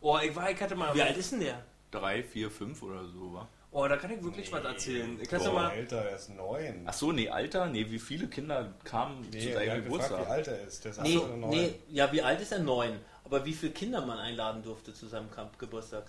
Oh, 0.00 0.18
ich 0.18 0.34
war, 0.34 0.50
ich 0.50 0.60
hatte 0.60 0.76
mal. 0.76 0.94
Wie 0.94 1.02
alt 1.02 1.16
ist 1.16 1.32
denn 1.32 1.40
der? 1.40 1.62
Drei, 1.90 2.22
vier, 2.22 2.50
fünf 2.50 2.82
oder 2.82 3.06
so, 3.06 3.34
wa? 3.34 3.48
Oh, 3.76 3.88
da 3.88 3.96
kann 3.96 4.08
ich 4.12 4.22
wirklich 4.22 4.52
was 4.52 4.64
erzählen. 4.64 5.18
Ich 5.20 5.28
kann's 5.28 5.44
ja 5.44 5.50
mal. 5.50 5.68
Alter, 5.68 5.96
er 6.04 6.14
ist 6.14 6.30
neun. 6.30 6.84
Ach 6.86 6.92
so, 6.92 7.10
nee, 7.10 7.28
Alter, 7.28 7.66
nee, 7.66 7.84
wie 7.90 7.98
viele 7.98 8.28
Kinder 8.28 8.72
kamen 8.84 9.24
zu 9.32 9.36
er 9.36 9.54
deinem 9.56 9.56
hat 9.56 9.64
gefragt, 9.64 9.76
wie 9.76 9.82
Geburtstag? 9.82 10.30
alt 10.30 10.46
er 10.46 10.60
ist. 10.62 10.84
Der 10.84 10.90
ist 10.92 11.02
Nee, 11.02 11.20
nee, 11.48 11.74
ja, 11.88 12.12
wie 12.12 12.22
alt 12.22 12.40
ist 12.40 12.52
er? 12.52 12.60
Neun. 12.60 13.00
Aber 13.24 13.44
wie 13.44 13.52
viele 13.52 13.72
Kinder 13.72 14.06
man 14.06 14.18
einladen 14.20 14.62
durfte 14.62 14.94
zu 14.94 15.08
seinem 15.08 15.28
Geburtstag? 15.58 16.04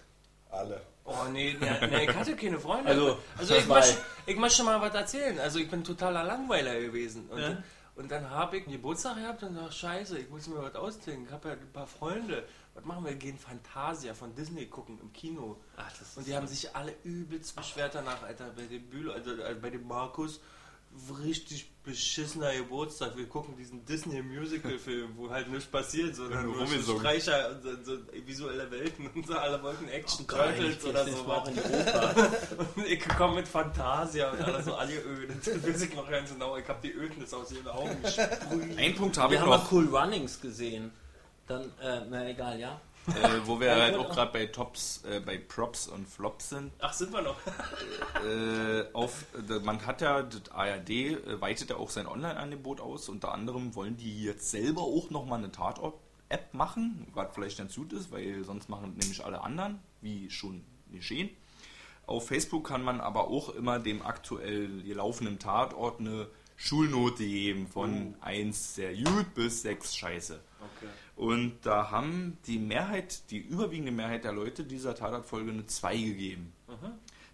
Alle. 0.51 0.79
Oh, 1.05 1.13
nee, 1.31 1.55
nee, 1.59 1.87
nee, 1.87 2.03
ich 2.03 2.15
hatte 2.15 2.35
keine 2.35 2.59
Freunde. 2.59 2.89
Also, 2.89 3.17
also 3.35 3.55
ich, 3.55 3.65
möchte, 3.67 3.97
ich 4.27 4.35
möchte 4.37 4.63
mal 4.63 4.79
was 4.79 4.93
erzählen. 4.93 5.39
Also, 5.39 5.57
ich 5.57 5.67
bin 5.69 5.83
totaler 5.83 6.23
Langweiler 6.23 6.79
gewesen. 6.79 7.27
Und, 7.29 7.41
Ja. 7.41 7.63
Und 7.95 8.11
dann 8.11 8.29
habe 8.29 8.57
ich 8.57 8.63
einen 8.63 8.73
Geburtstag 8.73 9.15
gehabt 9.15 9.43
und 9.43 9.55
dachte, 9.55 9.71
scheiße, 9.71 10.19
ich 10.19 10.29
muss 10.29 10.47
mir 10.47 10.61
was 10.61 10.75
ausdenken. 10.75 11.25
Ich 11.27 11.31
habe 11.31 11.49
ja 11.49 11.53
ein 11.53 11.71
paar 11.71 11.87
Freunde. 11.87 12.45
Was 12.73 12.83
machen 12.83 13.05
wir? 13.05 13.11
Wir 13.11 13.17
gehen 13.17 13.37
Fantasia 13.37 14.13
von 14.13 14.35
Disney 14.35 14.65
gucken 14.65 14.99
im 14.99 15.13
Kino. 15.13 15.61
Ach, 15.77 15.91
das 15.97 16.17
Und 16.17 16.27
die 16.27 16.35
haben 16.35 16.45
sich 16.45 16.75
alle 16.75 16.93
übelst 17.03 17.55
beschwert 17.55 17.95
danach, 17.95 18.21
Alter, 18.23 18.49
bei 18.49 18.65
dem 18.65 18.89
Bühler, 18.89 19.13
also 19.13 19.31
äh, 19.31 19.55
bei 19.55 19.69
dem 19.69 19.87
Markus, 19.87 20.41
richtig 21.21 21.71
beschissener 21.83 22.53
Geburtstag. 22.55 23.15
Wir 23.15 23.27
gucken 23.27 23.55
diesen 23.55 23.85
Disney 23.85 24.21
Musical 24.21 24.77
Film, 24.79 25.11
wo 25.15 25.29
halt 25.29 25.49
nichts 25.49 25.65
passiert, 25.65 26.15
sondern 26.15 26.45
Nur. 26.45 26.65
Streicher 26.67 27.51
und 27.51 27.63
so, 27.63 27.95
so 27.95 28.01
visuelle 28.25 28.69
Welten 28.71 29.07
und 29.13 29.27
so, 29.27 29.35
alle 29.35 29.61
wollten 29.61 29.87
Action 29.87 30.25
Geil, 30.25 30.55
Turtles 30.55 30.85
oder 30.85 31.05
so. 31.05 31.19
Oper. 31.25 31.43
Und 32.75 32.85
ich 32.87 33.07
komme 33.07 33.35
mit 33.35 33.47
Fantasia 33.47 34.31
und 34.31 34.41
alles 34.41 34.65
so 34.65 34.75
angeödet. 34.75 35.37
Das 35.45 35.63
weiß 35.63 35.81
ich 35.83 35.95
noch 35.95 36.09
ganz 36.09 36.31
genau. 36.31 36.57
Ich 36.57 36.67
habe 36.67 36.79
die 36.81 36.93
Ödnis 36.93 37.33
aus 37.33 37.51
ihren 37.51 37.67
Augen 37.67 38.01
gesprüht. 38.01 38.77
Ein 38.77 38.95
Punkt 38.95 39.17
habe 39.17 39.31
Wir 39.31 39.37
ich 39.37 39.41
haben 39.41 39.49
mal 39.49 39.57
noch, 39.57 39.71
Cool 39.71 39.87
Runnings 39.95 40.41
gesehen. 40.41 40.91
Dann, 41.47 41.63
äh, 41.81 42.01
na 42.09 42.27
egal, 42.27 42.59
ja. 42.59 42.81
Äh, 43.07 43.39
wo 43.45 43.59
wir 43.59 43.75
halt 43.75 43.95
auch 43.95 44.09
gerade 44.09 44.31
bei 44.31 44.45
Tops, 44.47 45.03
äh, 45.03 45.19
bei 45.19 45.37
Props 45.37 45.87
und 45.87 46.07
Flops 46.07 46.49
sind. 46.49 46.71
Ach, 46.79 46.93
sind 46.93 47.13
wir 47.13 47.21
noch? 47.21 47.37
Äh, 48.25 48.91
auf, 48.93 49.25
äh, 49.49 49.59
man 49.59 49.85
hat 49.85 50.01
ja, 50.01 50.23
das 50.23 50.49
ARD 50.51 50.89
äh, 50.89 51.41
weitet 51.41 51.69
ja 51.69 51.75
auch 51.75 51.89
sein 51.89 52.07
Online-Angebot 52.07 52.81
aus. 52.81 53.09
Unter 53.09 53.33
anderem 53.33 53.75
wollen 53.75 53.97
die 53.97 54.23
jetzt 54.23 54.49
selber 54.49 54.81
auch 54.81 55.09
nochmal 55.09 55.39
eine 55.39 55.51
Tatort-App 55.51 56.53
machen, 56.53 57.07
was 57.13 57.27
vielleicht 57.33 57.57
ganz 57.57 57.75
gut 57.75 57.93
ist, 57.93 58.11
weil 58.11 58.43
sonst 58.43 58.69
machen 58.69 58.95
nämlich 58.99 59.23
alle 59.23 59.41
anderen, 59.41 59.79
wie 60.01 60.29
schon 60.29 60.63
geschehen. 60.91 61.29
Auf 62.07 62.27
Facebook 62.27 62.67
kann 62.67 62.83
man 62.83 63.01
aber 63.01 63.27
auch 63.27 63.49
immer 63.49 63.79
dem 63.79 64.01
aktuell 64.01 64.81
laufenden 64.91 65.39
Tatort 65.39 65.99
eine 65.99 66.27
Schulnote 66.55 67.25
geben 67.25 67.67
von 67.67 68.15
1 68.21 68.75
sehr 68.75 68.93
gut 68.95 69.33
bis 69.33 69.63
6 69.63 69.95
scheiße. 69.95 70.39
Okay. 70.59 70.89
Und 71.15 71.59
da 71.65 71.91
haben 71.91 72.37
die 72.45 72.59
Mehrheit, 72.59 73.29
die 73.31 73.37
überwiegende 73.37 73.91
Mehrheit 73.91 74.25
der 74.25 74.33
Leute 74.33 74.63
dieser 74.65 74.95
Tatortfolge 74.95 75.51
eine 75.51 75.65
2 75.65 75.95
gegeben. 75.97 76.51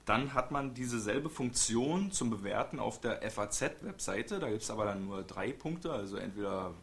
Dann 0.06 0.34
hat 0.34 0.52
man 0.52 0.74
dieselbe 0.74 1.30
Funktion 1.30 2.12
zum 2.12 2.30
Bewerten 2.30 2.80
auf 2.80 3.00
der 3.02 3.22
FAZ-Webseite. 3.30 4.40
Da 4.40 4.50
gibt 4.50 4.62
es 4.64 4.70
aber 4.70 4.86
dann 4.86 5.06
nur 5.06 5.24
drei 5.24 5.52
Punkte, 5.52 5.92
also 5.92 6.18
entweder 6.18 6.74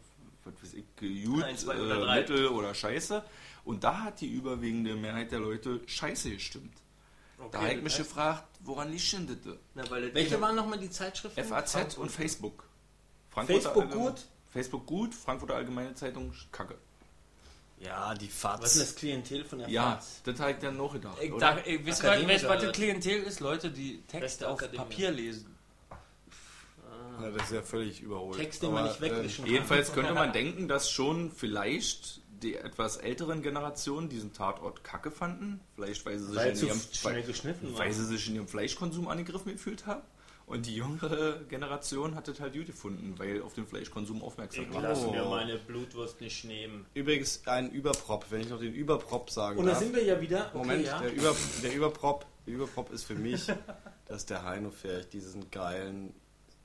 was 0.45 0.73
ich, 0.73 0.83
gut, 1.25 1.43
Eins, 1.43 1.61
zwei 1.61 1.75
äh, 1.75 1.81
oder 1.81 1.99
drei. 2.01 2.19
mittel 2.21 2.47
oder 2.47 2.73
scheiße. 2.73 3.23
Und 3.65 3.83
da 3.83 4.01
hat 4.01 4.21
die 4.21 4.27
überwiegende 4.31 4.95
Mehrheit 4.95 5.31
der 5.31 5.39
Leute 5.39 5.81
scheiße 5.85 6.31
gestimmt. 6.31 6.73
da 7.51 7.61
habe 7.61 7.73
ich 7.73 7.81
mich 7.83 7.97
gefragt, 7.97 8.47
woran 8.61 8.89
liegt 8.91 9.11
denn 9.13 9.27
das? 9.27 9.55
Na, 9.75 9.89
weil 9.91 10.03
das 10.03 10.13
Welche 10.15 10.41
waren 10.41 10.55
nochmal 10.55 10.79
die 10.79 10.89
Zeitschriften? 10.89 11.43
FAZ 11.43 11.97
und 11.97 12.09
Facebook. 12.09 12.63
Facebook 13.29 13.75
Allgemeine- 13.83 13.93
gut? 14.11 14.27
Facebook 14.49 14.85
gut, 14.87 15.13
Frankfurter 15.13 15.55
Allgemeine 15.55 15.93
Zeitung 15.93 16.33
kacke. 16.51 16.75
Ja, 17.79 18.13
die 18.13 18.29
Was 18.41 18.75
ist 18.75 18.81
das 18.89 18.95
Klientel 18.95 19.45
von 19.45 19.59
der 19.59 19.69
Ja, 19.69 19.93
FAZ? 19.95 20.21
das 20.25 20.39
habe 20.39 20.51
ich 20.51 20.57
dann 20.57 20.75
noch 20.75 20.93
gedacht. 20.93 21.17
Ich 21.21 21.31
oder? 21.31 21.55
dachte, 21.55 21.69
ich 21.69 21.85
weiß 21.85 22.25
nicht, 22.25 22.47
was 22.47 22.61
das 22.63 22.71
Klientel 22.73 23.23
ist. 23.23 23.39
Leute, 23.39 23.71
die 23.71 24.01
Texte 24.07 24.49
auf. 24.49 24.59
Papier 24.71 25.11
lesen. 25.11 25.55
Ja, 27.21 27.31
das 27.31 27.43
ist 27.43 27.51
ja 27.51 27.61
völlig 27.61 28.01
überholt. 28.01 28.37
Text, 28.37 28.63
den 28.63 28.73
man 28.73 28.85
nicht 28.85 29.01
wegwischen 29.01 29.43
kann. 29.43 29.53
Jedenfalls 29.53 29.93
könnte 29.93 30.13
man 30.13 30.31
denken, 30.31 30.67
dass 30.67 30.89
schon 30.89 31.31
vielleicht 31.31 32.21
die 32.41 32.55
etwas 32.55 32.97
älteren 32.97 33.41
Generationen 33.41 34.07
diesen 34.07 34.33
Tatort 34.33 34.83
kacke 34.83 35.11
fanden. 35.11 35.59
Vielleicht, 35.75 36.05
weil 36.05 36.17
sie 36.19 36.27
sich, 36.27 36.35
Weil 36.37 36.51
in 36.51 36.67
ihrem, 36.67 37.73
war. 37.73 37.79
weil 37.79 37.93
sie 37.93 38.05
sich 38.05 38.29
in 38.29 38.35
ihrem 38.35 38.47
Fleischkonsum 38.47 39.07
angegriffen 39.09 39.51
gefühlt 39.51 39.85
haben. 39.85 40.01
Und 40.49 40.65
die 40.65 40.75
jüngere 40.75 41.43
Generation 41.47 42.15
hat 42.15 42.27
es 42.27 42.39
halt 42.39 42.53
gut 42.53 42.65
gefunden, 42.65 43.13
weil 43.17 43.41
auf 43.43 43.53
den 43.53 43.67
Fleischkonsum 43.67 44.21
aufmerksam 44.23 44.65
Ich 44.67 44.73
war. 44.73 44.81
lasse 44.81 45.07
Oh. 45.07 45.11
mir 45.11 45.23
meine 45.25 45.57
Blutwurst 45.59 46.19
nicht 46.21 46.43
nehmen. 46.43 46.85
Übrigens 46.95 47.41
ein 47.45 47.69
Überprop, 47.71 48.25
wenn 48.31 48.41
ich 48.41 48.49
noch 48.49 48.59
den 48.59 48.73
Überprop 48.73 49.29
sagen 49.29 49.59
Und 49.59 49.65
da 49.67 49.71
darf. 49.73 49.79
sind 49.83 49.95
wir 49.95 50.03
ja 50.03 50.19
wieder. 50.19 50.47
Okay, 50.47 50.57
Moment, 50.57 50.85
ja. 50.85 50.99
der, 50.99 51.13
Über, 51.13 51.35
der 51.63 51.73
Überprop, 51.75 52.25
der 52.47 52.53
Überprop 52.55 52.91
ist 52.91 53.03
für 53.03 53.13
mich, 53.15 53.45
dass 54.07 54.25
der 54.25 54.43
Heino 54.43 54.71
vielleicht 54.71 55.13
diesen 55.13 55.51
geilen, 55.51 56.13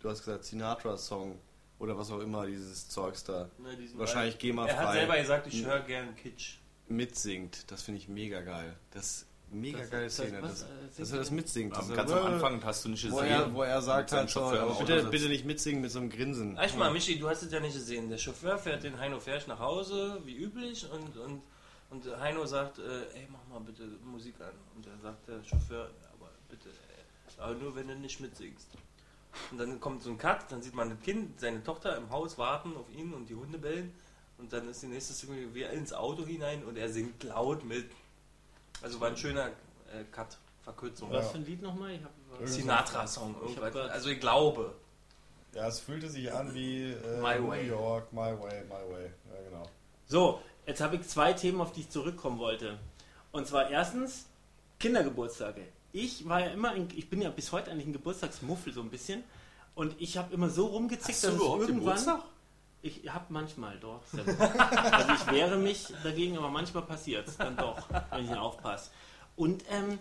du 0.01 0.09
hast 0.09 0.21
gesagt 0.21 0.45
Sinatra-Song 0.47 1.39
oder 1.79 1.99
was 1.99 2.11
auch 2.11 2.21
immer, 2.21 2.47
dieses 2.47 2.89
Zeugs 2.89 3.23
da, 3.25 3.51
diesen 3.79 3.99
wahrscheinlich 3.99 4.43
Er 4.43 4.79
hat 4.79 4.93
selber 4.95 5.13
GEMA-frei 5.13 5.21
gesagt, 5.21 5.47
ich 5.49 5.65
höre 5.67 5.81
gern 5.81 6.17
Kitsch. 6.17 6.55
mitsingt. 6.89 7.71
Das 7.71 7.83
finde 7.83 7.99
ich 8.01 8.09
mega 8.09 8.41
geil. 8.41 8.75
Das 8.93 9.05
ist 9.05 9.27
mega 9.55 9.79
Das- 9.79 9.91
geile 9.91 10.05
das- 10.05 10.15
Szene, 10.15 10.43
was, 10.43 10.51
dass, 10.51 10.63
äh, 10.63 10.65
dass 10.87 10.97
singt 10.97 11.11
er 11.13 11.19
das 11.19 11.29
er? 11.29 11.35
mitsingt. 11.35 11.77
Dass 11.77 11.93
ganz 11.95 12.11
am 12.13 12.27
Anfang 12.27 12.65
hast 12.65 12.85
du 12.85 12.89
nicht 12.91 13.11
wo 13.11 13.17
gesehen. 13.17 13.31
er, 13.33 13.55
wo 13.55 13.63
er 13.63 13.81
sagt 13.83 14.13
halt 14.13 14.31
so, 14.31 14.51
bitte, 14.81 15.05
bitte 15.05 15.29
nicht 15.29 15.45
mitsingen 15.45 15.81
mit 15.83 15.91
so 15.91 15.99
einem 16.01 16.11
Grinsen. 16.11 16.57
Echt 16.59 16.77
mal, 16.79 16.91
Michi, 16.93 17.19
du 17.19 17.29
hast 17.29 17.43
es 17.43 17.53
ja 17.53 17.61
nicht 17.61 17.75
gesehen. 17.75 18.09
Der 18.09 18.19
Chauffeur 18.19 18.59
fährt 18.59 18.83
den 18.85 18.99
Heino 18.99 19.19
Fersch 19.21 19.47
nach 19.47 19.59
Hause, 19.59 20.21
wie 20.25 20.37
üblich, 20.37 20.87
und, 20.91 21.17
und, 21.17 21.43
und 21.91 22.21
Heino 22.21 22.45
sagt, 22.47 22.79
äh, 22.79 22.83
ey, 23.15 23.29
mach 23.31 23.47
mal 23.53 23.65
bitte 23.65 23.85
Musik 24.05 24.35
an. 24.41 24.53
Und 24.77 24.87
dann 24.87 25.01
sagt 25.01 25.27
der 25.29 25.43
Chauffeur, 25.45 25.91
aber 26.13 26.31
bitte, 26.49 26.69
ey, 26.69 27.43
aber 27.43 27.55
nur 27.55 27.75
wenn 27.77 27.89
du 27.89 27.95
nicht 27.97 28.21
mitsingst. 28.21 28.69
Und 29.51 29.59
dann 29.59 29.81
kommt 29.81 30.03
so 30.03 30.11
ein 30.11 30.19
Cut, 30.19 30.51
dann 30.53 30.63
sieht 30.63 30.75
man 30.75 30.91
das 30.91 31.01
Kind, 31.01 31.41
seine 31.41 31.63
Tochter 31.65 31.97
im 31.97 32.09
Haus 32.11 32.39
warten 32.39 32.77
auf 32.77 32.87
ihn 32.97 33.13
und 33.13 33.29
die 33.29 33.35
Hunde 33.35 33.59
bellen. 33.59 33.93
Und 34.39 34.53
dann 34.53 34.69
ist 34.69 34.83
die 34.83 34.87
nächste 34.89 35.13
Sekunde 35.13 35.55
wie 35.55 35.63
ins 35.63 35.93
Auto 35.93 36.25
hinein 36.27 36.65
und 36.65 36.77
er 36.77 36.89
singt 36.89 37.23
laut 37.23 37.65
mit. 37.65 37.87
Also 38.83 39.01
war 39.01 39.09
ein 39.09 39.17
schöner 39.17 39.47
äh, 39.47 40.05
Cut, 40.11 40.37
Verkürzung. 40.63 41.11
Was 41.13 41.31
für 41.31 41.39
ein 41.39 41.47
Lied 41.47 41.63
nochmal? 41.63 41.95
Ich 41.95 42.01
hab, 42.03 42.49
Sinatra-Song. 42.49 43.37
Also 43.91 44.09
ich 44.09 44.21
glaube. 44.21 44.75
Ja, 45.55 45.69
es 45.69 45.79
fühlte 45.81 46.09
sich 46.09 46.33
an 46.33 46.53
wie 46.55 46.93
äh, 46.93 47.21
My 47.21 47.39
New 47.39 47.49
Way. 47.49 47.69
York, 47.69 48.13
My 48.13 48.33
Way, 48.39 48.65
My 48.65 48.93
Way. 48.93 49.05
Ja, 49.33 49.49
genau. 49.49 49.63
So, 50.07 50.41
jetzt 50.67 50.81
habe 50.81 50.97
ich 50.97 51.03
zwei 51.09 51.33
Themen, 51.33 51.61
auf 51.61 51.73
die 51.73 51.83
ich 51.83 51.91
zurückkommen 51.91 52.39
wollte. 52.39 52.79
Und 53.31 53.47
zwar 53.47 53.71
erstens 53.71 54.27
Kindergeburtstage. 54.81 55.63
Ich 55.93 56.29
war 56.29 56.41
ja 56.41 56.49
immer, 56.49 56.71
ein, 56.71 56.89
ich 56.97 57.09
bin 57.09 57.23
ja 57.23 57.31
bis 57.31 57.53
heute 57.53 57.71
eigentlich 57.71 57.87
ein 57.87 57.93
Geburtstagsmuffel 57.93 58.73
so 58.73 58.81
ein 58.81 58.91
bisschen. 58.91 59.23
Und 59.77 59.95
ich 60.01 60.17
habe 60.17 60.33
immer 60.35 60.51
so 60.51 60.67
rumgezickt, 60.67 61.23
dass 61.25 61.33
es 61.33 61.41
irgendwann. 61.41 62.23
Ich 62.87 63.09
habe 63.09 63.25
manchmal 63.31 63.79
doch. 63.79 64.03
also 64.13 65.13
ich 65.15 65.31
wehre 65.33 65.57
mich 65.57 65.87
dagegen, 66.03 66.37
aber 66.37 66.51
manchmal 66.51 66.83
passiert 66.83 67.27
es 67.27 67.39
dann 67.39 67.57
doch, 67.57 67.79
wenn 68.11 68.25
ich 68.25 68.29
nicht 68.31 68.39
aufpasse. 68.39 68.91
Und 69.37 69.65
ähm, 69.71 69.99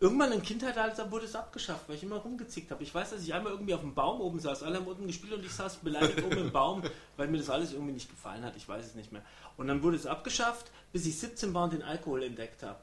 irgendwann 0.00 0.32
im 0.32 0.40
Kindheitsalter 0.40 1.10
wurde 1.10 1.26
es 1.26 1.34
abgeschafft, 1.36 1.86
weil 1.86 1.96
ich 1.96 2.02
immer 2.02 2.16
rumgezickt 2.16 2.70
habe. 2.70 2.82
Ich 2.82 2.94
weiß, 2.94 3.10
dass 3.10 3.22
ich 3.22 3.34
einmal 3.34 3.52
irgendwie 3.52 3.74
auf 3.74 3.82
dem 3.82 3.92
Baum 3.94 4.22
oben 4.22 4.40
saß, 4.40 4.62
alle 4.62 4.78
haben 4.78 4.86
unten 4.86 5.06
gespielt 5.06 5.34
und 5.34 5.44
ich 5.44 5.52
saß 5.52 5.76
beleidigt 5.76 6.24
oben 6.24 6.38
im 6.38 6.50
Baum, 6.50 6.82
weil 7.18 7.28
mir 7.28 7.36
das 7.36 7.50
alles 7.50 7.72
irgendwie 7.74 7.92
nicht 7.92 8.08
gefallen 8.08 8.42
hat. 8.42 8.56
Ich 8.56 8.66
weiß 8.66 8.86
es 8.86 8.94
nicht 8.94 9.12
mehr. 9.12 9.20
Und 9.58 9.68
dann 9.68 9.82
wurde 9.82 9.96
es 9.96 10.06
abgeschafft, 10.06 10.70
bis 10.94 11.04
ich 11.04 11.18
17 11.18 11.52
war 11.52 11.64
und 11.64 11.74
den 11.74 11.82
Alkohol 11.82 12.22
entdeckt 12.22 12.62
habe. 12.62 12.78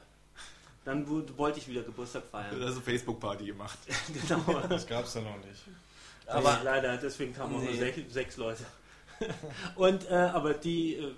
Dann 0.83 1.07
wurde, 1.07 1.35
wollte 1.39 1.57
ich 1.57 1.67
wieder 1.67 1.81
Geburtstag 1.81 2.21
Du 2.25 2.29
feiern. 2.29 2.61
hast 2.61 2.73
eine 2.73 2.81
Facebook-Party 2.81 3.45
gemacht. 3.47 3.79
genau. 4.27 4.61
Das 4.69 4.85
gab 4.85 5.05
es 5.05 5.13
da 5.13 5.21
noch 5.21 5.37
nicht. 5.37 5.63
Aber 6.27 6.59
leider, 6.63 6.97
deswegen 6.97 7.33
kamen 7.33 7.55
auch 7.55 7.59
nur 7.61 7.71
Nee. 7.71 7.77
sechs, 7.79 8.13
sechs 8.13 8.37
Leute. 8.37 8.63
und, 9.75 10.09
äh, 10.09 10.13
aber 10.13 10.53
die 10.53 10.95
äh, 10.95 11.13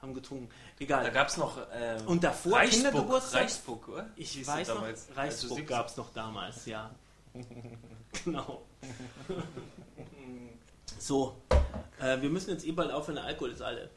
haben 0.00 0.14
getrunken. 0.14 0.48
Da 0.78 0.84
Egal. 0.84 1.10
gab 1.10 1.28
es 1.28 1.36
noch. 1.36 1.58
Äh, 1.58 1.98
Und 2.06 2.22
davor 2.24 2.52
Reichsburg, 2.52 2.92
Kindergeburtstag? 2.92 3.42
Reichsburg, 3.42 3.88
oder? 3.88 4.10
Ich 4.16 4.32
Hieß 4.32 4.46
weiß 4.46 4.68
noch, 4.68 4.74
damals, 4.76 5.08
Reichsburg 5.14 5.58
17 5.58 5.66
gab 5.66 5.88
es 5.88 5.96
noch 5.96 6.12
damals, 6.12 6.66
ja. 6.66 6.90
genau. 8.24 8.62
so, 10.98 11.36
äh, 12.00 12.20
wir 12.20 12.30
müssen 12.30 12.50
jetzt 12.50 12.66
eh 12.66 12.72
bald 12.72 12.90
aufhören, 12.90 13.16
der 13.16 13.24
Alkohol 13.24 13.50
ist 13.50 13.62
alle. 13.62 13.90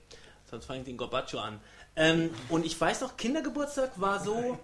Sonst 0.50 0.66
fange 0.66 0.80
ich 0.80 0.86
den 0.86 0.98
Gorbatschow 0.98 1.42
an. 1.42 1.60
Ähm, 1.96 2.30
und 2.50 2.66
ich 2.66 2.80
weiß 2.80 3.02
noch, 3.02 3.18
Kindergeburtstag 3.18 4.00
war 4.00 4.24
so, 4.24 4.58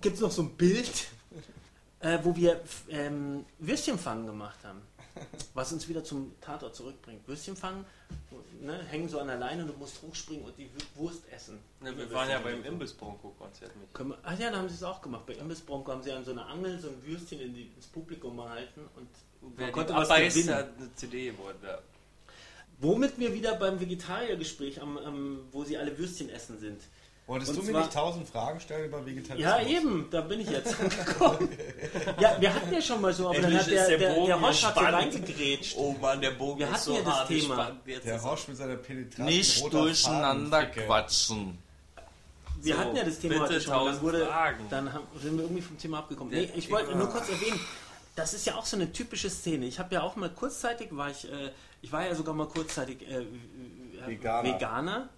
gibt 0.00 0.14
es 0.14 0.20
noch 0.22 0.30
so 0.30 0.42
ein 0.42 0.56
Bild, 0.56 1.08
äh, 2.00 2.18
wo 2.22 2.34
wir 2.34 2.60
ähm, 2.88 3.44
Würstchenfangen 3.58 4.26
gemacht 4.26 4.58
haben. 4.64 4.80
Was 5.54 5.72
uns 5.72 5.88
wieder 5.88 6.02
zum 6.02 6.32
Tatort 6.40 6.74
zurückbringt. 6.74 7.26
Würstchenfangen, 7.28 7.84
ne, 8.60 8.82
hängen 8.84 9.08
so 9.08 9.20
an 9.20 9.28
der 9.28 9.38
Leine 9.38 9.62
und 9.62 9.68
du 9.68 9.74
musst 9.74 10.02
hochspringen 10.02 10.44
und 10.44 10.58
die 10.58 10.68
Wurst 10.96 11.22
essen. 11.30 11.58
Ne, 11.80 11.96
wir 11.96 12.10
waren 12.12 12.28
ja 12.28 12.40
beim 12.40 12.64
Imbiss-Bronco-Konzert 12.64 13.72
mit. 13.76 14.16
Ach 14.22 14.38
ja, 14.38 14.50
da 14.50 14.58
haben 14.58 14.68
sie 14.68 14.74
es 14.74 14.82
auch 14.82 15.00
gemacht. 15.00 15.26
Bei 15.26 15.34
Imbiss 15.34 15.60
Bronco 15.60 15.92
haben 15.92 16.02
sie 16.02 16.12
an 16.12 16.24
so 16.24 16.32
einer 16.32 16.46
Angel 16.46 16.78
so 16.80 16.88
ein 16.88 17.06
Würstchen 17.06 17.40
in 17.40 17.54
die, 17.54 17.70
ins 17.76 17.86
Publikum 17.86 18.36
gehalten 18.36 18.82
und 18.96 19.08
Wer 19.56 19.66
man 19.66 19.72
konnte 19.72 19.94
was 19.94 20.08
gewinnen. 20.08 20.54
hat 20.54 20.70
eine 20.78 20.94
CD 20.94 21.30
geworden. 21.30 21.58
Ja. 21.62 21.78
Womit 22.78 23.18
wir 23.18 23.32
wieder 23.32 23.54
beim 23.54 23.78
Vegetariergespräch, 23.78 24.80
am, 24.80 24.98
am, 24.98 25.40
wo 25.52 25.64
sie 25.64 25.76
alle 25.78 25.96
Würstchen 25.96 26.28
essen 26.28 26.58
sind. 26.58 26.80
Wolltest 27.26 27.52
Und 27.52 27.56
du 27.56 27.62
mir 27.62 27.70
zwar- 27.72 27.80
nicht 27.80 27.92
tausend 27.94 28.28
Fragen 28.28 28.60
stellen 28.60 28.84
über 28.86 29.06
Vegetarismus? 29.06 29.40
Ja, 29.42 29.62
eben, 29.66 30.08
da 30.10 30.20
bin 30.20 30.40
ich 30.40 30.50
jetzt 30.50 30.78
angekommen. 30.80 31.48
ja, 32.20 32.36
wir 32.38 32.54
hatten 32.54 32.72
ja 32.74 32.82
schon 32.82 33.00
mal 33.00 33.14
so, 33.14 33.28
aber 33.28 33.34
dann 33.40 33.44
Endlich 33.44 33.60
hat 33.60 33.66
ist 33.68 33.74
der, 33.76 33.88
der 33.88 33.98
der, 33.98 34.14
Bogen 34.14 34.26
der 34.26 34.40
Hosch 34.42 34.62
hat 34.64 34.74
so 34.74 34.80
reingegrätscht. 34.80 35.74
Oh 35.78 35.92
Mann, 36.00 36.20
der 36.20 36.30
Bogen 36.32 36.58
Wir 36.60 36.66
ist 36.66 36.72
hatten 36.74 36.84
so 36.84 36.94
ja 36.96 37.02
das 37.02 37.14
hart 37.14 37.28
Thema. 37.28 37.72
Der 38.04 38.20
Roche 38.20 38.50
mit 38.50 38.56
seiner 38.58 38.76
penetranten 38.76 39.24
Nicht 39.24 39.72
durcheinander 39.72 40.66
quatschen. 40.66 41.58
Wir 42.60 42.74
So, 42.74 42.80
hatten 42.80 42.96
ja 42.96 43.04
das 43.04 43.18
Thema 43.18 43.40
heute 43.40 43.60
schon. 43.60 43.70
Dann, 43.72 43.78
tausend 43.80 44.02
wurde, 44.02 44.26
Fragen. 44.26 44.66
dann 44.70 44.92
haben, 44.92 45.04
sind 45.22 45.36
wir 45.36 45.44
irgendwie 45.44 45.62
vom 45.62 45.78
Thema 45.78 45.98
abgekommen. 46.00 46.30
Der- 46.32 46.42
Nee, 46.42 46.50
ich 46.56 46.70
wollte 46.70 46.94
nur 46.94 47.08
kurz 47.08 47.28
erwähnen, 47.30 47.58
das 48.16 48.34
ist 48.34 48.46
ja 48.46 48.54
auch 48.56 48.64
so 48.66 48.76
eine 48.76 48.92
typische 48.92 49.30
Szene. 49.30 49.64
Ich 49.66 49.78
habe 49.78 49.94
ja 49.94 50.02
auch 50.02 50.16
mal 50.16 50.28
kurzzeitig, 50.30 50.88
war 50.90 51.10
ich, 51.10 51.24
äh, 51.30 51.50
ich 51.82 51.90
war 51.90 52.06
ja 52.06 52.14
sogar 52.14 52.34
mal 52.34 52.46
kurzzeitig 52.48 53.00
äh, 53.08 53.20
äh, 53.22 53.26
Veganer. 54.06 54.48
Veganer, 54.54 55.08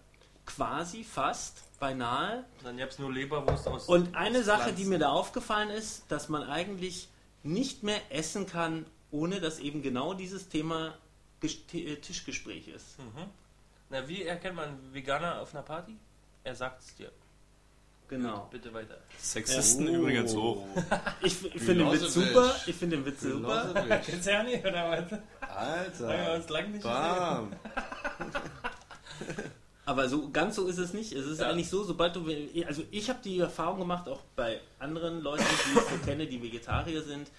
quasi, 0.45 1.05
fast, 1.05 1.59
beinahe. 1.79 2.45
Dann 2.65 2.77
gab 2.79 2.91
es 2.91 2.99
nur 2.99 3.13
Leberwurst 3.13 3.69
aus. 3.69 3.87
Und 3.87 4.15
eine 4.17 4.39
aus 4.41 4.45
Sache, 4.47 4.63
Pflanzen. 4.65 4.77
die 4.77 4.85
mir 4.87 4.99
da 4.99 5.11
aufgefallen 5.11 5.71
ist, 5.71 6.05
dass 6.09 6.29
man 6.29 6.43
eigentlich 6.45 7.09
nicht 7.43 7.83
mehr 7.83 8.01
essen 8.11 8.47
kann, 8.47 8.87
ohne 9.11 9.41
dass 9.41 9.59
eben 9.61 9.83
genau 9.83 10.15
dieses 10.15 10.49
Thema 10.49 10.95
äh, 11.43 11.97
Tischgespräch 11.97 12.69
ist. 12.69 12.97
Na, 13.91 14.09
wie 14.09 14.25
erkennt 14.25 14.57
man 14.57 14.69
einen 14.71 14.95
Veganer 14.95 15.41
auf 15.41 15.55
einer 15.55 15.63
Party? 15.63 15.97
Er 16.45 16.55
sagt 16.55 16.83
es 16.83 16.95
dir. 16.97 17.11
Genau. 18.09 18.47
Bitte 18.53 18.73
weiter. 18.73 18.99
Sexisten 19.19 19.89
übrigens 19.89 20.35
hoch. 20.37 20.65
Ich, 21.23 21.33
f- 21.33 21.53
ich 21.55 21.61
finde 21.63 21.85
den 21.85 21.93
Witz 21.93 22.15
super. 22.15 22.55
Ich 22.67 22.77
finde 22.77 22.97
den 22.99 23.07
Witz 23.07 23.21
super. 23.21 23.75
Kennst 24.05 24.27
du 24.27 24.31
ja 24.31 24.43
nicht, 24.45 24.65
oder 24.65 24.89
was? 24.91 25.11
Haben 25.11 25.99
wir 25.99 26.09
Alter. 26.09 26.35
uns 26.37 26.49
lang 26.49 26.71
nicht 26.71 26.85
Bam. 26.85 27.53
Aber 29.87 30.09
so 30.09 30.31
ganz 30.31 30.57
so 30.57 30.67
ist 30.67 30.79
es 30.79 30.93
nicht. 30.93 31.13
Es 31.13 31.25
ist 31.27 31.41
Ja. 31.41 31.49
eigentlich 31.49 31.71
so, 31.71 31.85
sobald 31.85 32.15
du, 32.17 32.27
also 32.67 32.83
ich 32.91 33.09
habe 33.09 33.21
die 33.25 33.39
Erfahrung 33.39 33.79
gemacht, 33.79 34.09
auch 34.09 34.21
bei 34.35 34.61
anderen 34.81 35.21
Leuten, 35.23 35.45
die 35.45 35.79
ich 35.79 35.85
so 35.85 36.05
kenne, 36.05 36.27
die 36.27 36.43
Vegetarier 36.43 37.03
sind, 37.03 37.31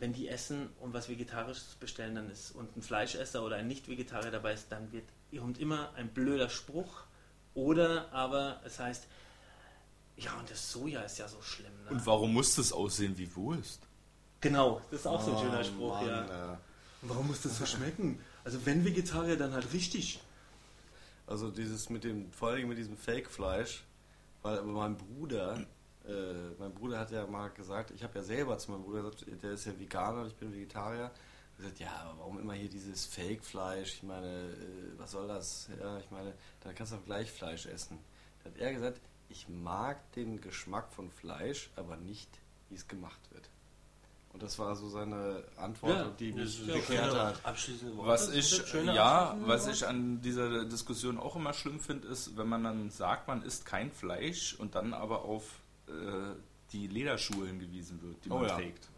wenn 0.00 0.12
die 0.12 0.28
essen 0.28 0.68
und 0.80 0.92
was 0.94 1.08
Vegetarisches 1.08 1.76
bestellen, 1.80 2.16
dann 2.16 2.28
ist 2.30 2.50
und 2.52 2.76
ein 2.76 2.82
Fleischesser 2.82 3.42
oder 3.44 3.56
ein 3.56 3.68
Nicht-Vegetarier 3.68 4.30
dabei 4.32 4.52
ist, 4.52 4.66
dann 4.70 4.92
wird 4.92 5.04
kommt 5.36 5.58
immer 5.58 5.90
ein 5.94 6.08
blöder 6.08 6.48
Spruch 6.48 7.02
oder 7.54 8.10
aber 8.12 8.60
es 8.64 8.78
heißt, 8.78 9.06
ja 10.16 10.32
und 10.38 10.50
das 10.50 10.72
Soja 10.72 11.02
ist 11.02 11.18
ja 11.18 11.28
so 11.28 11.40
schlimm. 11.42 11.72
Ne? 11.84 11.90
Und 11.90 12.06
warum 12.06 12.32
muss 12.34 12.54
das 12.56 12.72
aussehen 12.72 13.16
wie 13.16 13.34
Wurst? 13.36 13.80
genau, 14.40 14.80
das 14.90 15.00
ist 15.00 15.06
auch 15.06 15.20
so 15.22 15.30
ein 15.32 15.36
Oh, 15.36 15.40
schöner 15.40 15.64
Spruch, 15.64 15.94
Mann, 16.00 16.06
ja. 16.06 16.26
ja. 16.26 16.60
Warum 17.02 17.26
muss 17.28 17.42
das 17.42 17.58
so 17.58 17.66
schmecken? 17.66 18.20
Also 18.44 18.64
wenn 18.66 18.84
Vegetarier, 18.84 19.36
dann 19.36 19.52
halt 19.52 19.72
richtig. 19.72 20.20
Also 21.28 21.50
dieses 21.50 21.90
mit 21.90 22.04
dem, 22.04 22.32
vor 22.32 22.48
allem 22.48 22.68
mit 22.68 22.78
diesem 22.78 22.96
Fake-Fleisch, 22.96 23.84
weil 24.40 24.58
aber 24.58 24.72
mein 24.72 24.96
Bruder, 24.96 25.66
äh, 26.06 26.50
mein 26.58 26.72
Bruder 26.72 26.98
hat 26.98 27.10
ja 27.10 27.26
mal 27.26 27.50
gesagt, 27.50 27.90
ich 27.90 28.02
habe 28.02 28.14
ja 28.18 28.24
selber 28.24 28.56
zu 28.56 28.70
meinem 28.70 28.82
Bruder 28.82 29.02
gesagt, 29.02 29.26
der 29.42 29.52
ist 29.52 29.66
ja 29.66 29.78
Veganer 29.78 30.22
und 30.22 30.28
ich 30.28 30.36
bin 30.36 30.54
Vegetarier. 30.54 31.00
Er 31.00 31.08
hat 31.08 31.56
gesagt, 31.58 31.80
ja, 31.80 32.14
warum 32.16 32.38
immer 32.38 32.54
hier 32.54 32.70
dieses 32.70 33.04
Fake-Fleisch? 33.04 33.96
Ich 33.96 34.02
meine, 34.04 34.26
äh, 34.26 34.98
was 34.98 35.10
soll 35.10 35.28
das? 35.28 35.68
Ja, 35.78 35.98
ich 35.98 36.10
meine, 36.10 36.32
dann 36.60 36.74
kannst 36.74 36.92
du 36.92 36.96
auch 36.96 37.04
gleich 37.04 37.30
Fleisch 37.30 37.66
essen. 37.66 37.98
Da 38.42 38.50
hat 38.50 38.56
er 38.56 38.72
gesagt, 38.72 39.02
ich 39.28 39.50
mag 39.50 40.10
den 40.12 40.40
Geschmack 40.40 40.90
von 40.94 41.10
Fleisch, 41.10 41.70
aber 41.76 41.98
nicht, 41.98 42.40
wie 42.70 42.76
es 42.76 42.88
gemacht 42.88 43.20
wird. 43.32 43.47
Und 44.38 44.44
das 44.44 44.56
war 44.60 44.76
so 44.76 44.88
seine 44.88 45.42
Antwort, 45.56 45.96
Ja, 45.96 46.10
die 46.16 46.30
mich 46.30 46.64
ja 46.64 46.74
geklärt 46.76 47.10
schöne 47.10 47.22
hat. 47.24 47.44
Abschließende 47.44 47.96
Worte. 47.96 48.08
Was 48.08 48.32
ich, 48.32 48.62
ja, 48.84 49.36
was 49.46 49.66
ich 49.66 49.84
an 49.84 50.20
dieser 50.20 50.64
Diskussion 50.64 51.18
auch 51.18 51.34
immer 51.34 51.52
schlimm 51.52 51.80
finde, 51.80 52.06
ist, 52.06 52.36
wenn 52.36 52.48
man 52.48 52.62
dann 52.62 52.88
sagt, 52.90 53.26
man 53.26 53.42
isst 53.42 53.66
kein 53.66 53.90
Fleisch 53.90 54.54
und 54.54 54.76
dann 54.76 54.94
aber 54.94 55.22
auf 55.24 55.42
äh, 55.88 55.90
die 56.70 56.86
Lederschuhe 56.86 57.48
hingewiesen 57.48 58.00
wird, 58.00 58.24
die 58.24 58.30
Oh 58.30 58.34
man 58.38 58.46
ja. 58.46 58.54
trägt. 58.54 58.88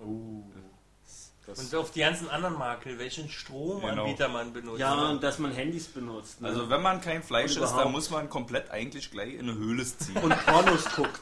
Und 1.47 1.75
auf 1.75 1.91
die 1.91 2.01
ganzen 2.01 2.29
anderen 2.31 2.57
Makel, 2.57 2.99
welchen 2.99 3.29
Stromanbieter 3.29 4.29
man 4.29 4.53
benutzt. 4.53 4.79
Ja, 4.79 5.09
und 5.09 5.23
dass 5.23 5.39
man 5.39 5.53
Handys 5.53 5.89
benutzt. 5.89 6.41
Ne? 6.41 6.49
Also 6.49 6.71
wenn 6.71 6.83
man 6.83 7.01
kein 7.01 7.23
Fleisch 7.23 7.57
isst, 7.57 7.75
dann 7.77 7.91
muss 7.91 8.11
man 8.11 8.29
komplett 8.29 8.71
eigentlich 8.71 9.11
gleich 9.11 9.35
in 9.35 9.49
eine 9.49 9.55
Höhle 9.55 9.85
ziehen. 9.85 10.17
und 10.19 10.47
Pornos 10.47 10.85
guckt. 10.95 11.21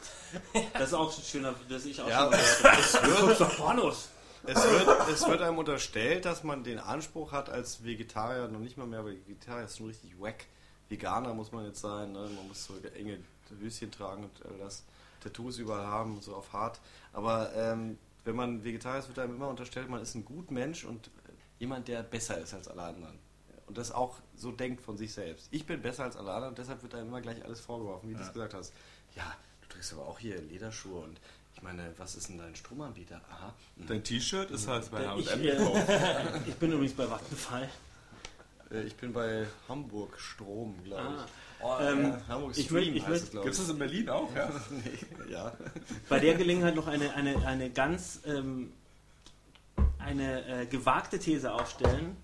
Das 0.73 0.89
ist 0.89 0.93
auch 0.93 1.15
ein 1.17 1.23
schöner, 1.23 1.55
das 1.67 1.85
ich 1.85 1.99
auch 2.01 2.07
Ja, 2.07 2.25
schon 2.25 2.33
es, 2.33 2.57
gehört 2.61 2.73
habe. 2.73 2.81
es 2.81 2.91
Du 3.21 3.27
wird 3.27 3.41
doch 3.41 3.57
Pornos. 3.57 4.09
Es 4.43 4.55
wird, 4.63 5.09
es 5.09 5.27
wird 5.27 5.41
einem 5.41 5.57
unterstellt, 5.57 6.25
dass 6.25 6.43
man 6.43 6.63
den 6.63 6.79
Anspruch 6.79 7.31
hat, 7.31 7.49
als 7.49 7.83
Vegetarier, 7.83 8.47
noch 8.47 8.59
nicht 8.59 8.77
mal 8.77 8.87
mehr 8.87 9.05
Vegetarier, 9.05 9.65
ist 9.65 9.77
schon 9.77 9.87
richtig 9.87 10.11
wack. 10.19 10.45
Veganer 10.89 11.33
muss 11.33 11.51
man 11.51 11.65
jetzt 11.65 11.81
sein, 11.81 12.11
ne? 12.13 12.19
man 12.35 12.47
muss 12.47 12.65
so 12.65 12.73
enge 12.95 13.19
Höschen 13.59 13.91
tragen 13.91 14.23
und 14.23 14.45
all 14.45 14.57
das. 14.59 14.83
Tattoos 15.21 15.57
überall 15.57 15.85
haben, 15.85 16.21
so 16.21 16.35
auf 16.35 16.53
hart. 16.53 16.79
Aber 17.13 17.51
ähm, 17.55 17.97
wenn 18.25 18.35
man 18.35 18.63
Vegetarier 18.63 18.99
ist, 18.99 19.07
wird 19.07 19.19
einem 19.19 19.35
immer 19.35 19.47
unterstellt, 19.47 19.89
man 19.89 20.01
ist 20.01 20.15
ein 20.15 20.25
gut 20.25 20.51
Mensch 20.51 20.83
und 20.85 21.07
äh, 21.07 21.09
jemand, 21.59 21.87
der 21.87 22.03
besser 22.03 22.37
ist 22.39 22.53
als 22.53 22.67
alle 22.67 22.83
anderen. 22.83 23.17
Und 23.67 23.77
das 23.77 23.91
auch 23.91 24.17
so 24.35 24.51
denkt 24.51 24.81
von 24.81 24.97
sich 24.97 25.13
selbst. 25.13 25.47
Ich 25.51 25.65
bin 25.65 25.81
besser 25.81 26.03
als 26.03 26.15
alle 26.15 26.31
anderen 26.31 26.49
und 26.53 26.57
deshalb 26.57 26.81
wird 26.81 26.95
einem 26.95 27.07
immer 27.09 27.21
gleich 27.21 27.43
alles 27.45 27.59
vorgeworfen, 27.61 28.09
wie 28.09 28.15
du 28.15 28.21
es 28.21 28.33
gesagt 28.33 28.53
hast. 28.55 28.73
Ja, 29.15 29.35
du 29.61 29.67
trägst 29.69 29.93
aber 29.93 30.07
auch 30.07 30.17
hier 30.19 30.41
Lederschuhe 30.41 31.01
und 31.01 31.19
ich 31.55 31.61
meine, 31.61 31.93
was 31.97 32.15
ist 32.15 32.29
denn 32.29 32.37
dein 32.37 32.55
Stromanbieter? 32.55 33.21
Aha. 33.29 33.53
mhm. 33.75 33.87
Dein 33.87 34.03
T-Shirt 34.03 34.49
ist 34.49 34.67
halt 34.67 34.89
bei 34.91 35.05
H&M 35.07 36.41
ich 36.47 36.55
bin 36.55 36.71
übrigens 36.71 36.93
bei 36.93 37.09
Vattenfall. 37.09 37.69
Äh, 38.71 38.83
Ich 38.83 38.95
bin 38.95 39.13
bei 39.13 39.45
Hamburg 39.67 40.19
Strom, 40.19 40.81
glaube 40.83 41.15
ich. 41.17 41.31
Oh, 41.61 41.75
Ähm, 41.81 42.15
Hamburg 42.27 42.53
ich 42.57 42.65
Stream 42.65 42.93
möcht- 42.93 42.95
ich 42.97 43.05
heißt 43.05 43.31
Gibt 43.31 43.45
ich. 43.45 43.51
es 43.51 43.57
das 43.57 43.69
in 43.69 43.79
Berlin 43.79 44.09
auch? 44.09 44.33
Ja. 44.35 44.49
Nee, 44.71 45.31
ja. 45.31 45.53
bei 46.07 46.19
der 46.19 46.35
Gelegenheit 46.35 46.75
noch 46.75 46.87
eine, 46.87 47.13
eine, 47.15 47.45
eine 47.45 47.69
ganz 47.69 48.21
ähm, 48.25 48.71
eine 49.99 50.61
äh, 50.61 50.65
gewagte 50.65 51.19
These 51.19 51.53
aufstellen. 51.53 52.15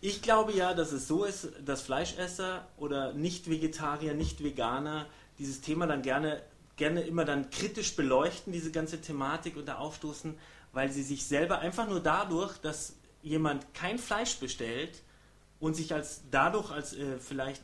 Ich 0.00 0.22
glaube 0.22 0.52
ja, 0.52 0.72
dass 0.72 0.92
es 0.92 1.06
so 1.06 1.24
ist, 1.24 1.48
dass 1.64 1.82
Fleischesser 1.82 2.66
oder 2.78 3.12
Nicht-Vegetarier, 3.12 4.14
Nicht-Veganer 4.14 5.06
dieses 5.38 5.60
Thema 5.60 5.86
dann 5.86 6.00
gerne, 6.00 6.40
gerne 6.76 7.02
immer 7.02 7.26
dann 7.26 7.50
kritisch 7.50 7.94
beleuchten, 7.96 8.52
diese 8.52 8.70
ganze 8.72 9.00
Thematik 9.02 9.56
und 9.58 9.66
da 9.68 9.76
aufstoßen, 9.76 10.38
weil 10.72 10.90
sie 10.90 11.02
sich 11.02 11.26
selber 11.26 11.58
einfach 11.58 11.86
nur 11.86 12.00
dadurch, 12.00 12.56
dass 12.58 12.94
jemand 13.22 13.74
kein 13.74 13.98
Fleisch 13.98 14.36
bestellt 14.38 15.02
und 15.58 15.74
sich 15.76 15.92
als 15.92 16.22
dadurch 16.30 16.70
als 16.70 16.94
äh, 16.94 17.18
vielleicht 17.18 17.62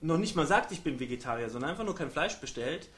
noch 0.00 0.18
nicht 0.18 0.36
mal 0.36 0.46
sagt, 0.46 0.72
ich 0.72 0.82
bin 0.82 1.00
Vegetarier, 1.00 1.50
sondern 1.50 1.70
einfach 1.70 1.84
nur 1.84 1.94
kein 1.94 2.10
Fleisch 2.10 2.36
bestellt 2.36 2.88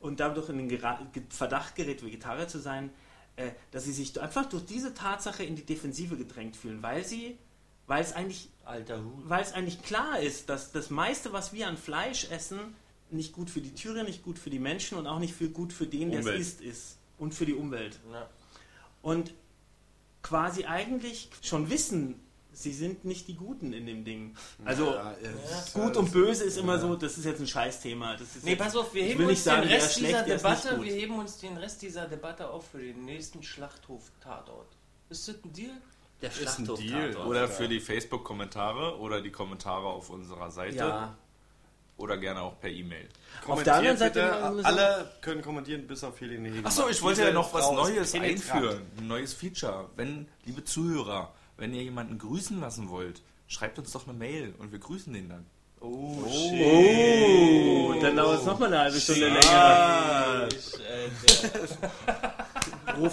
und 0.00 0.20
dadurch 0.20 0.48
in 0.48 0.58
den 0.58 0.68
Gera 0.68 1.00
Verdacht 1.28 1.74
gerät, 1.74 2.04
Vegetarier 2.04 2.48
zu 2.48 2.58
sein, 2.58 2.90
äh, 3.36 3.50
dass 3.70 3.84
sie 3.84 3.92
sich 3.92 4.20
einfach 4.20 4.46
durch 4.46 4.66
diese 4.66 4.94
Tatsache 4.94 5.44
in 5.44 5.56
die 5.56 5.64
Defensive 5.64 6.16
gedrängt 6.16 6.56
fühlen, 6.56 6.82
weil 6.82 7.04
sie, 7.04 7.38
weil 7.86 8.02
es 8.02 8.12
eigentlich, 8.12 8.48
weil 9.24 9.42
es 9.42 9.52
eigentlich 9.52 9.82
klar 9.82 10.20
ist, 10.20 10.48
dass 10.48 10.72
das 10.72 10.90
meiste, 10.90 11.32
was 11.32 11.52
wir 11.52 11.66
an 11.68 11.76
Fleisch 11.76 12.30
essen, 12.30 12.58
nicht 13.10 13.32
gut 13.32 13.50
für 13.50 13.60
die 13.60 13.72
Tiere, 13.72 14.04
nicht 14.04 14.22
gut 14.22 14.38
für 14.38 14.50
die 14.50 14.58
Menschen 14.58 14.96
und 14.96 15.06
auch 15.06 15.18
nicht 15.18 15.34
für 15.34 15.48
gut 15.48 15.72
für 15.72 15.86
den, 15.86 16.10
der 16.10 16.20
es 16.20 16.26
isst, 16.26 16.60
ist 16.60 16.98
und 17.18 17.34
für 17.34 17.46
die 17.46 17.54
Umwelt. 17.54 17.98
Ja. 18.12 18.28
Und 19.02 19.34
quasi 20.22 20.66
eigentlich 20.66 21.30
schon 21.42 21.70
wissen, 21.70 22.20
sie 22.52 22.72
sind 22.72 23.04
nicht 23.04 23.28
die 23.28 23.34
Guten 23.36 23.72
in 23.72 23.86
dem 23.86 24.04
Ding. 24.04 24.36
Also 24.64 24.94
Ja, 24.94 25.14
gut 25.74 25.96
und 25.96 26.12
böse 26.12 26.44
ist 26.44 26.58
immer 26.58 26.78
so, 26.78 26.96
das 26.96 27.18
ist 27.18 27.24
jetzt 27.24 27.40
ein 27.40 27.46
Scheißthema. 27.46 28.12
Das 28.16 28.36
ist 28.36 28.44
Nee, 28.44 28.50
jetzt, 28.50 28.58
pass 28.58 28.76
auf, 28.76 28.92
wir 28.94 29.02
ich 29.02 29.08
heben 29.10 29.18
will 29.20 29.26
uns 29.26 29.38
nicht 29.38 29.44
sagen, 29.44 29.62
den 29.62 29.70
Rest 29.72 29.86
ist 29.86 29.96
dieser 29.96 30.08
schlecht, 30.08 30.28
nicht 30.28 30.38
Debatte, 30.38 30.82
wir 30.82 30.92
heben 30.92 31.18
uns 31.18 31.38
den 31.38 31.56
Rest 31.56 31.82
dieser 31.82 32.06
Debatte 32.06 32.50
auf 32.50 32.68
für 32.70 32.78
den 32.78 33.04
nächsten 33.04 33.42
Schlachthof-Tatort. 33.42 34.68
Ist 35.08 35.28
das 35.28 35.36
ein 35.44 35.52
Deal? 35.52 35.70
der 36.22 36.30
ein 36.30 36.36
Schlachthof 36.36 36.78
Deal. 36.78 37.12
Tatort. 37.12 37.28
Oder 37.28 37.48
für 37.48 37.68
die 37.68 37.80
Facebook-Kommentare 37.80 38.98
oder 38.98 39.20
die 39.20 39.30
Kommentare 39.30 39.86
auf 39.86 40.10
unserer 40.10 40.50
Seite. 40.50 40.76
Ja, 40.76 41.16
Oder 41.96 42.16
gerne 42.16 42.42
auch 42.42 42.58
per 42.60 42.70
E-Mail. 42.70 43.08
Auf 43.46 43.62
der 43.62 43.74
anderen 43.76 43.96
Kommentiert 43.96 44.14
Seite 44.14 44.52
bitte. 44.54 44.66
alle 44.66 45.10
können 45.20 45.42
kommentieren, 45.42 45.86
bis 45.86 46.04
auf 46.04 46.20
Helene 46.20 46.48
Hegemann. 46.48 46.66
Achso, 46.66 46.88
ich 46.88 47.00
wollte 47.02 47.22
ja 47.24 47.32
noch 47.32 47.52
was 47.52 47.70
Neues 47.72 48.14
einführen. 48.14 48.82
Ein 48.98 49.06
neues 49.08 49.34
Feature. 49.34 49.90
Wenn, 49.96 50.28
liebe 50.44 50.64
Zuhörer, 50.64 51.34
wenn 51.60 51.72
ihr 51.74 51.82
jemanden 51.84 52.18
grüßen 52.18 52.58
lassen 52.60 52.88
wollt, 52.90 53.22
schreibt 53.46 53.78
uns 53.78 53.92
doch 53.92 54.08
eine 54.08 54.16
Mail 54.18 54.54
und 54.58 54.72
wir 54.72 54.78
grüßen 54.80 55.12
den 55.12 55.28
dann. 55.28 55.46
Oh, 55.82 56.24
dann 58.02 58.16
dauert 58.16 58.40
es 58.40 58.46
nochmal 58.46 58.68
eine 58.68 58.78
halbe 58.82 59.00
Stunde 59.00 59.28
länger. 59.28 60.48
Ich, 60.50 60.74
äh, 60.74 61.08
der- 62.96 63.10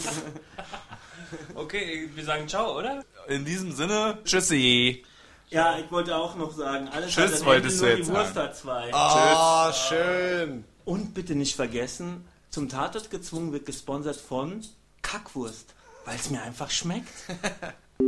okay, 1.56 2.10
wir 2.14 2.24
sagen 2.26 2.48
ciao, 2.48 2.78
oder? 2.78 3.04
In 3.28 3.46
diesem 3.46 3.72
Sinne, 3.74 4.18
tschüssi. 4.24 5.04
Ja, 5.50 5.78
ich 5.80 5.90
wollte 5.92 6.16
auch 6.16 6.36
noch 6.36 6.52
sagen, 6.54 6.90
alles 6.90 7.12
Tschüss, 7.14 7.46
wolltest 7.46 7.82
Ende, 7.82 7.86
du 7.86 7.86
nur 7.86 7.96
die 7.96 8.02
jetzt 8.02 8.12
Wurst 8.12 8.36
hat 8.36 8.58
zwei. 8.58 8.94
Ah, 8.94 9.72
schön. 9.72 10.66
Und 10.84 11.14
bitte 11.14 11.36
nicht 11.36 11.56
vergessen, 11.56 12.26
zum 12.50 12.68
Tatort 12.70 13.10
gezwungen 13.10 13.54
wird 13.54 13.66
gesponsert 13.66 14.18
von 14.18 14.62
Kackwurst, 15.02 15.74
weil 16.06 16.16
es 16.16 16.30
mir 16.30 16.42
einfach 16.42 16.70
schmeckt. 16.70 17.08